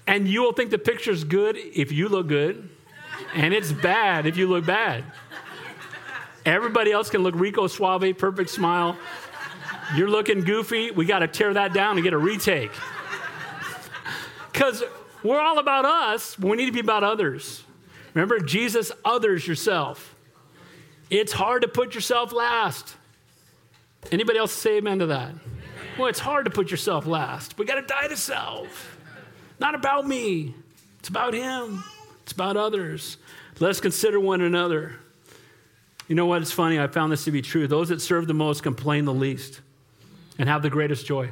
And 0.07 0.29
you 0.29 0.43
will 0.43 0.53
think 0.53 0.71
the 0.71 0.79
picture's 0.79 1.25
good 1.25 1.57
if 1.57 1.91
you 1.91 2.09
look 2.09 2.29
good, 2.29 2.69
and 3.35 3.53
it's 3.53 3.73
bad 3.73 4.25
if 4.25 4.37
you 4.37 4.47
look 4.47 4.65
bad. 4.65 5.03
Everybody 6.47 6.93
else 6.93 7.11
can 7.11 7.25
look 7.25 7.35
rico 7.35 7.67
suave, 7.67 8.17
perfect 8.17 8.51
smile. 8.51 8.97
You're 9.97 10.11
looking 10.11 10.43
goofy. 10.43 10.93
We 10.93 11.05
got 11.05 11.19
to 11.19 11.27
tear 11.27 11.53
that 11.55 11.73
down 11.73 11.97
and 11.97 12.05
get 12.05 12.13
a 12.13 12.19
retake. 12.19 12.71
Because 14.53 14.85
we're 15.25 15.41
all 15.41 15.59
about 15.59 15.85
us, 15.85 16.37
but 16.37 16.51
we 16.51 16.57
need 16.57 16.67
to 16.67 16.73
be 16.73 16.79
about 16.79 17.03
others. 17.03 17.65
Remember, 18.15 18.39
Jesus, 18.39 18.93
others 19.05 19.45
yourself. 19.45 20.15
It's 21.11 21.33
hard 21.33 21.63
to 21.63 21.69
put 21.69 21.97
yourself 21.97 22.33
last. 22.33 22.95
Anybody 24.13 24.39
else 24.39 24.53
say 24.53 24.77
amen 24.77 25.01
to 25.01 25.07
that? 25.07 25.33
Well, 25.99 26.09
it's 26.09 26.19
hard 26.19 26.47
to 26.47 26.51
put 26.51 26.71
yourself 26.71 27.07
last. 27.07 27.59
We 27.59 27.67
got 27.67 27.75
to 27.75 27.83
die 27.83 28.09
to 28.09 28.17
self. 28.17 28.99
Not 29.61 29.75
about 29.75 30.07
me, 30.07 30.55
it's 30.99 31.09
about 31.09 31.35
Him, 31.35 31.85
it's 32.23 32.33
about 32.33 32.57
others. 32.57 33.19
Let's 33.61 33.81
consider 33.81 34.19
one 34.19 34.41
another. 34.41 34.97
You 36.09 36.17
know 36.17 36.27
what? 36.27 36.43
It's 36.43 36.53
funny. 36.53 36.81
I 36.81 36.89
found 36.89 37.13
this 37.13 37.25
to 37.25 37.31
be 37.31 37.43
true. 37.43 37.69
Those 37.69 37.91
that 37.91 38.01
serve 38.01 38.27
the 38.27 38.35
most 38.35 38.63
complain 38.63 39.05
the 39.05 39.15
least 39.15 39.61
and 40.39 40.49
have 40.49 40.63
the 40.63 40.71
greatest 40.71 41.07
joy. 41.07 41.31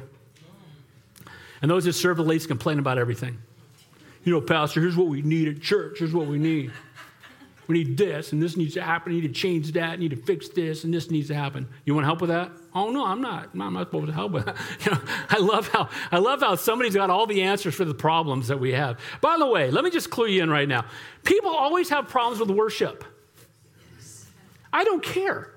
And 1.61 1.69
those 1.69 1.85
that 1.85 1.93
serve 1.93 2.17
the 2.17 2.23
least 2.23 2.47
complain 2.47 2.79
about 2.79 2.97
everything. 2.97 3.37
You 4.23 4.33
know, 4.33 4.41
Pastor, 4.41 4.79
here's 4.79 4.95
what 4.95 5.07
we 5.07 5.21
need 5.21 5.47
at 5.49 5.61
church. 5.61 5.99
Here's 5.99 6.13
what 6.13 6.27
we 6.27 6.37
need. 6.39 6.71
We 7.71 7.85
need 7.85 7.97
this, 7.97 8.33
and 8.33 8.43
this 8.43 8.57
needs 8.57 8.73
to 8.73 8.81
happen. 8.81 9.13
We 9.13 9.21
need 9.21 9.33
to 9.33 9.39
change 9.39 9.71
that. 9.71 9.97
We 9.97 10.09
need 10.09 10.17
to 10.17 10.21
fix 10.21 10.49
this, 10.49 10.83
and 10.83 10.93
this 10.93 11.09
needs 11.09 11.29
to 11.29 11.35
happen. 11.35 11.69
You 11.85 11.95
want 11.95 12.05
help 12.05 12.19
with 12.19 12.29
that? 12.29 12.51
Oh 12.75 12.91
no, 12.91 13.05
I'm 13.05 13.21
not. 13.21 13.51
I'm 13.53 13.73
not 13.73 13.87
supposed 13.87 14.07
to 14.07 14.13
help 14.13 14.33
with 14.33 14.45
that. 14.45 14.57
You 14.85 14.91
know, 14.91 14.99
I 15.29 15.37
love 15.37 15.69
how 15.69 15.87
I 16.11 16.17
love 16.17 16.41
how 16.41 16.55
somebody's 16.55 16.95
got 16.95 17.09
all 17.09 17.25
the 17.25 17.43
answers 17.43 17.73
for 17.73 17.85
the 17.85 17.93
problems 17.93 18.49
that 18.49 18.59
we 18.59 18.73
have. 18.73 18.99
By 19.21 19.37
the 19.37 19.47
way, 19.47 19.71
let 19.71 19.85
me 19.85 19.89
just 19.89 20.09
clue 20.09 20.27
you 20.27 20.43
in 20.43 20.49
right 20.49 20.67
now. 20.67 20.83
People 21.23 21.51
always 21.51 21.87
have 21.87 22.09
problems 22.09 22.41
with 22.41 22.49
worship. 22.49 23.05
I 24.73 24.83
don't 24.83 25.01
care. 25.01 25.53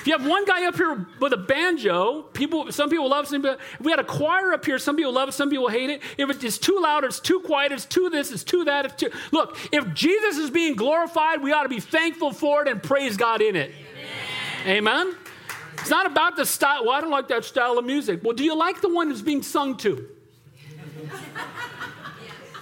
If 0.00 0.06
you 0.06 0.16
have 0.16 0.26
one 0.26 0.44
guy 0.44 0.66
up 0.66 0.76
here 0.76 1.06
with 1.20 1.32
a 1.32 1.36
banjo, 1.36 2.22
people, 2.32 2.70
some 2.70 2.88
people 2.88 3.08
love 3.08 3.32
it. 3.32 3.44
If 3.44 3.80
we 3.80 3.90
had 3.90 3.98
a 3.98 4.04
choir 4.04 4.52
up 4.52 4.64
here, 4.64 4.78
some 4.78 4.96
people 4.96 5.12
love 5.12 5.28
it, 5.28 5.32
some 5.32 5.50
people 5.50 5.68
hate 5.68 5.90
it. 5.90 6.02
If 6.16 6.30
it's 6.44 6.58
too 6.58 6.78
loud, 6.80 7.04
it's 7.04 7.18
too 7.20 7.40
quiet, 7.40 7.72
it's 7.72 7.84
too 7.84 8.08
this, 8.08 8.30
it's 8.30 8.44
too 8.44 8.64
that. 8.64 8.84
It's 8.86 8.94
too... 8.94 9.10
Look, 9.32 9.58
if 9.72 9.92
Jesus 9.94 10.38
is 10.38 10.50
being 10.50 10.76
glorified, 10.76 11.42
we 11.42 11.52
ought 11.52 11.64
to 11.64 11.68
be 11.68 11.80
thankful 11.80 12.32
for 12.32 12.62
it 12.62 12.68
and 12.68 12.82
praise 12.82 13.16
God 13.16 13.42
in 13.42 13.56
it. 13.56 13.72
Amen? 14.64 15.06
Amen? 15.06 15.16
It's 15.80 15.90
not 15.90 16.06
about 16.06 16.36
the 16.36 16.46
style. 16.46 16.84
Well, 16.84 16.92
I 16.92 17.00
don't 17.00 17.10
like 17.10 17.28
that 17.28 17.44
style 17.44 17.78
of 17.78 17.84
music. 17.84 18.20
Well, 18.22 18.34
do 18.34 18.44
you 18.44 18.56
like 18.56 18.80
the 18.80 18.92
one 18.92 19.08
that's 19.08 19.22
being 19.22 19.42
sung 19.42 19.76
to? 19.78 20.08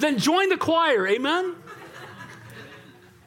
then 0.00 0.18
join 0.18 0.48
the 0.48 0.56
choir. 0.56 1.06
Amen? 1.06 1.54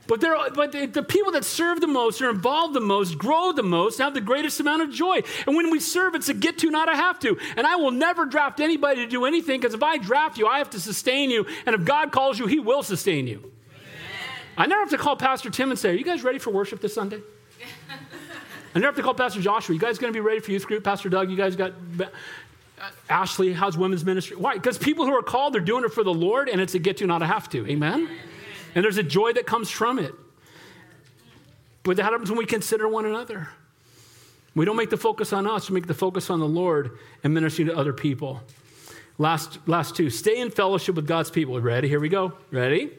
But, 0.10 0.22
but 0.55 0.72
the, 0.72 0.88
the, 0.88 1.03
people 1.03 1.32
that 1.34 1.45
serve 1.45 1.82
the 1.82 1.88
most, 1.88 2.20
are 2.24 2.32
involved 2.32 2.74
the 2.74 2.82
most, 2.82 3.20
grow 3.20 3.51
the 3.51 3.62
most, 3.62 3.99
have 3.99 4.16
the 4.16 4.22
greatest 4.22 4.60
amount 4.60 4.82
of 4.82 4.89
joy. 4.89 5.22
And 5.45 5.55
when 5.55 5.70
we 5.70 5.80
serve, 5.80 6.16
it's 6.16 6.30
a 6.30 6.34
get 6.34 6.57
to, 6.60 6.72
not 6.72 6.91
a 6.91 6.95
have 6.95 7.20
to. 7.20 7.38
And 7.55 7.68
I 7.68 7.76
will 7.76 7.91
never 7.91 8.26
draft 8.26 8.60
anybody 8.60 9.05
to 9.05 9.07
do 9.07 9.26
anything 9.26 9.60
because 9.60 9.76
if 9.76 9.84
I 9.84 9.99
draft 9.99 10.39
you, 10.39 10.47
I 10.47 10.57
have 10.57 10.72
to 10.72 10.80
sustain 10.80 11.30
you. 11.30 11.45
And 11.68 11.76
if 11.76 11.86
God 11.86 12.12
calls 12.12 12.39
you, 12.39 12.47
He 12.47 12.60
will 12.60 12.82
sustain 12.82 13.28
you. 13.28 13.38
Amen. 13.38 13.51
I 14.57 14.66
never 14.66 14.82
have 14.82 14.89
to 14.89 14.97
call 14.97 15.16
Pastor 15.16 15.51
Tim 15.51 15.70
and 15.70 15.78
say, 15.78 15.91
Are 15.91 15.93
you 15.93 16.03
guys 16.03 16.24
ready 16.24 16.39
for 16.39 16.49
worship 16.49 16.82
this 16.82 16.95
Sunday? 16.95 17.22
I 18.74 18.80
never 18.80 18.88
have 18.88 18.95
to 18.95 19.03
call 19.03 19.14
Pastor 19.14 19.41
Joshua. 19.41 19.76
You 19.76 19.80
guys 19.80 19.99
going 19.99 20.12
to 20.12 20.18
be 20.18 20.26
ready 20.26 20.39
for 20.39 20.51
youth 20.51 20.66
group? 20.66 20.84
Pastor 20.84 21.10
Doug, 21.10 21.30
you 21.30 21.38
guys 21.38 21.55
got. 21.55 21.74
Uh, 21.99 22.05
Ashley, 23.10 23.53
how's 23.53 23.78
women's 23.78 24.03
ministry? 24.03 24.38
Why? 24.38 24.55
Because 24.55 24.80
people 24.80 25.05
who 25.05 25.14
are 25.14 25.22
called, 25.22 25.53
they're 25.53 25.62
doing 25.62 25.84
it 25.84 25.93
for 25.93 26.03
the 26.03 26.14
Lord, 26.14 26.49
and 26.49 26.60
it's 26.60 26.74
a 26.74 26.80
get 26.80 26.97
to, 26.97 27.05
not 27.05 27.22
a 27.22 27.28
have 27.28 27.47
to. 27.49 27.68
Amen? 27.68 28.10
And 28.76 28.84
there's 28.84 28.97
a 28.97 29.03
joy 29.03 29.34
that 29.34 29.45
comes 29.45 29.70
from 29.70 29.99
it. 29.99 30.13
But 31.84 31.97
that 31.97 32.03
happens 32.03 32.30
when 32.30 32.38
we 32.38 32.45
consider 32.45 32.88
one 32.88 33.05
another. 33.05 33.49
We 34.55 34.65
don't 34.65 34.76
make 34.76 34.89
the 34.89 34.97
focus 34.97 35.32
on 35.32 35.47
us, 35.47 35.70
we 35.70 35.76
make 35.76 35.88
the 35.88 35.93
focus 35.93 36.30
on 36.30 36.39
the 36.39 36.47
Lord 36.47 36.97
and 37.24 37.34
ministering 37.34 37.67
to 37.67 37.78
other 37.78 37.93
people. 37.93 38.41
Last, 39.17 39.59
last 39.67 39.95
two 39.95 40.09
stay 40.09 40.39
in 40.39 40.49
fellowship 40.49 40.95
with 40.95 41.07
God's 41.07 41.30
people. 41.30 41.59
Ready? 41.59 41.88
Here 41.88 41.99
we 41.99 42.09
go. 42.09 42.34
Ready? 42.51 42.91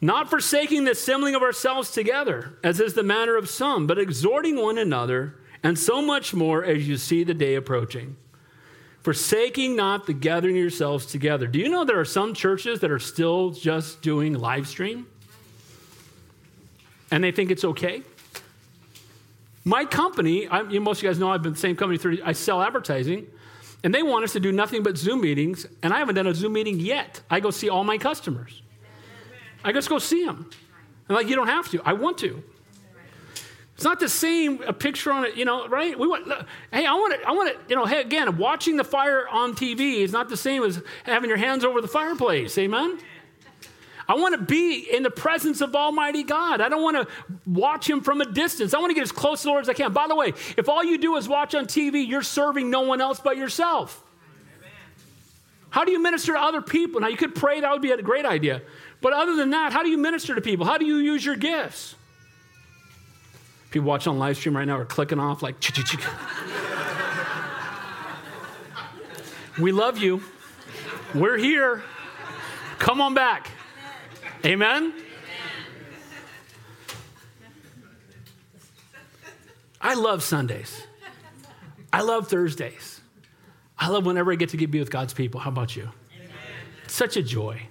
Not 0.00 0.28
forsaking 0.28 0.84
the 0.84 0.90
assembling 0.90 1.36
of 1.36 1.42
ourselves 1.42 1.92
together, 1.92 2.58
as 2.64 2.80
is 2.80 2.94
the 2.94 3.04
manner 3.04 3.36
of 3.36 3.48
some, 3.48 3.86
but 3.86 3.98
exhorting 3.98 4.60
one 4.60 4.76
another, 4.76 5.36
and 5.62 5.78
so 5.78 6.02
much 6.02 6.34
more 6.34 6.64
as 6.64 6.88
you 6.88 6.96
see 6.96 7.22
the 7.22 7.34
day 7.34 7.54
approaching 7.54 8.16
forsaking 9.02 9.76
not 9.76 10.06
the 10.06 10.12
gathering 10.12 10.56
yourselves 10.56 11.06
together. 11.06 11.46
Do 11.46 11.58
you 11.58 11.68
know 11.68 11.84
there 11.84 12.00
are 12.00 12.04
some 12.04 12.34
churches 12.34 12.80
that 12.80 12.90
are 12.90 12.98
still 12.98 13.50
just 13.50 14.00
doing 14.02 14.34
live 14.34 14.68
stream? 14.68 15.06
And 17.10 17.22
they 17.22 17.32
think 17.32 17.50
it's 17.50 17.64
okay? 17.64 18.02
My 19.64 19.84
company, 19.84 20.48
I, 20.48 20.62
you 20.62 20.80
most 20.80 20.98
of 20.98 21.04
you 21.04 21.10
guys 21.10 21.18
know 21.18 21.30
I've 21.30 21.42
been 21.42 21.52
the 21.52 21.58
same 21.58 21.76
company 21.76 21.98
30, 21.98 22.22
I 22.22 22.32
sell 22.32 22.62
advertising, 22.62 23.26
and 23.84 23.94
they 23.94 24.02
want 24.02 24.24
us 24.24 24.32
to 24.32 24.40
do 24.40 24.52
nothing 24.52 24.82
but 24.82 24.96
Zoom 24.96 25.20
meetings, 25.20 25.66
and 25.82 25.92
I 25.92 25.98
haven't 25.98 26.14
done 26.14 26.26
a 26.26 26.34
Zoom 26.34 26.52
meeting 26.52 26.80
yet. 26.80 27.20
I 27.30 27.40
go 27.40 27.50
see 27.50 27.68
all 27.68 27.84
my 27.84 27.98
customers. 27.98 28.62
I 29.64 29.72
just 29.72 29.88
go 29.88 29.98
see 29.98 30.24
them. 30.24 30.50
I'm 31.08 31.16
like, 31.16 31.28
you 31.28 31.36
don't 31.36 31.48
have 31.48 31.68
to. 31.70 31.82
I 31.84 31.92
want 31.92 32.18
to. 32.18 32.42
It's 33.82 33.84
not 33.88 33.98
the 33.98 34.08
same 34.08 34.62
a 34.62 34.72
picture 34.72 35.10
on 35.10 35.24
it, 35.24 35.34
you 35.34 35.44
know, 35.44 35.66
right? 35.66 35.98
We 35.98 36.06
want, 36.06 36.28
hey, 36.72 36.86
I 36.86 36.94
want 36.94 37.20
to, 37.20 37.28
I 37.28 37.32
want 37.32 37.52
to, 37.52 37.58
you 37.68 37.74
know, 37.74 37.84
hey, 37.84 38.00
again, 38.00 38.36
watching 38.36 38.76
the 38.76 38.84
fire 38.84 39.26
on 39.26 39.56
TV 39.56 40.02
is 40.02 40.12
not 40.12 40.28
the 40.28 40.36
same 40.36 40.62
as 40.62 40.80
having 41.02 41.28
your 41.28 41.36
hands 41.36 41.64
over 41.64 41.80
the 41.80 41.88
fireplace. 41.88 42.56
Amen. 42.58 43.00
I 44.08 44.14
want 44.14 44.36
to 44.36 44.40
be 44.40 44.86
in 44.88 45.02
the 45.02 45.10
presence 45.10 45.60
of 45.60 45.74
Almighty 45.74 46.22
God. 46.22 46.60
I 46.60 46.68
don't 46.68 46.84
want 46.84 46.96
to 46.96 47.12
watch 47.44 47.90
Him 47.90 48.02
from 48.02 48.20
a 48.20 48.24
distance. 48.24 48.72
I 48.72 48.78
want 48.78 48.90
to 48.90 48.94
get 48.94 49.02
as 49.02 49.10
close 49.10 49.40
to 49.40 49.46
the 49.46 49.50
Lord 49.50 49.62
as 49.62 49.68
I 49.68 49.74
can. 49.74 49.92
By 49.92 50.06
the 50.06 50.14
way, 50.14 50.28
if 50.56 50.68
all 50.68 50.84
you 50.84 50.96
do 50.96 51.16
is 51.16 51.28
watch 51.28 51.56
on 51.56 51.66
TV, 51.66 52.06
you're 52.06 52.22
serving 52.22 52.70
no 52.70 52.82
one 52.82 53.00
else 53.00 53.18
but 53.18 53.36
yourself. 53.36 54.00
How 55.70 55.84
do 55.84 55.90
you 55.90 56.00
minister 56.00 56.34
to 56.34 56.40
other 56.40 56.62
people? 56.62 57.00
Now, 57.00 57.08
you 57.08 57.16
could 57.16 57.34
pray, 57.34 57.62
that 57.62 57.72
would 57.72 57.82
be 57.82 57.90
a 57.90 58.00
great 58.00 58.26
idea. 58.26 58.62
But 59.00 59.12
other 59.12 59.34
than 59.34 59.50
that, 59.50 59.72
how 59.72 59.82
do 59.82 59.88
you 59.88 59.98
minister 59.98 60.36
to 60.36 60.40
people? 60.40 60.66
How 60.66 60.78
do 60.78 60.84
you 60.84 60.98
use 60.98 61.24
your 61.24 61.34
gifts? 61.34 61.96
People 63.72 63.88
watching 63.88 64.10
on 64.10 64.18
live 64.18 64.36
stream 64.36 64.54
right 64.54 64.66
now 64.66 64.76
are 64.76 64.84
clicking 64.84 65.18
off 65.18 65.42
like, 65.42 65.56
we 69.58 69.72
love 69.72 69.96
you. 69.96 70.22
We're 71.14 71.38
here. 71.38 71.82
Come 72.78 73.00
on 73.00 73.14
back. 73.14 73.50
Amen? 74.44 74.92
I 79.80 79.94
love 79.94 80.22
Sundays. 80.22 80.86
I 81.92 82.02
love 82.02 82.28
Thursdays. 82.28 83.00
I 83.78 83.88
love 83.88 84.04
whenever 84.04 84.32
I 84.32 84.34
get 84.36 84.50
to 84.50 84.66
be 84.66 84.78
with 84.78 84.90
God's 84.90 85.14
people. 85.14 85.40
How 85.40 85.50
about 85.50 85.74
you? 85.74 85.88
It's 86.84 86.94
such 86.94 87.16
a 87.16 87.22
joy. 87.22 87.62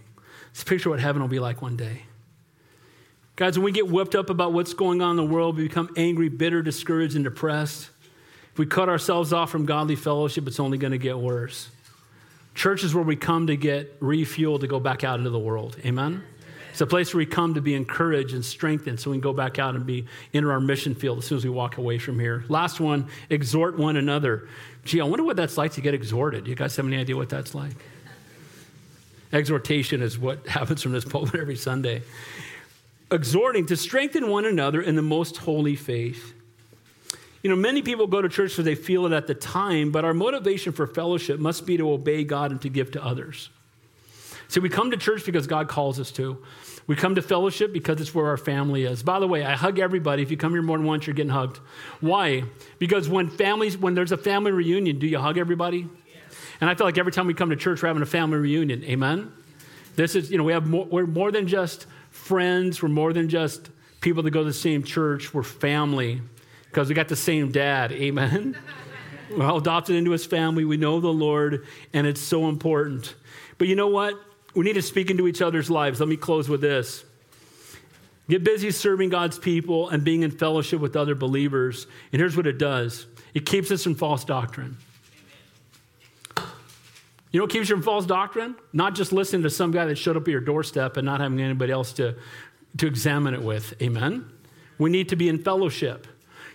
Just 0.54 0.66
picture 0.66 0.90
what 0.90 1.00
heaven 1.00 1.22
will 1.22 1.30
be 1.30 1.40
like 1.40 1.62
one 1.62 1.78
day. 1.78 2.04
Guys, 3.42 3.58
when 3.58 3.66
we 3.66 3.72
get 3.72 3.88
whipped 3.90 4.14
up 4.14 4.30
about 4.30 4.54
what's 4.54 4.76
going 4.76 5.02
on 5.02 5.10
in 5.10 5.16
the 5.16 5.34
world, 5.34 5.58
we 5.58 5.64
become 5.64 5.90
angry, 5.98 6.30
bitter, 6.30 6.62
discouraged, 6.62 7.16
and 7.16 7.24
depressed. 7.24 7.90
If 8.52 8.60
we 8.60 8.68
cut 8.68 8.88
ourselves 8.88 9.34
off 9.34 9.50
from 9.50 9.66
godly 9.66 9.96
fellowship, 9.96 10.48
it's 10.48 10.60
only 10.60 10.78
going 10.78 10.92
to 10.92 11.00
get 11.00 11.18
worse. 11.18 11.72
Church 12.54 12.84
is 12.84 12.94
where 12.94 13.04
we 13.04 13.16
come 13.16 13.48
to 13.48 13.58
get 13.58 14.00
refueled 14.00 14.60
to 14.60 14.68
go 14.68 14.80
back 14.80 15.04
out 15.04 15.18
into 15.18 15.32
the 15.32 15.40
world. 15.40 15.76
Amen? 15.84 16.22
It's 16.70 16.82
a 16.82 16.86
place 16.86 17.16
where 17.16 17.18
we 17.18 17.26
come 17.26 17.56
to 17.56 17.62
be 17.62 17.74
encouraged 17.74 18.36
and 18.36 18.46
strengthened 18.46 19.00
so 19.00 19.10
we 19.10 19.16
can 19.16 19.22
go 19.22 19.34
back 19.34 19.58
out 19.58 19.74
and 19.74 19.88
be 19.88 20.06
enter 20.36 20.52
our 20.52 20.60
mission 20.60 20.94
field 20.94 21.18
as 21.18 21.26
soon 21.26 21.40
as 21.40 21.44
we 21.44 21.50
walk 21.50 21.78
away 21.78 21.98
from 21.98 22.20
here. 22.20 22.46
Last 22.48 22.80
one, 22.80 23.08
exhort 23.32 23.76
one 23.76 23.98
another. 23.98 24.50
Gee, 24.86 25.02
I 25.02 25.06
wonder 25.06 25.24
what 25.24 25.36
that's 25.36 25.58
like 25.58 25.72
to 25.72 25.82
get 25.82 25.96
exhorted. 25.96 26.48
You 26.48 26.54
guys 26.54 26.76
have 26.76 26.86
any 26.86 26.98
idea 26.98 27.16
what 27.18 27.30
that's 27.30 27.56
like? 27.56 27.74
Exhortation 29.34 30.04
is 30.04 30.20
what 30.20 30.46
happens 30.48 30.84
from 30.84 30.92
this 30.92 31.06
pulpit 31.06 31.40
every 31.40 31.56
Sunday. 31.56 32.04
Exhorting 33.12 33.66
to 33.68 33.76
strengthen 33.76 34.30
one 34.30 34.46
another 34.46 34.82
in 34.82 34.96
the 34.96 35.02
most 35.02 35.38
holy 35.38 35.76
faith. 35.76 36.34
You 37.44 37.50
know, 37.50 37.56
many 37.56 37.82
people 37.82 38.08
go 38.08 38.22
to 38.22 38.30
church 38.30 38.52
because 38.52 38.66
they 38.66 38.76
feel 38.76 39.06
it 39.06 39.12
at 39.12 39.28
the 39.28 39.34
time, 39.34 39.92
but 39.92 40.06
our 40.06 40.14
motivation 40.14 40.72
for 40.74 40.86
fellowship 40.86 41.40
must 41.40 41.66
be 41.66 41.76
to 41.78 41.92
obey 41.92 42.24
God 42.24 42.52
and 42.52 42.62
to 42.62 42.70
give 42.70 42.92
to 42.92 43.04
others. 43.04 43.50
See, 44.48 44.60
we 44.60 44.70
come 44.70 44.92
to 44.92 44.98
church 44.98 45.26
because 45.26 45.48
God 45.48 45.68
calls 45.68 46.00
us 46.00 46.12
to. 46.12 46.38
We 46.88 46.96
come 46.96 47.16
to 47.16 47.22
fellowship 47.22 47.74
because 47.74 48.02
it's 48.02 48.14
where 48.14 48.28
our 48.28 48.38
family 48.38 48.84
is. 48.84 49.02
By 49.02 49.20
the 49.20 49.28
way, 49.28 49.44
I 49.44 49.56
hug 49.56 49.80
everybody. 49.80 50.22
If 50.24 50.30
you 50.30 50.38
come 50.38 50.52
here 50.52 50.62
more 50.62 50.78
than 50.78 50.86
once, 50.86 51.08
you're 51.08 51.14
getting 51.14 51.32
hugged. 51.32 51.60
Why? 52.00 52.44
Because 52.78 53.08
when 53.08 53.30
families, 53.30 53.78
when 53.78 53.94
there's 53.94 54.12
a 54.12 54.18
family 54.18 54.52
reunion, 54.52 55.00
do 55.00 55.08
you 55.08 55.20
hug 55.20 55.38
everybody? 55.38 55.88
And 56.60 56.70
I 56.70 56.76
feel 56.76 56.86
like 56.86 56.98
every 56.98 57.12
time 57.12 57.28
we 57.28 57.34
come 57.34 57.50
to 57.50 57.56
church, 57.56 57.82
we're 57.82 57.88
having 57.88 58.04
a 58.04 58.06
family 58.06 58.38
reunion. 58.38 58.84
Amen? 58.84 59.32
This 59.96 60.16
is, 60.16 60.32
you 60.32 60.38
know, 60.38 60.44
we 60.44 60.54
have 60.54 60.68
more, 60.68 60.86
we're 60.86 61.08
more 61.08 61.32
than 61.32 61.48
just 61.48 61.88
friends. 62.22 62.82
We're 62.82 62.90
more 62.90 63.14
than 63.14 63.30
just 63.30 63.70
people 64.00 64.24
that 64.24 64.32
go 64.32 64.40
to 64.40 64.46
the 64.46 64.54
same 64.54 64.84
church. 64.84 65.34
We're 65.34 65.44
family 65.44 66.22
because 66.66 66.88
we 66.88 66.96
got 66.96 67.08
the 67.08 67.16
same 67.16 67.52
dad. 67.52 67.92
Amen? 67.92 68.58
we're 69.38 69.46
all 69.46 69.58
adopted 69.58 69.96
into 69.96 70.12
his 70.12 70.26
family. 70.26 70.64
We 70.64 70.78
know 70.78 71.00
the 71.00 71.12
Lord, 71.12 71.66
and 71.94 72.08
it's 72.08 72.22
so 72.22 72.48
important. 72.48 73.16
But 73.58 73.68
you 73.68 73.76
know 73.76 73.88
what? 73.88 74.16
We 74.54 74.66
need 74.66 74.74
to 74.74 74.82
speak 74.82 75.10
into 75.10 75.28
each 75.28 75.42
other's 75.42 75.70
lives. 75.70 76.00
Let 76.00 76.10
me 76.10 76.18
close 76.18 76.48
with 76.48 76.62
this. 76.62 77.04
Get 78.30 78.44
busy 78.44 78.72
serving 78.72 79.10
God's 79.10 79.38
people 79.38 79.90
and 79.90 80.04
being 80.04 80.24
in 80.24 80.32
fellowship 80.32 80.80
with 80.80 80.96
other 80.96 81.16
believers. 81.16 81.88
And 82.14 82.20
here's 82.20 82.38
what 82.38 82.48
it 82.48 82.58
does 82.58 83.08
it 83.34 83.46
keeps 83.46 83.72
us 83.72 83.84
from 83.84 83.96
false 83.96 84.24
doctrine. 84.24 84.78
You 87.32 87.40
know 87.40 87.46
what 87.46 87.52
keeps 87.52 87.70
you 87.70 87.76
from 87.76 87.84
false 87.84 88.06
doctrine? 88.06 88.56
Not 88.74 88.94
just 88.94 89.14
listening 89.14 89.44
to 89.44 89.50
some 89.50 89.72
guy 89.72 89.86
that 89.86 89.96
showed 89.98 90.18
up 90.18 90.24
at 90.24 90.28
your 90.28 90.42
doorstep 90.42 90.98
and 90.98 91.06
not 91.06 91.22
having 91.22 91.40
anybody 91.40 91.72
else 91.72 91.94
to, 91.94 92.16
to 92.78 92.88
examine 92.88 93.34
it 93.34 93.42
with. 93.42 93.74
Amen? 93.82 94.30
We 94.78 94.90
need 94.90 95.10
to 95.10 95.16
be 95.16 95.30
in 95.30 95.42
fellowship. 95.42 96.08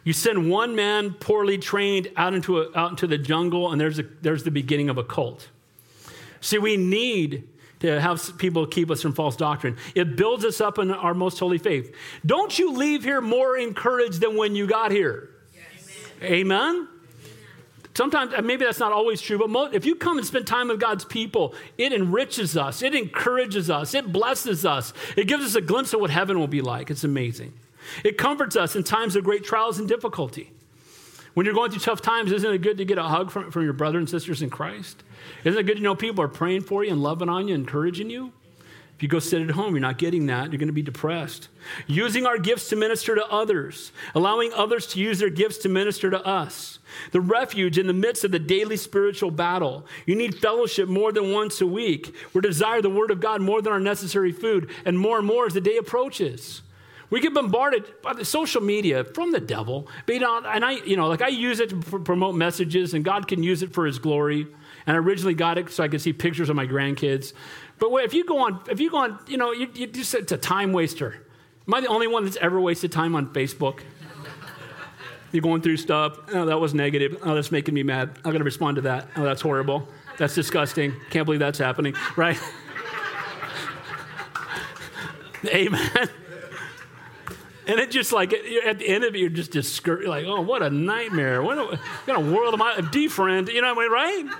You 0.04 0.12
send 0.12 0.50
one 0.50 0.76
man 0.76 1.14
poorly 1.14 1.58
trained 1.58 2.12
out 2.16 2.34
into, 2.34 2.60
a, 2.60 2.78
out 2.78 2.90
into 2.90 3.06
the 3.06 3.18
jungle, 3.18 3.72
and 3.72 3.80
there's, 3.80 3.98
a, 3.98 4.04
there's 4.20 4.44
the 4.44 4.50
beginning 4.50 4.90
of 4.90 4.98
a 4.98 5.04
cult. 5.04 5.48
See, 6.40 6.58
we 6.58 6.76
need 6.76 7.48
to 7.80 8.00
have 8.00 8.38
people 8.38 8.66
keep 8.66 8.90
us 8.90 9.02
from 9.02 9.14
false 9.14 9.36
doctrine. 9.36 9.76
It 9.94 10.16
builds 10.16 10.44
us 10.44 10.60
up 10.60 10.78
in 10.78 10.90
our 10.90 11.14
most 11.14 11.38
holy 11.38 11.58
faith. 11.58 11.94
Don't 12.24 12.56
you 12.58 12.72
leave 12.72 13.02
here 13.02 13.20
more 13.20 13.56
encouraged 13.56 14.20
than 14.20 14.36
when 14.36 14.54
you 14.54 14.66
got 14.66 14.92
here? 14.92 15.30
Yes. 15.54 15.90
Amen? 16.22 16.88
Sometimes, 17.96 18.34
uh, 18.34 18.42
maybe 18.42 18.66
that's 18.66 18.78
not 18.78 18.92
always 18.92 19.22
true, 19.22 19.38
but 19.38 19.48
most, 19.48 19.74
if 19.74 19.86
you 19.86 19.94
come 19.94 20.18
and 20.18 20.26
spend 20.26 20.46
time 20.46 20.68
with 20.68 20.78
God's 20.78 21.06
people, 21.06 21.54
it 21.78 21.94
enriches 21.94 22.54
us, 22.54 22.82
it 22.82 22.94
encourages 22.94 23.70
us, 23.70 23.94
it 23.94 24.12
blesses 24.12 24.66
us, 24.66 24.92
it 25.16 25.26
gives 25.26 25.42
us 25.42 25.54
a 25.54 25.62
glimpse 25.62 25.94
of 25.94 26.00
what 26.00 26.10
heaven 26.10 26.38
will 26.38 26.46
be 26.46 26.60
like. 26.60 26.90
It's 26.90 27.04
amazing. 27.04 27.54
It 28.04 28.18
comforts 28.18 28.54
us 28.54 28.76
in 28.76 28.84
times 28.84 29.16
of 29.16 29.24
great 29.24 29.44
trials 29.44 29.78
and 29.78 29.88
difficulty. 29.88 30.50
When 31.32 31.46
you're 31.46 31.54
going 31.54 31.70
through 31.70 31.80
tough 31.80 32.02
times, 32.02 32.32
isn't 32.32 32.52
it 32.52 32.60
good 32.60 32.76
to 32.76 32.84
get 32.84 32.98
a 32.98 33.04
hug 33.04 33.30
from, 33.30 33.50
from 33.50 33.64
your 33.64 33.72
brother 33.72 33.96
and 33.96 34.10
sisters 34.10 34.42
in 34.42 34.50
Christ? 34.50 35.02
Isn't 35.44 35.58
it 35.58 35.64
good 35.64 35.78
to 35.78 35.82
know 35.82 35.94
people 35.94 36.22
are 36.22 36.28
praying 36.28 36.64
for 36.64 36.84
you 36.84 36.92
and 36.92 37.02
loving 37.02 37.30
on 37.30 37.48
you, 37.48 37.54
encouraging 37.54 38.10
you? 38.10 38.30
If 38.96 39.02
you 39.02 39.10
go 39.10 39.18
sit 39.18 39.42
at 39.42 39.50
home, 39.50 39.74
you're 39.74 39.80
not 39.80 39.98
getting 39.98 40.24
that. 40.26 40.50
You're 40.50 40.58
going 40.58 40.68
to 40.68 40.72
be 40.72 40.80
depressed. 40.80 41.48
Using 41.86 42.24
our 42.24 42.38
gifts 42.38 42.70
to 42.70 42.76
minister 42.76 43.14
to 43.14 43.26
others, 43.26 43.92
allowing 44.14 44.54
others 44.54 44.86
to 44.88 45.00
use 45.00 45.18
their 45.18 45.28
gifts 45.28 45.58
to 45.58 45.68
minister 45.68 46.08
to 46.10 46.24
us. 46.24 46.78
The 47.12 47.20
refuge 47.20 47.76
in 47.76 47.88
the 47.88 47.92
midst 47.92 48.24
of 48.24 48.30
the 48.30 48.38
daily 48.38 48.78
spiritual 48.78 49.30
battle. 49.30 49.84
You 50.06 50.14
need 50.14 50.38
fellowship 50.38 50.88
more 50.88 51.12
than 51.12 51.30
once 51.30 51.60
a 51.60 51.66
week. 51.66 52.14
We 52.32 52.40
desire 52.40 52.80
the 52.80 52.88
Word 52.88 53.10
of 53.10 53.20
God 53.20 53.42
more 53.42 53.60
than 53.60 53.70
our 53.70 53.80
necessary 53.80 54.32
food, 54.32 54.70
and 54.86 54.98
more 54.98 55.18
and 55.18 55.26
more 55.26 55.44
as 55.44 55.52
the 55.52 55.60
day 55.60 55.76
approaches. 55.76 56.62
We 57.10 57.20
get 57.20 57.34
bombarded 57.34 57.84
by 58.02 58.14
the 58.14 58.24
social 58.24 58.62
media 58.62 59.04
from 59.04 59.30
the 59.30 59.40
devil. 59.40 59.88
But, 60.06 60.14
you 60.14 60.20
know, 60.20 60.42
and 60.44 60.64
I, 60.64 60.72
you 60.84 60.96
know, 60.96 61.06
like 61.06 61.22
I 61.22 61.28
use 61.28 61.60
it 61.60 61.70
to 61.70 61.76
promote 61.76 62.34
messages, 62.34 62.94
and 62.94 63.04
God 63.04 63.28
can 63.28 63.42
use 63.42 63.62
it 63.62 63.72
for 63.74 63.86
His 63.86 63.98
glory. 63.98 64.46
And 64.86 64.96
I 64.96 65.00
originally 65.00 65.34
got 65.34 65.58
it 65.58 65.70
so 65.70 65.82
I 65.84 65.88
could 65.88 66.00
see 66.00 66.12
pictures 66.12 66.48
of 66.48 66.56
my 66.56 66.66
grandkids. 66.66 67.32
But 67.78 67.92
if 68.04 68.14
you 68.14 68.24
go 68.24 68.38
on, 68.38 68.60
if 68.70 68.80
you 68.80 68.90
go 68.90 68.98
on, 68.98 69.18
you 69.26 69.36
know, 69.36 69.52
you, 69.52 69.68
you 69.74 69.86
just 69.86 70.14
it's 70.14 70.32
a 70.32 70.38
time 70.38 70.72
waster. 70.72 71.26
Am 71.68 71.74
I 71.74 71.80
the 71.80 71.88
only 71.88 72.06
one 72.06 72.24
that's 72.24 72.36
ever 72.36 72.60
wasted 72.60 72.92
time 72.92 73.14
on 73.14 73.32
Facebook? 73.32 73.80
You're 75.32 75.42
going 75.42 75.60
through 75.60 75.76
stuff. 75.76 76.18
Oh, 76.32 76.46
that 76.46 76.58
was 76.58 76.72
negative. 76.72 77.18
Oh, 77.22 77.34
that's 77.34 77.50
making 77.50 77.74
me 77.74 77.82
mad. 77.82 78.10
I'm 78.18 78.30
going 78.30 78.38
to 78.38 78.44
respond 78.44 78.76
to 78.76 78.82
that. 78.82 79.08
Oh, 79.16 79.24
that's 79.24 79.42
horrible. 79.42 79.88
That's 80.18 80.34
disgusting. 80.34 80.94
Can't 81.10 81.26
believe 81.26 81.40
that's 81.40 81.58
happening. 81.58 81.94
Right? 82.16 82.40
Amen. 85.46 86.08
And 87.66 87.80
it 87.80 87.90
just 87.90 88.12
like 88.12 88.32
at 88.32 88.78
the 88.78 88.88
end 88.88 89.02
of 89.04 89.14
it, 89.14 89.18
you're 89.18 89.28
just 89.28 89.50
discouraged. 89.50 90.08
Like, 90.08 90.24
oh, 90.26 90.40
what 90.40 90.62
a 90.62 90.70
nightmare! 90.70 91.42
What, 91.42 91.58
a, 91.58 91.76
what 92.04 92.18
of 92.18 92.30
world 92.30 92.54
am 92.54 92.62
I? 92.62 92.76
Defriend, 92.76 93.52
you 93.52 93.60
know 93.60 93.74
what 93.74 93.90
I 93.92 94.14
mean, 94.14 94.28
right? 94.28 94.36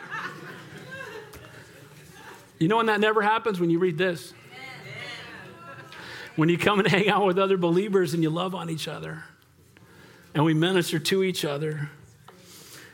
You 2.59 2.69
know 2.69 2.79
when 2.79 2.87
that 2.87 3.01
never 3.01 3.23
happens? 3.23 3.61
When 3.61 3.71
you 3.71 3.79
read 3.79 3.99
this. 3.99 4.33
When 6.37 6.49
you 6.49 6.59
come 6.59 6.79
and 6.79 6.89
hang 6.89 7.09
out 7.09 7.27
with 7.27 7.39
other 7.39 7.57
believers 7.57 8.13
and 8.13 8.23
you 8.23 8.31
love 8.31 8.55
on 8.55 8.69
each 8.69 8.89
other 8.89 9.25
and 10.35 10.45
we 10.45 10.53
minister 10.53 10.99
to 10.99 11.23
each 11.23 11.47
other. 11.47 11.89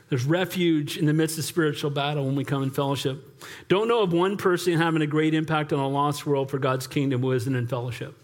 There's 0.07 0.25
refuge 0.25 0.97
in 0.97 1.05
the 1.05 1.13
midst 1.13 1.37
of 1.37 1.43
spiritual 1.43 1.89
battle 1.89 2.25
when 2.25 2.35
we 2.35 2.45
come 2.45 2.63
in 2.63 2.71
fellowship. 2.71 3.43
Don't 3.67 3.87
know 3.87 4.01
of 4.01 4.13
one 4.13 4.37
person 4.37 4.77
having 4.77 5.01
a 5.01 5.07
great 5.07 5.33
impact 5.33 5.73
on 5.73 5.79
a 5.79 5.87
lost 5.87 6.25
world 6.25 6.49
for 6.49 6.57
God's 6.57 6.87
kingdom 6.87 7.21
who 7.21 7.31
isn't 7.33 7.53
in 7.53 7.67
fellowship. 7.67 8.15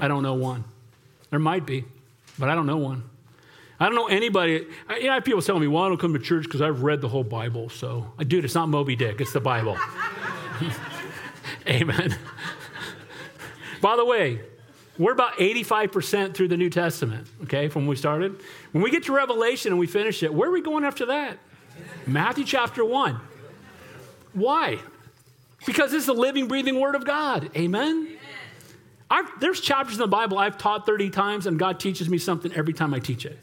I 0.00 0.08
don't 0.08 0.22
know 0.22 0.34
one. 0.34 0.64
There 1.28 1.38
might 1.38 1.66
be, 1.66 1.84
but 2.38 2.48
I 2.48 2.54
don't 2.54 2.66
know 2.66 2.78
one. 2.78 3.02
I 3.78 3.86
don't 3.86 3.96
know 3.96 4.06
anybody. 4.06 4.66
I, 4.88 4.98
you 4.98 5.04
know, 5.06 5.10
I 5.10 5.14
have 5.14 5.24
people 5.24 5.42
telling 5.42 5.60
me, 5.60 5.66
well, 5.66 5.82
I 5.82 5.88
don't 5.88 5.98
come 5.98 6.12
to 6.12 6.18
church 6.20 6.44
because 6.44 6.62
I've 6.62 6.82
read 6.82 7.00
the 7.00 7.08
whole 7.08 7.24
Bible. 7.24 7.68
So, 7.68 8.12
dude, 8.18 8.44
it's 8.44 8.54
not 8.54 8.68
Moby 8.68 8.96
Dick, 8.96 9.20
it's 9.20 9.32
the 9.32 9.40
Bible. 9.40 9.76
Amen. 11.68 12.16
By 13.80 13.96
the 13.96 14.04
way, 14.04 14.40
we're 14.98 15.12
about 15.12 15.34
85% 15.38 16.34
through 16.34 16.48
the 16.48 16.56
New 16.56 16.70
Testament, 16.70 17.26
okay, 17.44 17.68
from 17.68 17.82
when 17.82 17.90
we 17.90 17.96
started. 17.96 18.40
When 18.72 18.82
we 18.82 18.90
get 18.90 19.04
to 19.04 19.12
Revelation 19.12 19.72
and 19.72 19.78
we 19.78 19.86
finish 19.86 20.22
it, 20.22 20.32
where 20.32 20.48
are 20.48 20.52
we 20.52 20.60
going 20.60 20.84
after 20.84 21.06
that? 21.06 21.38
Matthew 22.06 22.44
chapter 22.44 22.84
1. 22.84 23.18
Why? 24.34 24.78
Because 25.66 25.92
it's 25.92 26.06
the 26.06 26.12
living, 26.12 26.48
breathing 26.48 26.78
Word 26.78 26.94
of 26.94 27.04
God. 27.04 27.50
Amen? 27.56 28.18
I've, 29.10 29.28
there's 29.40 29.60
chapters 29.60 29.94
in 29.94 30.00
the 30.00 30.06
Bible 30.06 30.38
I've 30.38 30.58
taught 30.58 30.86
30 30.86 31.10
times, 31.10 31.46
and 31.46 31.58
God 31.58 31.78
teaches 31.78 32.08
me 32.08 32.18
something 32.18 32.52
every 32.54 32.72
time 32.72 32.94
I 32.94 32.98
teach 32.98 33.26
it, 33.26 33.38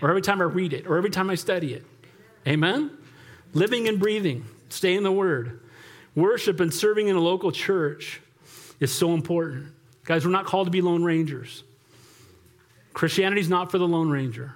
or 0.00 0.08
every 0.08 0.22
time 0.22 0.40
I 0.40 0.44
read 0.44 0.72
it, 0.72 0.86
or 0.86 0.96
every 0.96 1.10
time 1.10 1.28
I 1.28 1.34
study 1.34 1.74
it. 1.74 1.84
Amen? 2.46 2.90
Living 3.52 3.88
and 3.88 3.98
breathing, 3.98 4.44
stay 4.68 4.94
in 4.94 5.02
the 5.02 5.12
Word. 5.12 5.60
Worship 6.14 6.60
and 6.60 6.72
serving 6.72 7.08
in 7.08 7.16
a 7.16 7.20
local 7.20 7.52
church 7.52 8.20
is 8.80 8.92
so 8.92 9.14
important. 9.14 9.68
Guys, 10.04 10.24
we're 10.24 10.32
not 10.32 10.46
called 10.46 10.66
to 10.66 10.70
be 10.70 10.80
lone 10.80 11.04
rangers. 11.04 11.62
Christianity's 12.92 13.48
not 13.48 13.70
for 13.70 13.78
the 13.78 13.86
lone 13.86 14.10
ranger. 14.10 14.54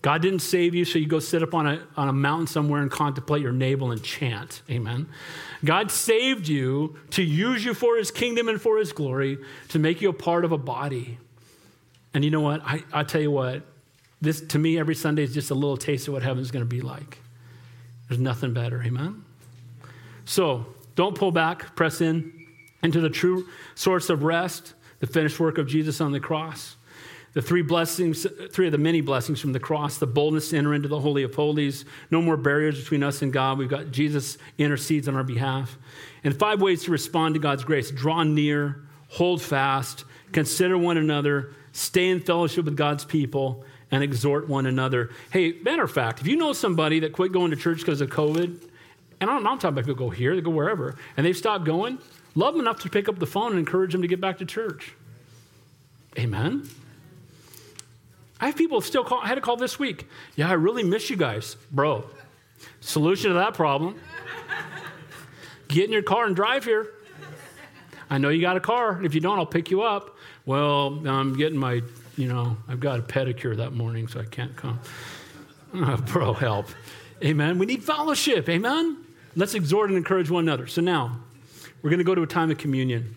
God 0.00 0.22
didn't 0.22 0.40
save 0.40 0.74
you 0.74 0.84
so 0.84 0.98
you 0.98 1.06
go 1.06 1.18
sit 1.18 1.42
up 1.42 1.54
on 1.54 1.66
a, 1.66 1.82
on 1.96 2.08
a 2.08 2.12
mountain 2.12 2.46
somewhere 2.46 2.82
and 2.82 2.90
contemplate 2.90 3.42
your 3.42 3.52
navel 3.52 3.90
and 3.90 4.02
chant. 4.02 4.62
Amen. 4.70 5.08
God 5.64 5.90
saved 5.90 6.46
you 6.48 6.96
to 7.10 7.22
use 7.22 7.64
you 7.64 7.74
for 7.74 7.96
his 7.96 8.10
kingdom 8.10 8.48
and 8.48 8.60
for 8.60 8.78
his 8.78 8.92
glory, 8.92 9.38
to 9.68 9.78
make 9.78 10.00
you 10.00 10.08
a 10.08 10.12
part 10.12 10.44
of 10.44 10.52
a 10.52 10.58
body. 10.58 11.18
And 12.14 12.24
you 12.24 12.30
know 12.30 12.40
what? 12.40 12.62
I, 12.64 12.84
I 12.92 13.02
tell 13.02 13.20
you 13.20 13.30
what, 13.30 13.62
this 14.20 14.40
to 14.40 14.58
me 14.58 14.78
every 14.78 14.94
Sunday 14.94 15.24
is 15.24 15.34
just 15.34 15.50
a 15.50 15.54
little 15.54 15.76
taste 15.76 16.06
of 16.08 16.14
what 16.14 16.22
heaven's 16.22 16.50
going 16.50 16.64
to 16.64 16.68
be 16.68 16.80
like. 16.80 17.18
There's 18.08 18.20
nothing 18.20 18.54
better. 18.54 18.82
Amen. 18.82 19.24
So 20.24 20.66
don't 20.98 21.16
pull 21.16 21.30
back, 21.30 21.76
press 21.76 22.00
in 22.00 22.32
into 22.82 23.00
the 23.00 23.08
true 23.08 23.46
source 23.76 24.10
of 24.10 24.24
rest 24.24 24.74
the 24.98 25.06
finished 25.06 25.38
work 25.38 25.56
of 25.56 25.68
Jesus 25.68 26.00
on 26.00 26.10
the 26.10 26.18
cross. 26.18 26.76
The 27.34 27.40
three 27.40 27.62
blessings, 27.62 28.26
three 28.50 28.66
of 28.66 28.72
the 28.72 28.78
many 28.78 29.00
blessings 29.00 29.40
from 29.40 29.52
the 29.52 29.60
cross, 29.60 29.98
the 29.98 30.08
boldness 30.08 30.50
to 30.50 30.56
enter 30.56 30.74
into 30.74 30.88
the 30.88 30.98
Holy 30.98 31.22
of 31.22 31.36
Holies, 31.36 31.84
no 32.10 32.20
more 32.20 32.36
barriers 32.36 32.80
between 32.80 33.04
us 33.04 33.22
and 33.22 33.32
God. 33.32 33.58
We've 33.58 33.68
got 33.68 33.92
Jesus 33.92 34.38
intercedes 34.58 35.06
on 35.06 35.14
our 35.14 35.22
behalf. 35.22 35.78
And 36.24 36.36
five 36.36 36.60
ways 36.60 36.82
to 36.82 36.90
respond 36.90 37.36
to 37.36 37.40
God's 37.40 37.62
grace 37.62 37.92
draw 37.92 38.24
near, 38.24 38.82
hold 39.06 39.40
fast, 39.40 40.04
consider 40.32 40.76
one 40.76 40.96
another, 40.96 41.54
stay 41.70 42.08
in 42.08 42.18
fellowship 42.18 42.64
with 42.64 42.76
God's 42.76 43.04
people, 43.04 43.64
and 43.92 44.02
exhort 44.02 44.48
one 44.48 44.66
another. 44.66 45.10
Hey, 45.30 45.52
matter 45.62 45.84
of 45.84 45.92
fact, 45.92 46.20
if 46.20 46.26
you 46.26 46.34
know 46.34 46.52
somebody 46.52 46.98
that 47.00 47.12
quit 47.12 47.30
going 47.30 47.52
to 47.52 47.56
church 47.56 47.78
because 47.78 48.00
of 48.00 48.10
COVID, 48.10 48.68
and 49.20 49.30
I'm 49.30 49.42
not 49.42 49.60
talking 49.60 49.78
about 49.78 49.86
people 49.86 50.06
go 50.06 50.10
here, 50.10 50.34
they 50.34 50.42
go 50.42 50.50
wherever, 50.50 50.96
and 51.16 51.26
they've 51.26 51.36
stopped 51.36 51.64
going, 51.64 51.98
Love 52.34 52.54
them 52.54 52.60
enough 52.60 52.78
to 52.80 52.88
pick 52.88 53.08
up 53.08 53.18
the 53.18 53.26
phone 53.26 53.50
and 53.50 53.58
encourage 53.58 53.90
them 53.90 54.02
to 54.02 54.06
get 54.06 54.20
back 54.20 54.38
to 54.38 54.44
church. 54.44 54.92
Amen. 56.16 56.68
I 58.40 58.46
have 58.46 58.56
people 58.56 58.80
still 58.80 59.02
call, 59.02 59.20
I 59.20 59.26
had 59.26 59.38
a 59.38 59.40
call 59.40 59.56
this 59.56 59.76
week. 59.78 60.06
Yeah, 60.36 60.48
I 60.48 60.52
really 60.52 60.84
miss 60.84 61.10
you 61.10 61.16
guys. 61.16 61.56
Bro, 61.72 62.04
solution 62.80 63.30
to 63.30 63.34
that 63.34 63.54
problem 63.54 63.98
get 65.66 65.84
in 65.84 65.92
your 65.92 66.02
car 66.02 66.26
and 66.26 66.36
drive 66.36 66.64
here. 66.64 66.92
I 68.08 68.18
know 68.18 68.28
you 68.28 68.40
got 68.40 68.56
a 68.56 68.60
car. 68.60 69.04
If 69.04 69.14
you 69.14 69.20
don't, 69.20 69.38
I'll 69.38 69.44
pick 69.44 69.70
you 69.70 69.82
up. 69.82 70.16
Well, 70.46 71.06
I'm 71.06 71.36
getting 71.36 71.58
my, 71.58 71.82
you 72.16 72.28
know, 72.28 72.56
I've 72.68 72.80
got 72.80 73.00
a 73.00 73.02
pedicure 73.02 73.56
that 73.56 73.72
morning, 73.72 74.06
so 74.06 74.20
I 74.20 74.24
can't 74.24 74.54
come. 74.54 74.80
Oh, 75.74 75.96
bro, 76.06 76.32
help. 76.32 76.68
Amen. 77.22 77.58
We 77.58 77.66
need 77.66 77.82
fellowship. 77.82 78.48
Amen. 78.48 78.96
Let's 79.36 79.54
exhort 79.54 79.90
and 79.90 79.96
encourage 79.96 80.30
one 80.30 80.44
another. 80.44 80.66
So 80.66 80.80
now, 80.80 81.20
we're 81.82 81.90
going 81.90 81.98
to 81.98 82.04
go 82.04 82.14
to 82.14 82.22
a 82.22 82.26
time 82.26 82.50
of 82.50 82.58
communion. 82.58 83.14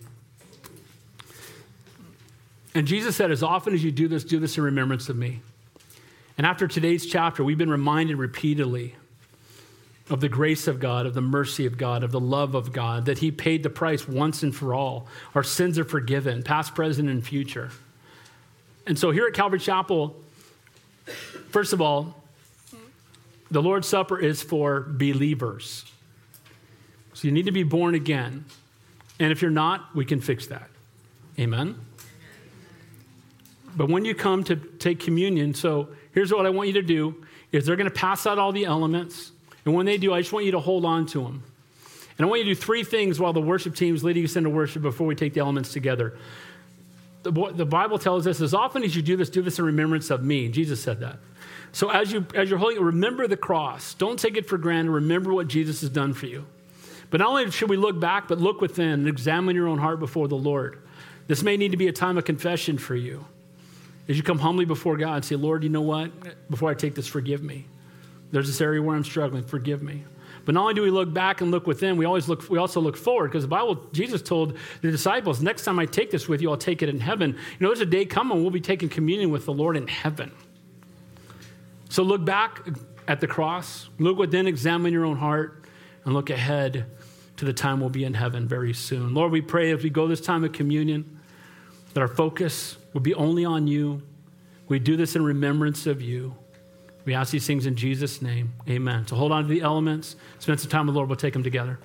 And 2.74 2.88
Jesus 2.88 3.16
said, 3.16 3.32
As 3.32 3.44
often 3.44 3.74
as 3.74 3.84
you 3.84 3.92
do 3.92 4.08
this, 4.08 4.24
do 4.24 4.40
this 4.40 4.58
in 4.58 4.64
remembrance 4.64 5.10
of 5.10 5.16
me. 5.16 5.42
And 6.38 6.48
after 6.48 6.68
today's 6.68 7.06
chapter, 7.06 7.44
we've 7.44 7.58
been 7.58 7.70
reminded 7.70 8.18
repeatedly 8.18 8.96
of 10.10 10.22
the 10.22 10.30
grace 10.30 10.68
of 10.68 10.80
God, 10.80 11.06
of 11.06 11.14
the 11.14 11.22
mercy 11.22 11.66
of 11.66 11.78
God, 11.78 12.04
of 12.04 12.12
the 12.12 12.20
love 12.20 12.56
of 12.56 12.74
God, 12.74 13.06
that 13.06 13.20
He 13.20 13.32
paid 13.32 13.64
the 13.64 13.70
price 13.70 14.08
once 14.08 14.44
and 14.44 14.56
for 14.56 14.74
all. 14.74 15.08
Our 15.36 15.44
sins 15.44 15.80
are 15.80 15.86
forgiven, 15.86 16.44
past, 16.44 16.76
present, 16.76 17.10
and 17.10 17.26
future. 17.26 17.72
And 18.86 18.98
so 18.98 19.12
here 19.12 19.28
at 19.28 19.34
Calvary 19.34 19.60
Chapel, 19.60 20.16
first 21.50 21.74
of 21.74 21.82
all, 21.82 22.16
the 23.50 23.62
Lord's 23.62 23.88
Supper 23.88 24.18
is 24.18 24.42
for 24.42 24.82
believers. 24.82 25.86
So 27.22 27.28
you 27.28 27.32
need 27.32 27.46
to 27.46 27.52
be 27.52 27.62
born 27.62 27.94
again. 27.94 28.46
And 29.20 29.32
if 29.32 29.44
you're 29.44 29.52
not, 29.52 29.96
we 29.96 30.06
can 30.06 30.20
fix 30.22 30.48
that. 30.48 30.68
Amen? 31.38 31.76
But 33.76 33.90
when 33.90 34.06
you 34.06 34.16
come 34.16 34.44
to 34.46 34.56
take 34.56 35.00
communion, 35.00 35.54
so 35.54 35.90
here's 36.14 36.34
what 36.34 36.48
I 36.48 36.50
want 36.50 36.70
you 36.70 36.74
to 36.74 36.82
do 36.82 37.24
is 37.52 37.64
they're 37.64 37.76
going 37.76 37.88
to 37.88 37.94
pass 37.94 38.26
out 38.26 38.40
all 38.40 38.52
the 38.52 38.66
elements. 38.66 39.34
And 39.66 39.76
when 39.76 39.86
they 39.86 40.00
do, 40.00 40.12
I 40.16 40.22
just 40.22 40.34
want 40.34 40.48
you 40.48 40.54
to 40.54 40.60
hold 40.60 40.84
on 40.84 41.06
to 41.08 41.22
them. 41.22 41.44
And 42.18 42.26
I 42.26 42.28
want 42.28 42.40
you 42.40 42.46
to 42.46 42.56
do 42.56 42.60
three 42.60 42.84
things 42.84 43.20
while 43.20 43.34
the 43.34 43.40
worship 43.40 43.76
team 43.76 43.94
is 43.94 44.04
leading 44.04 44.26
us 44.26 44.36
into 44.36 44.50
worship 44.50 44.82
before 44.82 45.06
we 45.06 45.14
take 45.14 45.36
the 45.36 45.42
elements 45.42 45.72
together. 45.72 46.18
The, 47.22 47.32
the 47.54 47.68
Bible 47.68 48.00
tells 48.00 48.26
us, 48.26 48.42
as 48.42 48.56
often 48.56 48.82
as 48.82 48.96
you 48.96 49.04
do 49.04 49.16
this, 49.16 49.30
do 49.30 49.44
this 49.44 49.60
in 49.60 49.66
remembrance 49.66 50.10
of 50.10 50.24
me. 50.24 50.50
Jesus 50.50 50.82
said 50.82 51.02
that. 51.02 51.20
So 51.72 51.92
as, 51.92 52.12
you, 52.12 52.26
as 52.34 52.50
you're 52.50 52.58
holding 52.58 52.80
it, 52.80 52.84
remember 52.84 53.28
the 53.28 53.38
cross. 53.38 53.94
Don't 53.94 54.18
take 54.18 54.38
it 54.38 54.50
for 54.50 54.58
granted. 54.58 54.90
Remember 54.90 55.32
what 55.32 55.48
Jesus 55.48 55.82
has 55.82 55.92
done 55.92 56.16
for 56.16 56.26
you. 56.26 56.48
But 57.12 57.20
not 57.20 57.30
only 57.30 57.52
should 57.52 57.70
we 57.70 57.78
look 57.78 58.00
back, 58.00 58.28
but 58.28 58.40
look 58.40 58.62
within 58.62 58.90
and 58.90 59.08
examine 59.08 59.56
your 59.56 59.68
own 59.68 59.78
heart 59.78 60.00
before 60.00 60.28
the 60.28 60.38
Lord. 60.38 60.82
This 61.28 61.44
may 61.44 61.58
need 61.58 61.72
to 61.72 61.78
be 61.78 61.88
a 61.88 61.94
time 61.94 62.18
of 62.18 62.26
confession 62.26 62.80
for 62.80 62.96
you. 62.96 63.26
As 64.10 64.18
you 64.18 64.24
come 64.24 64.40
humbly 64.40 64.66
before 64.66 64.98
God 64.98 65.18
and 65.18 65.26
say, 65.26 65.36
Lord, 65.36 65.64
you 65.64 65.70
know 65.70 65.82
what? 65.82 66.50
Before 66.50 66.72
I 66.72 66.74
take 66.74 66.96
this, 66.96 67.08
forgive 67.08 67.44
me. 67.44 67.66
There's 68.32 68.48
this 68.48 68.60
area 68.60 68.82
where 68.82 68.96
I'm 68.96 69.04
struggling. 69.04 69.44
Forgive 69.44 69.84
me. 69.84 70.04
But 70.44 70.56
not 70.56 70.62
only 70.62 70.74
do 70.74 70.82
we 70.82 70.90
look 70.90 71.14
back 71.14 71.42
and 71.42 71.52
look 71.52 71.68
within, 71.68 71.98
we 71.98 72.06
always 72.06 72.28
look. 72.28 72.50
We 72.50 72.58
also 72.58 72.82
look 72.82 72.98
forward 72.98 73.28
because 73.28 73.44
the 73.44 73.50
Bible, 73.50 73.76
Jesus 73.92 74.22
told 74.22 74.58
the 74.82 74.90
disciples, 74.90 75.42
"Next 75.42 75.66
time 75.66 75.78
I 75.78 75.86
take 75.86 76.10
this 76.10 76.28
with 76.28 76.42
you, 76.42 76.50
I'll 76.50 76.58
take 76.58 76.82
it 76.82 76.90
in 76.90 77.00
heaven." 77.00 77.32
You 77.32 77.58
know, 77.60 77.68
there's 77.68 77.82
a 77.82 77.86
day 77.86 78.06
coming 78.06 78.42
we'll 78.42 78.50
be 78.50 78.60
taking 78.60 78.90
communion 78.90 79.30
with 79.30 79.46
the 79.46 79.54
Lord 79.54 79.78
in 79.78 79.88
heaven. 79.88 80.32
So 81.90 82.02
look 82.02 82.26
back 82.26 82.68
at 83.08 83.20
the 83.20 83.28
cross, 83.28 83.90
look 84.00 84.18
within, 84.18 84.48
examine 84.48 84.94
your 84.94 85.06
own 85.06 85.18
heart, 85.18 85.64
and 86.06 86.14
look 86.14 86.30
ahead 86.32 86.86
to 87.42 87.46
the 87.46 87.54
time 87.54 87.80
we'll 87.80 87.90
be 87.90 88.04
in 88.04 88.14
heaven 88.14 88.48
very 88.48 88.72
soon. 88.72 89.16
Lord, 89.16 89.32
we 89.32 89.42
pray 89.42 89.72
as 89.72 89.82
we 89.82 89.90
go 89.90 90.08
this 90.08 90.22
time 90.22 90.44
of 90.44 90.52
communion 90.52 91.20
that 91.96 92.02
our 92.02 92.08
focus 92.08 92.78
will 92.94 93.02
be 93.02 93.16
only 93.16 93.44
on 93.44 93.66
you. 93.66 94.04
We 94.68 94.78
do 94.78 94.96
this 94.96 95.16
in 95.16 95.24
remembrance 95.24 95.88
of 95.88 96.04
you. 96.04 96.36
We 97.04 97.16
ask 97.16 97.32
these 97.32 97.48
things 97.48 97.66
in 97.66 97.76
Jesus' 97.76 98.22
name. 98.22 98.54
Amen. 98.70 99.08
So 99.08 99.16
hold 99.16 99.32
on 99.32 99.42
to 99.42 99.50
the 99.50 99.62
elements, 99.62 100.18
spend 100.38 100.60
some 100.60 100.70
time 100.70 100.86
with 100.86 100.94
the 100.94 100.98
Lord. 100.98 101.10
We'll 101.10 101.16
take 101.16 101.34
them 101.34 101.42
together. 101.42 101.80